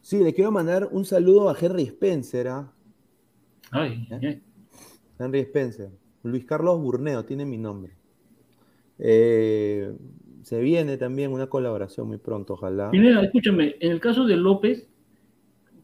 Sí, 0.00 0.24
le 0.24 0.34
quiero 0.34 0.50
mandar 0.50 0.88
un 0.90 1.04
saludo 1.04 1.48
a 1.48 1.56
Henry 1.56 1.84
Spencer, 1.84 2.48
¿ah? 2.48 2.72
Ay, 3.70 4.08
ay. 4.10 4.42
Henry 5.20 5.38
Spencer. 5.42 5.90
Luis 6.24 6.44
Carlos 6.46 6.80
Burneo, 6.80 7.24
tiene 7.24 7.44
mi 7.44 7.58
nombre. 7.58 7.92
Eh, 8.98 9.94
se 10.42 10.58
viene 10.58 10.96
también 10.96 11.30
una 11.30 11.46
colaboración 11.46 12.08
muy 12.08 12.18
pronto, 12.18 12.54
ojalá. 12.54 12.90
Pineda, 12.90 13.22
escúchame, 13.22 13.76
en 13.78 13.92
el 13.92 14.00
caso 14.00 14.24
de 14.24 14.34
López, 14.34 14.88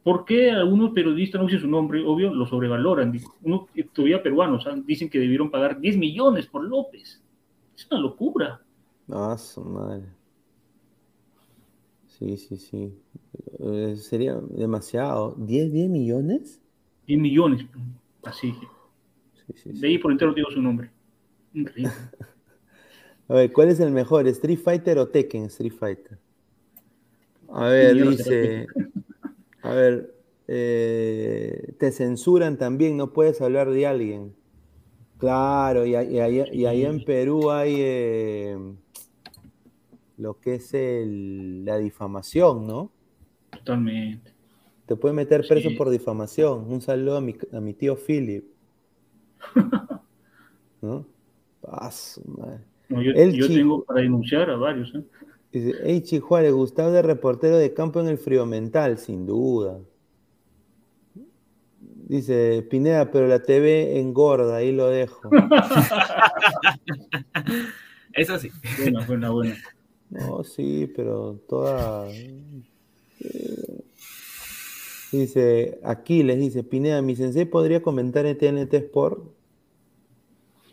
¿por 0.03 0.25
qué 0.25 0.51
algunos 0.51 0.93
periodistas, 0.93 1.41
no 1.41 1.49
sé 1.49 1.59
su 1.59 1.69
nombre, 1.69 2.03
obvio, 2.05 2.35
lo 2.35 2.47
sobrevaloran? 2.47 3.19
Uno, 3.43 3.69
todavía 3.93 4.23
peruanos, 4.23 4.67
ah, 4.67 4.77
dicen 4.85 5.09
que 5.11 5.19
debieron 5.19 5.51
pagar 5.51 5.81
10 5.81 5.97
millones 5.97 6.47
por 6.47 6.65
López. 6.65 7.23
Es 7.77 7.87
una 7.91 8.01
locura. 8.01 8.61
Ah, 9.09 9.37
su 9.39 9.63
madre. 9.63 10.05
Sí, 12.07 12.37
sí, 12.37 12.57
sí. 12.57 12.95
Eh, 13.59 13.97
sería 13.97 14.37
demasiado. 14.51 15.37
¿10, 15.37 15.71
10 15.71 15.89
millones? 15.89 16.61
10 17.07 17.21
millones. 17.21 17.67
Así. 18.23 18.53
Sí, 19.35 19.53
sí, 19.55 19.73
sí. 19.73 19.81
De 19.81 19.89
ahí 19.89 19.99
por 19.99 20.13
entero 20.13 20.35
digo 20.35 20.51
su 20.51 20.61
nombre. 20.61 20.91
Increíble. 21.55 21.93
A 23.29 23.35
ver, 23.35 23.53
¿cuál 23.53 23.69
es 23.69 23.79
el 23.81 23.93
mejor? 23.93 24.27
¿Street 24.27 24.59
Fighter 24.59 24.99
o 24.99 25.09
Tekken? 25.09 25.45
Street 25.45 25.73
Fighter. 25.73 26.19
A 27.49 27.69
ver, 27.69 28.09
dice. 28.09 28.67
A 29.71 29.75
ver, 29.75 30.13
eh, 30.49 31.75
te 31.79 31.93
censuran 31.93 32.59
también, 32.59 32.97
no 32.97 33.13
puedes 33.13 33.41
hablar 33.41 33.71
de 33.71 33.87
alguien. 33.87 34.35
Claro, 35.19 35.87
y, 35.87 35.95
ahí- 35.95 36.17
y 36.17 36.19
ahí, 36.19 36.45
y 36.53 36.65
ahí 36.67 36.85
en 36.85 37.05
Perú 37.05 37.53
hay 37.53 37.77
eh, 37.79 38.59
lo 40.17 40.41
que 40.41 40.57
es 40.57 40.75
el- 40.75 41.65
la 41.65 41.79
difamación, 41.79 42.67
¿no? 42.67 42.91
Totalmente. 43.53 44.33
Te 44.87 44.97
pueden 44.97 45.15
meter 45.15 45.47
preso 45.47 45.69
Sí. 45.71 45.77
por 45.77 45.89
difamación. 45.89 46.65
Un 46.69 46.81
saludo 46.81 47.19
a 47.19 47.21
mi, 47.21 47.37
a 47.53 47.61
mi 47.61 47.73
tío 47.73 47.95
Philip. 47.95 48.45
¿No? 50.83 51.07
Ah, 51.63 51.91
madre. 52.27 52.59
No, 52.89 53.01
yo 53.03 53.47
tengo 53.47 53.85
para 53.85 54.01
denunciar 54.01 54.51
a 54.51 54.57
varios. 54.57 54.93
¿eh? 54.97 55.05
Dice, 55.53 55.75
hey 55.85 56.01
Chijuárez, 56.03 56.53
Gustavo 56.53 56.93
de 56.93 57.03
reportero 57.03 57.57
de 57.57 57.75
campo 57.75 58.01
en 58.01 58.09
el 58.09 58.19
frío 58.19 58.47
mental, 58.47 58.99
sin 58.99 59.27
duda. 59.27 59.79
Dice, 62.07 62.67
Pineda, 62.69 63.11
pero 63.11 63.29
la 63.29 63.43
TV 63.43 63.99
engorda, 64.01 64.57
ahí 64.57 64.73
lo 64.73 64.89
dejo. 64.89 65.31
Eso 68.15 68.39
sí. 68.39 68.51
Buena, 68.79 69.07
buena, 69.07 69.31
buena. 69.31 69.57
No, 70.11 70.43
sí, 70.43 70.93
pero 70.95 71.39
toda... 71.49 72.09
eh, 72.11 72.35
Dice, 75.13 75.81
Aquiles, 75.83 76.39
dice, 76.39 76.63
Pineda, 76.63 77.03
mi 77.03 77.17
sensei 77.17 77.45
podría 77.45 77.83
comentar 77.83 78.27
en 78.27 78.39
TNT 78.39 78.75
Sport. 78.75 79.25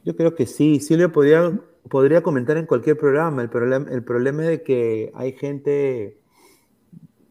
Yo 0.06 0.16
creo 0.16 0.36
que 0.36 0.46
sí, 0.46 0.80
Silvio 0.80 1.12
podría, 1.12 1.60
podría 1.90 2.24
comentar 2.24 2.58
en 2.58 2.66
cualquier 2.66 2.98
programa. 2.98 3.42
El 3.42 3.50
problema, 3.50 3.90
el 3.92 4.04
problema 4.04 4.44
es 4.44 4.50
de 4.50 4.64
que 4.64 5.12
hay 5.16 5.34
gente, 5.34 6.20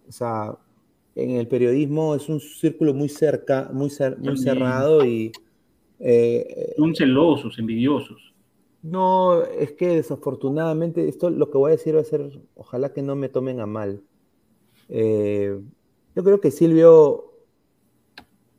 o 0.09 0.13
sea, 0.13 0.59
en 1.15 1.31
el 1.33 1.49
periodismo 1.49 2.15
es 2.15 2.29
un 2.29 2.41
círculo 2.41 2.95
muy 2.95 3.09
cerca, 3.09 3.71
muy, 3.73 3.89
cer- 3.89 4.19
muy 4.19 4.37
cerrado 4.37 5.05
y 5.05 5.33
eh, 6.01 6.77
Son 6.77 6.95
celosos, 6.95 7.59
envidiosos. 7.59 8.33
no, 8.83 9.43
es 9.43 9.73
que 9.73 9.89
desafortunadamente, 9.89 11.09
esto 11.09 11.31
lo 11.31 11.51
que 11.51 11.59
voy 11.59 11.71
a 11.71 11.77
decir 11.77 11.97
va 11.97 12.01
a 12.01 12.05
ser, 12.05 12.41
ojalá 12.55 12.93
que 12.93 13.03
no 13.03 13.17
me 13.17 13.29
tomen 13.29 13.61
a 13.61 13.67
mal. 13.67 14.03
Eh, 14.89 15.61
yo 16.17 16.25
creo 16.25 16.41
que 16.41 16.51
Silvio, 16.53 17.33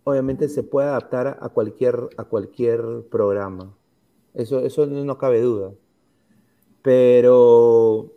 obviamente, 0.03 0.49
se 0.49 0.63
puede 0.63 0.87
adaptar 0.87 1.37
a 1.41 1.49
cualquier, 1.49 2.09
a 2.17 2.23
cualquier 2.25 2.81
programa. 3.11 3.77
Eso, 4.33 4.59
eso 4.59 4.85
no 4.87 5.17
cabe 5.17 5.41
duda. 5.41 5.73
Pero 6.87 8.13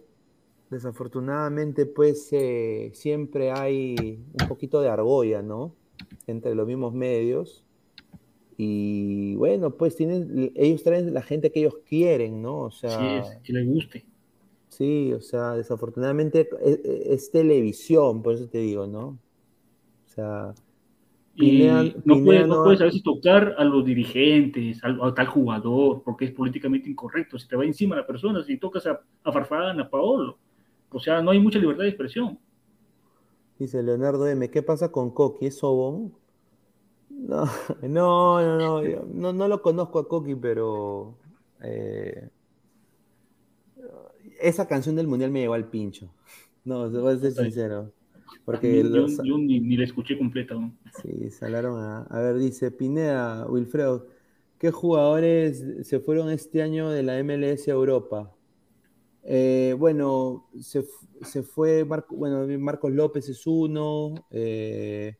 desafortunadamente, 0.70 1.86
pues 1.86 2.28
eh, 2.30 2.92
siempre 2.94 3.50
hay 3.50 4.22
un 4.40 4.46
poquito 4.46 4.80
de 4.80 4.88
argolla, 4.88 5.42
¿no? 5.42 5.74
Entre 6.28 6.54
los 6.54 6.68
mismos 6.68 6.94
medios. 6.94 7.64
Y 8.56 9.34
bueno, 9.34 9.72
pues 9.72 9.96
tienen, 9.96 10.52
ellos 10.54 10.84
traen 10.84 11.12
la 11.12 11.22
gente 11.22 11.50
que 11.50 11.58
ellos 11.58 11.78
quieren, 11.84 12.42
¿no? 12.42 12.60
O 12.60 12.70
sea, 12.70 12.96
Sí, 12.96 13.28
es, 13.32 13.42
que 13.42 13.52
les 13.54 13.66
guste. 13.66 14.06
sí, 14.68 15.12
o 15.14 15.20
sea, 15.20 15.56
desafortunadamente 15.56 16.48
es, 16.62 16.78
es 16.84 17.30
televisión, 17.32 18.22
por 18.22 18.34
eso 18.34 18.46
te 18.46 18.58
digo, 18.58 18.86
¿no? 18.86 19.18
O 20.06 20.08
sea, 20.14 20.54
No, 21.40 21.50
Pineda 21.50 22.24
puedes, 22.24 22.48
no 22.48 22.64
puedes 22.64 22.80
a 22.80 22.84
veces 22.84 23.02
tocar 23.02 23.54
a 23.58 23.64
los 23.64 23.84
dirigentes, 23.84 24.80
a, 24.82 25.14
tal 25.14 25.26
jugador, 25.26 26.02
porque 26.04 26.26
es 26.26 26.32
políticamente 26.32 26.90
incorrecto. 26.90 27.38
Si 27.38 27.48
te 27.48 27.56
va 27.56 27.64
encima 27.64 27.96
la 27.96 28.06
persona, 28.06 28.42
si 28.44 28.58
tocas 28.58 28.86
a, 28.86 29.00
a 29.24 29.32
Farfán, 29.32 29.80
a 29.80 29.88
Paolo. 29.88 30.38
O 30.90 31.00
sea, 31.00 31.22
no 31.22 31.30
hay 31.30 31.38
mucha 31.38 31.58
libertad 31.58 31.84
de 31.84 31.90
expresión. 31.90 32.38
dice 33.58 33.82
Leonardo 33.82 34.26
M, 34.26 34.50
¿qué 34.50 34.62
pasa 34.62 34.90
con 34.90 35.10
Coqui? 35.10 35.46
¿Es 35.46 35.58
Sobón? 35.58 36.12
No, 37.08 37.44
no, 37.82 38.40
no, 38.40 38.58
no, 38.58 38.84
yo 38.84 39.06
no, 39.12 39.32
no 39.32 39.48
lo 39.48 39.62
conozco 39.62 39.98
a 39.98 40.08
Coqui, 40.08 40.34
pero 40.34 41.16
eh, 41.62 42.28
esa 44.40 44.66
canción 44.66 44.96
del 44.96 45.06
Mundial 45.06 45.30
me 45.30 45.40
llevó 45.40 45.54
al 45.54 45.68
pincho. 45.68 46.10
No, 46.62 46.90
voy 46.90 47.14
a 47.14 47.18
ser 47.18 47.32
sincero. 47.32 47.90
Porque 48.44 48.82
yo 48.82 48.88
los- 48.88 49.22
yo 49.22 49.38
ni, 49.38 49.60
ni 49.60 49.76
la 49.76 49.84
escuché 49.84 50.16
completa. 50.18 50.54
Sí, 51.02 51.30
salaron 51.30 51.78
a. 51.80 52.02
A 52.04 52.20
ver, 52.20 52.38
dice 52.38 52.70
Pineda, 52.70 53.46
Wilfredo, 53.46 54.06
¿qué 54.58 54.70
jugadores 54.70 55.64
se 55.86 56.00
fueron 56.00 56.30
este 56.30 56.62
año 56.62 56.90
de 56.90 57.02
la 57.02 57.18
MLS 57.18 57.70
a 57.70 57.74
Europa? 57.74 58.34
Eh, 59.22 59.74
bueno, 59.78 60.48
se, 60.60 60.84
se 61.22 61.42
fue 61.42 61.84
Marco, 61.84 62.16
bueno, 62.16 62.46
Marcos 62.58 62.90
López 62.92 63.28
es 63.28 63.46
uno, 63.46 64.14
eh, 64.30 65.16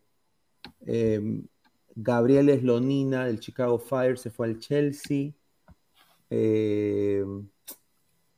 eh, 0.87 1.43
Gabriel 1.95 2.49
Eslonina 2.49 3.27
del 3.27 3.41
Chicago 3.41 3.79
Fire 3.79 4.17
se 4.19 4.31
fue 4.31 4.47
al 4.49 4.59
Chelsea, 4.59 5.33
eh, 6.31 7.25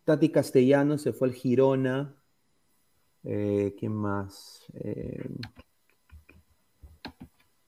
Tati 0.05 0.31
Castellano 0.31 0.99
se 0.99 1.13
fue 1.13 1.29
al 1.29 1.35
Girona, 1.35 2.17
eh, 3.25 3.75
¿quién 3.79 3.93
más? 3.93 4.65
Eh, 4.75 5.29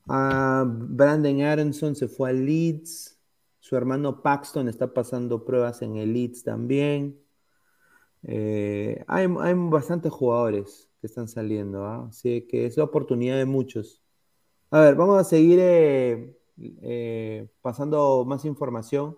Ah, 0.07 0.65
Brandon 0.67 1.41
Aronson 1.43 1.95
se 1.95 2.09
fue 2.09 2.31
al 2.31 2.45
Leeds. 2.45 3.19
Su 3.59 3.77
hermano 3.77 4.23
Paxton 4.23 4.69
está 4.69 4.93
pasando 4.93 5.45
pruebas 5.45 5.81
en 5.83 5.97
el 5.97 6.13
Leeds 6.13 6.45
también. 6.45 7.19
Eh, 8.23 9.03
hay, 9.07 9.27
hay 9.41 9.55
bastantes 9.57 10.13
jugadores 10.13 10.91
que 11.01 11.07
están 11.07 11.29
saliendo, 11.29 11.87
¿ah? 11.87 12.07
Así 12.09 12.43
que 12.43 12.67
es 12.67 12.77
la 12.77 12.85
oportunidad 12.85 13.37
de 13.37 13.47
muchos. 13.47 14.03
A 14.71 14.81
ver, 14.81 14.95
vamos 14.95 15.21
a 15.21 15.25
seguir 15.25 16.39
pasando 17.63 18.25
más 18.27 18.45
información. 18.45 19.17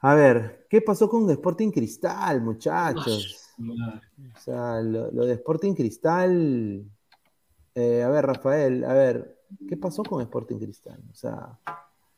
A 0.00 0.14
ver, 0.14 0.66
¿qué 0.68 0.80
pasó 0.80 1.08
con 1.08 1.30
Sporting 1.30 1.70
Cristal, 1.70 2.40
muchachos? 2.40 3.39
O 3.68 4.38
sea, 4.38 4.80
lo, 4.80 5.10
lo 5.12 5.26
de 5.26 5.34
Sporting 5.34 5.74
Cristal. 5.74 6.84
eh, 7.74 8.02
a 8.02 8.08
ver, 8.08 8.26
Rafael, 8.26 8.84
a 8.84 8.92
ver, 8.94 9.38
¿qué 9.68 9.76
pasó 9.76 10.02
con 10.02 10.20
Sporting 10.22 10.56
Cristal? 10.58 11.00
O 11.10 11.14
sea, 11.14 11.58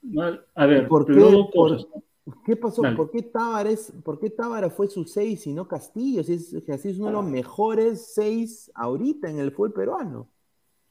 Mal- 0.03 0.45
A 0.55 0.67
ver, 0.67 0.89
¿por 0.89 1.07
qué, 1.07 1.13
por. 1.55 1.87
¿Qué 2.45 2.57
pasó? 2.57 2.83
Dale. 2.83 2.97
¿Por 2.97 3.11
qué, 3.11 3.23
¿Por 4.05 4.19
qué 4.21 4.31
Tábara 4.31 4.71
fue 4.71 4.87
su 4.89 5.05
6 5.05 5.47
y 5.49 5.53
no 5.53 5.67
Castillo? 5.67 6.23
Si 6.23 6.35
es, 6.35 6.57
que 6.65 6.73
así 6.73 6.89
es 6.91 6.99
uno 6.99 7.09
de 7.09 7.13
los 7.15 7.25
mejores 7.25 8.13
6 8.15 8.71
ahorita 8.75 9.29
en 9.29 9.39
el 9.41 9.51
fútbol 9.53 9.73
peruano. 9.73 10.29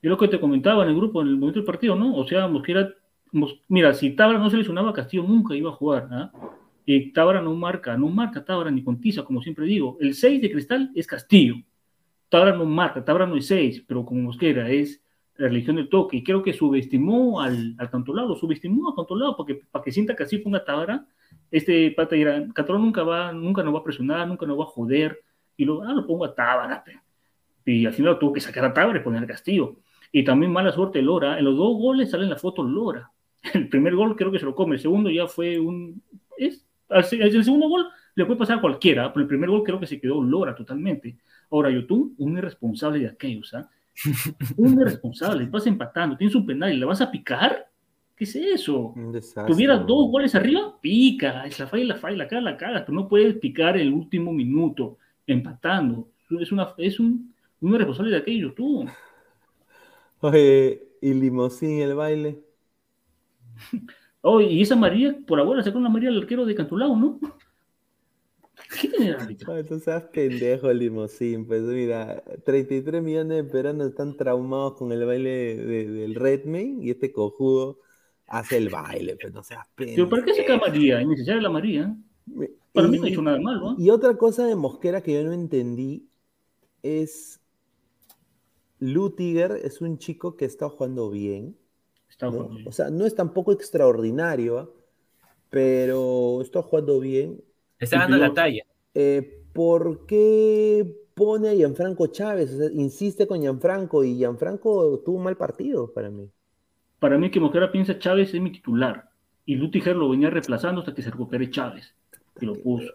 Es 0.02 0.10
lo 0.10 0.18
que 0.18 0.28
te 0.28 0.40
comentaba 0.42 0.84
en 0.84 0.90
el 0.90 0.96
grupo, 0.96 1.22
en 1.22 1.28
el 1.30 1.38
momento 1.38 1.60
del 1.60 1.66
partido, 1.66 1.96
¿no? 1.96 2.16
O 2.18 2.28
sea, 2.28 2.48
Mosquera, 2.48 2.90
Mos- 3.32 3.62
mira, 3.70 3.94
si 3.94 4.14
Tábara 4.16 4.40
no 4.40 4.50
se 4.50 4.58
lesionaba, 4.58 4.92
Castillo 4.94 5.24
nunca 5.24 5.56
iba 5.56 5.70
a 5.70 5.74
jugar, 5.76 6.08
¿ah? 6.12 6.32
Y 6.94 7.14
Tábara 7.14 7.42
no 7.42 7.56
marca, 7.56 7.96
no 7.96 8.10
marca 8.10 8.44
Tábara 8.44 8.70
ni 8.70 8.84
con 8.84 9.00
tiza, 9.00 9.24
como 9.24 9.42
siempre 9.42 9.66
digo. 9.66 9.98
El 10.02 10.14
6 10.14 10.42
de 10.42 10.52
Cristal 10.52 10.92
es 10.94 11.08
Castillo. 11.08 11.56
Tábara 12.28 12.54
no 12.54 12.66
marca, 12.66 13.06
Tábara 13.06 13.26
no 13.26 13.38
es 13.38 13.48
6, 13.48 13.86
pero 13.88 14.06
como 14.06 14.24
Mosquera 14.24 14.70
es 14.70 15.02
la 15.38 15.48
religión 15.48 15.78
del 15.78 15.88
toque. 15.88 16.18
Y 16.18 16.24
creo 16.24 16.44
que 16.44 16.52
subestimó 16.52 17.40
al, 17.40 17.76
al 17.78 17.90
Cantolao, 17.90 18.36
subestimó 18.36 18.90
al 18.90 18.96
Cantolao 18.96 19.38
para 19.38 19.48
que, 19.48 19.56
para 19.72 19.86
que 19.86 19.92
sienta 19.94 20.18
que 20.18 20.24
así 20.24 20.40
ponga 20.40 20.66
Tábara. 20.66 21.08
Este 21.50 21.92
pata 21.92 22.14
dirá, 22.14 22.46
Cantolao 22.54 22.82
nunca 22.82 23.04
va, 23.04 23.32
nunca 23.32 23.64
nos 23.64 23.74
va 23.74 23.80
a 23.80 23.84
presionar, 23.86 24.28
nunca 24.28 24.46
nos 24.46 24.60
va 24.60 24.64
a 24.64 24.68
joder. 24.68 25.18
Y 25.56 25.64
lo, 25.64 25.84
ah, 25.84 25.94
lo 25.94 26.06
pongo 26.06 26.26
a 26.26 26.36
Tábara. 26.36 26.84
Y 27.66 27.86
al 27.86 27.94
final 27.94 28.20
tuvo 28.20 28.34
que 28.34 28.42
sacar 28.42 28.66
a 28.66 28.74
Tábara 28.74 29.00
y 29.00 29.02
poner 29.02 29.24
a 29.24 29.28
Castillo. 29.28 29.78
Y 30.12 30.26
también 30.26 30.52
mala 30.52 30.74
suerte 30.74 31.02
Lora. 31.02 31.40
En 31.40 31.46
los 31.46 31.56
dos 31.56 31.78
goles 31.78 32.12
sale 32.12 32.26
en 32.26 32.32
la 32.32 32.38
foto 32.38 32.64
Lora. 32.64 33.14
El 33.54 33.70
primer 33.70 33.96
gol 33.96 34.18
creo 34.18 34.30
que 34.30 34.40
se 34.40 34.46
lo 34.46 34.54
come. 34.54 34.76
El 34.76 34.82
segundo 34.82 35.10
ya 35.10 35.26
fue 35.28 35.58
un. 35.58 36.04
Es, 36.38 36.66
el 36.92 37.44
segundo 37.44 37.70
gol 37.70 37.88
le 38.16 38.26
puede 38.26 38.40
pasar 38.40 38.58
a 38.58 38.62
cualquiera, 38.62 39.12
pero 39.14 39.24
el 39.24 39.28
primer 39.28 39.50
gol 39.50 39.64
creo 39.64 39.80
que 39.80 39.88
se 39.88 40.00
quedó 40.00 40.22
Lora 40.22 40.56
totalmente. 40.56 41.18
Ahora, 41.50 41.70
YouTube, 41.70 42.16
un 42.18 42.38
irresponsable 42.38 43.00
de 43.00 43.08
aquellos, 43.08 43.54
¿ah? 43.54 43.70
Un 44.58 44.80
irresponsable. 44.80 45.46
Vas 45.46 45.68
empatando, 45.68 46.18
tienes 46.18 46.36
un 46.36 46.46
penal 46.46 46.74
y 46.74 46.78
le 46.78 46.86
vas 46.86 47.02
a 47.02 47.12
picar. 47.12 47.68
¿Qué 48.16 48.24
es 48.24 48.36
eso? 48.36 48.94
Tuvieras 49.48 49.86
dos 49.86 50.10
goles 50.10 50.34
arriba, 50.36 50.80
pica. 50.80 51.46
Es 51.46 51.60
la 51.60 51.68
falla, 51.68 51.84
la 51.86 51.96
falla, 51.96 52.18
la 52.18 52.28
caga, 52.28 52.42
la 52.42 52.58
caga. 52.58 52.86
Pero 52.86 52.94
no 52.94 53.08
puedes 53.08 53.36
picar 53.38 53.78
el 53.78 53.92
último 53.92 54.32
minuto, 54.32 54.98
empatando. 55.28 56.08
Es, 56.40 56.52
una, 56.52 56.74
es 56.78 57.00
un, 57.00 57.34
un 57.60 57.74
irresponsable 57.74 58.12
de 58.12 58.18
aquellos, 58.18 58.56
tú. 58.56 58.86
Oye, 60.20 60.84
y 61.02 61.14
Limosín 61.14 61.82
el 61.82 61.96
baile. 61.96 62.40
Oh, 64.24 64.40
y 64.42 64.62
esa 64.62 64.76
María, 64.76 65.16
por 65.28 65.40
ahora 65.40 65.64
sacó 65.64 65.78
una 65.78 65.90
María 65.90 66.10
al 66.10 66.18
arquero 66.20 66.46
de 66.46 66.56
Cantulao, 66.56 66.96
¿no? 66.96 67.20
¿Qué 68.80 68.88
tiene 68.88 69.08
el 69.10 69.16
árbitro? 69.16 69.54
Ay, 69.54 69.64
tú 69.64 69.80
seas 69.80 70.04
pendejo, 70.06 70.72
Limosín. 70.74 71.46
Pues 71.48 71.62
mira, 71.64 72.24
33 72.46 73.02
millones 73.04 73.44
de 73.46 73.52
peruanos 73.52 73.88
están 73.90 74.16
traumados 74.18 74.76
con 74.78 74.92
el 74.92 75.06
baile 75.06 75.56
de- 75.56 75.88
del 75.90 76.16
Redmayne 76.16 76.84
y 76.86 76.92
este 76.92 77.12
cojudo 77.12 77.80
hace 78.28 78.58
el 78.58 78.70
baile, 78.70 79.18
pues 79.18 79.34
no 79.34 79.44
seas 79.44 79.66
Pero 79.94 80.10
pendejo. 80.10 80.10
¿para 80.10 80.24
qué 80.26 80.34
saca 80.34 80.58
María? 80.58 81.02
Innecesaria 81.02 81.42
la 81.42 81.50
María. 81.50 81.96
Para 82.74 82.88
mí 82.88 82.98
no 82.98 83.06
ha 83.06 83.10
hecho 83.10 83.22
nada 83.22 83.40
malo, 83.40 83.70
¿ah? 83.72 83.78
Y 83.78 83.90
otra 83.90 84.18
cosa 84.18 84.46
de 84.46 84.56
Mosquera 84.56 85.02
que 85.02 85.14
yo 85.14 85.24
no 85.24 85.34
entendí 85.34 86.10
es 86.84 87.42
Lutiger 88.82 89.54
es 89.64 89.80
un 89.80 89.98
chico 89.98 90.36
que 90.36 90.44
está 90.44 90.68
jugando 90.68 91.10
bien, 91.10 91.58
Está 92.22 92.30
¿no? 92.38 92.50
O 92.66 92.72
sea, 92.72 92.90
no 92.90 93.06
es 93.06 93.16
tampoco 93.16 93.52
extraordinario, 93.52 94.76
pero 95.50 96.40
está 96.42 96.62
jugando 96.62 97.00
bien. 97.00 97.42
Está 97.80 98.00
dando 98.00 98.18
la 98.18 98.34
talla. 98.34 98.64
Eh, 98.94 99.44
¿Por 99.54 100.06
qué 100.06 100.96
pone 101.16 101.50
a 101.50 101.54
Gianfranco 101.54 102.08
Chávez? 102.08 102.54
O 102.54 102.58
sea, 102.58 102.72
insiste 102.72 103.26
con 103.26 103.42
Gianfranco 103.42 104.04
y 104.04 104.18
Gianfranco 104.18 105.00
tuvo 105.04 105.18
un 105.18 105.24
mal 105.24 105.36
partido 105.36 105.92
para 105.92 106.10
mí. 106.10 106.30
Para 107.00 107.18
mí 107.18 107.32
que 107.32 107.40
Mosquera 107.40 107.72
piensa 107.72 107.98
Chávez 107.98 108.34
es 108.34 108.40
mi 108.40 108.52
titular. 108.52 109.10
Y 109.46 109.56
Lutiger 109.56 109.96
lo 109.96 110.10
venía 110.10 110.30
reemplazando 110.30 110.82
hasta 110.82 110.94
que 110.94 111.02
se 111.02 111.10
recupere 111.10 111.50
Chávez. 111.50 111.96
Y 112.40 112.46
lo 112.46 112.54
puso. 112.54 112.92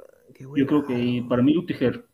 Yo 0.54 0.66
creo 0.66 0.86
que 0.86 1.24
para 1.28 1.42
mí 1.42 1.52
Lutiger. 1.52 2.04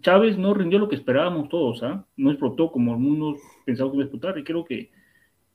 Chávez 0.00 0.38
no 0.38 0.54
rindió 0.54 0.78
lo 0.78 0.88
que 0.88 0.96
esperábamos 0.96 1.48
todos, 1.48 1.82
¿ah? 1.82 2.04
No 2.16 2.30
explotó 2.30 2.70
como 2.72 2.92
algunos 2.92 3.38
pensaban 3.64 3.92
que 3.92 3.96
iba 3.96 4.04
a 4.04 4.06
explotar. 4.06 4.38
Y 4.38 4.44
creo 4.44 4.64
que 4.64 4.90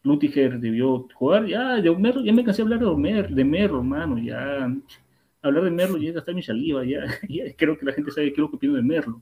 Lutiger 0.04 0.60
debió 0.60 1.08
jugar. 1.14 1.46
Ya, 1.48 1.76
de 1.76 1.92
Merlo, 1.96 2.24
ya 2.24 2.34
me 2.34 2.44
cansé 2.44 2.62
de 2.62 2.64
hablar 2.64 2.80
de, 2.80 2.86
Omer, 2.86 3.30
de 3.30 3.44
Merlo, 3.46 3.80
hermano. 3.80 4.18
Ya, 4.18 4.72
hablar 5.42 5.64
de 5.64 5.72
Merlo 5.72 5.98
ya 5.98 6.12
gastar 6.12 6.36
mi 6.36 6.44
saliva. 6.44 6.84
Ya, 6.86 7.06
ya 7.30 7.44
creo 7.56 7.78
que 7.78 7.86
la 7.86 7.94
gente 7.94 8.12
sabe 8.12 8.28
qué 8.28 8.34
es 8.34 8.40
lo 8.40 8.50
que 8.50 8.56
opino 8.58 8.74
de 8.74 8.82
Merlo. 8.82 9.22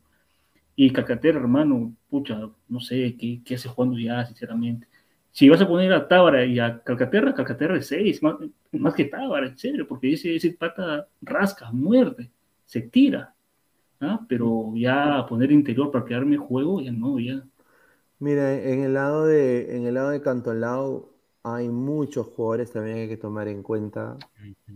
Y 0.75 0.91
Calcaterra, 0.91 1.39
hermano, 1.39 1.93
pucha, 2.09 2.49
no 2.69 2.79
sé 2.79 3.15
qué, 3.17 3.41
qué 3.43 3.55
hace 3.55 3.67
jugando 3.67 3.99
ya, 3.99 4.25
sinceramente. 4.25 4.87
Si 5.31 5.49
vas 5.49 5.61
a 5.61 5.67
poner 5.67 5.93
a 5.93 6.07
Tábara 6.07 6.45
y 6.45 6.59
a 6.59 6.81
Calcaterra, 6.83 7.33
Calcaterra 7.33 7.77
es 7.77 7.87
6, 7.87 8.23
más, 8.23 8.35
más 8.71 8.93
que 8.93 9.05
Tábara, 9.05 9.47
en 9.47 9.57
serio, 9.57 9.87
porque 9.87 10.13
ese, 10.13 10.35
ese 10.35 10.51
pata 10.53 11.07
rasca, 11.21 11.71
muerde, 11.71 12.29
se 12.65 12.81
tira. 12.81 13.33
¿ah? 13.99 14.25
Pero 14.27 14.73
ya 14.75 15.25
poner 15.27 15.51
interior 15.51 15.91
para 15.91 16.05
quedarme 16.05 16.37
juego, 16.37 16.81
ya 16.81 16.91
no, 16.91 17.19
ya. 17.19 17.43
Mira, 18.19 18.53
en 18.53 18.83
el 18.83 18.93
lado 18.93 19.25
de, 19.25 19.75
en 19.77 19.85
el 19.87 19.93
lado 19.93 20.09
de 20.09 20.21
Cantolao 20.21 21.13
hay 21.43 21.69
muchos 21.69 22.27
jugadores 22.27 22.71
también 22.71 22.95
que 22.97 23.01
hay 23.03 23.09
que 23.09 23.17
tomar 23.17 23.47
en 23.47 23.63
cuenta 23.63 24.17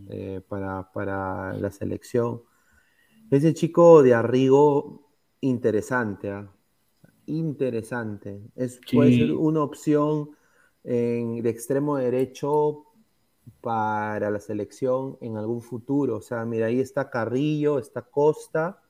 eh, 0.08 0.42
para, 0.48 0.92
para 0.94 1.54
la 1.54 1.72
selección. 1.72 2.44
Ese 3.32 3.54
chico 3.54 4.04
de 4.04 4.14
Arrigo, 4.16 5.10
interesante, 5.42 6.32
¿ah? 6.32 6.52
Interesante. 7.26 8.42
Es, 8.56 8.82
puede 8.92 9.12
Sí. 9.12 9.14
ser 9.14 9.32
una 9.34 9.64
opción 9.64 10.32
en- 10.84 11.42
de 11.42 11.50
extremo 11.50 11.98
derecho 11.98 12.86
para 13.62 14.32
la 14.32 14.40
selección 14.42 15.18
en 15.22 15.38
algún 15.38 15.62
futuro. 15.62 16.18
O 16.18 16.22
sea, 16.22 16.46
mira, 16.46 16.68
ahí 16.68 16.82
está 16.82 17.10
Carrillo, 17.12 17.80
está 17.80 18.04
Costa, 18.04 18.83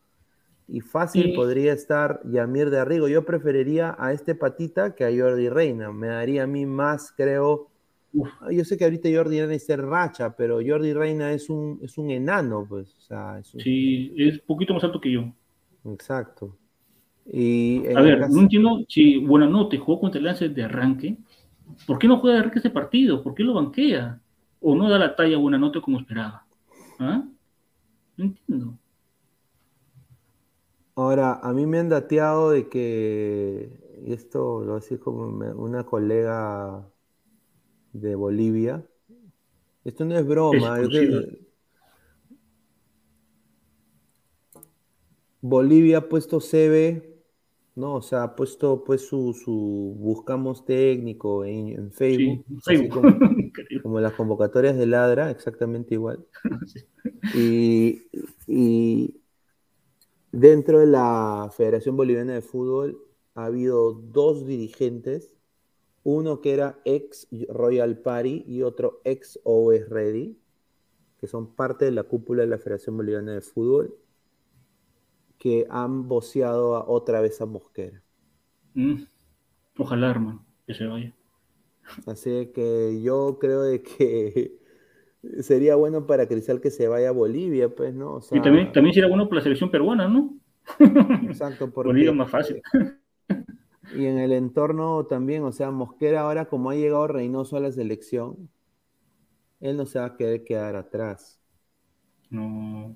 y 0.68 0.80
fácil 0.82 1.24
Sí. 1.24 1.32
podría 1.34 1.74
estar 1.74 2.22
Yamir 2.26 2.70
de 2.70 2.80
Arrigo. 2.80 3.08
Yo 3.08 3.26
preferiría 3.26 3.96
a 4.00 4.14
este 4.14 4.34
patita 4.36 4.96
que 4.96 5.04
a 5.06 5.10
Jordi 5.16 5.50
Reina. 5.50 5.92
Me 5.92 6.08
daría 6.08 6.44
a 6.44 6.48
mí 6.48 6.66
más, 6.66 7.12
creo. 7.16 7.70
Uf. 8.14 8.30
Ah, 8.42 8.52
Yo 8.52 8.64
sé 8.64 8.78
que 8.78 8.84
ahorita 8.86 9.10
Jordi 9.14 9.40
Reina 9.42 9.54
es 9.56 9.68
racha, 9.78 10.36
pero 10.36 10.60
Jordi 10.66 10.94
Reina 10.94 11.32
es 11.34 11.50
un, 11.50 11.80
es 11.82 11.98
un 11.98 12.12
enano, 12.12 12.66
pues. 12.68 12.96
O 12.96 13.02
sea, 13.02 13.40
es 13.40 13.54
un- 13.54 13.60
Sí, 13.62 14.14
es 14.18 14.36
un 14.36 14.46
poquito 14.48 14.74
más 14.74 14.84
alto 14.84 15.02
que 15.02 15.12
yo. 15.12 15.26
Exacto. 15.86 16.56
Y 17.26 17.86
A 17.96 18.02
ver, 18.02 18.20
caso- 18.20 18.36
no 18.36 18.42
entiendo 18.42 18.86
si 18.88 19.18
Buenanote 19.18 19.78
jugó 19.78 20.00
contra 20.02 20.20
el 20.20 20.26
Lance 20.26 20.50
de 20.50 20.64
arranque. 20.64 21.18
¿Por 21.88 21.98
qué 21.98 22.08
no 22.08 22.20
juega 22.20 22.36
de 22.36 22.40
arranque 22.42 22.60
este 22.60 22.70
partido? 22.70 23.24
¿Por 23.24 23.34
qué 23.34 23.44
lo 23.44 23.54
banquea? 23.54 24.20
¿O 24.62 24.76
no 24.76 24.90
da 24.90 25.00
la 25.00 25.16
talla 25.16 25.36
a 25.36 25.40
Buenanote 25.40 25.82
como 25.82 26.00
esperaba? 26.00 26.46
¿Ah? 27.00 27.24
No 28.18 28.26
entiendo. 28.26 28.78
Ahora, 30.96 31.40
a 31.42 31.54
mí 31.54 31.66
me 31.66 31.80
han 31.80 31.90
dateado 31.90 32.52
de 32.52 32.70
que, 32.70 33.70
y 34.06 34.14
esto 34.14 34.64
lo 34.64 34.76
así 34.76 34.98
como 34.98 35.26
una 35.56 35.86
colega 35.86 36.88
de 37.94 38.16
Bolivia, 38.16 38.86
esto 39.84 40.06
no 40.06 40.16
es 40.16 40.26
broma, 40.26 40.80
es 40.80 40.90
que-. 40.90 41.40
Bolivia 45.42 45.98
ha 45.98 46.10
puesto 46.10 46.40
CB, 46.40 47.04
¿no? 47.76 47.96
O 47.96 48.02
sea, 48.02 48.24
ha 48.24 48.36
puesto 48.36 48.84
pues 48.84 49.06
su, 49.06 49.34
su 49.34 49.96
buscamos 49.98 50.64
técnico 50.64 51.44
en, 51.44 51.70
en 51.70 51.92
Sí, 51.92 51.98
Facebook, 51.98 52.46
Facebook. 52.64 53.02
como 53.84 54.00
las 54.00 54.14
convocatorias 54.14 54.78
de 54.78 54.86
Ladra, 54.86 55.32
exactamente 55.32 55.96
igual. 55.96 56.26
Y, 57.36 58.04
y 58.48 59.23
dentro 60.34 60.80
de 60.80 60.88
la 60.88 61.50
Federación 61.56 61.96
Boliviana 61.96 62.34
de 62.34 62.42
Fútbol 62.42 63.00
ha 63.36 63.46
habido 63.46 63.94
dos 63.94 64.46
dirigentes, 64.46 65.34
uno 66.04 66.42
que 66.42 66.54
era 66.54 66.80
ex 66.84 67.28
Royal 67.48 68.00
Party 68.00 68.44
y 68.46 68.64
otro 68.64 69.00
ex 69.06 69.40
Always 69.46 69.88
Ready, 69.88 70.38
que 71.20 71.28
son 71.28 71.56
parte 71.56 71.86
de 71.86 71.92
la 71.92 72.04
cúpula 72.04 72.42
de 72.42 72.48
la 72.50 72.58
Federación 72.58 72.98
Boliviana 72.98 73.34
de 73.34 73.42
Fútbol, 73.42 73.96
que 75.38 75.68
han 75.70 76.08
voceado 76.08 76.76
a- 76.76 76.90
otra 76.90 77.22
vez 77.22 77.40
a 77.40 77.46
Mosquera. 77.46 78.04
Mm. 78.74 79.04
Ojalá, 79.78 80.10
hermano, 80.10 80.46
que 80.66 80.74
se 80.74 80.86
vaya. 80.88 81.16
Así 82.08 82.48
que 82.54 83.02
yo 83.02 83.38
creo 83.40 83.62
de 83.62 83.84
que 83.84 84.60
sería 85.42 85.76
bueno 85.76 86.06
para 86.06 86.28
Cristal 86.28 86.62
que 86.62 86.72
se 86.72 86.88
vaya 86.88 87.10
a 87.10 87.14
Bolivia, 87.14 87.70
pues, 87.70 87.94
¿no? 87.94 88.16
O 88.16 88.22
sea, 88.22 88.38
Y 88.38 88.42
también, 88.42 88.72
también 88.72 88.94
sería 88.94 89.08
bueno 89.10 89.28
por 89.28 89.38
la 89.38 89.42
selección 89.44 89.72
peruana, 89.72 90.08
¿no? 90.08 90.34
exacto, 91.30 91.72
porque, 91.72 91.88
Bolivia 91.92 92.12
es 92.12 92.16
más 92.16 92.30
fácil. 92.30 92.62
y 93.96 94.06
en 94.06 94.18
el 94.20 94.32
entorno 94.34 95.06
también, 95.06 95.44
o 95.44 95.52
sea, 95.52 95.72
Mosquera 95.72 96.22
ahora 96.22 96.46
como 96.46 96.70
ha 96.70 96.76
llegado 96.76 97.08
Reynoso 97.08 97.58
a 97.58 97.60
la 97.60 97.72
selección, 97.72 98.50
él 99.60 99.78
no 99.78 99.86
se 99.86 100.00
va 100.00 100.06
a 100.06 100.16
querer 100.18 100.44
quedar 100.44 100.76
atrás. 100.76 101.40
No. 102.30 102.96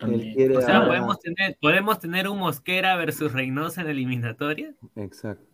Él 0.00 0.56
O 0.56 0.60
sea, 0.62 0.76
ahora- 0.78 0.88
¿podemos 0.88 1.18
tener, 1.18 1.58
¿podemos 1.60 1.98
tener 1.98 2.28
un 2.28 2.38
Mosquera 2.38 2.96
versus 2.96 3.32
Reynosa 3.32 3.80
en 3.80 3.86
la 3.88 3.92
eliminatoria? 3.92 4.74
Exacto. 4.96 5.49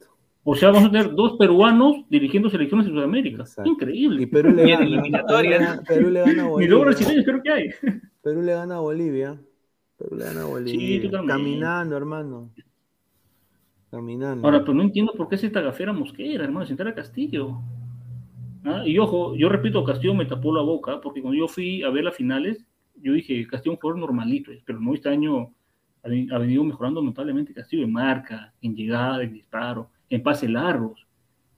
O 0.48 0.55
sea, 0.55 0.70
vamos 0.70 0.89
a 0.89 0.93
tener 0.93 1.12
dos 1.14 1.36
peruanos 1.39 2.05
dirigiendo 2.09 2.48
selecciones 2.48 2.86
de 2.86 2.93
Sudamérica. 2.93 3.43
Exacto. 3.43 3.68
Increíble. 3.68 4.23
Y 4.23 4.27
Perú 4.27 4.51
le 4.55 4.68
Y 4.68 4.70
en 4.70 4.78
gana. 4.78 4.78
Perú 4.86 4.93
eliminatorias. 5.01 5.60
le 5.60 5.66
gana- 5.66 5.82
Perú 5.82 6.10
le 6.10 6.20
gana 6.20 6.31
a 6.31 6.35
Ni 6.36 6.43
dos 6.44 6.51
Bolivia. 6.51 6.78
brasileños 6.78 7.24
creo 7.24 7.43
que 7.43 7.51
hay. 7.51 7.68
Perú 8.23 8.43
le 8.43 8.52
gana 8.52 8.77
a 8.77 8.81
Bolivia. 8.81 9.40
Perú 9.98 10.16
le 10.16 10.24
gana 10.24 10.43
a 10.43 10.44
Bolivia. 10.44 11.02
totalmente. 11.02 11.32
Caminando, 11.32 11.97
hermano. 11.97 12.51
Caminando. 13.90 14.47
Ahora, 14.47 14.60
pero 14.60 14.74
no 14.74 14.82
entiendo 14.82 15.12
por 15.16 15.28
qué 15.28 15.36
esa 15.36 15.51
tagafera 15.51 15.93
mosquera, 15.93 16.44
hermano, 16.44 16.66
sentar 16.66 16.89
a 16.89 16.94
Castillo. 16.94 17.59
¿Ah? 18.64 18.82
Y 18.85 18.98
ojo, 18.98 19.36
yo 19.36 19.48
repito, 19.48 19.82
Castillo 19.85 20.14
me 20.14 20.27
tapó 20.27 20.55
la 20.55 20.62
boca, 20.62 21.01
porque 21.01 21.23
cuando 21.23 21.39
yo 21.39 21.47
fui 21.48 21.82
a 21.82 21.90
ver 21.90 22.05
las 22.05 22.16
finales, 22.16 22.64
yo 23.01 23.12
dije, 23.12 23.47
Castillo 23.47 23.73
es 23.73 23.77
un 23.78 23.81
jugador 23.81 24.01
normalito, 24.01 24.51
pero 24.64 24.81
no 24.81 24.94
este 24.94 25.09
año 25.09 25.52
ha 26.02 26.39
venido 26.39 26.62
mejorando 26.64 27.02
notablemente 27.02 27.52
Castillo 27.55 27.85
en 27.85 27.93
marca, 27.93 28.52
en 28.60 28.74
llegada, 28.77 29.23
en 29.23 29.32
disparo, 29.32 29.90
en 30.11 30.23
pases 30.23 30.51
largos. 30.51 31.07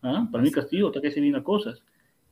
¿Ah? 0.03 0.29
Para 0.31 0.43
mí 0.45 0.51
Castillo 0.51 0.89
está 0.89 1.01
que 1.01 1.09
hace 1.09 1.20
bien 1.20 1.33
las 1.35 1.43
cosas. 1.43 1.83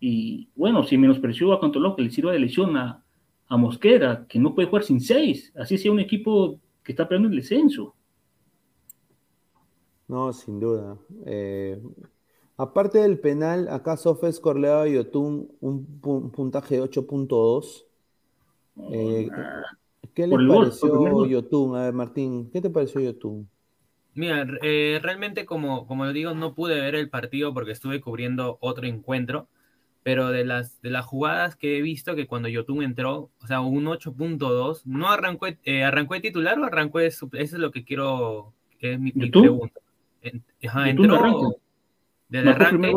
Y 0.01 0.49
bueno, 0.55 0.85
si 0.85 0.99
menospreció 0.99 1.53
a 1.53 1.61
Cantoló, 1.61 1.97
que 1.97 2.03
le 2.03 2.11
sirva 2.11 2.33
de 2.33 2.39
lesión 2.39 2.77
a, 2.77 3.03
a 3.49 3.57
Mosquera, 3.57 4.27
que 4.29 4.39
no 4.39 4.55
puede 4.55 4.69
jugar 4.69 4.85
sin 4.85 5.01
seis, 5.01 5.53
así 5.57 5.79
sea 5.79 5.91
un 5.93 6.01
equipo 6.01 6.61
que 6.83 6.93
está 6.93 7.09
peleando 7.09 7.29
el 7.31 7.37
descenso. 7.37 7.95
No, 10.09 10.33
sin 10.33 10.61
duda. 10.61 10.97
Eh, 11.25 11.81
aparte 12.57 12.99
del 12.99 13.19
penal, 13.19 13.69
acá 13.69 13.97
Sofes 13.97 14.39
Corlea 14.39 14.87
y 14.87 14.95
Yotun 14.95 15.49
un, 15.61 16.01
pu- 16.01 16.23
un 16.23 16.31
puntaje 16.31 16.77
de 16.77 16.83
8.2. 16.83 17.85
Eh, 18.93 19.29
¿Qué 20.15 20.25
el 20.25 20.31
pareció. 20.47 21.27
Yotun? 21.27 21.77
A 21.77 21.85
ver, 21.85 21.95
Martín, 21.95 22.51
¿qué 22.53 22.61
te 22.61 22.71
pareció 22.71 23.01
Yotun? 23.01 23.49
Mira, 24.17 24.47
eh, 24.63 24.99
realmente 25.03 25.45
como, 25.45 25.87
como 25.87 26.07
lo 26.07 26.13
digo, 26.13 26.35
no 26.35 26.55
pude 26.55 26.81
ver 26.81 26.95
el 26.95 27.11
partido 27.11 27.53
porque 27.55 27.73
estuve 27.73 28.01
cubriendo 28.01 28.57
otro 28.61 28.87
encuentro, 28.87 29.49
pero 30.03 30.31
de 30.31 30.45
las, 30.45 30.81
de 30.81 30.89
las 30.91 31.05
jugadas 31.05 31.55
que 31.55 31.77
he 31.77 31.83
visto 31.83 32.17
que 32.17 32.27
cuando 32.27 32.49
Yotun 32.49 32.83
entró, 32.83 33.31
o 33.43 33.47
sea, 33.47 33.61
un 33.61 33.85
8.2, 33.87 34.87
¿no 34.87 35.09
arrancó, 35.09 35.47
eh, 35.65 35.85
arrancó 35.85 36.15
de 36.15 36.21
titular 36.21 36.59
o 36.59 36.65
arrancó 36.65 36.99
de 36.99 37.09
Eso 37.09 37.29
es 37.35 37.53
lo 37.53 37.71
que 37.71 37.85
quiero, 37.85 38.55
que 38.79 38.95
es 38.95 38.99
mi, 38.99 39.13
mi 39.15 39.29
pregunta. 39.43 39.81
En- 40.23 40.43
ajá, 40.67 40.89
entró 40.91 41.51
del 42.29 42.49
arranque. 42.49 42.91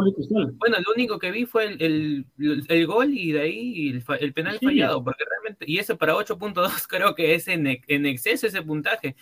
Bueno, 0.58 0.78
lo 0.86 0.94
único 0.96 1.20
que 1.20 1.32
vi 1.32 1.46
fue 1.46 1.66
el, 1.66 2.26
el- 2.40 2.66
el 2.68 2.88
gol 2.88 3.14
y 3.14 3.32
de 3.34 3.42
ahí 3.42 3.90
el, 3.90 4.04
el 4.22 4.34
penal 4.34 4.58
Sí. 4.58 4.66
fallado, 4.66 5.04
porque 5.04 5.24
realmente, 5.30 5.66
y 5.68 5.78
eso 5.80 5.98
para 5.98 6.16
8.2 6.16 6.88
creo 6.88 7.14
que 7.14 7.36
es 7.36 7.48
en, 7.48 7.68
en 7.68 8.06
exceso 8.06 8.48
ese 8.48 8.62
puntaje. 8.62 9.16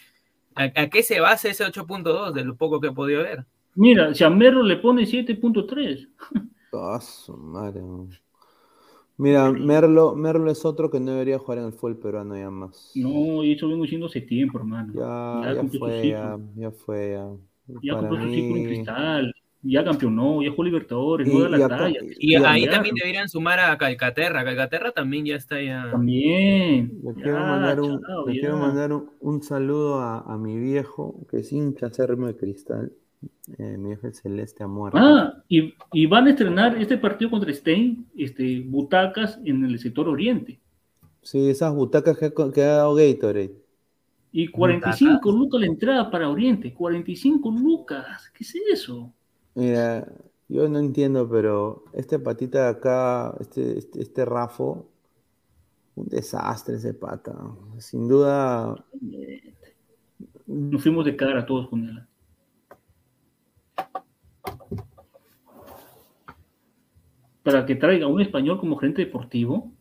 ¿A, 0.58 0.82
a 0.82 0.90
qué 0.90 1.04
se 1.04 1.20
basa 1.20 1.50
ese 1.50 1.64
8.2 1.64 2.34
de 2.34 2.44
lo 2.44 2.56
poco 2.56 2.80
que 2.82 2.88
he 2.88 2.92
podido 2.92 3.24
ver? 3.24 3.46
Mira, 3.76 4.14
si 4.14 4.24
a 4.24 4.30
Merlo 4.30 4.64
le 4.64 4.78
pone 4.78 5.06
7.3. 5.06 6.08
Ah, 6.74 7.00
su 7.02 7.36
madre. 7.38 7.82
Mira, 9.18 9.52
Merlo, 9.52 10.16
Merlo 10.16 10.52
es 10.52 10.64
otro 10.64 10.92
que 10.92 11.00
no 11.00 11.12
debería 11.12 11.40
jugar 11.40 11.58
en 11.60 11.66
el 11.66 11.74
fútbol 11.74 11.98
peruano 11.98 12.38
ya 12.38 12.50
más. 12.52 12.92
No, 12.96 13.44
y 13.44 13.54
eso 13.54 13.68
vengo 13.68 13.84
diciendo 13.84 14.06
hace 14.08 14.22
tiempo, 14.22 14.60
hermano. 14.60 14.94
Ya, 14.94 15.54
Ya 15.56 15.64
fue, 15.80 16.08
ya, 16.10 16.38
ya 16.56 16.72
fue, 16.72 17.12
ya. 17.12 17.28
Ya 17.82 17.94
Para 17.94 18.10
compró 18.10 18.28
su 18.28 18.34
ciclo 18.34 18.56
en 18.58 18.64
mí- 18.64 18.68
cristal, 18.68 19.34
ya 19.70 19.84
campeonó, 19.84 20.42
ya 20.42 20.50
jugó 20.52 20.64
Libertadores, 20.64 21.28
Y- 21.28 21.34
no 21.34 21.50
da 21.50 21.58
la 21.58 21.68
talla. 21.68 22.00
Y 22.20 22.32
Y 22.34 22.36
ahí 22.36 22.68
también 22.70 22.96
deberían 22.96 23.28
sumar 23.30 23.60
a 23.60 23.78
Calcaterra. 23.78 24.44
Calcaterra 24.44 24.92
también 24.92 25.26
ya 25.26 25.36
está 25.36 25.62
ya. 25.62 25.90
También. 25.92 27.00
Le 27.04 27.14
Ya, 27.16 27.22
quiero 27.22 27.40
mandar 27.40 27.82
un, 27.82 28.02
chao, 28.02 28.28
le 28.28 28.34
ya. 28.36 28.40
quiero 28.42 28.58
mandar 28.58 28.94
un, 28.94 29.10
un 29.20 29.44
saludo 29.44 30.00
a, 30.00 30.20
a 30.22 30.38
mi 30.38 30.58
viejo, 30.58 31.26
que 31.30 31.38
es 31.40 31.52
hincha 31.52 31.90
de 31.90 32.36
cristal. 32.36 32.92
Eh, 33.58 33.78
mi 33.78 33.88
viejo 33.90 34.08
es 34.08 34.22
celeste 34.22 34.64
a 34.64 34.68
muerte. 34.68 35.00
Ah, 35.02 35.42
y, 35.50 35.74
y 35.92 36.06
van 36.06 36.28
a 36.28 36.30
estrenar 36.32 36.78
este 36.78 36.98
partido 36.98 37.32
contra 37.32 37.52
Stein, 37.54 38.06
este, 38.16 38.62
butacas 38.62 39.40
en 39.44 39.66
el 39.66 39.80
sector 39.80 40.08
oriente. 40.08 40.60
Sí, 41.24 41.50
esas 41.50 41.74
butacas 41.74 42.18
que, 42.18 42.26
ha- 42.26 42.52
que 42.54 42.62
ha 42.64 42.68
dado 42.78 42.96
Gatorade. 42.96 43.52
Y 44.32 44.50
45 44.50 45.32
lucas 45.32 45.60
la 45.62 45.66
entrada 45.68 46.12
para 46.12 46.30
Oriente. 46.30 46.74
45 46.74 47.50
lucas. 47.52 48.30
¿Qué 48.38 48.44
es 48.44 48.56
eso? 48.72 49.12
Mira, 49.58 50.08
yo 50.50 50.70
no 50.70 50.78
entiendo, 50.78 51.28
pero 51.28 51.86
este 51.94 52.20
patita 52.20 52.66
de 52.66 52.70
acá, 52.70 53.36
este, 53.40 53.80
este, 53.80 54.04
este 54.04 54.24
Rafo, 54.24 54.88
un 55.96 56.08
desastre 56.08 56.76
ese 56.76 56.94
pata. 56.94 57.34
Sin 57.80 58.08
duda, 58.08 58.76
Nos 60.46 60.84
fuimos 60.84 61.06
de 61.06 61.16
cara 61.16 61.44
todos 61.44 61.70
con 61.70 61.86
él. 61.90 62.04
Para 67.42 67.66
que 67.66 67.76
traiga 67.76 68.06
un 68.06 68.22
español 68.22 68.60
como 68.60 68.78
gerente 68.78 69.04
deportivo, 69.04 69.72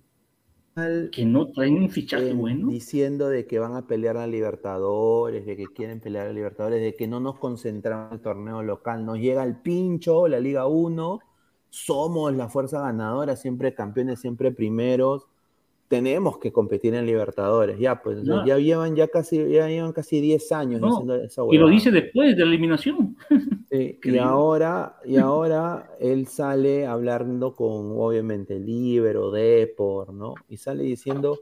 que 1.11 1.25
no 1.25 1.51
traen 1.53 1.75
un 1.75 1.91
fichaje 1.91 2.31
eh, 2.31 2.35
bueno. 2.35 2.69
diciendo 2.69 3.31
de 3.31 3.47
que 3.47 3.59
van 3.59 3.75
a 3.77 3.87
pelear 3.87 4.19
a 4.19 4.27
Libertadores, 4.27 5.47
de 5.47 5.57
que 5.57 5.65
quieren 5.67 6.01
pelear 6.01 6.27
a 6.27 6.33
Libertadores, 6.33 6.83
de 6.83 6.95
que 6.95 7.09
no 7.09 7.19
nos 7.19 7.39
concentramos 7.39 8.09
en 8.11 8.17
el 8.17 8.21
torneo 8.21 8.63
local. 8.63 9.07
Nos 9.07 9.19
llega 9.19 9.43
el 9.43 9.57
pincho, 9.57 10.29
la 10.29 10.39
Liga 10.39 10.67
1, 10.67 11.21
somos 11.71 12.35
la 12.35 12.51
fuerza 12.51 12.83
ganadora, 12.83 13.37
siempre 13.37 13.75
campeones, 13.75 14.21
siempre 14.21 14.53
primeros. 14.53 15.27
Tenemos 15.89 16.39
que 16.39 16.51
competir 16.53 16.95
en 16.95 17.07
Libertadores, 17.07 17.79
ya, 17.79 18.03
pues 18.03 18.25
No. 18.25 18.45
ya 18.45 18.59
llevan 18.59 18.97
ya 18.97 19.07
casi, 19.07 19.37
ya 19.51 19.69
llevan 19.69 19.93
casi 19.93 20.21
10 20.21 20.51
años 20.51 20.81
No, 20.81 20.89
diciendo 20.89 21.15
esa 21.17 21.43
Y 21.43 21.45
lo 21.45 21.67
huevada. 21.67 21.71
dice 21.71 21.91
después 21.93 22.37
de 22.37 22.45
la 22.45 22.49
eliminación. 22.51 23.17
Sí, 23.71 24.01
y 24.03 24.19
ahora, 24.19 24.97
y 25.05 25.17
ahora 25.17 25.91
él 26.01 26.27
sale 26.27 26.87
hablando 26.87 27.55
con, 27.55 27.93
obviamente, 27.99 28.59
Libero, 28.59 29.31
Depor, 29.31 30.13
¿no? 30.13 30.35
Y 30.49 30.57
sale 30.57 30.83
diciendo, 30.83 31.39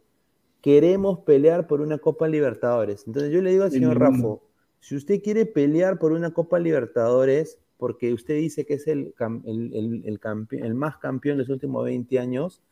queremos 0.60 1.20
pelear 1.20 1.66
por 1.66 1.80
una 1.80 1.98
Copa 1.98 2.28
Libertadores. 2.28 3.04
Entonces 3.06 3.32
yo 3.32 3.40
le 3.40 3.50
digo 3.50 3.64
al 3.64 3.70
señor. 3.72 3.98
Rafo, 3.98 4.42
si 4.80 4.94
usted 4.96 5.22
quiere 5.22 5.46
pelear 5.46 5.98
por 5.98 6.12
una 6.12 6.32
Copa 6.32 6.58
Libertadores, 6.58 7.58
porque 7.78 8.12
usted 8.12 8.36
dice 8.36 8.64
que 8.66 8.74
es 8.74 8.86
el, 8.86 9.14
el, 9.44 9.74
el- 9.74 10.18
el 10.62 10.74
más 10.74 10.98
campeón 10.98 11.38
de 11.38 11.42
los 11.44 11.50
últimos 11.50 11.84
20 11.84 12.18
años, 12.18 12.62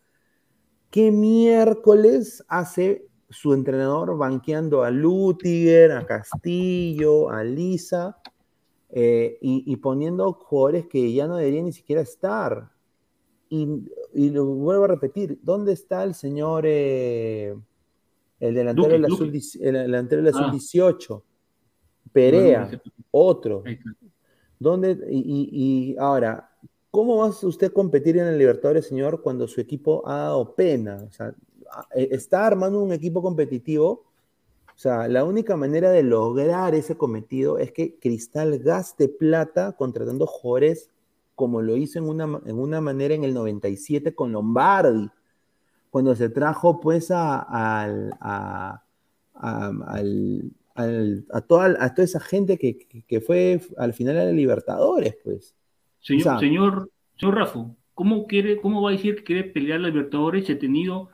¿qué 0.92 1.10
miércoles 1.10 2.44
hace 2.46 3.08
su 3.30 3.54
entrenador 3.54 4.16
banqueando 4.16 4.84
a 4.84 4.90
Lutiger, 4.90 5.90
a 5.92 6.06
Castillo, 6.06 7.30
a 7.30 7.42
Lisa? 7.42 8.18
eh, 8.94 9.38
y, 9.40 9.64
y 9.72 9.76
poniendo 9.76 10.30
jugadores 10.34 10.86
que 10.86 11.10
ya 11.14 11.26
no 11.26 11.36
deberían 11.36 11.64
ni 11.64 11.72
siquiera 11.72 12.02
estar. 12.02 12.70
Y, 13.48 13.66
y 14.12 14.28
lo 14.28 14.44
vuelvo 14.44 14.84
a 14.84 14.88
repetir, 14.88 15.38
¿dónde 15.42 15.72
está 15.72 16.04
el 16.04 16.12
señor, 16.14 16.64
eh, 16.66 17.56
el 18.38 18.54
delantero 18.54 18.88
Luque, 18.88 18.92
de 18.92 18.98
la 18.98 19.08
Luque. 19.08 19.40
sub- 19.40 19.62
el 19.62 19.72
delantero 19.72 20.22
de 20.22 20.30
la 20.30 20.38
Ah. 20.38 20.50
sub-18? 20.52 21.22
Perea, 22.12 22.70
otro. 23.10 23.64
¿Dónde, 24.58 24.98
y, 25.10 25.18
y- 25.18 25.48
y 25.92 25.96
ahora, 25.98 26.51
¿cómo 26.92 27.18
va 27.18 27.28
usted 27.28 27.68
a 27.68 27.70
competir 27.74 28.18
en 28.18 28.28
el 28.28 28.38
Libertadores, 28.38 28.86
señor, 28.88 29.22
cuando 29.22 29.48
su 29.48 29.60
equipo 29.62 30.08
ha 30.08 30.18
dado 30.18 30.54
pena? 30.56 31.04
O 31.08 31.12
sea, 31.12 31.34
eh, 31.96 32.10
está 32.12 32.46
armando 32.46 32.80
un 32.82 32.92
equipo 32.94 33.22
competitivo. 33.22 34.04
O 34.76 34.78
sea, 34.82 35.08
la 35.08 35.24
única 35.24 35.56
manera 35.56 35.90
de 35.90 36.02
lograr 36.04 36.74
ese 36.74 36.96
cometido 36.96 37.58
es 37.58 37.72
que 37.72 37.96
Cristal 38.00 38.58
gaste 38.60 39.08
plata 39.08 39.72
contratando 39.72 40.26
jugadores 40.26 40.90
como 41.36 41.62
lo 41.62 41.76
hizo 41.76 41.98
en 42.00 42.06
una, 42.08 42.40
en 42.46 42.58
una 42.58 42.80
manera 42.82 43.14
en 43.14 43.24
el 43.24 43.34
97 43.34 44.14
con 44.14 44.32
Lombardi, 44.32 45.10
cuando 45.90 46.16
se 46.16 46.28
trajo 46.30 46.80
pues 46.80 47.10
a, 47.10 47.40
a, 47.48 47.84
a- 48.20 48.84
a 51.30 51.40
toda, 51.42 51.94
toda 51.94 52.04
esa 52.04 52.20
gente 52.20 52.58
que, 52.58 52.78
que- 52.78 53.02
que 53.04 53.20
fue 53.20 53.60
al 53.76 53.92
final 53.94 54.18
a 54.18 54.24
la 54.26 54.32
Libertadores, 54.32 55.16
pues. 55.24 55.54
Señor, 56.02 56.40
señor, 56.40 56.90
señor 57.18 57.34
Rafo, 57.36 57.76
¿cómo, 57.94 58.26
quiere, 58.26 58.60
¿cómo 58.60 58.82
va 58.82 58.90
a 58.90 58.92
decir 58.92 59.16
que 59.16 59.24
quiere 59.24 59.44
pelear 59.44 59.80
la 59.80 59.88
Libertadores 59.88 60.46
si 60.46 60.52
ha 60.52 60.58
tenido 60.58 61.08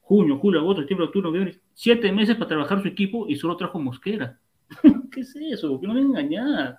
junio, 0.00 0.38
julio, 0.38 0.60
agosto, 0.60 0.82
septiembre, 0.82 1.06
octubre, 1.06 1.28
noviembre, 1.28 1.60
siete 1.74 2.12
meses 2.12 2.34
para 2.36 2.48
trabajar 2.48 2.82
su 2.82 2.88
equipo 2.88 3.26
y 3.28 3.36
solo 3.36 3.56
trajo 3.56 3.78
Mosquera? 3.78 4.38
¿Qué 5.10 5.20
es 5.20 5.34
eso? 5.36 5.80
Que 5.80 5.86
no 5.86 5.94
me 5.94 6.00
engañar. 6.00 6.78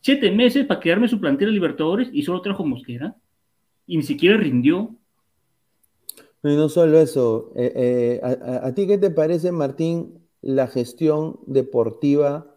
Siete 0.00 0.30
meses 0.30 0.66
para 0.66 0.80
quedarme 0.80 1.08
su 1.08 1.20
plantera 1.20 1.48
de 1.50 1.54
Libertadores 1.54 2.08
y 2.12 2.22
solo 2.22 2.40
trajo 2.42 2.64
Mosquera. 2.64 3.14
Y 3.86 3.96
ni 3.96 4.02
siquiera 4.02 4.36
rindió. 4.36 4.94
No, 6.42 6.52
y 6.52 6.56
no 6.56 6.68
solo 6.68 6.98
eso, 6.98 7.52
eh, 7.56 7.72
eh, 7.74 8.20
a, 8.22 8.28
a- 8.28 8.66
¿a 8.68 8.74
ti 8.74 8.86
qué 8.86 8.98
te 8.98 9.10
parece, 9.10 9.52
Martín, 9.52 10.18
la 10.42 10.66
gestión 10.68 11.40
deportiva 11.46 12.54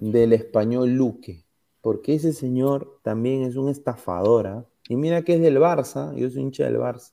del 0.00 0.32
español 0.32 0.90
Luque? 0.94 1.43
Porque 1.84 2.16
ese 2.16 2.32
señor 2.34 3.00
también 3.04 3.44
es 3.44 3.56
un 3.56 3.70
estafador, 3.70 4.48
¿ah? 4.48 4.66
Y 4.88 4.96
mira 4.96 5.22
que 5.24 5.34
es 5.36 5.42
del 5.42 5.58
Barça, 5.58 6.16
yo 6.16 6.30
soy 6.30 6.42
hincha 6.42 6.64
del 6.66 6.78
Barça. 6.78 7.12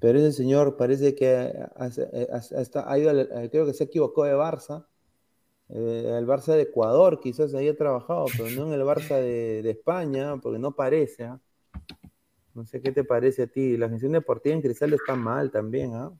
Pero 0.00 0.18
ese 0.20 0.32
señor 0.32 0.76
parece 0.76 1.14
que 1.16 1.28
ha- 1.28 2.98
ido, 2.98 3.10
al- 3.10 3.30
eh, 3.32 3.48
creo 3.50 3.66
que 3.66 3.74
se 3.74 3.84
equivocó 3.84 4.24
de 4.24 4.34
Barça 4.36 4.86
Eh, 5.70 6.16
el 6.18 6.26
Barça 6.26 6.54
de 6.54 6.62
Ecuador 6.62 7.20
quizás 7.20 7.54
haya 7.54 7.76
trabajado, 7.76 8.26
pero 8.36 8.50
no 8.50 8.68
en 8.68 8.74
el 8.74 8.86
Barça 8.86 9.16
de, 9.20 9.70
España, 9.70 10.36
porque 10.42 10.58
no 10.58 10.72
parece. 10.72 11.24
¿ah? 11.24 11.40
No 12.54 12.64
sé 12.66 12.82
qué 12.82 12.92
te 12.92 13.04
parece 13.04 13.44
a 13.44 13.46
ti. 13.46 13.76
La 13.76 13.88
gestión 13.88 14.12
deportiva 14.12 14.54
en 14.54 14.62
Cristal 14.62 14.92
está 14.92 15.14
mal 15.16 15.50
también. 15.50 15.94
¿ah? 15.94 16.12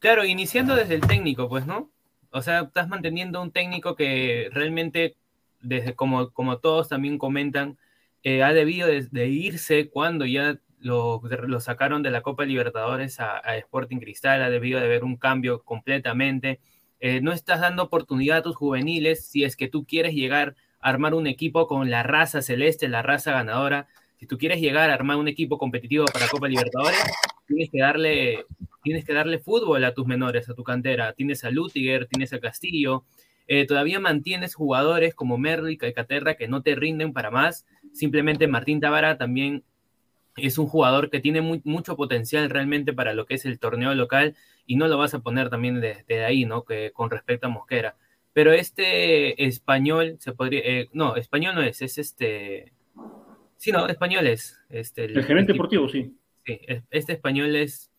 Claro, 0.00 0.24
iniciando 0.24 0.76
desde 0.76 0.94
el 0.94 1.00
técnico, 1.00 1.48
pues, 1.48 1.66
¿no? 1.66 1.90
O 2.30 2.42
sea, 2.42 2.62
estás 2.62 2.88
manteniendo 2.88 3.40
un 3.42 3.50
técnico 3.50 3.96
que 3.96 4.48
realmente, 4.52 5.16
desde 5.60 5.94
como, 5.94 6.30
como 6.30 6.58
todos 6.58 6.88
también 6.88 7.18
comentan, 7.18 7.78
eh, 8.22 8.42
ha 8.42 8.52
debido 8.52 8.88
de, 8.88 9.28
irse 9.28 9.88
cuando 9.88 10.26
ya 10.26 10.58
lo, 10.80 11.22
sacaron 11.60 12.02
de 12.02 12.10
la 12.10 12.22
Copa 12.22 12.44
Libertadores 12.44 13.20
a, 13.20 13.56
Sporting 13.56 13.98
Cristal, 13.98 14.42
ha 14.42 14.50
debido 14.50 14.80
de 14.80 14.86
haber 14.86 15.04
un 15.04 15.16
cambio 15.16 15.62
completamente. 15.64 16.60
Eh, 17.00 17.20
no 17.20 17.32
estás 17.32 17.60
dando 17.60 17.84
oportunidad 17.84 18.38
a 18.38 18.42
tus 18.42 18.56
juveniles 18.56 19.26
si 19.26 19.44
es 19.44 19.56
que 19.56 19.68
tú 19.68 19.86
quieres 19.86 20.14
llegar 20.14 20.56
a 20.80 20.90
armar 20.90 21.14
un 21.14 21.26
equipo 21.26 21.66
con 21.66 21.90
la 21.90 22.02
raza 22.02 22.42
celeste, 22.42 22.88
la 22.88 23.02
raza 23.02 23.32
ganadora. 23.32 23.88
Si 24.18 24.26
tú 24.26 24.36
quieres 24.36 24.60
llegar 24.60 24.90
a 24.90 24.94
armar 24.94 25.16
un 25.16 25.28
equipo 25.28 25.58
competitivo 25.58 26.04
para 26.06 26.28
Copa 26.28 26.48
Libertadores, 26.48 27.02
tienes 27.46 27.70
que 27.70 27.80
darle, 27.80 28.44
tienes 28.82 29.04
que 29.04 29.12
darle 29.12 29.38
fútbol 29.38 29.84
a 29.84 29.94
tus 29.94 30.06
menores, 30.06 30.48
a 30.48 30.54
tu 30.54 30.64
cantera. 30.64 31.12
Tienes 31.12 31.44
a 31.44 31.50
Lutiger, 31.50 32.06
tienes 32.06 32.32
a 32.32 32.40
Castillo. 32.40 33.04
Eh, 33.50 33.66
todavía 33.66 33.98
mantienes 33.98 34.54
jugadores 34.54 35.14
como 35.14 35.38
y 35.68 35.76
Calcaterra 35.78 36.34
que 36.34 36.48
no 36.48 36.62
te 36.62 36.74
rinden 36.74 37.14
para 37.14 37.30
más. 37.30 37.66
Simplemente 37.94 38.46
Martín 38.46 38.78
Tábara 38.78 39.16
también 39.16 39.64
es 40.36 40.58
un 40.58 40.66
jugador 40.66 41.08
que 41.10 41.18
tiene 41.18 41.40
muy, 41.40 41.62
mucho 41.64 41.96
potencial 41.96 42.50
realmente 42.50 42.92
para 42.92 43.14
lo 43.14 43.24
que 43.24 43.34
es 43.34 43.46
el 43.46 43.58
torneo 43.58 43.94
local 43.94 44.36
y 44.66 44.76
no 44.76 44.86
lo 44.86 44.98
vas 44.98 45.14
a 45.14 45.20
poner 45.20 45.48
también 45.48 45.80
desde 45.80 46.04
de 46.06 46.24
ahí, 46.24 46.44
¿no? 46.44 46.64
Que 46.64 46.92
con 46.92 47.10
respecto 47.10 47.46
a 47.46 47.50
Mosquera. 47.50 47.96
Pero 48.34 48.52
este 48.52 49.46
español 49.46 50.16
se 50.20 50.32
podría, 50.32 50.60
eh, 50.64 50.88
no, 50.92 51.16
español 51.16 51.54
no 51.54 51.62
es, 51.62 51.80
es 51.80 51.96
este, 51.96 52.72
sí, 53.56 53.72
no, 53.72 53.88
español 53.88 54.26
es. 54.26 54.58
Este, 54.68 55.06
el, 55.06 55.16
el 55.16 55.24
gerente 55.24 55.52
el 55.52 55.56
deportivo, 55.56 55.88
sí. 55.88 56.14
Sí, 56.44 56.60
este 56.90 57.14
español 57.14 57.56
es, 57.56 57.90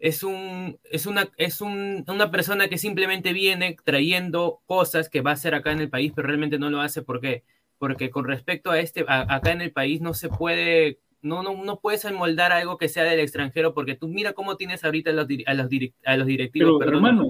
es, 0.00 0.24
un, 0.24 0.78
es, 0.84 1.06
una, 1.06 1.28
es 1.36 1.60
un, 1.60 2.04
una 2.08 2.30
persona 2.30 2.68
que 2.68 2.78
simplemente 2.78 3.32
viene 3.32 3.76
trayendo 3.84 4.60
cosas 4.66 5.08
que 5.08 5.20
va 5.20 5.30
a 5.30 5.34
hacer 5.34 5.54
acá 5.54 5.72
en 5.72 5.80
el 5.80 5.90
país, 5.90 6.12
pero 6.16 6.26
realmente 6.26 6.58
no 6.58 6.70
lo 6.70 6.80
hace. 6.80 7.02
¿Por 7.02 7.20
qué? 7.20 7.44
Porque 7.78 8.10
con 8.10 8.24
respecto 8.24 8.70
a 8.70 8.80
este, 8.80 9.04
a, 9.06 9.32
acá 9.34 9.52
en 9.52 9.60
el 9.60 9.72
país 9.72 10.00
no 10.00 10.14
se 10.14 10.28
puede 10.28 10.98
no, 11.22 11.42
no, 11.42 11.62
no 11.64 11.80
puedes 11.80 12.04
enmoldar 12.06 12.50
algo 12.50 12.78
que 12.78 12.88
sea 12.88 13.04
del 13.04 13.20
extranjero, 13.20 13.74
porque 13.74 13.94
tú 13.94 14.08
mira 14.08 14.32
cómo 14.32 14.56
tienes 14.56 14.84
ahorita 14.84 15.10
a 15.10 15.12
los, 15.12 15.26
a 15.46 15.54
los, 15.54 15.68
direct, 15.68 15.94
a 16.06 16.16
los 16.16 16.26
directivos. 16.26 16.76
Pero, 16.78 16.78
perdón, 16.78 17.06
hermano, 17.06 17.28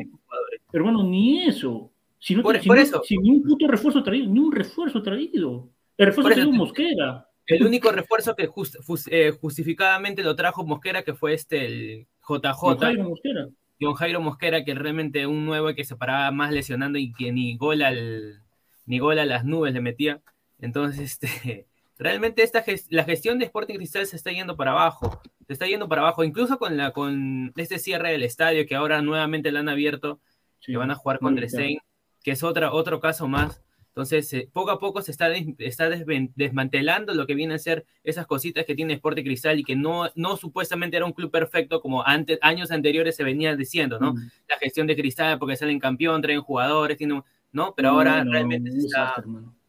hermano, 0.73 1.03
ni 1.03 1.43
eso. 1.43 1.91
Si 2.21 2.37
no, 2.37 2.43
por, 2.43 2.61
si 2.61 2.69
por 2.69 2.77
no, 2.77 2.83
eso. 2.83 3.03
Si 3.05 3.17
ni 3.19 3.31
un 3.31 3.43
puto 3.43 3.67
refuerzo 3.67 4.03
traído, 4.03 4.29
ni 4.29 4.39
un 4.39 4.53
refuerzo 4.53 5.03
traído. 5.03 5.69
El 5.97 6.07
refuerzo 6.07 6.31
traído 6.31 6.53
Mosquera. 6.53 7.27
El 7.47 7.67
único 7.67 7.91
refuerzo 7.91 8.37
que 8.37 8.47
just, 8.47 8.77
just, 8.87 9.09
eh, 9.11 9.33
justificadamente 9.33 10.23
lo 10.23 10.37
trajo 10.37 10.65
Mosquera, 10.65 11.03
que 11.03 11.15
fue 11.15 11.35
este, 11.35 11.67
el 11.67 12.07
JJ. 12.39 12.61
Don 12.61 12.79
Jairo 12.79 13.05
Mosquera. 13.05 13.49
Don 13.81 13.95
Jairo 13.95 14.21
Mosquera, 14.21 14.65
que 14.65 14.75
realmente 14.75 15.27
un 15.27 15.47
nuevo 15.47 15.75
que 15.75 15.85
se 15.85 15.97
paraba 15.97 16.31
más 16.31 16.53
lesionando 16.53 16.99
y 16.99 17.13
que 17.13 17.33
ni 17.33 17.57
gol 17.57 17.83
al, 17.83 18.43
ni 18.87 18.99
gol 18.99 19.19
a 19.19 19.27
las 19.27 19.45
nubes 19.45 19.73
le 19.73 19.81
metía. 19.81 20.21
Entonces, 20.59 21.01
este 21.01 21.67
realmente 21.99 22.43
esta 22.43 22.63
gest 22.63 22.91
la 22.91 23.05
gestión 23.05 23.39
de 23.39 23.47
Sporting 23.47 23.77
Cristal 23.77 24.07
se 24.07 24.17
está 24.17 24.31
yendo 24.33 24.57
para 24.57 24.73
abajo, 24.73 25.21
se 25.47 25.53
está 25.53 25.67
yendo 25.67 25.89
para 25.89 26.03
abajo, 26.03 26.25
incluso 26.25 26.59
con, 26.59 26.77
la, 26.77 26.93
con 26.93 27.53
este 27.57 27.79
cierre 27.79 28.13
del 28.13 28.23
estadio 28.23 28.67
que 28.67 28.75
ahora 28.75 29.03
nuevamente 29.03 29.51
lo 29.53 29.59
han 29.59 29.69
abierto, 29.69 30.21
sí, 30.61 30.73
que 30.73 30.79
van 30.79 30.91
a 30.91 30.95
jugar 30.95 31.19
contra 31.19 31.49
Stein, 31.49 31.79
que 32.23 32.33
es 32.33 32.43
otra, 32.43 32.73
otro 32.73 33.01
caso 33.01 33.29
más. 33.29 33.63
Entonces, 34.01 34.33
eh, 34.33 34.49
poco 34.51 34.71
a 34.71 34.79
poco 34.79 35.03
se 35.03 35.11
está, 35.11 35.29
des 35.29 35.47
está 35.59 35.91
desmantelando 35.91 37.13
lo 37.13 37.27
que 37.27 37.35
vienen 37.35 37.57
a 37.57 37.59
ser 37.59 37.85
esas 38.03 38.27
cositas 38.27 38.65
que 38.65 38.75
tiene 38.75 38.95
Sporting 38.95 39.25
Cristal 39.25 39.59
y 39.59 39.65
que 39.65 39.77
no, 39.77 40.09
no 40.15 40.37
supuestamente 40.37 40.97
era 40.97 41.05
un 41.05 41.13
club 41.13 41.31
perfecto 41.31 41.81
como 41.83 42.07
antes, 42.07 42.39
años 42.41 42.71
anteriores 42.71 43.15
se 43.15 43.25
venía 43.25 43.55
diciendo, 43.57 43.99
¿no? 44.01 44.15
Mm. 44.15 44.31
La 44.49 44.59
gestión 44.59 44.87
de 44.87 44.97
Cristal 44.97 45.39
porque 45.39 45.57
salen 45.57 45.79
campeón, 45.79 46.23
traen 46.23 46.41
jugadores, 46.41 46.97
tienen, 46.97 47.23
¿no? 47.53 47.75
Pero 47.77 47.91
ahora 47.91 48.25
no, 48.25 48.33
realmente 48.33 48.71
se 48.71 48.79
está... 48.79 49.15
Desastre, 49.17 49.61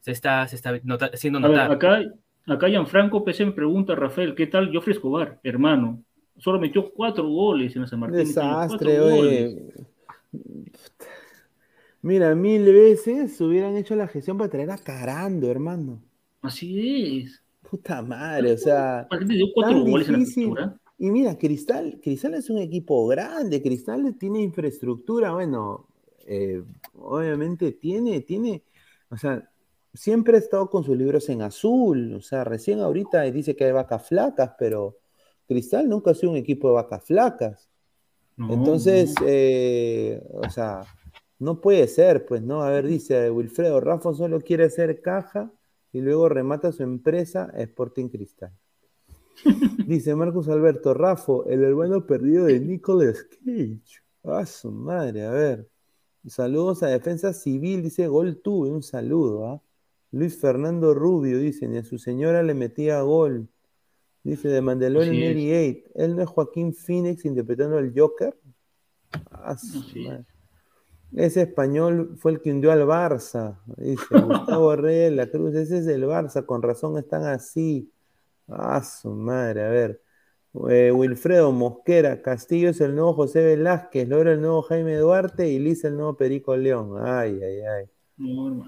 se 0.00 0.12
está, 0.12 0.46
se 0.46 0.54
está 0.56 0.80
nota 0.84 1.10
haciendo 1.12 1.40
notar. 1.40 1.68
Ver, 1.68 1.76
acá, 1.76 2.00
acá 2.46 2.68
Gianfranco 2.68 3.24
PC 3.24 3.44
me 3.44 3.52
pregunta, 3.52 3.94
Rafael, 3.94 4.34
¿qué 4.34 4.46
tal 4.46 4.72
Joffrey 4.72 4.94
Escobar, 4.94 5.40
hermano? 5.42 6.02
Solo 6.38 6.60
metió 6.60 6.92
cuatro 6.92 7.28
goles 7.28 7.74
en 7.74 7.88
San 7.88 7.98
Martín. 7.98 8.18
Desastre, 8.20 9.00
oye. 9.00 9.72
Mira, 12.02 12.34
mil 12.34 12.64
veces 12.64 13.40
hubieran 13.40 13.76
hecho 13.76 13.96
la 13.96 14.08
gestión 14.08 14.38
para 14.38 14.50
traer 14.50 14.70
a 14.70 14.78
Carando, 14.78 15.50
hermano. 15.50 16.00
Así 16.42 17.22
es. 17.24 17.42
Puta 17.68 18.02
madre, 18.02 18.52
o 18.52 18.58
sea. 18.58 19.06
¿Para 19.08 19.20
qué 19.20 19.26
te 19.26 19.34
dio 19.34 19.46
cuatro 19.52 19.80
goles 19.80 20.08
difícil. 20.08 20.44
en 20.44 20.48
la 20.50 20.54
pintura? 20.54 20.80
Y 20.98 21.10
mira, 21.10 21.36
Cristal, 21.36 22.00
Cristal 22.02 22.34
es 22.34 22.48
un 22.48 22.58
equipo 22.58 23.06
grande, 23.06 23.62
Cristal 23.62 24.16
tiene 24.18 24.40
infraestructura, 24.40 25.32
bueno, 25.32 25.88
eh, 26.26 26.62
obviamente 26.94 27.72
tiene, 27.72 28.22
tiene, 28.22 28.64
o 29.10 29.16
sea, 29.18 29.46
siempre 29.92 30.36
ha 30.36 30.40
estado 30.40 30.70
con 30.70 30.84
sus 30.84 30.96
libros 30.96 31.28
en 31.28 31.42
azul, 31.42 32.14
o 32.14 32.22
sea, 32.22 32.44
recién 32.44 32.80
ahorita 32.80 33.22
dice 33.22 33.54
que 33.54 33.66
hay 33.66 33.72
vacas 33.72 34.08
flacas, 34.08 34.52
pero 34.58 34.96
Cristal 35.46 35.86
nunca 35.86 36.12
ha 36.12 36.14
sido 36.14 36.32
un 36.32 36.38
equipo 36.38 36.68
de 36.68 36.74
vacas 36.74 37.04
flacas. 37.04 37.68
No, 38.36 38.52
Entonces, 38.52 39.14
no. 39.20 39.26
Eh, 39.28 40.22
o 40.32 40.50
sea, 40.50 40.82
no 41.38 41.60
puede 41.60 41.86
ser, 41.88 42.26
pues, 42.26 42.42
¿no? 42.42 42.62
A 42.62 42.70
ver, 42.70 42.86
dice 42.86 43.30
Wilfredo, 43.30 43.80
Rafa 43.80 44.14
solo 44.14 44.40
quiere 44.40 44.64
hacer 44.64 45.00
caja 45.02 45.52
y 45.92 46.00
luego 46.00 46.28
remata 46.28 46.72
su 46.72 46.82
empresa 46.82 47.50
Sporting 47.54 48.08
Cristal. 48.08 48.52
dice 49.86 50.14
Marcos 50.14 50.48
Alberto, 50.48 50.94
Rafa, 50.94 51.32
el 51.48 51.62
hermano 51.64 52.06
perdido 52.06 52.46
de 52.46 52.60
Nicolas 52.60 53.22
Cage. 53.24 54.02
A 54.24 54.38
ah, 54.38 54.46
su 54.46 54.70
madre, 54.70 55.24
a 55.24 55.30
ver. 55.30 55.68
Saludos 56.26 56.82
a 56.82 56.88
Defensa 56.88 57.32
Civil, 57.32 57.82
dice 57.82 58.08
Gol 58.08 58.40
tuve, 58.42 58.70
un 58.70 58.82
saludo, 58.82 59.46
¿ah? 59.46 59.62
Luis 60.10 60.38
Fernando 60.38 60.94
Rubio, 60.94 61.38
dice, 61.38 61.68
ni 61.68 61.78
a 61.78 61.84
su 61.84 61.98
señora 61.98 62.42
le 62.42 62.54
metía 62.54 63.00
gol. 63.02 63.48
Dice, 64.22 64.48
de 64.48 64.60
Mandalorian 64.60 65.14
sí. 65.14 65.22
88. 65.22 65.90
¿Él 65.94 66.16
no 66.16 66.22
es 66.22 66.28
Joaquín 66.28 66.74
Phoenix 66.74 67.24
interpretando 67.24 67.78
al 67.78 67.92
Joker? 67.94 68.36
Ah, 69.30 69.56
sí. 69.56 70.08
Ese 71.14 71.42
español 71.42 72.16
fue 72.18 72.32
el 72.32 72.40
que 72.40 72.50
hundió 72.50 72.72
al 72.72 72.82
Barça. 72.82 73.58
Dice, 73.76 74.04
Gustavo 74.10 74.76
Reyes 74.76 75.12
La 75.12 75.30
Cruz, 75.30 75.54
ese 75.54 75.78
es 75.78 75.86
el 75.86 76.04
Barça, 76.04 76.44
con 76.44 76.62
razón 76.62 76.98
están 76.98 77.24
así. 77.24 77.90
Ah, 78.48 78.82
su 78.82 79.10
madre, 79.10 79.64
a 79.64 79.68
ver. 79.68 80.00
Eh, 80.70 80.90
Wilfredo 80.90 81.52
Mosquera, 81.52 82.22
Castillo 82.22 82.70
es 82.70 82.80
el 82.80 82.94
nuevo 82.94 83.12
José 83.12 83.44
Velázquez, 83.44 84.08
Loro 84.08 84.32
el 84.32 84.40
nuevo 84.40 84.62
Jaime 84.62 84.96
Duarte 84.96 85.48
y 85.48 85.58
Liz 85.58 85.84
el 85.84 85.96
nuevo 85.96 86.16
Perico 86.16 86.56
León. 86.56 86.94
Ay, 86.98 87.38
ay, 87.42 87.60
ay. 87.60 87.84
No, 88.16 88.64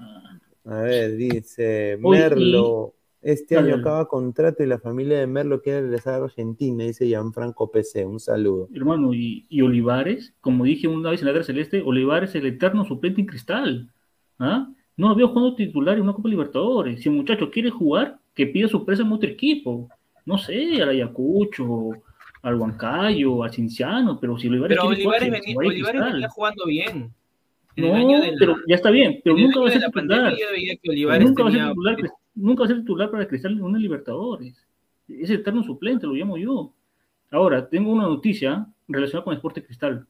a 0.67 0.83
ver, 0.83 1.17
dice 1.17 1.97
Merlo. 1.99 2.98
Este 3.21 3.57
año 3.57 3.75
acaba 3.75 4.07
contrato 4.07 4.63
y 4.63 4.67
la 4.67 4.79
familia 4.79 5.19
de 5.19 5.27
Merlo 5.27 5.61
quiere 5.61 5.83
regresar 5.83 6.21
a 6.21 6.25
Argentina, 6.25 6.85
dice 6.85 7.07
Gianfranco 7.07 7.71
PC. 7.71 8.07
Un 8.07 8.21
saludo. 8.21 8.69
Hermano, 8.73 9.13
y, 9.13 9.47
y 9.49 9.61
Olivares, 9.63 10.35
como 10.41 10.65
dije 10.65 10.87
una 10.87 11.11
vez 11.11 11.21
en 11.21 11.27
la 11.27 11.33
Guerra 11.33 11.45
Celeste, 11.45 11.83
Olivares 11.85 12.35
el 12.37 12.47
eterno 12.47 12.85
suplente 12.85 13.21
en 13.21 13.27
cristal. 13.27 13.91
¿Ah? 14.39 14.69
No 14.97 15.09
lo 15.09 15.15
veo 15.15 15.29
jugando 15.29 15.55
titular 15.55 15.97
en 15.97 16.03
una 16.03 16.13
Copa 16.13 16.29
Libertadores. 16.29 17.03
Si 17.03 17.09
el 17.09 17.17
muchacho 17.17 17.51
quiere 17.51 17.71
jugar, 17.71 18.19
que 18.35 18.47
pida 18.47 18.69
su 18.69 18.85
presa 18.85 19.03
en 19.03 19.13
otro 19.13 19.29
equipo. 19.29 19.89
No 20.25 20.39
sé, 20.39 20.81
al 20.81 20.91
Ayacucho, 20.91 21.91
al 22.43 22.55
Huancayo, 22.55 23.43
al 23.43 23.53
Cinciano, 23.53 24.19
pero 24.21 24.39
si 24.39 24.49
Olivares 24.49 24.77
pero 24.77 24.89
quiere 24.89 25.03
Olivares, 25.03 25.29
jugar, 25.29 25.41
venía, 25.41 25.59
Olivares 25.59 26.13
venía 26.13 26.29
jugando 26.29 26.67
bien. 26.67 27.13
No, 27.77 27.93
pero 28.39 28.57
ya 28.67 28.75
está 28.75 28.91
bien, 28.91 29.21
pero 29.23 29.37
nunca 29.37 29.61
va 29.61 29.69
a 29.69 29.71
ser 29.71 29.83
titular. 29.85 30.33
Nunca 31.21 31.43
va 31.45 31.49
a 31.49 31.53
ser 31.53 31.69
titular, 31.69 31.97
nunca 32.39 32.61
va 32.61 32.67
a 32.67 32.69
ser 32.69 32.79
titular 32.79 33.11
para 33.11 33.27
Cristal 33.27 33.53
en 33.53 33.63
una 33.63 33.79
Libertadores. 33.79 34.67
Es 35.09 35.31
eterno 35.31 35.63
suplente, 35.63 36.07
lo 36.07 36.15
llamo 36.15 36.37
yo. 36.37 36.73
Ahora, 37.31 37.69
tengo 37.69 37.93
una 37.93 38.05
noticia 38.05 38.67
relacionada 38.87 39.25
con 39.25 39.35
Esporte 39.35 39.65
Cristal, 39.65 40.07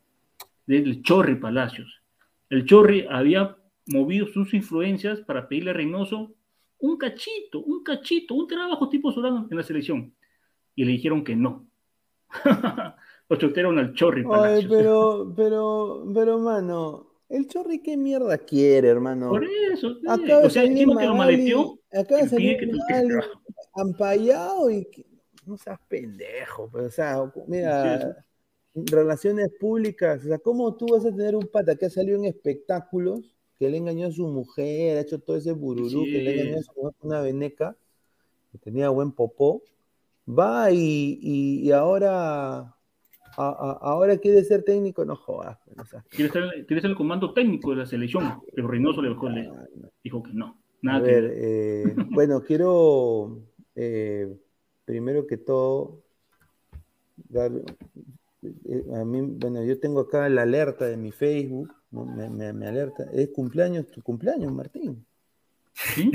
del 0.66 1.02
Chorri 1.02 1.36
Palacios. 1.36 2.02
El 2.50 2.64
Chorri 2.64 3.06
había 3.08 3.56
movido 3.86 4.26
sus 4.26 4.54
influencias 4.54 5.20
para 5.20 5.48
pedirle 5.48 5.70
a 5.70 5.74
Reynoso 5.74 6.32
un 6.80 6.96
cachito, 6.96 7.60
un 7.60 7.82
cachito, 7.82 8.34
un 8.34 8.46
trabajo 8.46 8.88
tipo 8.88 9.10
Solano 9.10 9.48
en 9.50 9.56
la 9.56 9.62
selección. 9.62 10.12
Y 10.74 10.84
le 10.84 10.92
dijeron 10.92 11.24
que 11.24 11.34
no. 11.34 11.66
Lo 13.28 13.36
chotearon 13.36 13.78
al 13.78 13.94
Chorri 13.94 14.22
Palacios. 14.22 14.64
Ay, 14.64 14.68
pero, 14.68 15.32
pero, 15.36 16.04
pero, 16.14 16.38
mano, 16.38 17.07
el 17.28 17.46
Chorri, 17.46 17.80
¿qué 17.82 17.96
mierda 17.96 18.38
quiere, 18.38 18.88
hermano? 18.88 19.30
Por 19.30 19.44
eso. 19.44 19.96
Acaba 20.08 20.46
o 20.46 20.50
sea, 20.50 20.64
encima 20.64 21.00
que 21.00 21.06
lo 21.06 21.14
maleteó. 21.14 21.78
Acaba 21.92 22.22
de 22.22 22.28
salir 22.28 22.70
mal, 22.88 23.20
ampallado 23.74 24.70
y... 24.70 24.84
Que... 24.86 25.06
No 25.46 25.56
seas 25.56 25.80
pendejo, 25.88 26.68
pero, 26.70 26.86
o 26.86 26.90
sea, 26.90 27.32
mira, 27.46 28.24
sí, 28.74 28.82
relaciones 28.92 29.48
públicas, 29.58 30.22
o 30.22 30.28
sea, 30.28 30.38
¿cómo 30.38 30.76
tú 30.76 30.88
vas 30.88 31.06
a 31.06 31.10
tener 31.10 31.34
un 31.34 31.46
pata 31.46 31.74
que 31.74 31.86
ha 31.86 31.90
salido 31.90 32.18
en 32.18 32.26
espectáculos 32.26 33.34
que 33.58 33.70
le 33.70 33.78
engañó 33.78 34.08
a 34.08 34.12
su 34.12 34.26
mujer, 34.28 34.98
ha 34.98 35.00
hecho 35.00 35.18
todo 35.18 35.36
ese 35.36 35.52
bururú, 35.52 36.04
que 36.04 36.20
le 36.22 36.40
engañó 36.42 36.58
a 36.58 36.62
su 36.62 36.72
mujer 36.76 36.94
una 37.00 37.20
veneca, 37.22 37.76
que 38.52 38.58
tenía 38.58 38.90
buen 38.90 39.12
popó, 39.12 39.62
va 40.28 40.70
y, 40.70 41.18
y- 41.22 41.60
y 41.66 41.72
ahora, 41.72 42.76
a- 43.38 43.70
a- 43.70 43.78
ahora 43.92 44.16
quiere 44.18 44.42
ser 44.44 44.62
técnico, 44.64 45.04
no 45.04 45.16
jodas. 45.16 45.58
o 45.76 45.84
sea, 45.84 46.04
Quiere 46.10 46.30
en 46.84 46.90
el 46.90 46.96
comando 46.96 47.32
técnico 47.32 47.70
de 47.70 47.76
la 47.76 47.86
selección, 47.86 48.40
pero 48.54 48.68
Reynoso 48.68 49.00
le 49.02 49.10
le 49.10 49.50
dijo 50.02 50.22
que 50.22 50.32
no. 50.32 50.58
Nada 50.82 50.98
A 50.98 51.02
que 51.04 51.10
ver, 51.10 51.32
eh, 51.34 51.94
bueno, 52.10 52.42
quiero 52.42 53.42
eh, 53.74 54.36
primero 54.84 55.26
que 55.26 55.36
todo 55.36 56.02
dar 57.28 57.50
eh, 58.42 58.84
a 58.94 59.04
mí, 59.04 59.20
bueno, 59.22 59.64
yo 59.64 59.78
tengo 59.80 60.00
acá 60.00 60.28
la 60.28 60.42
alerta 60.42 60.86
de 60.86 60.96
mi 60.96 61.10
Facebook, 61.12 61.72
me, 61.90 62.30
me- 62.30 62.52
me 62.52 62.66
alerta, 62.66 63.04
es 63.12 63.28
cumpleaños, 63.30 63.86
tu 63.90 64.02
cumpleaños, 64.02 64.52
Martín. 64.52 65.04
¿Sí? 65.72 66.10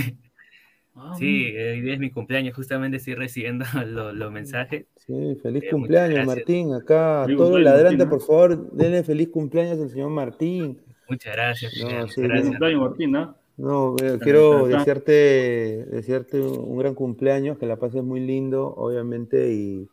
Ah, 0.95 1.13
Sí, 1.17 1.47
eh, 1.47 1.71
hoy 1.71 1.81
día 1.81 1.93
es 1.95 1.99
mi 1.99 2.11
cumpleaños, 2.11 2.55
justamente 2.55 2.97
estoy 2.97 3.15
recibiendo 3.15 3.65
los 3.87 4.13
los 4.13 4.31
mensajes. 4.31 4.85
Sí, 4.95 5.37
feliz 5.41 5.63
Eh, 5.63 5.69
cumpleaños, 5.71 6.15
gracias. 6.15 6.35
Martín. 6.37 6.73
Acá, 6.73 7.23
Feliz 7.25 7.37
todo 7.37 7.51
cumpleaños, 7.51 7.81
ladrante, 7.81 8.05
Martín, 8.05 8.09
por 8.09 8.19
¿no? 8.19 8.25
favor, 8.25 8.71
denle 8.71 9.03
feliz 9.03 9.29
cumpleaños 9.29 9.79
al 9.79 9.89
señor 9.89 10.09
Martín. 10.11 10.79
Muchas 11.09 11.33
gracias. 11.33 11.73
No, 11.81 11.87
Pineda, 11.87 12.07
sí, 12.07 12.21
gracias. 12.21 12.47
cumpleaños, 12.49 12.81
Martín, 12.81 13.15
¿ah? 13.15 13.35
No, 13.57 13.95
eh, 14.03 14.17
quiero 14.21 14.67
desearte, 14.67 15.85
desearte 15.91 16.39
un 16.41 16.77
gran 16.77 16.95
cumpleaños, 16.95 17.57
que 17.59 17.65
la 17.67 17.77
pases 17.77 18.03
muy 18.03 18.19
lindo, 18.19 18.73
obviamente, 18.75 19.51
y, 19.53 19.87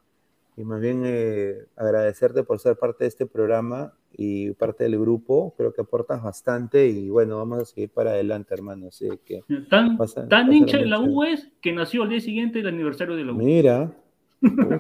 y 0.57 0.65
más 0.65 0.81
bien 0.81 1.03
eh, 1.05 1.67
agradecerte 1.77 2.43
por 2.43 2.59
ser 2.59 2.77
parte 2.77 3.05
de 3.05 3.09
este 3.09 3.27
programa 3.27 3.93
y 4.17 4.53
parte 4.53 4.85
del 4.85 4.99
grupo. 4.99 5.55
Creo 5.57 5.73
que 5.73 5.83
aportas 5.83 6.23
bastante 6.23 6.87
y 6.89 7.09
bueno, 7.09 7.39
vamos 7.39 7.59
a 7.61 7.65
seguir 7.65 7.91
para 7.91 8.11
adelante, 8.11 8.55
hermano. 8.55 8.89
Así 8.89 9.09
que, 9.25 9.41
Tan, 9.69 9.97
Pasa- 9.97 10.29
tan 10.29 10.47
pasa 10.47 10.55
hincha 10.57 10.79
de 10.79 10.87
la. 10.87 11.01
U 11.01 11.25
es 11.25 11.49
que 11.61 11.73
nació 11.73 12.03
al 12.03 12.11
día 12.11 12.21
siguiente 12.21 12.59
del 12.59 12.69
aniversario 12.69 13.17
de 13.17 13.25
la 13.25 13.33
U. 13.33 13.37
mira. 13.37 13.93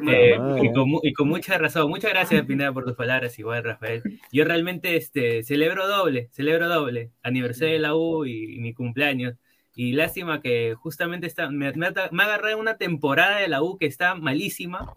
Eh, 0.08 0.38
y, 0.62 0.72
con, 0.72 0.88
y 1.02 1.12
con 1.12 1.28
mucha 1.28 1.58
razón. 1.58 1.90
Muchas 1.90 2.10
gracias, 2.12 2.46
Pineda, 2.46 2.72
por 2.72 2.84
tus 2.86 2.94
palabras, 2.94 3.38
igual, 3.38 3.62
Rafael. 3.62 4.02
Yo 4.32 4.44
realmente 4.44 4.96
este, 4.96 5.42
celebro 5.42 5.86
doble, 5.86 6.28
celebro 6.32 6.66
doble. 6.66 7.10
Aniversario 7.22 7.74
de 7.74 7.80
la 7.80 7.94
U 7.94 8.24
y, 8.24 8.54
y 8.56 8.58
mi 8.60 8.72
cumpleaños. 8.72 9.34
Y 9.74 9.92
lástima 9.92 10.40
que 10.40 10.74
justamente 10.78 11.26
está, 11.26 11.50
me, 11.50 11.72
me, 11.72 11.90
me 11.90 12.50
en 12.52 12.58
una 12.58 12.78
temporada 12.78 13.38
de 13.38 13.48
la 13.48 13.62
U 13.62 13.76
que 13.76 13.84
está 13.86 14.14
malísima. 14.14 14.94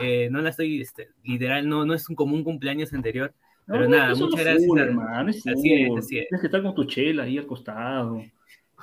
Eh, 0.00 0.28
no 0.30 0.40
la 0.40 0.50
estoy, 0.50 0.80
este, 0.80 1.08
literal, 1.24 1.68
no, 1.68 1.84
no 1.84 1.94
es 1.94 2.08
un, 2.08 2.14
como 2.14 2.34
un 2.34 2.44
cumpleaños 2.44 2.92
anterior. 2.92 3.34
Pero 3.66 3.84
No, 3.84 3.88
nada, 3.90 4.12
eso 4.12 4.24
muchas 4.26 4.44
gracias. 4.44 4.64
fútbol, 4.64 4.78
a- 4.80 4.82
hermano, 4.84 5.30
es 5.30 5.46
Así 5.46 5.72
es, 5.72 5.90
así 5.96 6.18
es. 6.18 6.28
Tienes 6.28 6.40
que 6.40 6.46
estar 6.46 6.62
con 6.62 6.74
tu 6.74 6.84
chela 6.84 7.22
ahí 7.24 7.38
al 7.38 7.46
costado. 7.46 8.22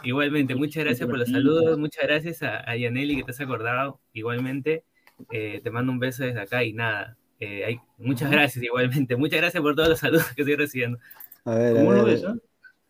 Igualmente, 0.04 0.56
muchas 0.56 0.84
gracias 0.86 1.08
por 1.10 1.20
los 1.20 1.30
saludos, 1.30 1.78
muchas 1.78 2.06
gracias 2.06 2.42
a, 2.44 2.70
a 2.70 2.78
Yaneli 2.78 3.18
que 3.18 3.24
te 3.24 3.32
has 3.32 3.42
acordado. 3.42 4.00
Igualmente, 4.14 4.84
eh, 5.32 5.60
te 5.62 5.70
mando 5.72 5.92
un 5.92 6.00
beso 6.00 6.24
desde 6.24 6.40
acá 6.40 6.64
y 6.64 6.74
nada. 6.74 7.18
eh, 7.42 7.66
hay, 7.66 7.80
muchas 7.98 8.32
gracias 8.32 8.64
igualmente, 8.64 9.16
muchas 9.18 9.40
gracias 9.40 9.62
por 9.62 9.76
todos 9.76 9.90
los 9.90 10.00
saludos 10.00 10.26
que 10.36 10.42
estoy 10.42 10.56
recibiendo. 10.56 10.98
A 11.46 11.56
ver, 11.56 11.78
a 11.78 11.80
¿Cómo 11.80 11.92
lo 11.94 12.04
ver, 12.06 12.14
ves? 12.16 12.24
ah? 12.26 12.36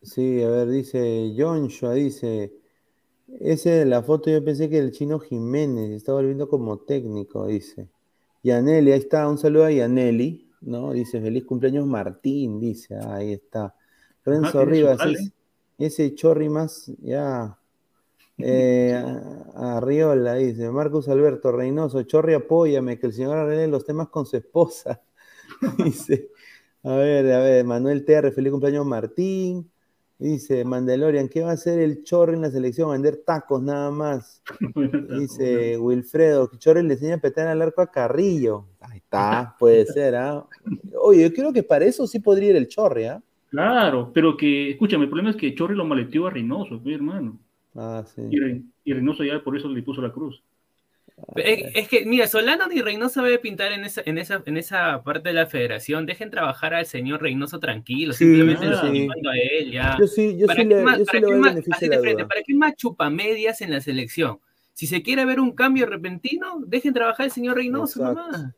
Sí, 0.02 0.42
a 0.42 0.48
ver, 0.48 0.68
dice 0.68 1.34
Joshua, 1.36 1.94
dice, 1.94 2.52
ese 3.40 3.70
de 3.70 3.84
la 3.86 4.02
foto 4.02 4.30
yo 4.30 4.42
pensé 4.44 4.68
que 4.70 4.78
el 4.78 4.92
chino 4.92 5.18
Jiménez 5.18 5.90
está 5.90 6.12
volviendo 6.12 6.48
como 6.48 6.78
técnico, 6.78 7.46
dice. 7.46 7.88
Yaneli, 8.42 8.92
ahí 8.92 8.98
está, 8.98 9.28
un 9.28 9.36
saludo 9.38 9.64
a 9.66 9.70
Yaneli, 9.72 10.49
¿no? 10.60 10.92
Dice, 10.92 11.20
feliz 11.20 11.44
cumpleaños 11.44 11.86
Martín, 11.86 12.60
dice, 12.60 12.96
ah, 12.96 13.14
ahí 13.16 13.32
está. 13.32 13.74
Renzo 14.24 14.50
tiene 14.50 14.64
su 14.64 14.70
Rivas, 14.70 15.06
es- 15.06 15.32
ese 15.78 16.14
chorri 16.14 16.48
más, 16.48 16.92
ya. 17.00 17.56
Eh, 18.38 18.94
a, 19.54 19.76
a 19.76 19.80
Riola, 19.80 20.34
dice, 20.34 20.70
Marcos 20.70 21.08
Alberto 21.08 21.52
Reynoso, 21.52 22.02
chorri, 22.02 22.34
apóyame, 22.34 22.98
que 22.98 23.06
el 23.06 23.12
señor 23.12 23.36
arregle 23.36 23.68
los 23.68 23.84
temas 23.84 24.08
con 24.08 24.24
su 24.26 24.36
esposa. 24.36 25.02
dice, 25.84 26.30
a 26.82 26.94
ver, 26.94 27.30
a 27.32 27.38
ver, 27.40 27.64
Manuel 27.64 28.04
TR, 28.04 28.32
feliz 28.32 28.50
cumpleaños 28.50 28.86
Martín. 28.86 29.69
Dice 30.20 30.66
Mandalorian, 30.66 31.30
¿qué 31.30 31.40
va 31.40 31.48
a 31.48 31.54
hacer 31.54 31.78
el 31.78 32.04
Chorri 32.04 32.34
en 32.34 32.42
la 32.42 32.50
selección? 32.50 32.90
Vender 32.90 33.22
tacos 33.24 33.62
nada 33.62 33.90
más. 33.90 34.42
Dice 35.18 35.78
Wilfredo, 35.78 36.50
que 36.50 36.58
Chorri 36.58 36.82
le 36.82 36.92
enseña 36.92 37.14
a 37.14 37.20
petar 37.20 37.48
al 37.48 37.62
arco 37.62 37.80
a 37.80 37.90
Carrillo. 37.90 38.66
Ahí 38.80 38.98
está, 38.98 39.56
puede 39.58 39.86
ser, 39.86 40.16
¿ah? 40.16 40.46
Oye, 41.00 41.22
yo 41.22 41.32
creo 41.32 41.54
que 41.54 41.62
para 41.62 41.86
eso 41.86 42.06
sí 42.06 42.20
podría 42.20 42.50
ir 42.50 42.56
el 42.56 42.68
Chorri, 42.68 43.04
¿ah? 43.04 43.22
Claro, 43.48 44.10
pero 44.12 44.36
que, 44.36 44.72
escúchame, 44.72 45.04
el 45.04 45.08
problema 45.08 45.30
es 45.30 45.36
que 45.36 45.54
Chorri 45.54 45.74
lo 45.74 45.86
maleteó 45.86 46.26
a 46.26 46.30
Reynoso, 46.30 46.78
pues, 46.82 46.96
hermano. 46.96 47.38
Ah, 47.74 48.04
sí. 48.14 48.20
Y 48.84 48.92
Reynoso 48.92 49.24
ya 49.24 49.42
por 49.42 49.56
eso 49.56 49.68
le 49.68 49.82
puso 49.82 50.02
la 50.02 50.12
cruz. 50.12 50.42
Es, 51.36 51.64
es 51.74 51.88
que, 51.88 52.04
mira, 52.06 52.26
Solano 52.26 52.66
ni 52.68 52.80
Reynoso 52.82 53.22
debe 53.22 53.38
pintar 53.38 53.72
en 53.72 53.84
esa, 53.84 54.02
en, 54.04 54.18
esa, 54.18 54.42
en 54.46 54.56
esa 54.56 55.02
parte 55.02 55.28
de 55.30 55.34
la 55.34 55.46
federación. 55.46 56.06
Dejen 56.06 56.30
trabajar 56.30 56.74
al 56.74 56.86
señor 56.86 57.22
Reynoso 57.22 57.58
tranquilo, 57.60 58.12
Sí, 58.12 58.24
simplemente 58.24 58.64
sí, 58.64 58.70
lo 58.70 58.80
sí. 58.80 58.86
animando 58.86 59.30
a 59.30 59.34
él 59.36 59.70
ya. 59.72 59.96
Yo 59.98 60.06
sí, 60.06 60.36
yo 60.36 60.46
¿Para 60.46 60.62
sí 60.62 60.68
qué 60.68 60.74
le, 60.74 60.82
más- 60.82 60.98
yo 60.98 61.04
sí 61.04 61.06
para 61.06 61.18
el 61.34 61.40
más- 61.40 61.56
así 61.70 61.88
de 61.88 61.98
frente. 61.98 62.24
¿Para 62.26 62.42
qué 62.42 62.54
más 62.54 62.74
chupamedias 62.76 63.60
en 63.60 63.70
la 63.70 63.80
selección? 63.80 64.40
Si 64.72 64.86
se 64.86 65.02
quiere 65.02 65.24
ver 65.24 65.40
un 65.40 65.52
cambio 65.52 65.86
repentino, 65.86 66.60
dejen 66.66 66.94
trabajar 66.94 67.24
al 67.24 67.30
señor 67.32 67.56
Reynoso 67.56 68.00
Exacto. 68.00 68.22
nomás. 68.32 68.54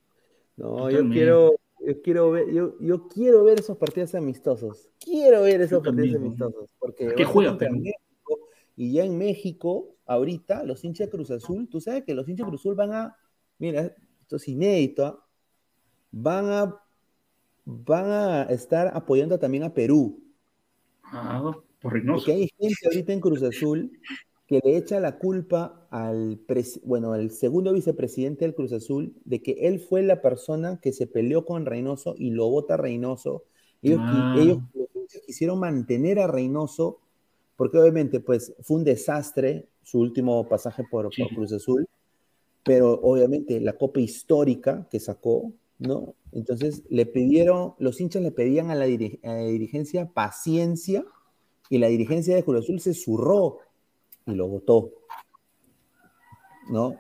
No, 0.57 0.91
yo 0.91 1.09
quiero, 1.09 1.55
yo 1.85 2.03
quiero 2.03 2.31
ver, 2.31 2.53
yo, 2.53 2.75
yo 2.81 3.09
quiero 3.09 3.43
ver 3.45 3.61
esos 3.61 3.77
partidos 3.77 4.15
amistosos. 4.15 4.89
Quiero 5.01 5.43
ver 5.43 5.63
esos 5.63 5.79
Yo 5.79 5.83
partidos 5.83 6.13
también, 6.13 6.13
¿no? 6.39 6.47
amistosos. 6.47 6.71
Porque 6.79 7.15
¿Qué 7.17 7.25
juega? 7.25 7.53
México, 7.55 8.49
y 8.77 8.93
ya 8.93 9.05
en 9.05 9.19
México, 9.19 9.92
ahorita, 10.13 10.65
los 10.65 10.85
hinchas 10.85 11.09
de 11.09 11.11
Cruz 11.11 11.31
Azul, 11.31 11.69
tú 11.69 11.81
sabes 11.81 12.05
que 12.05 12.15
los 12.15 12.29
hinchas 12.29 12.47
de 12.47 12.51
Cruz 12.51 12.61
Azul 12.63 12.75
van 12.75 12.93
a, 12.93 13.17
mira, 13.59 13.95
esto 14.21 14.37
es 14.37 14.49
inédito, 14.49 15.25
van 16.11 16.51
a, 16.51 16.83
van 17.65 18.11
a 18.11 18.43
estar 18.45 18.91
apoyando 18.95 19.39
también 19.39 19.65
a 19.65 19.73
Perú. 19.75 20.23
Ah, 21.05 21.53
por 21.81 21.93
Reynoso. 21.93 22.27
Porque 22.27 22.33
hay 22.33 22.49
gente 22.59 22.87
ahorita 22.87 23.13
en 23.13 23.21
Cruz 23.21 23.43
Azul 23.43 23.91
que 24.47 24.61
le 24.63 24.77
echa 24.77 25.01
la 25.01 25.19
culpa 25.19 25.87
al, 25.91 26.41
bueno, 26.85 27.13
al 27.13 27.31
segundo 27.31 27.73
vicepresidente 27.73 28.45
del 28.45 28.55
Cruz 28.55 28.73
Azul 28.73 29.15
de 29.25 29.43
que 29.43 29.53
él 29.67 29.81
fue 29.81 30.03
la 30.03 30.21
persona 30.21 30.79
que 30.81 30.93
se 30.93 31.07
peleó 31.07 31.45
con 31.45 31.65
Reynoso 31.65 32.15
y 32.19 32.31
lo 32.31 32.49
vota 32.51 32.77
Reynoso. 32.77 33.45
Ellos, 33.81 34.01
Ah. 34.03 34.37
ellos 34.39 34.59
quisieron 35.27 35.59
mantener 35.59 36.19
a 36.19 36.27
Reynoso 36.27 37.01
porque 37.57 37.79
obviamente 37.79 38.21
pues 38.21 38.55
fue 38.63 38.79
un 38.79 38.85
desastre 38.85 39.69
su 39.83 39.99
último 40.01 40.49
pasaje 40.49 40.85
por. 40.91 41.11
Cruz 41.35 41.53
Azul, 41.53 41.89
pero 42.65 42.93
obviamente 43.03 43.61
la 43.61 43.77
copa 43.77 44.01
histórica 44.01 44.87
que 44.91 45.01
sacó, 45.01 45.53
¿no? 45.79 46.15
Entonces 46.33 46.83
le 46.89 47.07
pidieron, 47.07 47.75
los 47.79 48.01
hinchas 48.01 48.23
le 48.23 48.31
pedían 48.33 48.71
a 48.71 48.75
la, 48.75 48.87
diri- 48.87 49.19
a 49.25 49.35
la 49.35 49.45
dirigencia 49.45 50.11
paciencia 50.13 51.05
y 51.69 51.79
la 51.79 51.89
dirigencia 51.89 52.35
de 52.35 52.45
Cruz 52.45 52.61
Azul 52.65 52.81
se 52.81 52.95
zurró 52.95 53.59
y 54.27 54.35
lo 54.35 54.47
votó, 54.49 54.93
¿no? 56.71 56.95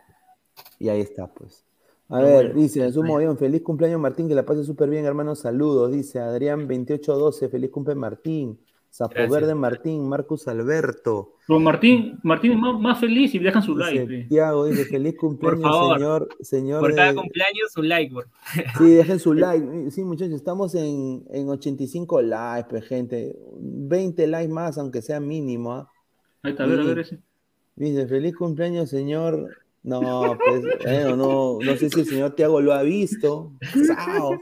Y 0.78 0.88
ahí 0.88 1.00
está, 1.00 1.32
pues. 1.32 1.64
A 2.08 2.20
ver, 2.20 2.46
bueno, 2.48 2.60
dice, 2.60 2.84
en 2.84 2.92
su 2.92 3.02
movión, 3.02 3.38
feliz 3.38 3.62
cumpleaños 3.62 4.00
Martín, 4.00 4.28
que 4.28 4.34
la 4.34 4.44
pase 4.44 4.64
súper 4.64 4.90
bien, 4.90 5.06
hermano, 5.06 5.34
saludos. 5.34 5.92
Dice 5.92 6.18
Adrián 6.18 6.66
2812, 6.68 7.48
feliz 7.48 7.70
cumpleaños 7.70 8.00
Martín. 8.00 8.58
Sapo 8.94 9.14
Gracias. 9.14 9.30
Verde 9.40 9.54
Martín, 9.54 10.06
Marcus 10.06 10.46
Alberto. 10.48 11.36
Pero 11.46 11.58
Martín, 11.60 12.18
Martín 12.22 12.52
es 12.52 12.58
más, 12.58 12.78
más 12.78 13.00
feliz 13.00 13.34
y 13.34 13.38
dejan 13.38 13.62
su 13.62 13.74
Dice, 13.74 13.94
like. 13.94 14.26
Tiago 14.28 14.66
dice, 14.66 14.84
feliz 14.84 15.16
cumpleaños, 15.18 15.62
favor, 15.62 15.94
señor, 15.96 16.28
señor. 16.42 16.80
Por 16.80 16.94
cada 16.94 17.08
de- 17.08 17.14
cumpleaños, 17.14 17.76
un 17.78 17.88
like. 17.88 18.12
por- 18.12 18.28
Sí, 18.78 18.90
dejen 18.90 19.18
su 19.18 19.32
like. 19.32 19.90
Sí, 19.90 20.04
muchachos, 20.04 20.34
estamos 20.34 20.74
en, 20.74 21.24
en 21.30 21.48
85 21.48 22.20
likes, 22.20 22.68
pues, 22.68 22.84
gente. 22.84 23.34
20 23.58 24.26
likes 24.26 24.52
más, 24.52 24.76
aunque 24.76 25.00
sea 25.00 25.20
mínimo. 25.20 25.72
¿ah? 25.72 25.90
Ahí 26.42 26.50
está, 26.50 26.64
a 26.64 26.66
ver, 26.66 26.80
a 26.80 26.84
ver 26.84 26.98
ese. 26.98 27.18
Dice, 27.76 28.06
feliz 28.06 28.36
cumpleaños, 28.36 28.90
señor. 28.90 29.56
No, 29.84 30.36
pues, 30.44 30.62
bueno, 30.84 31.16
no, 31.16 31.58
no 31.64 31.76
sé 31.76 31.88
si 31.88 32.00
el 32.00 32.06
señor 32.06 32.32
Tiago 32.36 32.60
lo 32.60 32.74
ha 32.74 32.82
visto. 32.82 33.52
Sao. 33.86 34.38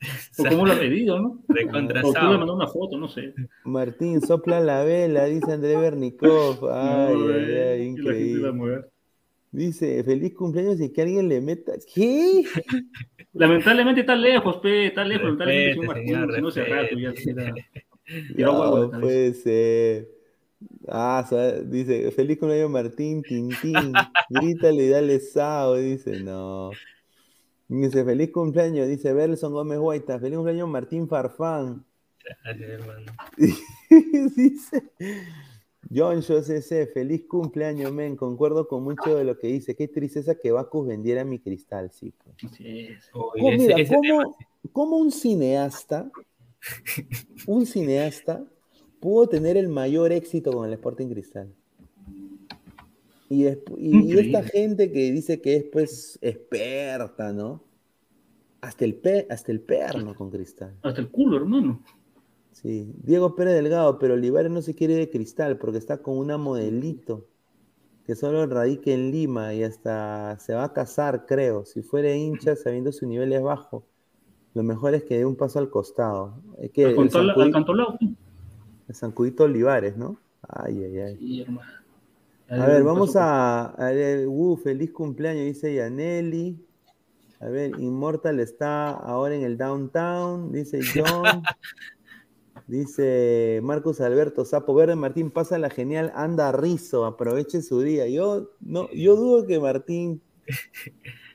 O 0.38 0.44
cómo 0.44 0.66
lo 0.66 0.72
ha 0.72 0.78
pedido, 0.78 1.20
¿no? 1.20 1.42
Recontra 1.48 2.00
O 2.04 2.12
tú 2.12 2.20
le 2.20 2.38
mandó 2.38 2.54
una 2.54 2.66
foto, 2.66 2.96
no 2.96 3.08
sé. 3.08 3.34
Martín, 3.64 4.20
sopla 4.20 4.60
la 4.60 4.82
vela, 4.82 5.26
dice 5.26 5.52
André 5.52 5.76
Bernikov. 5.76 6.68
Ay, 6.70 7.14
No, 7.18 7.34
ay, 7.34 7.44
eh, 7.48 7.70
ay, 7.74 7.82
increíble. 7.86 8.84
Dice, 9.52 10.04
feliz 10.04 10.34
cumpleaños 10.34 10.80
y 10.80 10.90
que 10.92 11.02
alguien 11.02 11.28
le 11.28 11.40
meta. 11.40 11.72
¿Qué? 11.92 12.44
Lamentablemente 13.32 14.00
está 14.00 14.14
lejos, 14.14 14.56
pe, 14.58 14.86
está 14.86 15.04
lejos. 15.04 15.36
Lamentablemente, 15.36 15.74
señor 15.74 15.94
señor, 15.94 16.18
Martín, 16.20 16.34
si 16.34 16.40
no 16.40 16.48
hace 16.48 16.64
rato 16.64 16.96
ya 16.96 17.08
era- 17.30 17.54
de 17.54 18.42
No 18.42 18.90
puede 19.00 19.34
ser. 19.34 20.08
Ah, 20.88 21.24
dice, 21.64 22.10
feliz 22.10 22.38
cumpleaños 22.38 22.70
Martín, 22.70 23.22
Tintín. 23.22 23.92
Grítale 24.28 24.84
y 24.84 24.88
dale 24.88 25.20
sao. 25.20 25.76
Dice, 25.76 26.20
no. 26.20 26.70
Dice, 27.70 28.04
feliz 28.04 28.30
cumpleaños. 28.32 28.88
Dice 28.88 29.12
Belson 29.12 29.52
Gómez 29.52 29.78
Guaita. 29.78 30.18
Feliz 30.18 30.36
cumpleaños 30.36 30.68
Martín 30.68 31.06
Farfán. 31.08 31.84
Gracias, 32.44 32.68
hermano. 32.68 33.12
dice 34.36 34.90
John 35.92 36.22
CC, 36.22 36.86
feliz 36.88 37.24
cumpleaños, 37.28 37.92
men. 37.92 38.16
Concuerdo 38.16 38.66
con 38.68 38.82
mucho 38.82 39.16
de 39.16 39.24
lo 39.24 39.38
que 39.38 39.46
dice. 39.48 39.74
Qué 39.76 39.88
tristeza 39.88 40.34
que 40.34 40.50
Bacus 40.52 40.86
vendiera 40.88 41.24
mi 41.24 41.38
cristal, 41.38 41.90
sí. 41.92 42.12
pues. 42.24 42.36
¿Cómo, 43.12 43.32
ese- 43.50 43.56
mira, 43.58 43.76
ese 43.78 43.96
tema- 44.00 44.24
cómo- 44.24 44.36
cómo 44.72 44.96
un 44.98 45.10
cineasta, 45.12 46.10
un 47.46 47.66
cineasta, 47.66 48.44
pudo 49.00 49.28
tener 49.28 49.56
el 49.56 49.68
mayor 49.68 50.12
éxito 50.12 50.52
con 50.52 50.66
el 50.66 50.72
Sporting 50.74 51.08
Cristal? 51.08 51.54
Y, 53.30 53.44
despu- 53.44 53.76
y- 53.78 54.12
y 54.12 54.18
esta 54.18 54.42
gente 54.42 54.90
que 54.90 55.12
dice 55.12 55.40
que 55.40 55.54
es 55.56 55.64
pues 55.72 56.18
experta, 56.20 57.32
¿no? 57.32 57.62
Hasta 58.60 58.84
el, 58.84 58.96
pe- 58.96 59.28
hasta 59.30 59.52
el 59.52 59.60
perno 59.60 60.14
con 60.16 60.30
Cristal. 60.30 60.76
Hasta 60.82 61.00
el 61.00 61.10
culo, 61.10 61.36
hermano. 61.36 61.80
Sí, 62.50 62.92
Diego 63.04 63.36
Pérez 63.36 63.54
Delgado, 63.54 64.00
pero 64.00 64.14
Olivares 64.14 64.50
no 64.50 64.60
se 64.60 64.74
quiere 64.74 64.94
de 64.96 65.08
cristal 65.08 65.56
porque 65.58 65.78
está 65.78 65.98
con 66.02 66.18
una 66.18 66.36
modelito 66.36 67.28
que 68.04 68.16
solo 68.16 68.44
radica 68.46 68.90
en 68.90 69.12
Lima 69.12 69.54
y 69.54 69.62
hasta 69.62 70.36
se 70.40 70.54
va 70.54 70.64
a 70.64 70.72
casar, 70.72 71.24
creo. 71.26 71.64
Si 71.64 71.82
fuera 71.82 72.12
hincha 72.12 72.56
sabiendo 72.56 72.90
su 72.90 73.06
nivel 73.06 73.32
es 73.32 73.40
bajo, 73.40 73.86
lo 74.54 74.64
mejor 74.64 74.94
es 74.94 75.04
que 75.04 75.18
dé 75.18 75.24
un 75.24 75.36
paso 75.36 75.60
al 75.60 75.70
costado. 75.70 76.42
Es 76.58 76.72
que 76.72 76.86
Al, 76.86 77.10
zancudito 78.92 79.44
Olivares, 79.44 79.96
¿no? 79.96 80.18
Ay, 80.42 80.82
ay, 80.82 80.98
ay. 80.98 81.16
Sí, 81.16 81.40
hermano. 81.42 81.79
A 82.50 82.66
ver, 82.66 82.82
vamos 82.82 83.14
a, 83.14 83.66
a 83.66 83.92
ver, 83.92 84.26
uh, 84.26 84.56
feliz 84.56 84.90
cumpleaños, 84.90 85.44
dice 85.44 85.72
Yaneli. 85.72 86.58
A 87.38 87.46
ver, 87.48 87.70
Immortal 87.78 88.40
está 88.40 88.90
ahora 88.90 89.36
en 89.36 89.42
el 89.42 89.56
downtown, 89.56 90.50
dice 90.52 90.80
John. 90.94 91.42
dice 92.66 93.60
Marcos 93.62 94.00
Alberto 94.00 94.44
Sapo 94.44 94.74
Verde 94.74 94.96
Martín, 94.96 95.30
pasa 95.30 95.58
la 95.58 95.70
genial, 95.70 96.12
anda 96.14 96.50
rizo, 96.52 97.06
aproveche 97.06 97.62
su 97.62 97.80
día. 97.82 98.08
Yo 98.08 98.50
no, 98.60 98.90
yo 98.92 99.14
dudo 99.16 99.46
que 99.46 99.60
Martín 99.60 100.20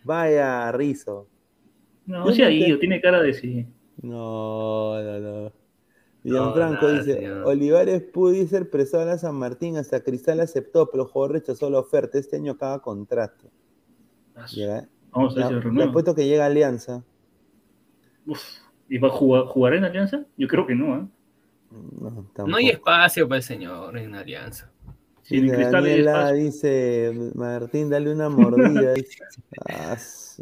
vaya 0.04 0.68
a 0.68 0.72
rizo. 0.74 1.28
No, 2.06 2.32
sí, 2.34 2.44
ahí, 2.44 2.68
nunca- 2.68 2.80
tiene 2.82 3.02
cara 3.02 3.22
de 3.22 3.34
sí. 3.34 3.66
No, 4.02 5.02
no, 5.02 5.20
no. 5.20 5.52
No, 6.26 6.54
Gianfranco 6.54 6.88
nada, 6.88 7.00
dice, 7.00 7.14
señor. 7.14 7.46
Olivares 7.46 8.02
pudo 8.02 8.48
ser 8.48 8.70
prestado 8.70 9.10
a 9.12 9.18
San 9.18 9.36
Martín, 9.36 9.78
hasta 9.78 10.02
Cristal 10.04 10.40
aceptó, 10.40 10.90
pero 10.90 11.04
el 11.04 11.10
jugador 11.10 11.34
rechazó 11.34 11.70
la 11.70 11.80
oferta. 11.80 12.18
Este 12.18 12.36
año 12.38 12.54
acaba 12.54 12.82
contrato. 12.82 13.48
Llega- 14.52 14.88
Vamos 15.12 15.38
a 15.38 15.48
ver 15.50 15.82
apuesto 15.84 16.14
que 16.16 16.26
llega 16.28 16.46
Alianza. 16.46 17.04
Uf, 18.26 18.42
¿Y 18.90 18.98
va 18.98 19.08
a 19.08 19.12
jugar, 19.12 19.46
jugar 19.46 19.74
en 19.76 19.84
Alianza? 19.86 20.26
Yo 20.38 20.48
creo 20.48 20.66
que 20.68 20.76
no, 20.76 20.96
¿eh? 20.98 21.08
No, 22.00 22.28
No 22.46 22.58
hay 22.58 22.70
espacio 22.70 23.28
para 23.28 23.38
el 23.38 23.44
señor 23.44 23.98
en 23.98 24.14
Alianza. 24.16 24.72
Sí, 25.22 25.38
en 25.38 25.44
Dice 25.44 25.56
Cristal 25.56 25.86
hay 25.86 25.90
Daniela 25.92 26.12
espacio. 26.30 26.44
dice, 26.44 27.32
Martín, 27.36 27.90
dale 27.90 28.12
una 28.12 28.30
mordida. 28.30 28.94
"Ah, 29.70 29.94
es. 29.94 30.42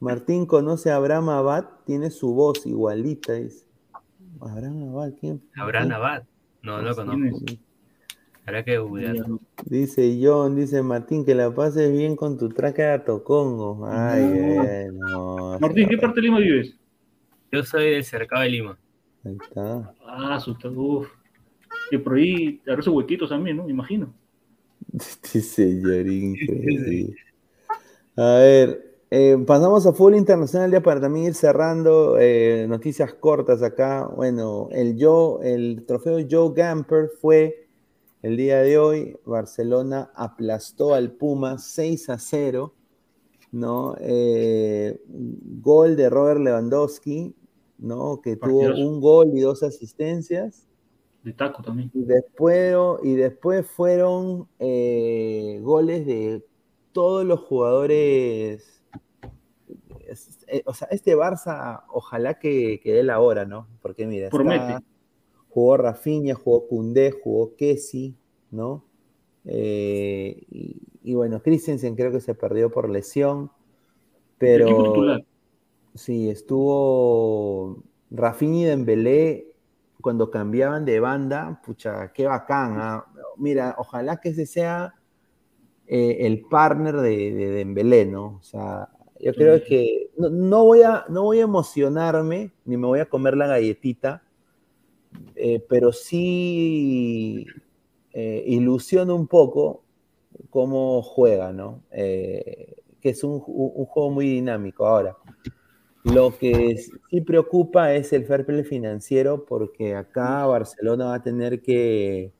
Martín 0.00 0.46
conoce 0.46 0.90
a 0.90 0.96
Abraham 0.96 1.28
Abad, 1.30 1.64
tiene 1.84 2.10
su 2.10 2.32
voz 2.34 2.64
igualita. 2.66 3.32
Dice. 3.34 3.66
Abraham 4.40 4.88
Abad, 4.90 5.12
¿quién? 5.20 5.42
Abraham. 5.56 5.92
Abad. 5.92 6.22
No 6.62 6.82
lo 6.82 6.94
¿Quién 6.94 7.06
conozco. 7.06 7.44
Habrá 8.46 8.64
que 8.64 8.78
googlear. 8.78 9.16
Dice 9.66 10.18
John, 10.22 10.56
dice 10.56 10.82
Martín, 10.82 11.24
que 11.24 11.34
la 11.34 11.54
pases 11.54 11.92
bien 11.92 12.16
con 12.16 12.38
tu 12.38 12.48
traje 12.48 12.82
de 12.82 12.98
Tocongo. 13.00 13.86
Ay, 13.86 14.22
No. 14.24 14.64
eh, 14.64 14.90
no. 14.92 15.58
Martín, 15.60 15.88
¿qué 15.88 15.98
parte 15.98 16.16
de 16.20 16.22
Lima 16.22 16.38
vives? 16.38 16.74
Yo 17.52 17.62
soy 17.62 17.90
del 17.90 18.04
cercado 18.04 18.42
de 18.42 18.48
Lima. 18.48 18.78
Ahí 19.24 19.36
está. 19.42 19.92
Ah, 20.06 20.40
su 20.40 20.56
uf. 20.74 21.08
Y 21.90 21.98
por 21.98 22.14
ahí 22.16 22.60
habrá 22.66 22.80
esos 22.80 22.94
huequitos 22.94 23.28
también, 23.28 23.56
¿no? 23.58 23.64
Me 23.64 23.70
imagino. 23.72 24.12
Este 24.94 25.40
señor 25.40 26.06
increíble. 26.06 27.14
A 28.16 28.34
ver, 28.38 28.87
eh, 29.10 29.36
pasamos 29.46 29.86
a 29.86 29.92
fútbol 29.92 30.16
internacional 30.16 30.70
ya 30.70 30.82
para 30.82 31.00
también 31.00 31.26
ir 31.26 31.34
cerrando. 31.34 32.18
eh, 32.18 32.66
noticias 32.68 33.14
cortas 33.14 33.62
acá. 33.62 34.06
Bueno, 34.14 34.68
el, 34.70 34.96
Joe, 34.98 35.54
el 35.54 35.84
trofeo 35.86 36.18
Joe 36.30 36.52
Gamper 36.54 37.10
fue 37.20 37.68
el 38.22 38.36
día 38.36 38.62
de 38.62 38.78
hoy. 38.78 39.16
Barcelona 39.24 40.10
aplastó 40.14 40.94
al 40.94 41.12
Puma 41.12 41.58
6 41.58 42.10
a 42.10 42.18
0. 42.18 42.74
¿no? 43.52 43.96
Eh, 44.00 45.00
gol 45.06 45.96
de 45.96 46.10
Robert 46.10 46.40
Lewandowski, 46.40 47.34
¿no? 47.78 48.20
Que 48.20 48.36
tuvo 48.36 48.74
un 48.74 49.00
gol 49.00 49.30
y 49.34 49.40
dos 49.40 49.62
asistencias. 49.62 50.66
De 51.22 51.32
taco 51.32 51.62
también. 51.62 51.90
Y 51.94 52.02
después, 52.02 52.76
y 53.02 53.14
después 53.14 53.66
fueron 53.66 54.48
eh, 54.58 55.60
goles 55.62 56.06
de 56.06 56.44
todos 56.92 57.24
los 57.24 57.40
jugadores. 57.40 58.77
Eh, 60.50 60.62
o 60.66 60.74
sea, 60.74 60.88
este 60.90 61.14
Barça, 61.16 61.82
ojalá 61.92 62.38
que, 62.38 62.80
que 62.82 62.92
dé 62.92 63.02
la 63.02 63.20
hora, 63.20 63.44
¿no? 63.44 63.68
Porque 63.82 64.06
mira, 64.06 64.28
está- 64.28 64.82
jugó 65.48 65.76
Rafinha, 65.76 66.34
jugó 66.34 66.66
Koundé, 66.68 67.10
jugó 67.10 67.54
Kessi, 67.56 68.16
¿no? 68.50 68.84
Eh, 69.44 70.42
y, 70.50 70.76
y 71.02 71.14
bueno, 71.14 71.42
Christensen 71.42 71.94
creo 71.96 72.12
que 72.12 72.20
se 72.20 72.34
perdió 72.34 72.70
por 72.70 72.88
lesión, 72.88 73.50
pero. 74.38 74.66
Sí, 75.94 76.30
estuvo 76.30 77.82
Rafinha 78.10 78.60
y 78.62 78.64
Dembélé 78.66 79.52
cuando 80.00 80.30
cambiaban 80.30 80.84
de 80.84 81.00
banda, 81.00 81.60
pucha, 81.64 82.12
qué 82.12 82.26
bacán. 82.26 82.76
¿ah? 82.78 83.06
Mira, 83.36 83.74
ojalá 83.78 84.18
que 84.20 84.28
ese 84.28 84.46
sea 84.46 84.94
eh, 85.86 86.18
el 86.20 86.42
partner 86.42 86.96
de, 86.98 87.32
de 87.32 87.50
Dembélé, 87.50 88.06
¿no? 88.06 88.36
O 88.36 88.42
sea, 88.42 88.88
yo 89.20 89.34
creo 89.34 89.64
que 89.64 90.07
no, 90.18 90.30
no 90.30 90.64
voy 90.64 90.82
a, 90.82 91.04
no 91.08 91.24
voy 91.24 91.40
a 91.40 91.42
emocionarme, 91.44 92.52
ni 92.64 92.76
me 92.76 92.86
voy 92.86 93.00
a 93.00 93.08
comer 93.08 93.36
la 93.36 93.46
galletita, 93.46 94.22
eh, 95.34 95.64
pero 95.68 95.92
sí 95.92 97.46
eh, 98.12 98.44
ilusiona 98.46 99.14
un 99.14 99.26
poco 99.26 99.84
cómo 100.50 101.02
juega, 101.02 101.52
¿no? 101.52 101.84
Eh, 101.92 102.76
que 103.00 103.10
es 103.10 103.24
un, 103.24 103.42
un- 103.46 103.86
juego 103.86 104.10
muy 104.10 104.28
dinámico. 104.28 104.86
Ahora, 104.86 105.16
lo 106.04 106.36
que 106.38 106.76
sí 107.10 107.22
preocupa 107.22 107.94
es 107.94 108.12
el 108.14 108.26
fair 108.26 108.46
play 108.46 108.64
financiero, 108.64 109.46
porque 109.46 109.96
acá 109.96 110.46
Barcelona 110.46 111.06
va 111.06 111.16
a 111.16 111.22
tener 111.24 111.62
que 111.62 112.32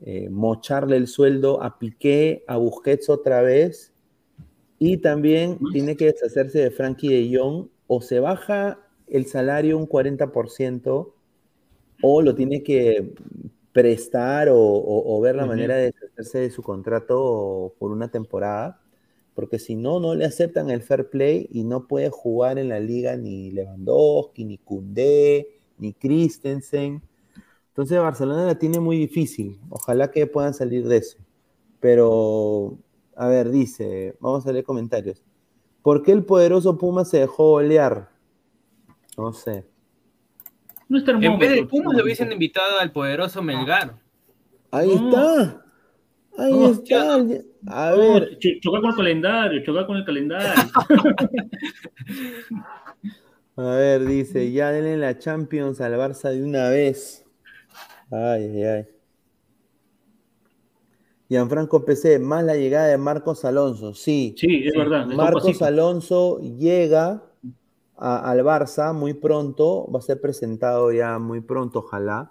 eh, 0.00 0.28
mocharle 0.30 0.96
el 0.96 1.06
sueldo 1.06 1.62
a 1.62 1.78
Piqué, 1.78 2.44
a 2.46 2.56
Busquets 2.56 3.08
otra 3.08 3.42
vez, 3.42 3.93
y 4.78 4.98
también 4.98 5.62
tiene 5.70 5.96
que 5.96 6.06
deshacerse 6.06 6.58
de 6.60 6.70
Frankie 6.70 7.08
de 7.08 7.36
Jong, 7.38 7.68
o 7.86 8.00
se 8.02 8.20
baja 8.20 8.80
el 9.08 9.26
salario 9.26 9.78
un 9.78 9.86
40%, 9.86 11.14
o 12.00 12.22
lo 12.22 12.34
tiene 12.34 12.62
que 12.62 13.14
prestar 13.72 14.48
o, 14.50 14.58
o- 14.58 15.16
o 15.18 15.20
ver 15.20 15.36
la 15.36 15.46
manera 15.46 15.76
de 15.76 15.92
deshacerse 15.92 16.38
de 16.40 16.50
su 16.50 16.62
contrato 16.62 17.74
por 17.78 17.90
una 17.92 18.10
temporada, 18.10 18.80
porque 19.34 19.58
si 19.58 19.74
no, 19.76 20.00
no 20.00 20.14
le 20.14 20.24
aceptan 20.26 20.70
el 20.70 20.82
fair 20.82 21.10
play 21.10 21.48
y 21.52 21.64
no 21.64 21.88
puede 21.88 22.10
jugar 22.10 22.58
en 22.58 22.68
la 22.68 22.80
liga 22.80 23.16
ni 23.16 23.50
Lewandowski, 23.50 24.44
ni 24.44 24.58
Koundé, 24.58 25.48
ni 25.78 25.92
Christensen. 25.94 27.02
Entonces 27.68 27.98
Barcelona 28.00 28.46
la 28.46 28.58
tiene 28.58 28.80
muy 28.80 28.96
difícil. 28.98 29.58
Ojalá 29.70 30.10
que 30.10 30.26
puedan 30.26 30.54
salir 30.54 30.86
de 30.88 30.98
eso. 30.98 31.18
Pero, 31.80 32.78
a 33.16 33.28
ver, 33.28 33.50
dice, 33.50 34.16
vamos 34.20 34.46
a 34.46 34.52
leer 34.52 34.64
comentarios. 34.64 35.22
¿Por 35.82 36.02
qué 36.02 36.12
el 36.12 36.24
poderoso 36.24 36.78
Puma 36.78 37.04
se 37.04 37.18
dejó 37.20 37.50
golear? 37.50 38.08
No 39.16 39.32
sé. 39.32 39.66
No 40.88 40.98
En 40.98 41.38
vez 41.38 41.50
del 41.50 41.66
Pumas 41.68 41.96
lo 41.96 42.02
hubiesen 42.04 42.30
invitado 42.32 42.78
al 42.78 42.92
poderoso 42.92 43.42
Melgar. 43.42 43.98
Ahí 44.70 44.94
No. 44.94 45.08
está. 45.08 45.64
Ahí 46.36 46.52
No, 46.52 46.70
está. 46.70 47.14
A 47.66 47.92
ver, 47.94 48.38
ch- 48.38 48.60
chocar 48.60 48.80
con 48.82 48.90
el 48.90 48.96
calendario, 48.96 49.64
chocar 49.64 49.86
con 49.86 49.96
el 49.96 50.04
calendario. 50.04 50.48
a 53.56 53.62
ver, 53.62 54.04
dice, 54.04 54.50
ya 54.52 54.70
denle 54.72 54.96
la 54.96 55.18
Champions 55.18 55.80
al 55.80 55.94
Barça 55.94 56.30
de 56.30 56.42
una 56.42 56.68
vez. 56.68 57.24
Ay, 58.10 58.44
ay, 58.44 58.62
ay. 58.64 58.86
Gianfranco 61.28 61.84
PC, 61.84 62.18
más 62.18 62.44
la 62.44 62.54
llegada 62.56 62.88
de 62.88 62.98
Marcos 62.98 63.44
Alonso. 63.44 63.94
Sí, 63.94 64.34
Sí, 64.38 64.62
es 64.66 64.74
verdad. 64.74 65.06
Marcos. 65.06 65.62
Alonso 65.62 66.38
llega 66.40 67.22
a- 67.96 68.30
al 68.30 68.40
Barça 68.44 68.92
muy 68.92 69.14
pronto, 69.14 69.90
va 69.90 70.00
a 70.00 70.02
ser 70.02 70.20
presentado 70.20 70.92
ya 70.92 71.18
muy 71.18 71.40
pronto, 71.40 71.78
ojalá. 71.80 72.30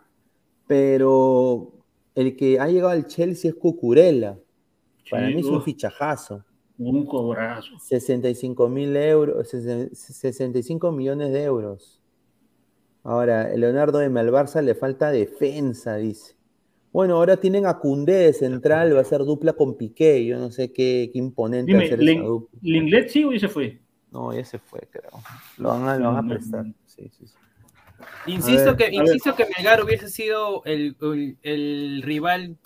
Pero 0.67 1.71
el 2.15 2.35
que 2.35 2.59
ha 2.59 2.67
llegado 2.67 2.89
al 2.91 3.07
Chelsea 3.07 3.49
es 3.49 3.55
Cucurella. 3.55 4.37
Para 5.09 5.27
Sí, 5.27 5.33
mí 5.35 5.41
es 5.41 5.47
un 5.47 5.61
fichajazo. 5.61 6.43
un 6.77 7.05
cobrazo. 7.05 7.71
65 7.79 8.67
mil 8.67 8.95
euros, 8.97 9.47
sesen- 9.53 9.93
65 9.93 10.91
millones 10.91 11.31
de 11.31 11.43
euros. 11.43 12.01
Ahora, 13.03 13.49
Leonardo 13.55 13.99
de 13.99 14.05
al 14.05 14.31
Barça 14.31 14.61
le 14.61 14.73
falta 14.75 15.11
defensa, 15.11 15.95
dice. 15.97 16.35
Bueno, 16.93 17.15
ahora 17.15 17.37
tienen 17.37 17.65
a 17.65 17.79
Cundé 17.79 18.13
de 18.13 18.33
central, 18.33 18.95
va 18.95 19.01
a 19.01 19.03
ser 19.03 19.21
dupla 19.21 19.53
con 19.53 19.75
Piqué. 19.75 20.23
Yo 20.25 20.37
no 20.37 20.51
sé 20.51 20.71
qué, 20.71 21.09
qué 21.11 21.17
imponente 21.17 21.71
Dime, 21.71 21.85
hacer 21.85 21.99
¿Lin- 21.99 22.19
esa 22.19 22.27
dupla. 22.27 22.59
¿Linglet 22.61 23.09
sí 23.09 23.23
o 23.25 23.31
ya 23.33 23.39
se 23.39 23.47
fue? 23.49 23.81
No, 24.11 24.31
ya 24.31 24.45
se 24.45 24.59
fue, 24.59 24.79
creo. 24.91 25.09
Lo 25.57 25.69
van 25.69 25.87
a, 25.89 25.97
lo 25.97 26.05
van 26.13 26.17
a 26.17 26.21
no, 26.21 26.29
prestar. 26.29 26.65
no. 26.67 26.73
Sí, 26.85 27.09
sí, 27.09 27.25
sí. 27.25 27.33
Insisto 28.27 28.75
ver, 28.75 28.77
que, 28.77 28.83
a 28.83 28.89
ver. 28.89 29.07
insisto 29.07 29.35
que 29.35 29.47
Melgar 29.57 29.83
hubiese 29.83 30.07
sido 30.07 30.63
el, 30.65 30.95
el- 31.01 31.37
el 31.41 32.01
rival, 32.03 32.57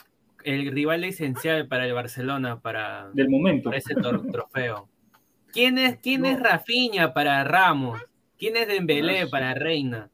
el 0.43 0.71
rival 0.73 1.05
esencial 1.05 1.69
para 1.69 1.85
el 1.85 1.93
Barcelona 1.93 2.59
para, 2.59 3.09
Del 3.13 3.29
momento. 3.29 3.69
para 3.69 3.77
ese 3.77 3.95
trofeo. 4.31 4.89
¿Quién 5.53 5.77
es, 5.77 5.99
quién 5.99 6.25
es 6.25 6.37
Rafinha 6.37 7.13
para 7.13 7.45
Ramos? 7.45 7.97
¿Quién 8.37 8.57
es 8.57 8.67
Dembélé 8.67 9.25
para 9.27 9.53
Reina? 9.53 10.11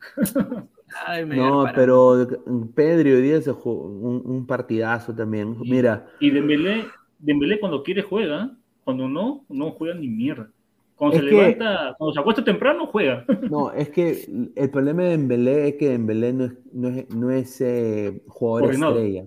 Ay, 1.06 1.24
No, 1.26 1.64
pero 1.74 2.26
Pedro 2.74 3.10
hoy 3.16 3.22
día 3.22 3.40
se 3.42 3.52
jugó 3.52 3.86
un, 3.86 4.22
un 4.24 4.46
partidazo 4.46 5.14
también. 5.14 5.56
Y- 5.62 5.70
Mira, 5.70 6.06
Y 6.20 6.30
Dembélé, 6.30 6.84
Dembélé 7.18 7.58
cuando 7.60 7.82
quiere 7.82 8.02
juega, 8.02 8.50
cuando 8.84 9.08
no, 9.08 9.44
no 9.48 9.70
juega 9.72 9.94
ni 9.94 10.08
mierda. 10.08 10.50
Cuando 10.96 11.16
Es 11.16 11.22
se 11.24 11.28
que- 11.30 11.34
levanta, 11.36 11.94
cuando 11.98 12.14
se 12.14 12.20
acuesta 12.20 12.44
temprano, 12.44 12.86
juega. 12.86 13.24
no, 13.50 13.72
es 13.72 13.88
que 13.90 14.26
el 14.54 14.70
problema 14.70 15.02
de 15.02 15.10
Dembélé 15.10 15.68
es 15.68 15.74
que 15.74 15.88
Dembélé 15.90 16.32
no 16.32 16.44
es, 16.44 16.52
no 16.72 16.88
es, 16.88 17.10
no 17.14 17.30
es, 17.30 17.60
eh, 17.60 18.22
jugador 18.28 18.72
estrella. 18.72 19.24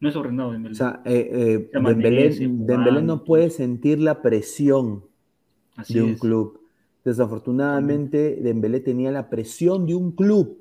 No 0.00 0.08
es 0.08 0.14
ordenado 0.16 0.52
Dembélé. 0.52 0.72
O 0.72 0.76
sea, 0.76 1.00
eh, 1.06 1.30
eh, 1.32 1.68
Se 1.72 1.78
Dembélé, 1.80 2.30
Dembélé 2.38 3.02
no 3.02 3.24
puede 3.24 3.50
sentir 3.50 4.00
la 4.00 4.20
presión 4.22 5.02
Así 5.76 5.94
de 5.94 6.02
un 6.02 6.10
es. 6.10 6.20
club. 6.20 6.60
Desafortunadamente, 7.04 8.36
Dembélé 8.42 8.80
tenía 8.80 9.10
la 9.10 9.30
presión 9.30 9.86
de 9.86 9.94
un 9.94 10.12
club. 10.12 10.58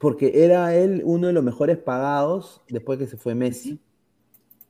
Porque 0.00 0.44
era 0.44 0.74
él 0.76 1.02
uno 1.06 1.28
de 1.28 1.34
los 1.34 1.44
mejores 1.44 1.78
pagados 1.78 2.62
después 2.68 2.98
que 2.98 3.06
se 3.08 3.18
fue 3.18 3.36
Messi. 3.36 3.80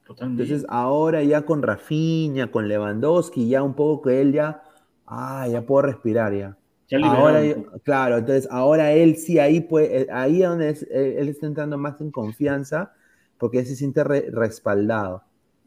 Totalmente. 0.05 0.45
Entonces, 0.45 0.67
ahora 0.69 1.23
ya 1.23 1.43
con 1.47 1.63
Rafinha, 1.63 2.51
con 2.51 2.69
Lewandowski, 2.69 3.49
ya 3.49 3.63
un 3.63 3.75
poco 3.75 4.03
que 4.09 4.21
él 4.21 4.33
ya, 4.33 4.63
ah, 5.07 5.49
ya 5.49 5.63
puedo 5.67 5.83
respirar 5.83 6.35
ya. 6.35 6.59
Ahora, 6.99 7.41
claro, 7.83 8.19
entonces 8.19 8.47
ahora 8.51 8.93
él 8.93 9.17
sí 9.17 9.39
ahí 9.39 9.61
puede, 9.63 10.03
eh, 10.03 10.07
ahí 10.13 10.43
es 10.43 10.49
donde 10.49 10.69
es- 10.71 10.83
él, 10.91 11.29
está 11.31 11.47
entrando 11.47 11.79
más 11.79 12.01
en 12.03 12.11
confianza 12.11 12.93
porque 13.39 13.61
él 13.61 13.67
se 13.67 13.77
siente 13.77 14.05
re- 14.05 14.31
respaldado. 14.31 15.25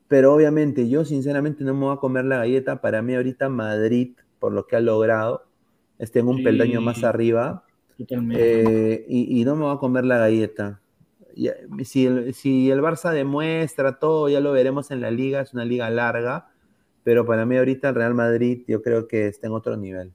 Pero 0.07 0.33
obviamente 0.35 0.87
yo 0.89 1.03
sinceramente 1.05 1.63
no 1.63 1.73
me 1.73 1.85
voy 1.85 1.93
a 1.95 1.99
comer 1.99 2.25
la 2.25 2.37
galleta. 2.37 2.81
Para 2.81 3.01
mí 3.01 3.15
ahorita 3.15 3.49
Madrid, 3.49 4.15
por 4.39 4.51
lo 4.53 4.67
que 4.67 4.75
ha 4.75 4.79
logrado, 4.81 5.43
está 5.97 6.19
en 6.19 6.27
un 6.27 6.41
Sí. 6.41 6.43
peldaño 6.43 6.81
más 6.81 7.03
arriba 7.03 7.65
Totalmente. 7.97 8.93
eh, 8.93 9.05
y, 9.07 9.41
y 9.41 9.45
no 9.45 9.55
me 9.55 9.63
voy 9.65 9.75
a 9.75 9.77
comer 9.79 10.05
la 10.05 10.17
galleta. 10.17 10.79
Ya- 11.35 11.53
si, 11.83 12.05
el, 12.05 12.33
si 12.33 12.69
el 12.69 12.81
Barça 12.81 13.11
demuestra 13.11 13.99
todo, 13.99 14.29
ya 14.29 14.39
lo 14.39 14.51
veremos 14.51 14.91
en 14.91 15.01
la 15.01 15.11
liga, 15.11 15.41
es 15.41 15.53
una 15.53 15.65
liga 15.65 15.89
larga, 15.89 16.49
pero 17.03 17.25
para 17.25 17.45
mí 17.45 17.57
ahorita 17.57 17.89
el 17.89 17.95
Real 17.95 18.13
Madrid 18.13 18.63
yo 18.67 18.81
creo 18.81 19.07
que 19.07 19.27
está 19.27 19.47
en 19.47 19.53
otro 19.53 19.75
nivel. 19.77 20.11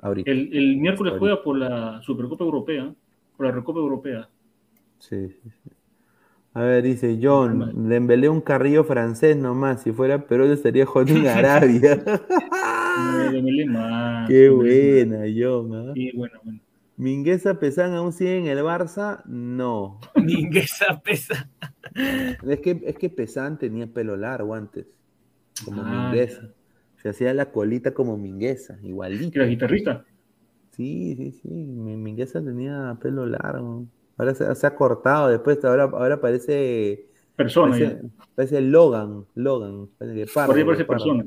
Ahorita. 0.00 0.30
el, 0.30 0.50
el 0.56 0.76
miércoles 0.78 1.12
Ahorita. 1.12 1.18
juega 1.18 1.42
por 1.42 1.56
la 1.58 2.00
Supercopa 2.02 2.44
Europea, 2.44 2.94
por 3.36 3.46
la 3.46 3.52
Recopa 3.52 3.78
Europea. 3.78 4.28
Sí, 4.98 5.28
sí, 5.28 5.50
sí. 5.62 5.70
A 6.54 6.62
ver, 6.62 6.84
dice 6.84 7.18
John, 7.20 7.88
Dembélé 7.88 8.28
un 8.28 8.40
carrillo 8.40 8.84
francés 8.84 9.36
nomás, 9.36 9.82
si 9.82 9.92
fuera 9.92 10.24
Perú 10.26 10.44
estaría 10.44 10.86
en 10.94 11.26
Arabia. 11.26 12.02
No, 12.06 13.32
Dembélé 13.32 13.66
más. 13.66 14.28
Qué 14.30 14.48
buena, 14.48 15.24
John. 15.36 15.74
¿ah? 15.74 15.92
Sí, 15.94 16.10
bueno, 16.14 16.38
bueno. 16.44 16.60
Mingueza 16.96 17.58
Pesán 17.58 17.92
aún 17.94 18.12
sigue 18.12 18.38
en 18.38 18.46
el 18.46 18.58
Barça, 18.58 19.24
no. 19.26 20.00
Mingueza 20.16 21.00
pesa. 21.02 21.48
Es 22.46 22.60
que, 22.60 22.82
es 22.84 22.96
que 22.98 23.10
Pesán 23.10 23.58
tenía 23.58 23.86
pelo 23.86 24.16
largo 24.16 24.54
antes, 24.54 24.86
como 25.64 25.82
Ah, 25.84 26.08
Mingueza. 26.10 26.48
Se 27.02 27.08
hacía 27.10 27.34
la 27.34 27.50
colita 27.50 27.92
como 27.92 28.16
Mingueza, 28.16 28.78
igualito. 28.82 29.38
Era 29.38 29.46
guitarrista. 29.46 30.04
Sí, 30.70 31.14
sí, 31.16 31.32
sí. 31.32 31.48
Mi- 31.48 31.96
Mingueza 31.96 32.42
tenía 32.42 32.96
pelo 33.00 33.26
largo. 33.26 33.84
Ahora 34.16 34.34
se, 34.34 34.54
se 34.54 34.66
ha 34.66 34.74
cortado 34.74 35.28
después, 35.28 35.62
ahora, 35.64 35.84
ahora 35.84 36.20
parece, 36.20 37.08
Persona. 37.36 37.72
parece, 37.72 38.00
parece 38.36 38.60
Logan, 38.60 39.24
Logan, 39.34 39.88
parece 39.98 40.16
que 40.16 40.26
Por 40.32 40.56
ahí 40.56 40.64
parece 40.64 40.84
persona. 40.84 41.26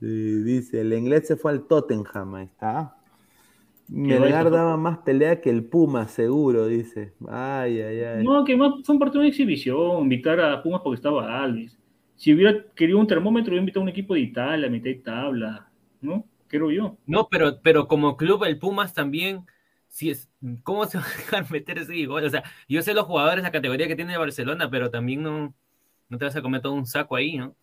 Sí, 0.00 0.42
dice, 0.42 0.80
el 0.80 0.92
inglés 0.92 1.26
se 1.28 1.36
fue 1.36 1.52
al 1.52 1.62
Tottenham, 1.66 2.34
ahí 2.36 2.46
está. 2.46 2.96
Melgar 3.94 4.50
daba 4.50 4.76
más 4.76 4.98
pelea 4.98 5.40
que 5.40 5.50
el 5.50 5.64
Puma, 5.64 6.08
seguro, 6.08 6.66
dice. 6.66 7.12
Ay, 7.28 7.80
ay, 7.80 8.00
ay. 8.00 8.24
No, 8.24 8.44
que 8.44 8.56
más 8.56 8.74
fue 8.84 8.94
un 8.94 8.98
partido 8.98 9.22
de 9.22 9.28
exhibición, 9.28 10.02
invitar 10.02 10.40
a 10.40 10.62
Pumas 10.62 10.80
porque 10.82 10.96
estaba 10.96 11.42
Alves. 11.42 11.78
Si 12.16 12.32
hubiera 12.32 12.64
querido 12.74 12.98
un 12.98 13.06
termómetro, 13.06 13.50
hubiera 13.50 13.62
invitado 13.62 13.80
a 13.80 13.84
un 13.84 13.88
equipo 13.88 14.14
de 14.14 14.20
Italia, 14.20 14.68
mitad 14.68 14.86
de 14.86 14.94
tabla, 14.96 15.70
¿no? 16.00 16.24
Creo 16.46 16.70
yo. 16.70 16.96
No, 17.06 17.28
pero, 17.30 17.60
pero 17.62 17.88
como 17.88 18.16
club, 18.16 18.44
el 18.44 18.58
Pumas 18.58 18.94
también, 18.94 19.46
si 19.88 20.10
es, 20.10 20.30
¿cómo 20.62 20.86
se 20.86 20.98
va 20.98 21.04
a 21.04 21.16
dejar 21.16 21.50
meter 21.50 21.78
ese 21.78 22.06
gol? 22.06 22.24
O 22.24 22.30
sea, 22.30 22.44
yo 22.68 22.82
sé 22.82 22.94
los 22.94 23.06
jugadores, 23.06 23.42
la 23.42 23.52
categoría 23.52 23.88
que 23.88 23.96
tiene 23.96 24.16
Barcelona, 24.16 24.70
pero 24.70 24.90
también 24.90 25.22
no, 25.22 25.54
no 26.08 26.18
te 26.18 26.24
vas 26.24 26.36
a 26.36 26.42
comer 26.42 26.62
todo 26.62 26.74
un 26.74 26.86
saco 26.86 27.16
ahí, 27.16 27.36
¿no? 27.38 27.56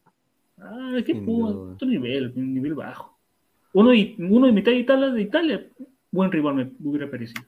Ah, 0.57 0.93
es 0.97 1.05
que 1.05 1.13
Sin 1.13 1.25
Pumas, 1.25 1.53
duda. 1.53 1.73
otro 1.73 1.87
nivel, 1.87 2.33
un 2.35 2.53
nivel 2.53 2.75
bajo. 2.75 3.17
Uno 3.73 3.91
de, 3.91 4.15
uno 4.19 4.47
de 4.47 4.53
mitad 4.53 4.71
de 4.71 4.83
tabla 4.83 5.09
de 5.09 5.21
Italia, 5.21 5.67
buen 6.11 6.31
rival 6.31 6.55
me 6.55 6.71
hubiera 6.83 7.09
parecido. 7.09 7.43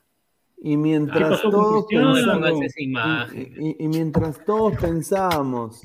Y 0.64 0.72
¿Qué 0.72 0.78
mientras 0.78 1.42
todos 1.42 1.86
pensamos, 1.90 2.60
y, 2.78 2.84
imagen. 2.84 3.54
y- 3.60 3.84
y 3.84 3.88
mientras 3.88 4.46
todos 4.46 4.78
pensábamos 4.78 5.82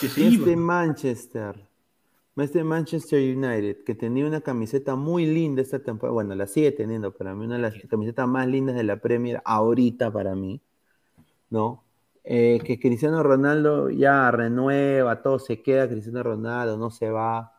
Que 0.00 0.06
este 0.06 0.20
iba. 0.22 0.56
Manchester, 0.56 1.66
este 2.36 2.62
Manchester 2.62 3.36
United, 3.36 3.82
que 3.84 3.94
tenía 3.96 4.24
una 4.26 4.40
camiseta 4.40 4.94
muy 4.94 5.26
linda 5.26 5.62
esta 5.62 5.80
temporada, 5.80 6.14
bueno, 6.14 6.34
la 6.36 6.46
sigue 6.46 6.70
teniendo 6.72 7.12
para 7.12 7.34
mí, 7.34 7.44
una 7.44 7.56
de 7.56 7.62
las 7.62 7.74
camisetas 7.88 8.28
más 8.28 8.46
lindas 8.46 8.76
de 8.76 8.84
la 8.84 8.96
Premier 8.98 9.42
ahorita 9.44 10.12
para 10.12 10.34
mí, 10.36 10.60
¿no? 11.50 11.82
Eh, 12.22 12.60
que 12.64 12.78
Cristiano 12.80 13.22
Ronaldo 13.22 13.90
ya 13.90 14.30
renueva, 14.30 15.22
todo 15.22 15.38
se 15.40 15.60
queda, 15.60 15.88
Cristiano 15.88 16.22
Ronaldo 16.22 16.76
no 16.78 16.90
se 16.90 17.10
va, 17.10 17.52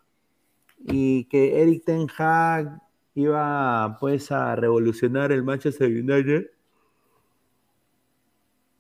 y 0.87 1.25
que 1.25 1.61
Eric 1.61 1.83
Ten 1.85 2.07
Hag 2.17 2.81
iba 3.15 3.97
pues 3.99 4.31
a 4.31 4.55
revolucionar 4.55 5.31
el 5.31 5.43
Manchester 5.43 5.87
United. 5.89 6.47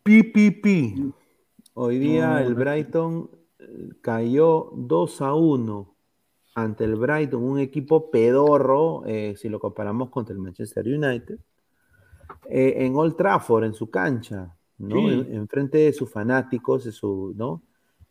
PPP. 0.03 1.13
Hoy 1.73 1.99
día 1.99 2.41
el. 2.43 2.53
Brighton 2.53 3.29
eh, 3.59 3.89
cayó 4.01 4.69
2 4.75 5.21
a 5.21 5.33
1 5.33 5.95
ante 6.53 6.83
el 6.85 6.95
Brighton, 6.95 7.43
un 7.43 7.59
equipo 7.59 8.09
pedorro, 8.11 9.03
eh, 9.05 9.35
si 9.35 9.49
lo 9.49 9.59
comparamos 9.59 10.09
contra 10.09 10.33
el 10.33 10.39
Manchester 10.39 10.85
United, 10.87 11.37
eh, 12.49 12.73
en 12.77 12.95
Old 12.95 13.17
Trafford, 13.17 13.65
en 13.65 13.73
su 13.73 13.89
cancha, 13.89 14.55
¿no? 14.77 14.95
Sí. 14.95 15.07
En, 15.07 15.33
en 15.35 15.47
frente 15.49 15.79
de 15.79 15.91
sus 15.91 16.09
fanáticos, 16.09 16.85
de 16.85 16.93
su, 16.93 17.33
¿no? 17.35 17.61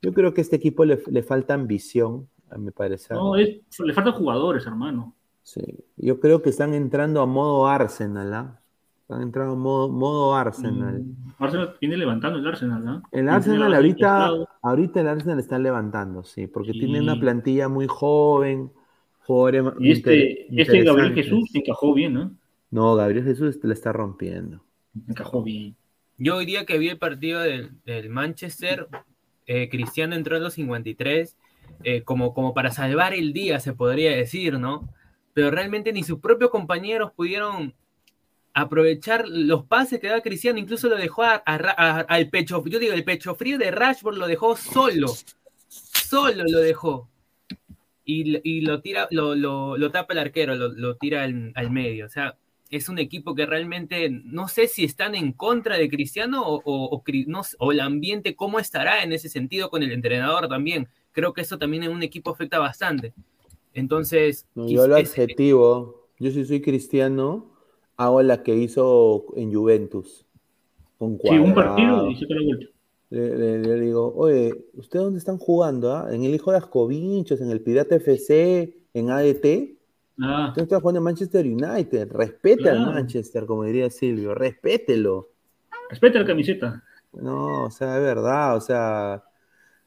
Yo 0.02 0.12
creo 0.12 0.34
que 0.34 0.40
a 0.40 0.42
este 0.42 0.56
equipo 0.56 0.84
le, 0.84 1.02
le 1.06 1.22
falta 1.22 1.54
ambición, 1.54 2.28
a 2.50 2.58
mi 2.58 2.70
parecer. 2.70 3.16
No, 3.16 3.34
es- 3.36 3.60
le 3.78 3.94
faltan 3.94 4.12
jugadores, 4.12 4.66
hermano. 4.66 5.14
Sí, 5.44 5.60
yo 5.96 6.20
creo 6.20 6.40
que 6.42 6.48
están 6.50 6.72
entrando 6.74 7.20
a 7.20 7.26
modo 7.26 7.66
Arsenal, 7.68 8.32
¿ah? 8.34 8.60
Están 9.02 9.20
entrando 9.20 9.52
a 9.52 9.56
modo, 9.56 9.88
modo 9.90 10.34
Arsenal. 10.34 11.00
Mm, 11.02 11.34
Arsenal 11.38 11.76
viene 11.78 11.98
levantando 11.98 12.38
el 12.38 12.46
Arsenal, 12.46 12.88
¿ah? 12.88 13.02
El 13.12 13.28
Arsenal 13.28 13.74
ahorita, 13.74 14.30
ahorita 14.62 15.00
el 15.02 15.08
Arsenal 15.08 15.38
está 15.38 15.58
levantando, 15.58 16.24
sí, 16.24 16.46
porque 16.46 16.72
Sí. 16.72 16.80
tiene 16.80 17.02
una 17.02 17.20
plantilla 17.20 17.68
muy 17.68 17.86
joven, 17.86 18.70
jugadores 19.26 19.64
Y 19.80 19.92
este, 19.92 20.46
inter- 20.48 20.60
este 20.60 20.82
Gabriel. 20.84 21.14
Jesús 21.14 21.50
encajó 21.54 21.92
bien, 21.92 22.14
¿no? 22.14 22.30
No, 22.70 22.94
Gabriel 22.96 23.24
Jesús 23.24 23.60
le 23.62 23.74
está 23.74 23.92
rompiendo. 23.92 24.64
Encajó 25.08 25.42
bien. 25.42 25.76
Yo 26.16 26.36
hoy 26.36 26.46
día 26.46 26.64
que 26.64 26.78
vi 26.78 26.88
el 26.88 26.98
partido 26.98 27.40
del, 27.40 27.72
del 27.84 28.08
Manchester, 28.08 28.88
eh, 29.46 29.68
Cristiano 29.68 30.14
entró 30.14 30.36
en 30.38 30.42
los 30.42 30.54
53 30.54 31.36
eh, 31.82 32.02
como, 32.02 32.32
como 32.32 32.54
para 32.54 32.70
salvar 32.70 33.12
el 33.12 33.34
día, 33.34 33.60
se 33.60 33.74
podría 33.74 34.10
decir, 34.16 34.58
¿no? 34.58 34.88
Pero 35.34 35.50
realmente 35.50 35.92
ni 35.92 36.02
sus 36.02 36.20
propios 36.20 36.50
compañeros 36.50 37.12
pudieron 37.12 37.74
aprovechar 38.54 39.26
los 39.28 39.64
pases 39.64 39.98
que 40.00 40.06
daba 40.06 40.20
Cristiano, 40.22 40.58
incluso 40.60 40.88
lo 40.88 40.96
dejó 40.96 41.22
al 41.24 42.30
pecho, 42.30 42.64
yo 42.66 42.78
digo, 42.78 42.92
el 42.94 43.04
pecho 43.04 43.34
frío 43.34 43.58
de 43.58 43.72
Rashford 43.72 44.16
lo 44.16 44.28
dejó 44.28 44.56
solo, 44.56 45.08
solo 45.68 46.44
lo 46.46 46.60
dejó. 46.60 47.08
Y, 48.06 48.60
lo 48.60 48.80
tira, 48.82 49.08
lo, 49.10 49.34
lo- 49.34 49.76
lo 49.78 49.90
tapa 49.90 50.12
el 50.12 50.18
arquero, 50.20 50.54
lo, 50.54 50.96
tira 50.96 51.24
al, 51.24 51.70
medio. 51.70 52.04
O 52.06 52.08
sea, 52.10 52.36
es 52.70 52.88
un 52.90 52.98
equipo 52.98 53.34
que 53.34 53.46
realmente 53.46 54.10
no 54.10 54.46
sé 54.46 54.68
si 54.68 54.84
están 54.84 55.14
en 55.14 55.32
contra 55.32 55.78
de 55.78 55.88
Cristiano 55.88 56.42
o, 56.46 56.60
o- 56.64 57.02
o 57.58 57.72
el 57.72 57.80
ambiente, 57.80 58.36
cómo 58.36 58.58
estará 58.60 59.02
en 59.02 59.12
ese 59.12 59.28
sentido 59.30 59.70
con 59.70 59.82
el 59.82 59.90
entrenador 59.90 60.48
también. 60.48 60.86
Creo 61.12 61.32
que 61.32 61.40
eso 61.40 61.58
también 61.58 61.82
en 61.84 61.92
un 61.92 62.02
equipo 62.02 62.30
afecta 62.30 62.58
bastante. 62.58 63.14
Entonces, 63.74 64.46
No, 64.54 64.66
yo 64.68 64.86
lo 64.86 64.96
adjetivo, 64.96 66.08
yo 66.18 66.28
Yo 66.28 66.32
si 66.32 66.44
soy 66.44 66.60
cristiano, 66.62 67.50
hago 67.96 68.22
la 68.22 68.42
que 68.42 68.54
hizo 68.54 69.26
en 69.36 69.52
Juventus. 69.52 70.26
Con 70.98 71.18
Sí, 71.20 71.28
un 71.38 71.52
Cuadrado. 71.52 71.54
partido 71.54 72.10
y 72.10 72.16
se 72.16 72.26
la 72.26 72.42
vuelta. 72.44 72.66
Le, 73.10 73.36
le- 73.36 73.58
le 73.58 73.80
digo, 73.80 74.12
oye, 74.16 74.52
¿ustedes 74.74 75.04
dónde 75.04 75.18
están 75.18 75.38
jugando? 75.38 75.92
ah? 75.94 76.08
¿En 76.12 76.24
el 76.24 76.34
Hijo 76.34 76.50
de 76.52 76.58
Ascovinchos, 76.58 77.40
en 77.40 77.50
el 77.50 77.60
Pirata 77.62 77.96
FC, 77.96 78.76
en 78.94 79.10
ADT? 79.10 79.76
Ah, 80.20 80.48
Usted 80.48 80.62
está 80.62 80.80
jugando 80.80 80.98
en 81.00 81.04
Manchester 81.04 81.44
United. 81.46 82.10
Respete 82.12 82.70
al. 82.70 82.80
Manchester, 82.86 83.46
como 83.46 83.64
diría 83.64 83.90
Silvio. 83.90 84.34
Respételo. 84.34 85.30
respeta 85.90 86.18
la 86.20 86.24
camiseta. 86.26 86.82
No, 87.12 87.64
o 87.66 87.70
sea, 87.70 87.96
es 87.96 88.02
verdad. 88.02 88.56
O 88.56 88.60
sea, 88.60 89.24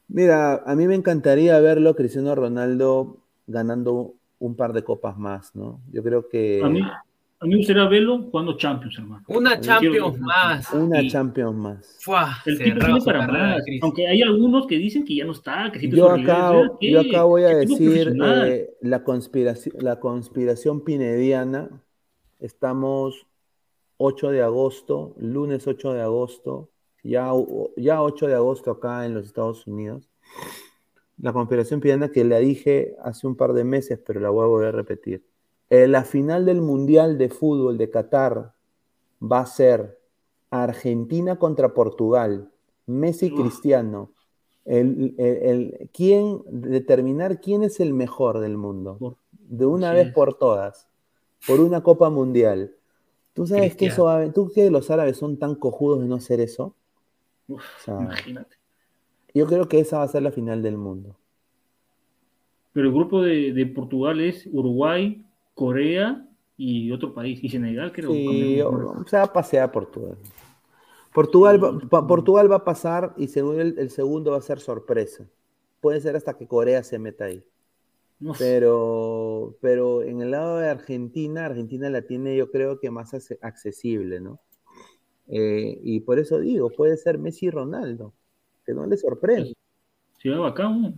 mira, 0.08 0.62
a 0.66 0.74
mí 0.74 0.86
me 0.86 0.94
encantaría 0.94 1.58
verlo, 1.60 1.94
Cristiano 1.96 2.34
Ronaldo, 2.34 3.24
ganando 3.48 4.14
un 4.38 4.54
par 4.54 4.72
de 4.72 4.84
copas 4.84 5.18
más, 5.18 5.56
¿no? 5.56 5.80
Yo 5.90 6.02
creo 6.02 6.28
que 6.28 6.60
A 6.62 6.68
mí, 6.68 6.80
a 6.80 7.44
mí 7.44 7.50
me 7.50 7.56
gustaría 7.56 7.88
verlo 7.88 8.22
jugando 8.30 8.56
Champions, 8.56 8.98
hermano. 8.98 9.24
Una 9.28 9.60
Champions 9.60 10.18
más. 10.20 10.72
una 10.72 11.02
y- 11.02 11.08
Champions 11.10 11.56
más. 11.56 11.96
¡fua! 12.00 12.36
El 12.44 12.58
tipo 12.58 12.78
tiene 12.78 13.00
para 13.04 13.26
más. 13.26 13.62
Aunque 13.82 14.06
hay 14.06 14.22
algunos 14.22 14.66
que 14.66 14.76
dicen 14.76 15.04
que 15.04 15.16
ya 15.16 15.24
no 15.24 15.32
está, 15.32 15.72
que 15.72 15.88
Yo 15.88 16.10
acá, 16.10 16.52
yo 16.80 17.00
acá 17.00 17.24
voy 17.24 17.44
a 17.44 17.60
¿Qué 17.60 17.66
tipo 17.66 17.78
decir 17.78 18.16
eh, 18.22 18.70
la, 18.82 19.02
conspiración, 19.02 19.74
la 19.80 19.98
conspiración 19.98 20.84
pinediana. 20.84 21.68
Estamos 22.38 23.26
8 23.96 24.30
de 24.30 24.42
agosto, 24.42 25.14
lunes 25.18 25.66
8 25.66 25.92
de 25.94 26.02
agosto, 26.02 26.70
ya, 27.02 27.30
ya 27.76 28.02
8 28.02 28.26
de 28.28 28.34
agosto 28.34 28.70
acá 28.70 29.06
en 29.06 29.14
los 29.14 29.26
Estados 29.26 29.66
Unidos. 29.66 30.08
La 31.20 31.32
conspiración 31.32 31.80
pinediana 31.80 32.12
que 32.12 32.24
la 32.24 32.38
dije 32.38 32.96
hace 33.02 33.26
un 33.26 33.34
par 33.36 33.52
de 33.52 33.64
meses, 33.64 33.98
pero 34.04 34.20
la 34.20 34.30
voy 34.30 34.44
a 34.44 34.46
volver 34.46 34.68
a 34.68 34.72
repetir. 34.72 35.24
Eh, 35.70 35.88
la 35.88 36.04
final 36.04 36.44
del 36.46 36.60
Mundial 36.60 37.18
de 37.18 37.28
Fútbol 37.28 37.76
de 37.76 37.90
Qatar 37.90 38.54
va 39.20 39.40
a 39.40 39.46
ser 39.46 39.98
Argentina 40.50 41.38
contra 41.38 41.74
Portugal, 41.74 42.50
Messi 42.86 43.32
Uf. 43.32 43.40
Cristiano. 43.40 44.12
El, 44.64 45.14
el- 45.18 45.36
el- 45.42 45.90
quién, 45.92 46.42
determinar 46.46 47.40
quién 47.40 47.62
es 47.62 47.80
el 47.80 47.94
mejor 47.94 48.38
del 48.38 48.56
mundo. 48.56 49.16
De 49.32 49.66
una 49.66 49.92
vez 49.92 50.12
por 50.12 50.34
todas. 50.34 50.88
Por 51.46 51.60
una 51.60 51.82
Copa 51.82 52.10
Mundial. 52.10 52.74
¿Tú 53.32 53.46
sabes 53.46 53.76
que 53.76 53.86
eso 53.86 54.04
va 54.04 54.30
¿Tú 54.32 54.50
que 54.52 54.70
los 54.70 54.90
árabes 54.90 55.16
son 55.16 55.38
tan 55.38 55.54
cojudos 55.54 56.00
de 56.00 56.06
no 56.06 56.16
hacer 56.16 56.40
eso? 56.40 56.74
Uf, 57.48 57.62
O 57.62 57.84
sea, 57.84 58.00
imagínate. 58.02 58.57
Yo 59.38 59.46
creo 59.46 59.68
que 59.68 59.80
esa 59.80 59.98
va 59.98 60.04
a 60.04 60.08
ser 60.08 60.22
la 60.22 60.32
final 60.32 60.62
del 60.62 60.76
mundo. 60.78 61.16
Pero 62.72 62.88
el 62.88 62.94
grupo 62.94 63.22
de, 63.22 63.52
de 63.52 63.66
Portugal 63.66 64.20
es 64.20 64.46
Uruguay, 64.52 65.24
Corea 65.54 66.26
y 66.56 66.90
otro 66.92 67.12
país. 67.14 67.42
Y 67.42 67.48
Senegal, 67.48 67.92
creo. 67.92 68.10
Sí, 68.12 68.60
o- 68.62 69.04
se 69.06 69.16
va 69.16 69.24
a 69.24 69.32
pasear 69.32 69.70
Portugal. 69.72 70.16
Portugal, 71.14 71.58
va- 71.64 72.06
Portugal 72.06 72.50
va 72.50 72.56
a 72.56 72.64
pasar 72.64 73.14
y 73.16 73.28
según 73.28 73.60
el, 73.60 73.78
el 73.78 73.90
segundo 73.90 74.32
va 74.32 74.38
a 74.38 74.42
ser 74.42 74.60
sorpresa. 74.60 75.26
Puede 75.80 76.00
ser 76.00 76.16
hasta 76.16 76.34
que 76.36 76.46
Corea 76.46 76.82
se 76.82 76.98
meta 76.98 77.24
ahí. 77.26 77.44
No 78.20 78.34
sé. 78.34 78.44
Pero, 78.44 79.56
pero 79.60 80.02
en 80.02 80.22
el 80.22 80.30
lado 80.32 80.58
de 80.58 80.68
Argentina, 80.68 81.46
Argentina 81.46 81.90
la 81.90 82.02
tiene 82.02 82.36
yo 82.36 82.50
creo 82.50 82.80
que 82.80 82.90
más 82.90 83.14
accesible, 83.42 84.20
¿no? 84.20 84.40
Eh, 85.28 85.78
y 85.82 86.00
por 86.00 86.18
eso 86.18 86.38
digo, 86.40 86.70
puede 86.70 86.96
ser 86.96 87.18
Messi 87.18 87.46
y 87.46 87.50
Ronaldo, 87.50 88.14
que 88.68 88.74
no 88.74 88.86
le 88.86 88.98
sorprende. 88.98 89.54
Si 90.18 90.28
va 90.28 90.40
bacán. 90.40 90.82
¿no? 90.82 90.94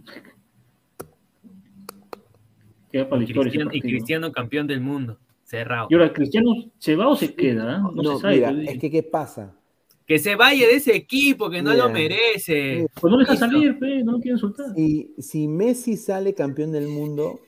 Queda 2.91 3.09
para 3.09 3.21
la 3.23 3.25
Y 3.25 3.31
historia. 3.31 3.51
Cristiano, 3.53 3.71
y. 3.73 3.81
Cristiano 3.81 4.33
campeón 4.33 4.67
del 4.67 4.81
mundo. 4.81 5.19
Cerrado. 5.45 5.87
Y 5.91 5.95
ahora, 5.95 6.13
¿Cristiano 6.13 6.51
se 6.79 6.97
va 6.97 7.09
o 7.09 7.15
se 7.17 7.33
queda? 7.35 7.77
ah? 7.77 7.91
No, 7.95 8.03
No, 8.03 8.17
se 8.17 8.23
sabe. 8.23 8.35
mira, 8.53 8.73
es 8.73 8.79
que 8.81 8.91
¿qué 8.91 9.03
pasa? 9.05 9.57
Que 10.05 10.19
se 10.19 10.35
vaya 10.35 10.67
de 10.67 10.75
ese 10.75 10.97
equipo, 10.97 11.49
que 11.49 11.63
no 11.63 11.71
Mira. 11.71 11.85
lo 11.87 11.93
merece. 11.93 12.89
Pues 13.01 13.11
no 13.13 13.19
le 13.19 13.25
deja 13.25 13.37
salir, 13.37 13.79
pe, 13.79 14.03
no 14.03 14.13
lo 14.13 14.19
quieren 14.21 14.39
soltar. 14.39 14.75
Si, 14.75 15.15
si 15.19 15.47
Messi 15.47 15.97
sale 15.97 16.35
campeón 16.35 16.73
del 16.73 16.89
mundo, 16.89 17.39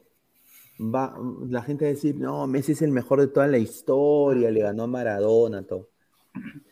va, 0.79 1.17
la 1.49 1.63
gente 1.63 1.85
va 1.87 1.91
a 1.91 1.95
decir, 1.95 2.15
no, 2.15 2.47
Messi 2.47 2.73
es 2.73 2.83
el 2.83 2.93
mejor 2.93 3.21
de 3.21 3.27
toda 3.27 3.49
la 3.49 3.59
historia, 3.59 4.49
le 4.53 4.61
ganó 4.61 4.85
a 4.85 4.87
Maradona, 4.87 5.65
todo. 5.67 5.89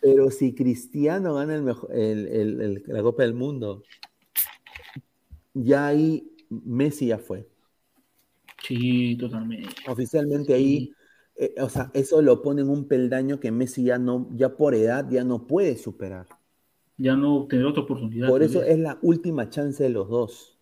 Pero 0.00 0.30
si 0.30 0.54
Cristiano 0.54 1.34
gana 1.34 1.54
el 1.54 1.62
mejor, 1.62 1.90
el- 1.94 2.26
el- 2.28 2.82
la 2.86 3.02
Copa 3.02 3.22
del 3.22 3.34
Mundo, 3.34 3.82
ya 5.54 5.86
ahí 5.88 6.30
Messi 6.48 7.06
ya 7.08 7.18
fue. 7.18 7.48
Sí, 8.62 9.16
totalmente. 9.18 9.68
Oficialmente 9.88 10.54
ahí, 10.54 10.92
eh, 11.36 11.54
o 11.60 11.68
sea, 11.68 11.90
eso 11.94 12.22
lo 12.22 12.42
pone 12.42 12.62
en 12.62 12.68
un 12.68 12.86
peldaño 12.86 13.40
que 13.40 13.50
Messi 13.50 13.84
ya 13.84 13.98
no, 13.98 14.28
ya 14.34 14.56
por 14.56 14.74
edad 14.74 15.08
ya 15.10 15.24
no 15.24 15.46
puede 15.46 15.76
superar. 15.76 16.26
Ya 16.98 17.16
no 17.16 17.46
tener 17.48 17.66
otra 17.66 17.82
oportunidad. 17.82 18.28
Por 18.28 18.42
eso 18.42 18.62
es 18.62 18.78
la 18.78 18.98
última 19.02 19.48
chance 19.48 19.82
de 19.82 19.90
los 19.90 20.08
dos. 20.08 20.58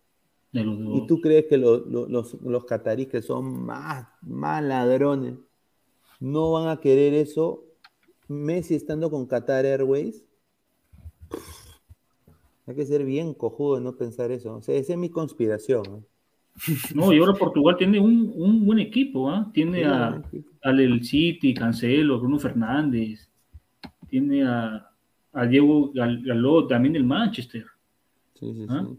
de 0.51 0.63
los 0.63 0.79
dos. 0.79 1.03
¿Y 1.03 1.07
tú 1.07 1.21
crees 1.21 1.45
que 1.45 1.57
lo- 1.57 1.85
lo- 1.85 2.07
los, 2.07 2.33
los 2.41 2.65
cataríes 2.65 3.09
que 3.09 3.21
son 3.21 3.65
más, 3.65 4.07
más 4.21 4.63
ladrones 4.63 5.35
no 6.19 6.51
van 6.53 6.69
a 6.69 6.79
querer 6.81 7.13
eso? 7.13 7.65
Messi 8.29 8.75
estando 8.75 9.09
con 9.09 9.25
Qatar 9.25 9.65
Airways. 9.65 10.23
Hay 12.67 12.75
que 12.75 12.85
ser 12.85 13.03
bien 13.03 13.33
cojudo 13.33 13.75
de 13.75 13.81
no 13.81 13.97
pensar 13.97 14.31
eso. 14.31 14.55
O 14.55 14.61
sea, 14.61 14.75
esa 14.75 14.93
es 14.93 14.99
mi 14.99 15.09
conspiración. 15.09 15.83
¿no? 15.89 16.03
No, 16.93 17.13
y 17.13 17.19
ahora 17.19 17.33
Portugal 17.33 17.75
tiene 17.77 17.99
un, 17.99 18.31
un 18.35 18.65
buen 18.65 18.79
equipo, 18.79 19.29
¿ah? 19.29 19.49
Tiene 19.53 19.85
a, 19.85 20.21
al 20.61 20.79
El 20.79 21.03
City, 21.03 21.53
Cancelo, 21.53 22.19
Bruno 22.19 22.37
Fernández, 22.37 23.29
tiene 24.07 24.45
a, 24.45 24.89
a 25.33 25.45
Diego 25.45 25.91
Gal- 25.93 26.21
Galó, 26.23 26.67
también 26.67 26.93
del 26.93 27.05
Manchester. 27.05 27.65
Sí, 28.35 28.53
sí, 28.53 28.65
¿Ah? 28.69 28.85
sí. 28.87 28.97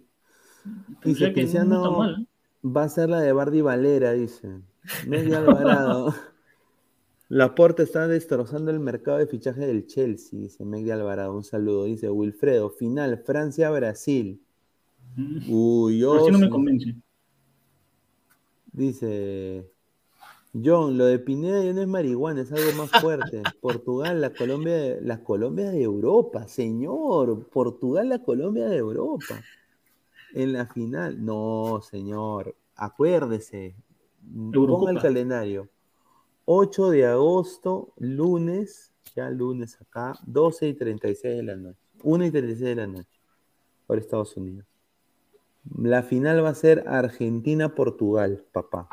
O 1.04 1.08
Dice 1.08 1.32
que 1.32 1.44
no 1.44 1.48
está 1.76 1.90
mal. 1.90 2.22
¿eh? 2.22 2.68
va 2.68 2.84
a 2.84 2.88
ser 2.88 3.08
la 3.08 3.20
de 3.20 3.32
Bardi 3.32 3.60
Valera, 3.60 4.12
dice. 4.12 4.60
Medio 5.06 5.38
Alvarado. 5.38 6.14
Laporta 7.30 7.84
está 7.84 8.08
destrozando 8.08 8.72
el 8.72 8.80
mercado 8.80 9.18
de 9.18 9.28
fichaje 9.28 9.64
del 9.64 9.86
Chelsea, 9.86 10.38
dice 10.40 10.64
Megdi 10.64 10.90
Alvarado. 10.90 11.32
Un 11.32 11.44
saludo, 11.44 11.84
dice 11.84 12.10
Wilfredo. 12.10 12.70
Final, 12.70 13.18
Francia-Brasil. 13.18 14.42
Uy, 15.48 16.00
pero 16.00 16.24
sí 16.24 16.32
no 16.32 16.38
me 16.40 16.50
convence. 16.50 16.96
Dice 18.72 19.70
John, 20.52 20.98
lo 20.98 21.04
de 21.06 21.20
Pineda 21.20 21.62
ya 21.62 21.72
no 21.72 21.82
es 21.82 21.86
marihuana, 21.86 22.40
es 22.40 22.50
algo 22.50 22.72
más 22.76 22.90
fuerte. 23.00 23.42
Portugal, 23.60 24.20
la 24.20 24.30
Colombia, 24.30 24.74
de- 24.76 25.00
la 25.00 25.22
Colombia 25.22 25.70
de 25.70 25.82
Europa, 25.82 26.48
señor. 26.48 27.48
Portugal, 27.48 28.08
la 28.08 28.18
Colombia 28.24 28.66
de 28.68 28.76
Europa. 28.76 29.40
En 30.34 30.52
la 30.52 30.66
final. 30.66 31.24
No, 31.24 31.80
señor. 31.88 32.56
Acuérdese. 32.74 33.76
Ponga 34.52 34.90
el 34.90 34.98
calendario. 35.00 35.68
8 36.44 36.90
de 36.90 37.06
agosto, 37.06 37.92
lunes, 37.96 38.92
ya 39.14 39.30
lunes 39.30 39.80
acá, 39.80 40.14
12 40.26 40.68
y 40.68 40.74
36 40.74 41.36
de 41.36 41.42
la 41.42 41.56
noche. 41.56 41.80
1 42.02 42.26
y 42.26 42.30
36 42.30 42.68
de 42.68 42.74
la 42.74 42.86
noche. 42.86 43.20
Por 43.86 43.98
Estados 43.98 44.36
Unidos. 44.36 44.66
La 45.76 46.02
final 46.02 46.44
va 46.44 46.50
a 46.50 46.54
ser 46.54 46.84
Argentina-Portugal, 46.86 48.44
papá. 48.52 48.88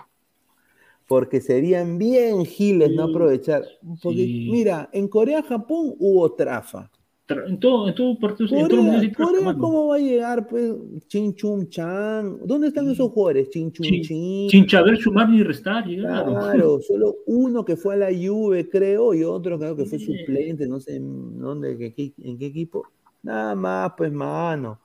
Porque 1.08 1.40
serían 1.40 1.98
bien 1.98 2.46
giles 2.46 2.92
no 2.92 3.04
aprovechar. 3.04 3.64
Porque, 4.04 4.26
sí. 4.26 4.50
mira, 4.52 4.90
en 4.92 5.08
Corea-Japón 5.08 5.96
hubo 6.00 6.34
trafa. 6.34 6.92
En 7.30 7.60
todo, 7.60 7.90
en 7.90 7.96
todo 7.96 8.18
partido, 8.18 8.56
en 8.58 8.68
todo 8.70 8.80
el 8.80 9.14
Corea, 9.14 9.40
Corea. 9.40 9.54
¿cómo 9.60 9.88
va 9.88 9.98
a 9.98 10.00
llegar, 10.00 10.48
pues? 10.48 10.74
Chin 11.08 11.36
Chum 11.36 11.68
Chan. 11.68 12.40
¿Dónde 12.46 12.68
están 12.70 12.90
esos 12.90 13.12
jugadores? 13.12 13.50
Chin 13.50 13.70
Chum 13.74 13.86
Sin- 13.86 14.02
Chin. 14.02 14.50
Sin 14.50 14.70
saber 14.70 14.98
sumar 14.98 15.28
ni 15.30 15.44
restar, 15.44 15.86
llegaron. 15.86 16.36
Claro, 16.36 16.80
solo 16.88 17.18
uno 17.26 17.66
que 17.66 17.76
fue 17.76 17.96
a 17.96 17.98
la 17.98 18.08
Juve, 18.14 18.70
creo, 18.70 19.14
y 19.14 19.26
otro 19.26 19.60
creo 19.60 19.76
que 19.76 19.84
fue 19.84 20.00
Sí. 20.00 20.06
suplente, 20.20 20.68
no 20.68 20.80
sé 20.80 20.96
en 20.96 21.38
dónde, 21.40 21.72
en 22.18 22.38
qué 22.38 22.46
equipo. 22.46 22.84
Nada 23.24 23.56
más, 23.56 23.92
pues, 23.98 24.10
mano. 24.12 24.80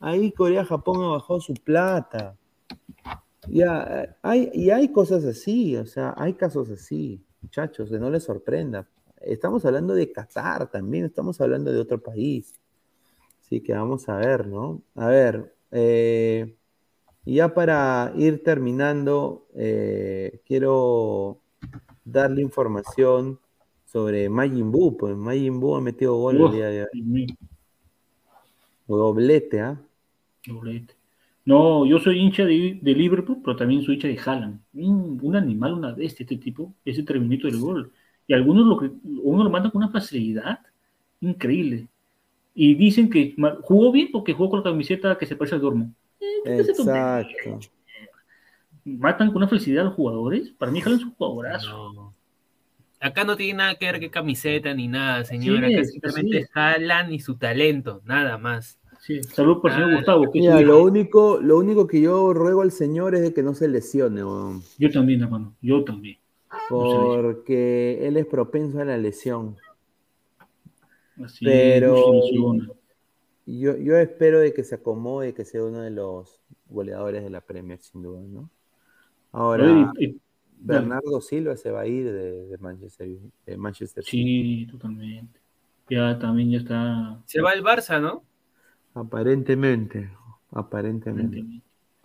Ahí 0.00 0.32
Corea-Japón 0.32 1.00
ha 1.04 1.08
bajado 1.10 1.40
su 1.40 1.54
plata. 1.54 2.36
Ya, 3.48 4.02
eh, 4.02 4.08
hay, 4.22 4.50
y 4.52 4.70
hay 4.70 4.88
cosas 4.88 5.24
así, 5.24 5.76
o 5.76 5.86
sea, 5.86 6.12
hay 6.16 6.32
casos 6.32 6.70
así, 6.70 7.20
muchachos, 7.42 7.88
que 7.90 7.98
no 7.98 8.10
les 8.10 8.24
sorprenda. 8.24 8.88
Estamos 9.26 9.64
hablando 9.64 9.94
de 9.94 10.12
Qatar 10.12 10.70
también, 10.70 11.04
estamos 11.04 11.40
hablando 11.40 11.72
de 11.72 11.78
otro 11.78 12.02
país. 12.02 12.60
Así 13.40 13.60
que 13.60 13.72
vamos 13.74 14.08
a 14.08 14.16
ver, 14.16 14.46
¿no? 14.46 14.82
A 14.94 15.08
ver, 15.08 15.54
eh, 15.70 16.54
ya 17.24 17.54
para 17.54 18.12
ir 18.16 18.42
terminando, 18.42 19.46
eh, 19.54 20.40
quiero 20.46 21.38
darle 22.04 22.42
información 22.42 23.38
sobre 23.84 24.28
Majin 24.28 24.70
Buu, 24.70 24.96
pues 24.96 25.16
Majin 25.16 25.60
Buu 25.60 25.76
ha 25.76 25.80
metido 25.80 26.16
gol 26.16 26.40
el 26.40 26.52
día 26.52 26.66
de 26.66 26.82
hoy. 26.82 27.36
Doblete, 28.86 29.60
¿ah? 29.60 29.80
doblete. 30.46 30.94
No, 31.46 31.84
yo 31.86 31.98
soy 31.98 32.18
hincha 32.18 32.44
de, 32.44 32.78
de 32.80 32.94
Liverpool, 32.94 33.38
pero 33.44 33.56
también 33.56 33.82
soy 33.82 33.94
hincha 33.94 34.08
de 34.08 34.18
Haaland. 34.18 34.60
Un, 34.74 35.18
un 35.22 35.36
animal, 35.36 35.74
una 35.74 35.92
bestia, 35.92 36.24
este 36.24 36.36
tipo, 36.36 36.74
ese 36.84 37.02
terminito 37.02 37.46
del 37.46 37.60
gol. 37.60 37.92
Y 38.26 38.34
algunos 38.34 38.66
lo, 38.66 38.78
que- 38.78 38.90
uno 39.22 39.44
lo 39.44 39.50
manda 39.50 39.70
con 39.70 39.82
una 39.82 39.92
facilidad 39.92 40.60
increíble. 41.20 41.86
Y 42.54 42.74
dicen 42.74 43.10
que 43.10 43.34
jugó 43.62 43.90
bien 43.92 44.08
porque 44.12 44.32
jugó 44.32 44.50
con 44.50 44.60
la 44.60 44.64
camiseta 44.64 45.18
que 45.18 45.26
se 45.26 45.36
parece 45.36 45.56
al 45.56 45.60
Dormo. 45.62 45.92
Exacto. 46.44 47.60
Matan 48.84 49.28
con 49.28 49.38
una 49.38 49.48
felicidad 49.48 49.82
a 49.82 49.84
los 49.86 49.94
jugadores. 49.94 50.50
Para 50.58 50.70
mí, 50.70 50.80
Haaland 50.80 51.00
es 51.00 51.06
un 51.06 51.14
jugadorazo. 51.14 51.92
No. 51.94 52.14
Acá 53.00 53.24
no 53.24 53.36
tiene 53.36 53.54
nada 53.58 53.74
que 53.74 53.86
ver 53.86 54.00
que 54.00 54.10
camiseta 54.10 54.72
ni 54.72 54.88
nada, 54.88 55.24
señora. 55.24 55.68
Sí, 55.68 55.84
simplemente 55.84 56.46
jalan 56.52 57.12
y 57.12 57.20
su 57.20 57.36
talento, 57.36 58.00
nada 58.04 58.38
más. 58.38 58.78
Sí, 59.00 59.22
salud 59.22 59.60
por 59.60 59.70
el 59.70 59.76
señor 59.76 59.92
Ah, 59.92 59.96
Gustavo. 59.96 60.30
Que 60.32 60.38
Mira, 60.40 60.60
lo 60.60 60.82
único, 60.82 61.38
lo 61.42 61.58
único 61.58 61.86
que 61.86 62.00
yo 62.00 62.32
ruego 62.32 62.62
al 62.62 62.70
Señor 62.72 63.14
es 63.14 63.20
de 63.20 63.34
que 63.34 63.42
no 63.42 63.52
se 63.52 63.68
lesione, 63.68 64.24
weón, 64.24 64.62
Yo 64.78 64.90
también, 64.90 65.22
hermano. 65.22 65.54
Yo 65.60 65.84
también. 65.84 66.16
Porque 66.68 68.06
él 68.06 68.16
es 68.16 68.26
propenso 68.26 68.80
a 68.80 68.84
la 68.84 68.96
lesión. 68.96 69.56
Así, 71.22 71.44
Pero-. 71.44 72.12
Yo, 73.46 73.76
yo 73.76 73.96
espero 73.98 74.40
de 74.40 74.54
que 74.54 74.64
se 74.64 74.76
acomode 74.76 75.28
y 75.28 75.32
que 75.34 75.44
sea 75.44 75.62
uno 75.62 75.80
de 75.80 75.90
los 75.90 76.40
goleadores 76.66 77.22
de 77.22 77.30
la 77.30 77.42
Premier, 77.42 77.78
sin 77.80 78.02
duda, 78.02 78.20
¿no? 78.20 78.48
Ahora, 79.32 79.92
y- 79.98 80.18
Bernardo 80.58 81.20
Silva 81.20 81.56
se 81.56 81.70
va 81.70 81.82
a 81.82 81.86
ir 81.86 82.10
de, 82.10 82.46
de 82.46 82.58
Manchester, 82.58 83.08
de 83.44 83.56
Manchester 83.58 84.02
City. 84.02 84.66
Sí, 84.66 84.66
totalmente. 84.70 85.40
Ya 85.90 86.18
también 86.18 86.52
ya 86.52 86.58
está. 86.58 87.20
Se 87.26 87.42
va 87.42 87.50
al 87.50 87.62
Barça, 87.62 88.00
¿no? 88.00 88.24
Aparentemente, 88.94 90.10
aparentemente. 90.50 91.60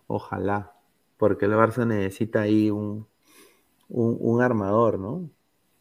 Ojalá, 0.08 0.74
porque 1.18 1.46
el 1.46 1.54
Barça 1.54 1.86
necesita 1.88 2.42
ahí 2.42 2.70
un, 2.70 3.08
un, 3.90 4.18
un 4.20 4.42
armador, 4.42 5.00
¿no? 5.00 5.30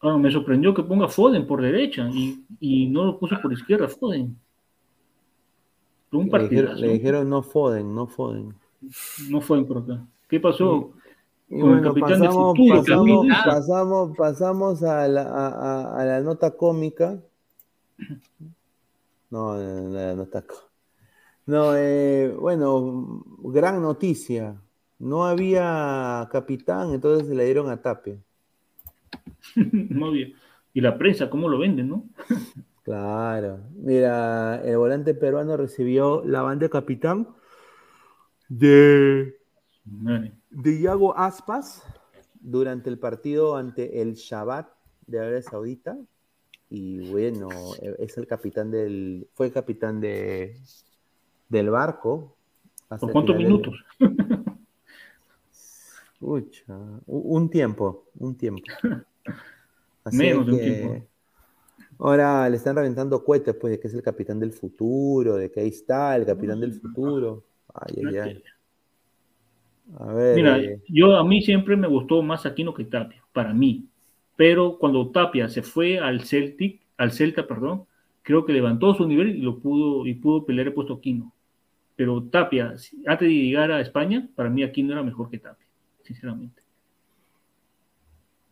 Ah, 0.01 0.17
me 0.17 0.31
sorprendió 0.31 0.73
que 0.75 0.83
ponga 0.83 1.09
Foden 1.09 1.47
por 1.47 1.61
derecha 1.61 2.09
y, 2.13 2.45
y 2.61 2.87
no 2.89 3.05
lo 3.05 3.19
puso 3.19 3.37
por 3.41 3.53
izquierda, 3.53 3.89
Foden. 3.89 4.37
Un 6.13 6.29
Le 6.31 6.49
dijeron, 6.49 6.81
le 6.81 6.89
dijeron 6.89 7.29
no 7.29 7.43
Foden, 7.43 7.95
no 7.95 8.07
Foden. 8.07 8.55
No 9.29 9.41
Foden 9.41 9.67
por 9.67 9.79
acá. 9.79 10.01
¿Qué 10.29 10.41
pasó? 10.41 10.93
Y 11.51 11.61
Con 11.61 11.71
el 11.71 11.77
bueno, 11.81 11.89
capitán 11.89 12.11
del 12.21 12.29
pasamos, 12.29 12.57
futuro, 12.57 12.79
pasamos, 12.79 13.27
capitán. 13.27 13.45
pasamos, 13.45 14.17
pasamos 14.17 14.83
a, 14.83 15.09
la, 15.09 15.23
a, 15.23 15.49
a- 15.49 16.01
a 16.01 16.05
la 16.05 16.21
nota 16.21 16.51
cómica. 16.57 17.19
No, 19.31 19.55
no, 19.57 19.81
no, 19.83 19.89
la 19.91 20.15
nota 20.15 20.43
có- 20.43 20.69
No, 21.47 21.75
eh, 21.77 22.35
bueno, 22.39 23.23
gran 23.43 23.81
noticia. 23.83 24.57
No 24.99 25.25
había 25.25 26.29
capitán, 26.33 26.93
entonces 26.93 27.29
se 27.29 27.35
le 27.35 27.45
dieron 27.45 27.71
a 27.71 27.81
Tapia. 27.81 28.17
no 29.57 30.07
había. 30.07 30.29
Y 30.75 30.81
la 30.81 30.99
prensa, 30.99 31.31
¿cómo 31.31 31.49
lo 31.49 31.59
venden, 31.59 31.89
no? 31.89 32.05
Claro. 32.85 33.61
Mira, 33.75 34.63
el 34.65 34.79
volante 34.79 35.13
peruano 35.13 35.59
recibió 35.59 36.23
la 36.25 36.41
banda 36.41 36.65
de 36.65 36.71
capitán 36.71 37.29
de, 38.49 39.37
de 39.85 40.81
Iago 40.81 41.15
Aspas 41.15 41.85
durante 42.41 42.89
el 42.89 42.99
partido 42.99 43.59
ante 43.59 44.01
el 44.01 44.15
Shabbat 44.15 44.71
de 45.07 45.19
Arabia 45.21 45.43
Saudita. 45.43 45.99
Y 46.71 47.11
bueno, 47.11 47.51
es 47.99 48.17
el 48.17 48.27
capitán 48.27 48.71
del. 48.71 49.29
Fue 49.35 49.49
el 49.49 49.53
capitán 49.53 50.01
de, 50.01 50.57
del 51.51 51.69
barco. 51.69 52.37
¿Por 52.89 53.13
cuántos 53.13 53.37
minutos? 53.37 53.85
un 56.21 57.51
tiempo, 57.51 58.07
un 58.19 58.37
tiempo. 58.37 58.63
Así 60.05 60.17
Menos 60.17 60.47
de 60.47 60.53
un 60.53 60.59
tiempo. 60.59 61.07
Ahora 61.99 62.49
le 62.49 62.57
están 62.57 62.77
reventando 62.77 63.25
cohetes, 63.25 63.55
pues, 63.55 63.73
de 63.73 63.81
que 63.81 63.89
es 63.89 63.95
el 63.95 64.03
capitán 64.03 64.39
del 64.39 64.53
futuro, 64.53 65.37
de 65.37 65.51
que 65.51 65.61
ahí 65.61 65.69
está 65.69 66.15
el 66.17 66.25
capitán 66.25 66.61
del 66.61 66.75
futuro. 66.75 67.45
Ay, 67.75 68.05
ay, 68.07 68.17
ay. 68.17 68.43
A 69.99 70.13
ver. 70.13 70.37
Mira, 70.37 70.59
eh, 70.59 70.81
yo 70.89 71.17
a 71.17 71.25
mí 71.25 71.43
siempre 71.43 71.77
me 71.77 71.89
gustó 71.89 72.23
más 72.23 72.47
Aquino 72.47 72.75
que 72.75 72.85
Tapia, 72.85 73.25
para 73.33 73.53
mí. 73.53 73.89
Pero 74.37 74.79
cuando 74.79 75.11
Tapia 75.11 75.49
se 75.49 75.63
fue 75.63 75.99
al 75.99 76.21
Celtic, 76.25 76.81
al 76.97 77.11
Celta, 77.11 77.47
perdón, 77.47 77.85
creo 78.23 78.45
que 78.45 78.53
levantó 78.53 78.95
su 78.95 79.07
nivel 79.07 79.37
y 79.37 79.41
lo 79.41 79.59
pudo 79.59 80.07
y 80.07 80.15
pudo 80.15 80.45
pelear 80.45 80.69
el 80.69 80.75
puesto 80.75 80.95
Aquino. 80.95 81.33
Pero 81.97 82.23
Tapia, 82.23 82.75
antes 83.07 83.29
de 83.29 83.35
llegar 83.35 83.73
a 83.73 83.81
España, 83.81 84.29
para 84.37 84.51
mí 84.51 84.63
Aquino 84.63 84.93
era 84.93 85.03
mejor 85.03 85.31
que 85.31 85.39
Tapia, 85.39 85.67
sinceramente. 86.09 86.63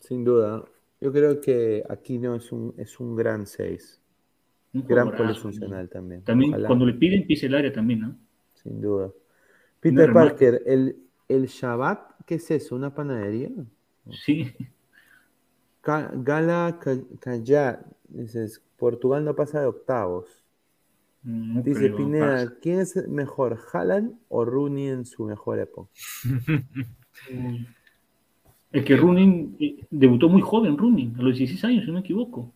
sin 0.01 0.25
duda. 0.25 0.65
Yo 1.01 1.13
creo 1.13 1.41
que 1.41 1.83
Aquino 1.89 2.37
es 2.37 2.53
un, 2.53 2.73
es 2.79 3.01
un 3.01 3.17
gran 3.17 3.47
6. 3.47 4.01
Un 4.73 4.87
Gran 4.87 5.11
polifuncional 5.15 5.89
también. 5.89 6.23
También 6.23 6.51
Ojalá, 6.53 6.69
cuando 6.69 6.87
le 6.87 6.95
piden 6.95 7.27
pisa 7.27 7.47
el 7.47 7.55
área 7.55 7.73
también, 7.73 8.01
¿no? 8.01 8.17
Sin 8.55 8.81
duda. 8.81 9.11
Peter. 9.81 10.13
Parker, 10.13 10.63
el, 10.67 10.97
el 11.29 11.47
Shabbat, 11.47 12.25
¿qué 12.27 12.37
es 12.37 12.51
eso? 12.51 12.77
¿Una 12.77 12.95
panadería? 12.95 13.51
Sí, 14.25 14.55
Ca- 15.81 16.11
Gala 16.15 16.79
Ca- 16.81 16.99
Callar, 17.21 17.85
dices, 18.09 18.63
Portugal 18.77 19.25
no 19.25 19.35
pasa 19.35 19.61
de 19.61 19.67
octavos. 19.67 20.45
no 21.23 21.63
Dice 21.63 21.87
creo, 21.87 21.97
Pineda, 21.97 22.45
pasa. 22.45 22.59
¿quién 22.61 22.81
es 22.81 23.09
mejor, 23.09 23.59
Haaland 23.73 24.19
o 24.29 24.45
Rooney 24.45 24.89
en 24.89 25.05
su 25.05 25.25
mejor 25.25 25.59
época? 25.59 25.91
Es 28.73 28.85
que 28.85 28.97
Runin 28.97 29.57
eh, 29.59 29.87
debutó 29.91 30.29
muy 30.29 30.43
joven, 30.43 30.77
Runin, 30.77 31.15
a 31.19 31.23
los 31.23 31.39
16 31.39 31.65
años, 31.65 31.83
si 31.83 31.87
no 31.89 31.95
me 31.95 32.01
equivoco. 32.01 32.53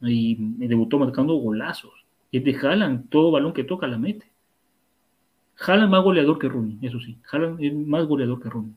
Y 0.00 0.36
debutó 0.66 0.98
marcando 0.98 1.34
golazos. 1.34 1.92
Es 2.32 2.44
de 2.44 2.54
Haaland, 2.56 3.08
todo 3.08 3.30
balón 3.30 3.52
que 3.52 3.64
toca 3.64 3.86
la 3.86 3.98
mete. 3.98 4.30
Haaland 5.58 5.90
más 5.90 6.02
goleador 6.02 6.38
que 6.38 6.48
Runin, 6.48 6.78
eso 6.82 7.00
sí. 7.00 7.18
Haaland 7.30 7.62
es 7.62 7.74
más 7.74 8.06
goleador 8.06 8.42
que 8.42 8.50
Runin. 8.50 8.76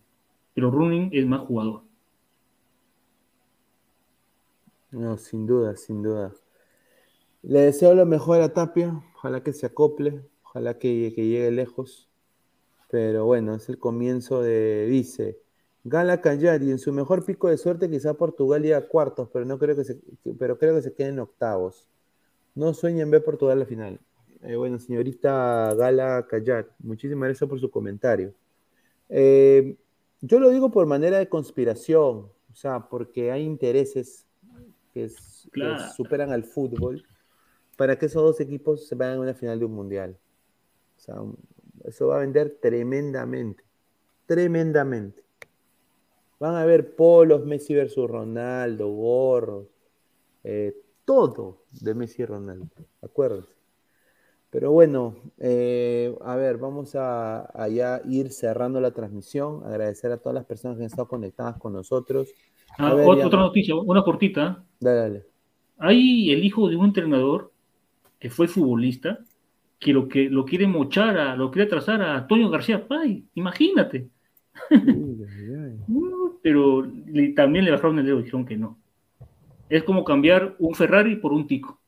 Pero 0.53 0.71
Runin 0.71 1.09
es 1.11 1.25
más 1.25 1.41
jugador. 1.41 1.81
No, 4.91 5.17
sin 5.17 5.45
duda, 5.45 5.75
sin 5.75 6.01
duda. 6.01 6.33
Le 7.41 7.59
deseo 7.61 7.93
lo 7.95 8.05
mejor 8.05 8.41
a 8.41 8.53
Tapia, 8.53 9.01
ojalá 9.15 9.43
que 9.43 9.53
se 9.53 9.65
acople, 9.65 10.21
ojalá 10.43 10.77
que 10.77 11.11
llegue 11.11 11.51
lejos. 11.51 12.08
Pero 12.89 13.25
bueno, 13.25 13.55
es 13.55 13.69
el 13.69 13.77
comienzo 13.77 14.41
de, 14.41 14.85
dice, 14.87 15.37
Gala 15.83 16.21
Cagliari, 16.21 16.71
en 16.71 16.79
su 16.79 16.91
mejor 16.91 17.23
pico 17.23 17.47
de 17.47 17.57
suerte 17.57 17.89
quizá 17.89 18.13
Portugal 18.15 18.61
llega 18.63 18.77
a 18.77 18.87
cuartos, 18.87 19.29
pero 19.31 19.45
no 19.45 19.59
creo 19.59 19.75
que 19.75 19.83
se, 19.83 19.99
pero 20.37 20.57
creo 20.57 20.75
que 20.75 20.81
se 20.81 20.93
quede 20.93 21.09
en 21.09 21.19
octavos. 21.19 21.87
No 22.55 22.73
sueñen 22.73 23.11
ver 23.11 23.23
Portugal 23.23 23.57
a 23.57 23.59
la 23.61 23.65
final. 23.65 23.99
Eh, 24.41 24.55
bueno, 24.55 24.79
señorita 24.79 25.73
Gala 25.75 26.25
Cagliari, 26.27 26.67
muchísimas 26.79 27.27
gracias 27.29 27.49
por 27.49 27.59
su 27.59 27.69
comentario. 27.69 28.33
Eh, 29.09 29.75
yo 30.21 30.39
lo 30.39 30.49
digo 30.49 30.71
por 30.71 30.85
manera 30.85 31.19
de 31.19 31.29
conspiración, 31.29 32.27
o 32.51 32.55
sea, 32.55 32.87
porque 32.89 33.31
hay 33.31 33.43
intereses 33.43 34.25
que, 34.93 35.05
es- 35.05 35.47
que 35.53 35.61
Claro. 35.61 35.79
superan 35.95 36.31
al 36.31 36.43
fútbol 36.43 37.03
para 37.77 37.97
que 37.97 38.07
esos 38.07 38.23
dos 38.23 38.39
equipos 38.39 38.87
se 38.87 38.95
vayan 38.95 39.17
a 39.17 39.21
una 39.21 39.33
final 39.33 39.59
de 39.59 39.65
un 39.65 39.73
mundial. 39.73 40.17
O 40.97 40.99
sea, 40.99 41.15
eso 41.85 42.07
va 42.07 42.17
a 42.17 42.19
vender 42.19 42.57
tremendamente, 42.61 43.63
tremendamente. 44.25 45.23
Van 46.39 46.55
a 46.55 46.65
ver 46.65 46.95
polos 46.95 47.45
Messi 47.45 47.73
versus 47.75 48.09
Ronaldo, 48.09 48.87
gorros, 48.89 49.67
eh, 50.43 50.73
todo 51.05 51.63
de 51.81 51.93
Messi 51.93 52.21
y 52.21 52.25
Ronaldo, 52.25 52.67
acuérdense. 53.01 53.49
Pero 54.49 54.71
bueno, 54.71 55.15
eh, 55.37 56.15
a 56.21 56.35
ver, 56.35 56.57
vamos 56.57 56.95
a, 56.95 57.41
a 57.53 57.67
ya 57.67 58.01
ir 58.05 58.31
cerrando 58.31 58.81
la 58.81 58.91
transmisión, 58.91 59.63
agradecer 59.65 60.11
a 60.11 60.17
todas 60.17 60.33
las 60.33 60.45
personas 60.45 60.77
que 60.77 60.83
han 60.83 60.87
estado 60.87 61.07
conectadas 61.07 61.57
con 61.57 61.73
nosotros. 61.73 62.29
Ah, 62.77 62.89
A 62.91 62.93
ver, 62.95 63.07
ot- 63.07 63.17
ya- 63.19 63.27
otra 63.27 63.39
noticia, 63.41 63.75
una 63.75 64.03
cortita. 64.03 64.63
Dale, 64.79 64.99
dale. 64.99 65.25
Hay 65.77 66.31
el 66.31 66.43
hijo 66.43 66.67
de 66.67 66.77
un 66.77 66.85
entrenador 66.85 67.51
que 68.19 68.29
fue 68.31 68.47
futbolista 68.47 69.19
que 69.79 69.93
lo 69.93 70.07
que 70.07 70.29
lo 70.29 70.45
quiere 70.45 70.67
mochar, 70.67 71.17
a, 71.17 71.35
lo 71.35 71.51
quiere 71.51 71.69
trazar 71.69 72.01
a 72.01 72.17
Antonio 72.17 72.49
García 72.49 72.87
Pay. 72.87 73.27
Imagínate. 73.35 74.09
Uy, 74.85 75.25
ay, 75.27 75.55
ay. 75.55 75.79
Pero 76.41 76.81
le- 76.83 77.33
también 77.33 77.65
le 77.65 77.71
bajaron 77.71 77.99
el 77.99 78.05
dedo 78.05 78.19
y 78.19 78.23
dijeron 78.23 78.45
que 78.45 78.57
no. 78.57 78.77
Es 79.69 79.83
como 79.83 80.03
cambiar 80.03 80.55
un 80.59 80.73
Ferrari 80.75 81.15
por 81.17 81.33
un 81.33 81.47
Tico. 81.47 81.79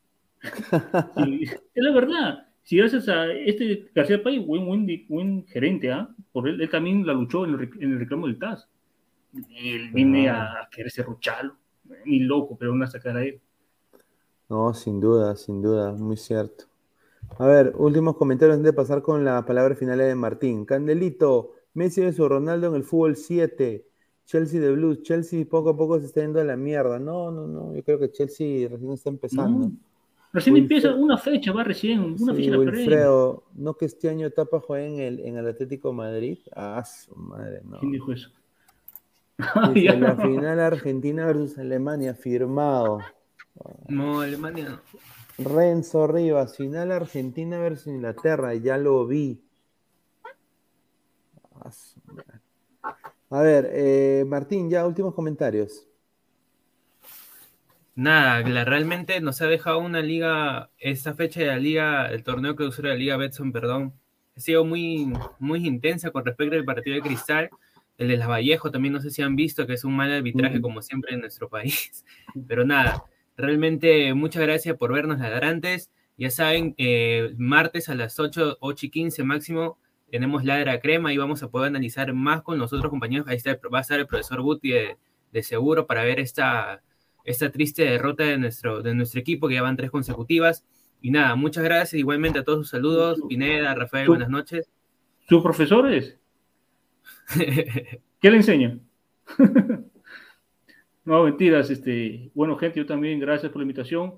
Sí, 1.16 1.44
es 1.44 1.84
la 1.84 1.92
verdad. 1.92 2.48
Si 2.64 2.78
gracias 2.78 3.08
a 3.10 3.32
este 3.32 3.90
García 3.94 4.22
Pay, 4.22 4.40
buen, 4.40 4.66
buen, 4.66 4.88
buen 5.08 5.46
gerente, 5.48 5.92
¿ah? 5.92 6.10
por 6.32 6.48
él, 6.48 6.62
él 6.62 6.70
también 6.70 7.06
la 7.06 7.14
luchó 7.14 7.46
en 7.46 7.56
el, 7.56 7.70
en 7.80 7.94
el 7.94 8.00
reclamo 8.00 8.28
del 8.28 8.38
TAS. 8.40 8.68
Él 9.64 9.90
viene 9.92 10.30
a 10.30 10.68
querer 10.72 10.92
ser 10.92 11.06
Rochalo, 11.06 11.56
ni 12.06 12.20
loco, 12.20 12.58
pero 12.58 12.72
una 12.74 12.88
sacar 12.88 13.18
a 13.18 13.24
él. 13.24 13.40
No, 14.50 14.74
sin 14.74 15.00
duda, 15.00 15.36
sin 15.36 15.62
duda, 15.62 15.94
muy 15.94 16.18
cierto. 16.18 16.66
A 17.38 17.46
ver, 17.46 17.74
últimos 17.78 18.18
comentarios 18.18 18.58
antes 18.58 18.72
de 18.72 18.76
pasar 18.76 19.02
con 19.02 19.24
las 19.26 19.44
palabras 19.44 19.78
finales 19.78 20.08
de 20.08 20.16
Martín. 20.16 20.66
Candelito, 20.66 21.54
Messi 21.74 22.02
o 22.02 22.30
Ronaldo 22.30 22.68
en 22.68 22.76
el 22.76 22.84
fútbol 22.84 23.16
7. 23.16 23.88
Chelsea 24.26 24.60
de 24.60 24.72
Blues. 24.72 25.02
Chelsea 25.04 25.46
poco 25.46 25.70
a 25.70 25.78
poco 25.78 26.00
se 26.00 26.06
está 26.06 26.22
yendo 26.22 26.40
a 26.40 26.44
la 26.44 26.56
mierda. 26.56 27.00
No, 27.00 27.32
no, 27.32 27.48
no. 27.48 27.76
Yo 27.76 27.84
creo 27.84 28.00
que 28.00 28.12
Chelsea 28.12 28.70
recién 28.70 28.92
está 28.92 29.10
empezando. 29.10 29.68
No. 29.68 29.72
Recién 30.34 30.56
empieza 30.56 30.96
una 30.96 31.18
fecha, 31.18 31.52
va 31.52 31.64
recién, 31.64 32.00
una 32.00 32.34
Sí, 32.34 32.36
fecha 32.36 32.52
la 32.52 32.60
Wilfredo, 32.60 33.44
no 33.54 33.74
que 33.74 33.84
este 33.84 34.08
año 34.08 34.30
Tapa 34.30 34.62
juegue 34.62 34.88
en 34.88 35.00
el, 35.02 35.20
en 35.20 35.38
el 35.38 35.48
Atlético 35.48 35.90
de 35.90 35.96
Madrid. 35.96 36.38
Ah, 36.56 36.82
su 36.86 37.14
madre, 37.16 37.62
no. 37.66 37.80
¿Quién 37.80 37.92
dijo 37.92 38.14
eso? 38.14 38.30
Dice, 39.74 39.98
la 40.00 40.16
final 40.16 40.60
Argentina 40.62 41.26
versus 41.26 41.58
Alemania, 41.58 42.14
firmado. 42.14 43.00
No, 43.90 44.22
Alemania 44.22 44.70
no. 44.70 44.80
Renzo 45.38 46.08
Rivas, 46.08 46.56
final 46.58 46.92
Argentina 46.92 47.58
versus 47.58 47.88
Inglaterra, 47.88 48.54
ya 48.56 48.78
lo 48.78 49.06
vi. 49.08 49.42
Ah. 51.64 51.72
A 53.30 53.42
ver, 53.42 53.70
eh, 53.72 54.26
Martín, 54.28 54.70
ya 54.70 54.86
últimos 54.86 55.14
comentarios. 55.14 55.88
Nada, 57.96 58.42
la- 58.48 58.66
realmente 58.66 59.20
nos 59.22 59.42
ha 59.42 59.48
dejado 59.48 59.80
una 59.80 60.02
liga, 60.02 60.70
esta 60.80 61.14
fecha 61.14 61.40
de 61.42 61.48
la 61.48 61.58
liga, 61.58 62.08
el 62.12 62.24
torneo 62.24 62.56
clausura 62.56 62.90
de 62.90 62.96
la 62.96 63.00
liga 63.00 63.18
Betson, 63.18 63.52
perdón, 63.52 63.94
ha 64.36 64.40
sido 64.40 64.66
muy, 64.66 65.12
muy 65.40 65.66
intensa 65.68 66.12
con 66.12 66.26
respecto 66.26 66.56
al 66.56 66.66
partido 66.66 66.96
de 66.96 67.02
Cristal. 67.02 67.50
El 67.98 68.08
de 68.08 68.18
las 68.18 68.28
Vallejo 68.28 68.72
también 68.72 68.94
no 68.94 69.02
sé 69.02 69.12
si 69.12 69.22
han 69.22 69.36
visto 69.36 69.68
que 69.68 69.74
es 69.74 69.84
un 69.84 69.96
mal 69.96 70.12
arbitraje 70.12 70.58
Mm. 70.60 70.62
como 70.62 70.82
siempre 70.82 71.14
en 71.14 71.22
nuestro 71.22 71.48
país. 71.50 72.04
Pero 72.48 72.66
nada, 72.66 73.04
realmente 73.38 74.14
muchas 74.14 74.44
gracias 74.44 74.78
por 74.78 74.94
vernos 74.94 75.20
ladrantes. 75.20 75.92
Ya 76.18 76.30
saben, 76.30 76.76
eh, 76.78 77.34
martes 77.38 77.90
a 77.90 77.96
las 77.96 78.20
8, 78.20 78.58
8 78.60 78.86
y 78.86 78.90
15 78.90 79.24
máximo 79.24 79.78
tenemos 80.12 80.44
Ladra 80.44 80.80
Crema 80.80 81.14
y 81.14 81.18
vamos 81.18 81.42
a 81.42 81.50
poder 81.50 81.70
analizar 81.70 82.14
más 82.14 82.42
con 82.44 82.60
los 82.60 82.74
otros 82.74 82.90
compañeros. 82.90 83.28
Ahí 83.28 83.38
está, 83.38 83.58
va 83.74 83.80
a 83.80 83.82
estar 83.82 84.00
el 84.00 84.08
profesor 84.08 84.42
Guti 84.42 84.70
de, 84.70 84.98
de 85.32 85.44
seguro 85.44 85.88
para 85.88 86.04
ver 86.04 86.20
esta, 86.20 86.84
esta 87.24 87.50
triste 87.50 87.84
derrota 87.84 88.26
de 88.26 88.38
nuestro, 88.38 88.84
de 88.84 88.94
nuestro 88.94 89.22
equipo, 89.22 89.48
que 89.48 89.56
ya 89.56 89.62
van 89.62 89.78
tres 89.78 89.90
consecutivas. 89.90 90.66
Y 91.02 91.12
nada, 91.12 91.36
muchas 91.36 91.64
gracias 91.64 91.94
igualmente 92.00 92.40
a 92.40 92.44
todos 92.44 92.60
sus 92.60 92.70
saludos. 92.70 93.22
Pineda, 93.28 93.74
Rafael, 93.74 94.08
buenas 94.08 94.30
noches. 94.30 94.70
¿Sus 95.28 95.42
profesores? 95.42 96.20
¿Qué 97.36 98.30
le 98.30 98.36
enseñan? 98.36 98.82
no, 101.06 101.24
mentiras. 101.24 101.70
Este, 101.70 102.32
bueno, 102.34 102.56
gente, 102.58 102.80
yo 102.80 102.86
también, 102.86 103.20
gracias 103.20 103.52
por 103.52 103.60
la 103.60 103.64
invitación. 103.64 104.16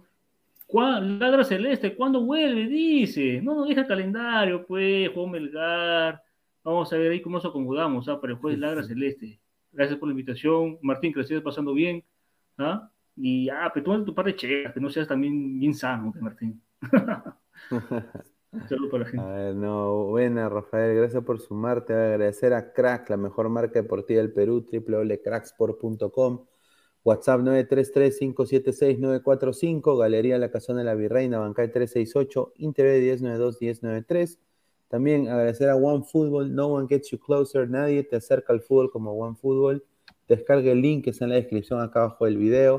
¿Cuá- 0.67 0.99
Ladra 0.99 1.43
Celeste, 1.43 1.95
¿cuándo 1.95 2.23
vuelve? 2.25 2.67
Dice. 2.67 3.41
No 3.41 3.55
nos 3.55 3.67
deja 3.67 3.81
el 3.81 3.87
calendario, 3.87 4.65
pues, 4.65 5.09
Juan 5.09 5.31
Melgar. 5.31 6.21
Vamos 6.63 6.91
a 6.91 6.97
ver 6.97 7.11
ahí 7.11 7.21
cómo 7.21 7.37
nos 7.37 7.45
acomodamos 7.45 8.07
ah, 8.07 8.19
para 8.19 8.33
el 8.33 8.39
jueves 8.39 8.59
Ladra 8.59 8.83
Celeste. 8.83 9.39
Gracias 9.71 9.99
por 9.99 10.07
la 10.07 10.13
invitación. 10.13 10.77
Martín, 10.81 11.11
que 11.11 11.19
la 11.19 11.23
estés 11.23 11.41
pasando 11.41 11.73
bien. 11.73 12.03
¿ah? 12.57 12.89
Y, 13.15 13.49
ah, 13.49 13.69
pero 13.73 13.97
tú 13.97 14.05
tu 14.05 14.15
par 14.15 14.25
de 14.25 14.35
que 14.35 14.71
no 14.77 14.89
seas 14.89 15.07
también 15.07 15.59
bien 15.59 15.73
sano, 15.73 16.11
que 16.11 16.19
Martín. 16.19 16.61
Un 18.51 18.67
saludo 18.67 18.89
para 18.91 19.03
la 19.03 19.09
gente. 19.09 19.25
A 19.25 19.29
ver, 19.29 19.55
no, 19.55 20.05
buena, 20.05 20.47
Rafael, 20.47 20.95
gracias 20.95 21.23
por 21.23 21.39
sumarte. 21.39 21.93
Agradecer 21.93 22.53
a 22.53 22.71
Crack, 22.71 23.09
la 23.09 23.17
mejor 23.17 23.49
marca 23.49 23.81
deportiva 23.81 24.21
del 24.21 24.31
Perú, 24.31 24.63
www.cracksport.com. 24.71 26.45
WhatsApp 27.03 27.41
933-576-945, 27.41 29.99
Galería 29.99 30.37
La 30.37 30.49
Casona 30.49 30.79
de 30.79 30.85
la 30.85 30.95
Virreina, 30.95 31.39
Bancay 31.39 31.69
368, 31.69 32.53
Intv 32.57 33.19
1092-1093. 33.19 34.37
También 34.87 35.27
agradecer 35.27 35.67
a 35.69 35.75
OneFootball, 35.75 36.55
No 36.55 36.67
One 36.67 36.87
Gets 36.87 37.11
You 37.11 37.19
Closer, 37.19 37.69
nadie 37.69 38.03
te 38.03 38.15
acerca 38.15 38.53
al 38.53 38.61
fútbol 38.61 38.89
como 38.91 39.11
OneFootball. 39.13 39.83
Descargue 40.27 40.71
el 40.71 40.81
link 40.81 41.03
que 41.03 41.09
está 41.09 41.25
en 41.25 41.31
la 41.31 41.37
descripción 41.37 41.81
acá 41.81 42.03
abajo 42.03 42.25
del 42.25 42.37
video 42.37 42.77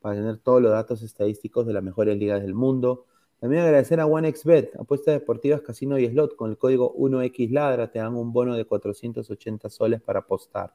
para 0.00 0.14
tener 0.14 0.38
todos 0.38 0.62
los 0.62 0.70
datos 0.70 1.02
estadísticos 1.02 1.66
de 1.66 1.72
las 1.72 1.82
mejores 1.82 2.16
ligas 2.16 2.40
del 2.40 2.54
mundo. 2.54 3.06
También 3.40 3.62
agradecer 3.62 3.98
a 4.00 4.06
OneXBet, 4.06 4.76
apuestas 4.76 5.14
deportivas, 5.14 5.60
casino 5.60 5.98
y 5.98 6.08
slot. 6.08 6.36
Con 6.36 6.50
el 6.50 6.56
código 6.56 6.94
1XLadra 6.94 7.90
te 7.90 7.98
dan 7.98 8.14
un 8.14 8.32
bono 8.32 8.54
de 8.54 8.64
480 8.64 9.68
soles 9.68 10.00
para 10.00 10.20
apostar. 10.20 10.72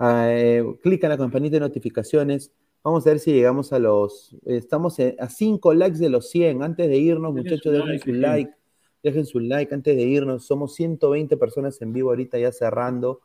Ah, 0.00 0.28
eh, 0.30 0.64
clica 0.82 1.06
en 1.06 1.10
la 1.10 1.18
campanita 1.18 1.56
de 1.56 1.60
notificaciones. 1.60 2.52
Vamos 2.82 3.06
a 3.06 3.10
ver 3.10 3.18
si 3.18 3.32
llegamos 3.32 3.72
a 3.74 3.78
los. 3.78 4.34
Estamos 4.46 4.98
en- 4.98 5.14
a 5.18 5.28
5 5.28 5.74
likes 5.74 5.98
de 5.98 6.08
los 6.08 6.30
100. 6.30 6.62
Antes 6.62 6.88
de 6.88 6.96
irnos, 6.96 7.34
Dejen 7.34 7.50
muchachos, 7.52 7.72
dejen 7.72 7.88
like, 7.88 8.04
su 8.04 8.12
like. 8.12 8.50
Dejen 9.02 9.26
su 9.26 9.40
like 9.40 9.74
antes 9.74 9.94
de 9.96 10.02
irnos. 10.02 10.46
Somos 10.46 10.74
120 10.74 11.36
personas 11.36 11.80
en 11.82 11.92
vivo 11.92 12.08
ahorita 12.10 12.38
ya 12.38 12.50
cerrando. 12.50 13.20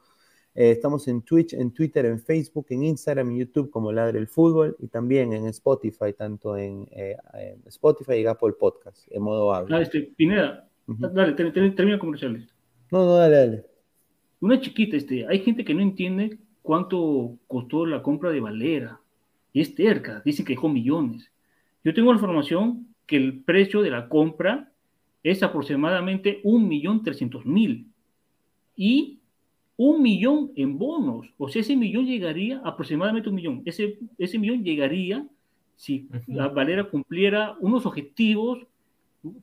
Eh, 0.54 0.72
estamos 0.72 1.08
en 1.08 1.22
Twitch, 1.22 1.54
en 1.54 1.72
Twitter, 1.72 2.06
en 2.06 2.20
Facebook, 2.20 2.66
en 2.70 2.84
Instagram 2.84 3.32
y 3.32 3.40
YouTube 3.40 3.70
como 3.70 3.92
Ladre 3.94 4.20
el 4.20 4.28
Fútbol 4.28 4.76
y 4.80 4.88
también 4.88 5.32
en 5.34 5.48
Spotify, 5.48 6.14
tanto 6.18 6.56
en 6.58 6.88
eh, 6.92 7.16
Spotify 7.68 8.16
y 8.16 8.26
Apple 8.26 8.54
Podcast, 8.60 9.06
en 9.12 9.22
modo 9.22 9.54
audio. 9.54 9.76
Ah, 9.76 9.82
este, 9.82 10.02
Pineda, 10.16 10.70
Ujú. 10.88 11.10
dale, 11.10 11.34
ter- 11.34 11.52
ter- 11.54 11.76
termina 11.76 12.00
comerciales. 12.00 12.48
No, 12.92 13.04
no, 13.06 13.16
dale, 13.16 13.36
dale. 13.36 13.66
Una 14.40 14.60
chiquita, 14.62 14.96
este, 14.96 15.26
hay 15.28 15.40
gente 15.40 15.66
que 15.66 15.74
no 15.74 15.82
entiende 15.82 16.38
cuánto 16.66 17.38
costó 17.48 17.86
la 17.86 18.02
compra 18.02 18.32
de 18.32 18.42
Valera. 18.42 19.00
Y 19.54 19.62
es 19.62 19.76
terca, 19.76 20.22
dice 20.26 20.44
que 20.44 20.54
dejó 20.54 20.68
millones. 20.68 21.32
Yo 21.84 21.94
tengo 21.94 22.12
la 22.12 22.18
información 22.18 22.88
que 23.06 23.18
el 23.18 23.44
precio 23.44 23.84
de 23.84 23.92
la 23.92 24.10
compra 24.10 24.72
es 25.24 25.44
aproximadamente 25.44 26.42
un 26.44 26.68
millón 26.68 27.04
trescientos 27.04 27.46
mil. 27.46 27.88
Y 28.76 29.20
un 29.78 30.02
millón 30.02 30.52
en 30.56 30.78
bonos. 30.78 31.28
O 31.38 31.48
sea, 31.50 31.62
ese 31.62 31.76
millón 31.76 32.08
llegaría 32.08 32.62
aproximadamente 32.66 33.30
un 33.30 33.36
millón. 33.36 33.62
Ese, 33.66 34.00
ese 34.18 34.40
millón 34.40 34.64
llegaría 34.64 35.26
si 35.76 36.10
la 36.26 36.48
Valera 36.48 36.86
cumpliera 36.86 37.56
unos 37.60 37.86
objetivos 37.86 38.66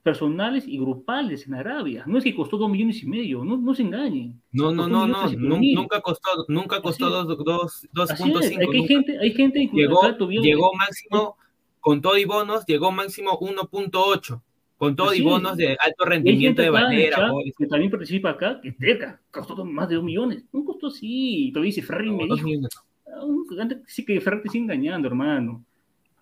personales 0.03 0.67
y 0.67 0.79
grupales 0.79 1.47
en 1.47 1.55
Arabia. 1.55 2.05
No 2.07 2.19
es 2.19 2.25
que 2.25 2.35
costó 2.35 2.57
dos 2.59 2.71
millones 2.71 3.03
y 3.03 3.07
medio, 3.07 3.45
no, 3.45 3.57
no 3.57 3.75
se 3.75 3.83
engañen. 3.83 4.41
No, 4.53 4.73
no, 4.73 4.89
no, 4.89 5.07
no, 5.07 5.29
nunca 5.39 6.01
costó, 6.01 6.29
nunca 6.49 6.81
costó 6.81 7.07
Así 7.07 7.17
es. 7.21 7.27
dos- 7.39 7.89
dos- 7.93 8.11
Así 8.11 8.29
es, 8.31 8.35
2.5. 8.35 8.43
hay, 8.43 8.57
hay 8.57 8.67
nunca. 8.67 8.89
gente, 8.89 9.19
hay 9.19 9.31
gente 9.33 9.61
incluso 9.61 10.17
Llegó, 10.19 10.43
llegó 10.43 10.75
máximo, 10.75 11.37
con 11.81 12.01
todo 12.01 12.17
y 12.17 12.25
bonos, 12.25 12.65
llegó 12.67 12.93
máximo 12.93 13.39
1.8. 13.41 14.41
Con 14.77 14.97
todo 14.97 15.15
y 15.15 15.21
bonos 15.21 15.57
de 15.57 15.77
alto 15.79 16.05
rendimiento 16.05 16.61
de 16.61 16.69
goles. 16.71 17.55
que 17.57 17.67
también 17.69 17.91
participa 17.91 18.31
acá, 18.31 18.61
que 18.61 18.73
terca, 18.73 19.21
costó 19.31 19.65
más 19.65 19.89
de 19.89 19.95
dos 19.95 20.03
millones. 20.05 20.45
No 20.53 20.65
costó 20.65 20.89
así, 20.89 21.51
todavía 21.53 21.69
dice 21.69 21.83
Ferrari 21.83 22.11
me 22.11 22.25
dijo. 22.25 22.37
millones. 22.47 22.71
Ah, 23.07 23.69
Sí 23.87 24.05
que 24.05 24.21
Ferrari 24.21 24.43
te 24.43 24.49
sigue 24.49 24.65
engañando, 24.65 25.07
hermano. 25.07 25.65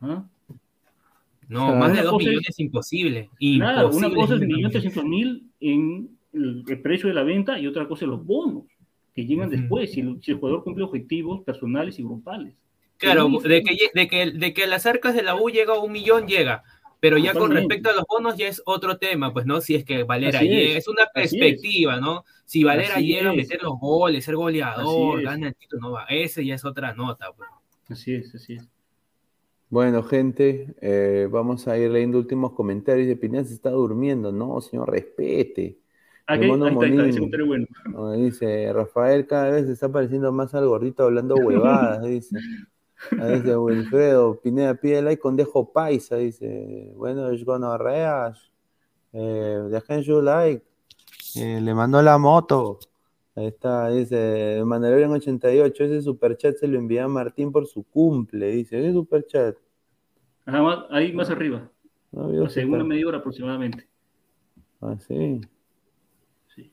¿Ah? 0.02 0.24
No, 1.50 1.74
más 1.74 1.88
de 1.92 1.94
Una 1.94 2.02
dos 2.04 2.12
cosa 2.12 2.22
es- 2.22 2.28
millones 2.28 2.60
imposible. 2.60 3.30
Claro, 3.38 3.90
una 3.90 4.14
cosa 4.14 4.34
es 4.36 4.40
millón 4.40 4.70
trescientos 4.70 5.04
mil 5.04 5.50
en 5.60 6.16
el, 6.32 6.64
precio 6.80 7.08
de 7.08 7.14
la 7.14 7.24
venta 7.24 7.58
y 7.58 7.66
otra 7.66 7.88
cosa 7.88 8.04
es 8.04 8.08
los 8.08 8.24
bonos 8.24 8.64
que 9.14 9.26
llegan 9.26 9.50
después, 9.50 9.90
si 9.92 10.00
el, 10.00 10.22
si 10.22 10.30
el 10.30 10.38
jugador 10.38 10.62
cumple 10.62 10.84
objetivos 10.84 11.42
personales 11.42 11.98
y 11.98 12.02
grupales. 12.04 12.54
Claro, 12.98 13.28
de 13.28 13.62
que, 13.62 13.76
de, 13.94 14.08
que, 14.08 14.30
de 14.30 14.54
que 14.54 14.66
las 14.68 14.86
arcas 14.86 15.14
de 15.14 15.22
la 15.22 15.34
U 15.34 15.50
llega 15.50 15.74
a 15.74 15.80
un 15.80 15.90
millón, 15.90 16.28
llega. 16.28 16.62
Pero 17.00 17.16
ya 17.16 17.32
con 17.32 17.50
respecto 17.50 17.88
a 17.90 17.94
los 17.94 18.04
bonos 18.06 18.36
ya 18.36 18.46
es 18.46 18.62
otro 18.66 18.98
tema, 18.98 19.32
pues, 19.32 19.46
¿no? 19.46 19.60
Si 19.62 19.74
es 19.74 19.84
que 19.84 20.04
Valera 20.04 20.38
Así 20.38 20.48
llega, 20.48 20.78
es 20.78 20.86
una 20.86 21.04
es. 21.04 21.10
perspectiva, 21.14 21.98
¿no? 21.98 22.24
Si 22.44 22.62
Valera 22.62 22.96
Así 22.96 23.06
llega 23.06 23.30
a 23.30 23.32
meter 23.32 23.60
los 23.62 23.78
goles, 23.80 24.24
ser 24.24 24.36
goleador, 24.36 25.22
gana 25.22 25.48
el 25.48 25.54
título, 25.56 25.80
no 25.80 25.90
va. 25.92 26.04
Ese 26.10 26.44
ya 26.44 26.54
es 26.54 26.64
otra 26.64 26.92
nota, 26.94 27.32
pues. 27.36 27.48
Así 27.88 28.12
es, 28.14 28.34
así 28.34 28.52
es. 28.54 28.68
Bueno, 29.70 30.02
gente, 30.02 30.74
eh, 30.80 31.28
vamos 31.30 31.68
a 31.68 31.78
ir 31.78 31.92
leyendo 31.92 32.18
últimos 32.18 32.52
comentarios. 32.52 33.06
De 33.06 33.14
Pineda 33.14 33.44
se 33.44 33.54
está 33.54 33.70
durmiendo. 33.70 34.32
No, 34.32 34.60
señor, 34.60 34.90
respete. 34.90 35.78
Aquí, 36.26 36.44
ahí 36.44 36.50
está, 36.50 36.66
ahí 36.66 37.08
está, 37.08 37.44
bueno. 37.44 37.66
No, 37.86 38.12
dice, 38.12 38.72
Rafael 38.72 39.26
cada 39.28 39.50
vez 39.50 39.66
se 39.66 39.72
está 39.72 39.88
pareciendo 39.88 40.32
más 40.32 40.54
al 40.54 40.66
gordito 40.66 41.04
hablando 41.04 41.34
huevadas, 41.36 42.02
dice. 42.02 42.36
Ahí 43.18 43.36
dice 43.36 43.56
Wilfredo, 43.56 44.40
Pineda 44.40 44.74
pide 44.74 45.02
like 45.02 45.22
con 45.22 45.36
dejo 45.36 45.72
paisa, 45.72 46.16
dice. 46.16 46.92
Bueno, 46.96 47.30
es 47.30 47.44
gonorreas. 47.44 48.50
Eh, 49.12 49.62
dejen 49.70 50.02
su 50.02 50.20
like. 50.20 50.64
Eh, 51.36 51.60
le 51.60 51.74
mandó 51.74 52.02
la 52.02 52.18
moto. 52.18 52.80
Ahí 53.36 53.46
está, 53.46 53.88
dice 53.90 54.60
Mandalorian 54.64 55.12
88, 55.12 55.84
ese 55.84 56.02
superchat 56.02 56.56
se 56.56 56.66
lo 56.66 56.78
envía 56.78 57.04
a 57.04 57.08
Martín 57.08 57.52
por 57.52 57.66
su 57.66 57.84
cumple, 57.84 58.48
dice, 58.48 58.78
ese 58.80 58.92
superchat. 58.92 59.56
Ajá, 60.44 60.62
más- 60.62 60.84
ahí 60.90 61.12
más 61.12 61.30
arriba, 61.30 61.70
No 62.12 62.26
una 62.26 62.50
super- 62.50 62.84
media 62.84 63.06
hora 63.06 63.18
aproximadamente. 63.18 63.88
Ah, 64.80 64.96
sí. 64.98 65.40
Sí. 66.54 66.72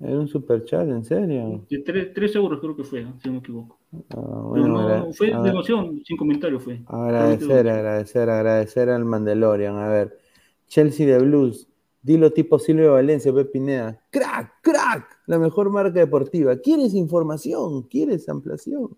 Era 0.00 0.18
un 0.18 0.26
superchat, 0.26 0.88
¿en 0.88 1.04
serio? 1.04 1.64
De 1.70 1.78
tres, 1.78 2.12
tres 2.12 2.34
euros 2.34 2.60
creo 2.60 2.74
que 2.76 2.82
fue, 2.84 3.02
¿no? 3.04 3.20
si 3.20 3.28
no 3.28 3.34
me 3.34 3.38
equivoco. 3.40 3.78
Ah, 3.92 4.00
Pero 4.08 4.42
bueno, 4.48 4.68
no, 4.68 4.80
agra- 4.80 4.98
no, 5.00 5.12
fue 5.12 5.32
ah, 5.32 5.42
de 5.42 5.50
emoción, 5.50 6.02
sin 6.04 6.16
comentario 6.16 6.58
fue. 6.58 6.80
Agradecer, 6.86 7.68
agradecer, 7.68 8.28
agradecer 8.28 8.88
al 8.90 9.04
Mandalorian. 9.04 9.76
A 9.76 9.88
ver, 9.88 10.18
Chelsea 10.66 11.06
de 11.06 11.18
Blues. 11.24 11.68
Dilo 12.06 12.30
tipo 12.32 12.56
Silvio 12.60 12.92
Valencia, 12.92 13.32
Pepe 13.32 13.50
Pineda. 13.50 14.00
Crack, 14.10 14.60
crack, 14.62 15.22
la 15.26 15.40
mejor 15.40 15.70
marca 15.70 15.98
deportiva. 15.98 16.56
¿Quieres 16.56 16.94
información? 16.94 17.82
¿Quieres 17.82 18.28
ampliación? 18.28 18.96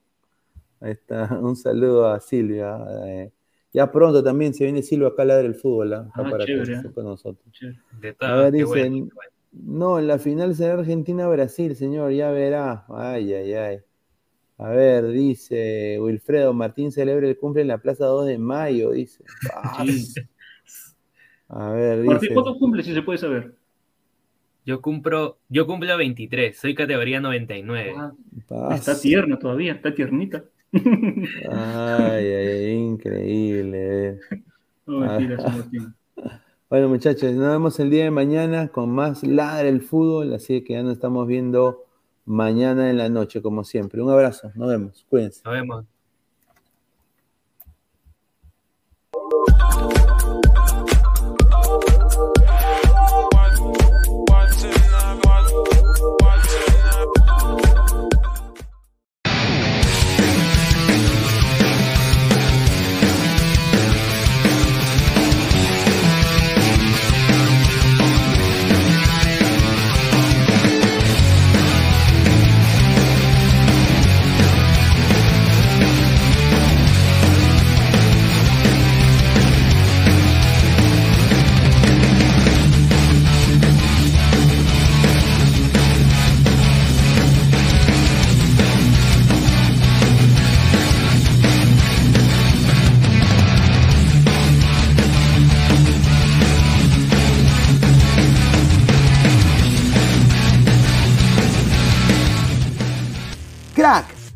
Ahí 0.79 0.93
está, 0.93 1.39
un 1.41 1.57
saludo 1.57 2.07
a 2.07 2.21
Silvia. 2.21 2.77
eh, 3.07 3.33
ya 3.73 3.91
pronto 3.91 4.23
también 4.23 4.53
se 4.53 4.65
viene 4.65 4.83
Silvia 4.83 5.09
acá 5.09 5.23
a 5.23 5.25
ladrar 5.25 5.47
el 5.47 5.55
fútbol. 5.55 5.95
Acá 5.95 6.11
Ah, 6.17 6.31
para 6.31 6.45
chévere, 6.45 6.75
¿eh? 6.75 6.93
con 6.95 7.05
nosotros. 7.05 7.47
A 8.21 8.35
ver, 8.37 8.53
qué 8.53 8.59
dicen, 8.59 9.09
bueno. 9.15 9.31
no, 9.53 9.99
en 9.99 10.07
la 10.07 10.19
final 10.19 10.55
será 10.55 10.75
Argentina-Brasil, 10.75 11.77
señor, 11.77 12.13
ya 12.13 12.31
verá. 12.31 12.85
Ay, 12.91 13.33
ay, 13.33 13.55
ay. 13.55 13.79
A 14.59 14.69
ver, 14.71 15.07
dice 15.09 15.99
Wilfredo 16.01 16.53
Martín 16.53 16.93
celebra 16.93 17.27
el 17.27 17.39
cumple 17.39 17.63
en 17.63 17.69
la 17.69 17.79
Plaza 17.79 18.05
2 18.05 18.27
de 18.27 18.37
Mayo, 18.39 18.91
dice. 18.91 19.25
Ah. 21.49 21.69
A 21.69 21.73
ver, 21.73 22.05
Martín, 22.05 22.21
dice. 22.21 22.35
¿Cuánto 22.35 22.59
cumple 22.59 22.83
si 22.83 22.95
se 22.95 23.03
puede 23.03 23.19
saber? 23.19 23.55
Yo 24.65 24.83
cumplo, 24.83 25.39
yo 25.49 25.67
cumplo 25.67 25.97
23, 25.97 26.57
soy 26.57 26.75
categoría 26.75 27.21
99. 27.21 27.95
Ah, 27.97 28.75
está 28.75 29.01
tierna 29.01 29.39
todavía, 29.39 29.73
está 29.73 29.95
tiernita. 29.95 30.45
Ay, 30.73 30.83
ay, 31.51 32.27
ay, 32.27 32.73
increíble. 32.77 34.09
eh. 34.09 34.21
No, 34.87 35.01
Martín. 35.01 35.37
Bueno, 36.71 36.91
muchachos, 36.91 37.33
nos 37.33 37.49
vemos 37.49 37.81
el 37.81 37.89
día 37.89 38.05
de 38.05 38.11
mañana 38.11 38.69
con 38.69 38.91
más 38.91 39.23
Ladra 39.27 39.67
el 39.67 39.81
Fútbol, 39.81 40.35
así 40.35 40.63
que 40.63 40.75
ya 40.75 40.83
nos 40.83 40.93
estamos 40.93 41.27
viendo 41.27 41.87
mañana 42.27 42.91
en 42.91 42.99
la 42.99 43.09
noche, 43.09 43.41
como 43.41 43.65
siempre. 43.65 44.03
Un 44.03 44.11
abrazo, 44.11 44.53
nos 44.55 44.69
vemos, 44.69 45.07
cuídense. 45.09 45.41
Nos 45.47 45.55
vemos. 45.55 45.87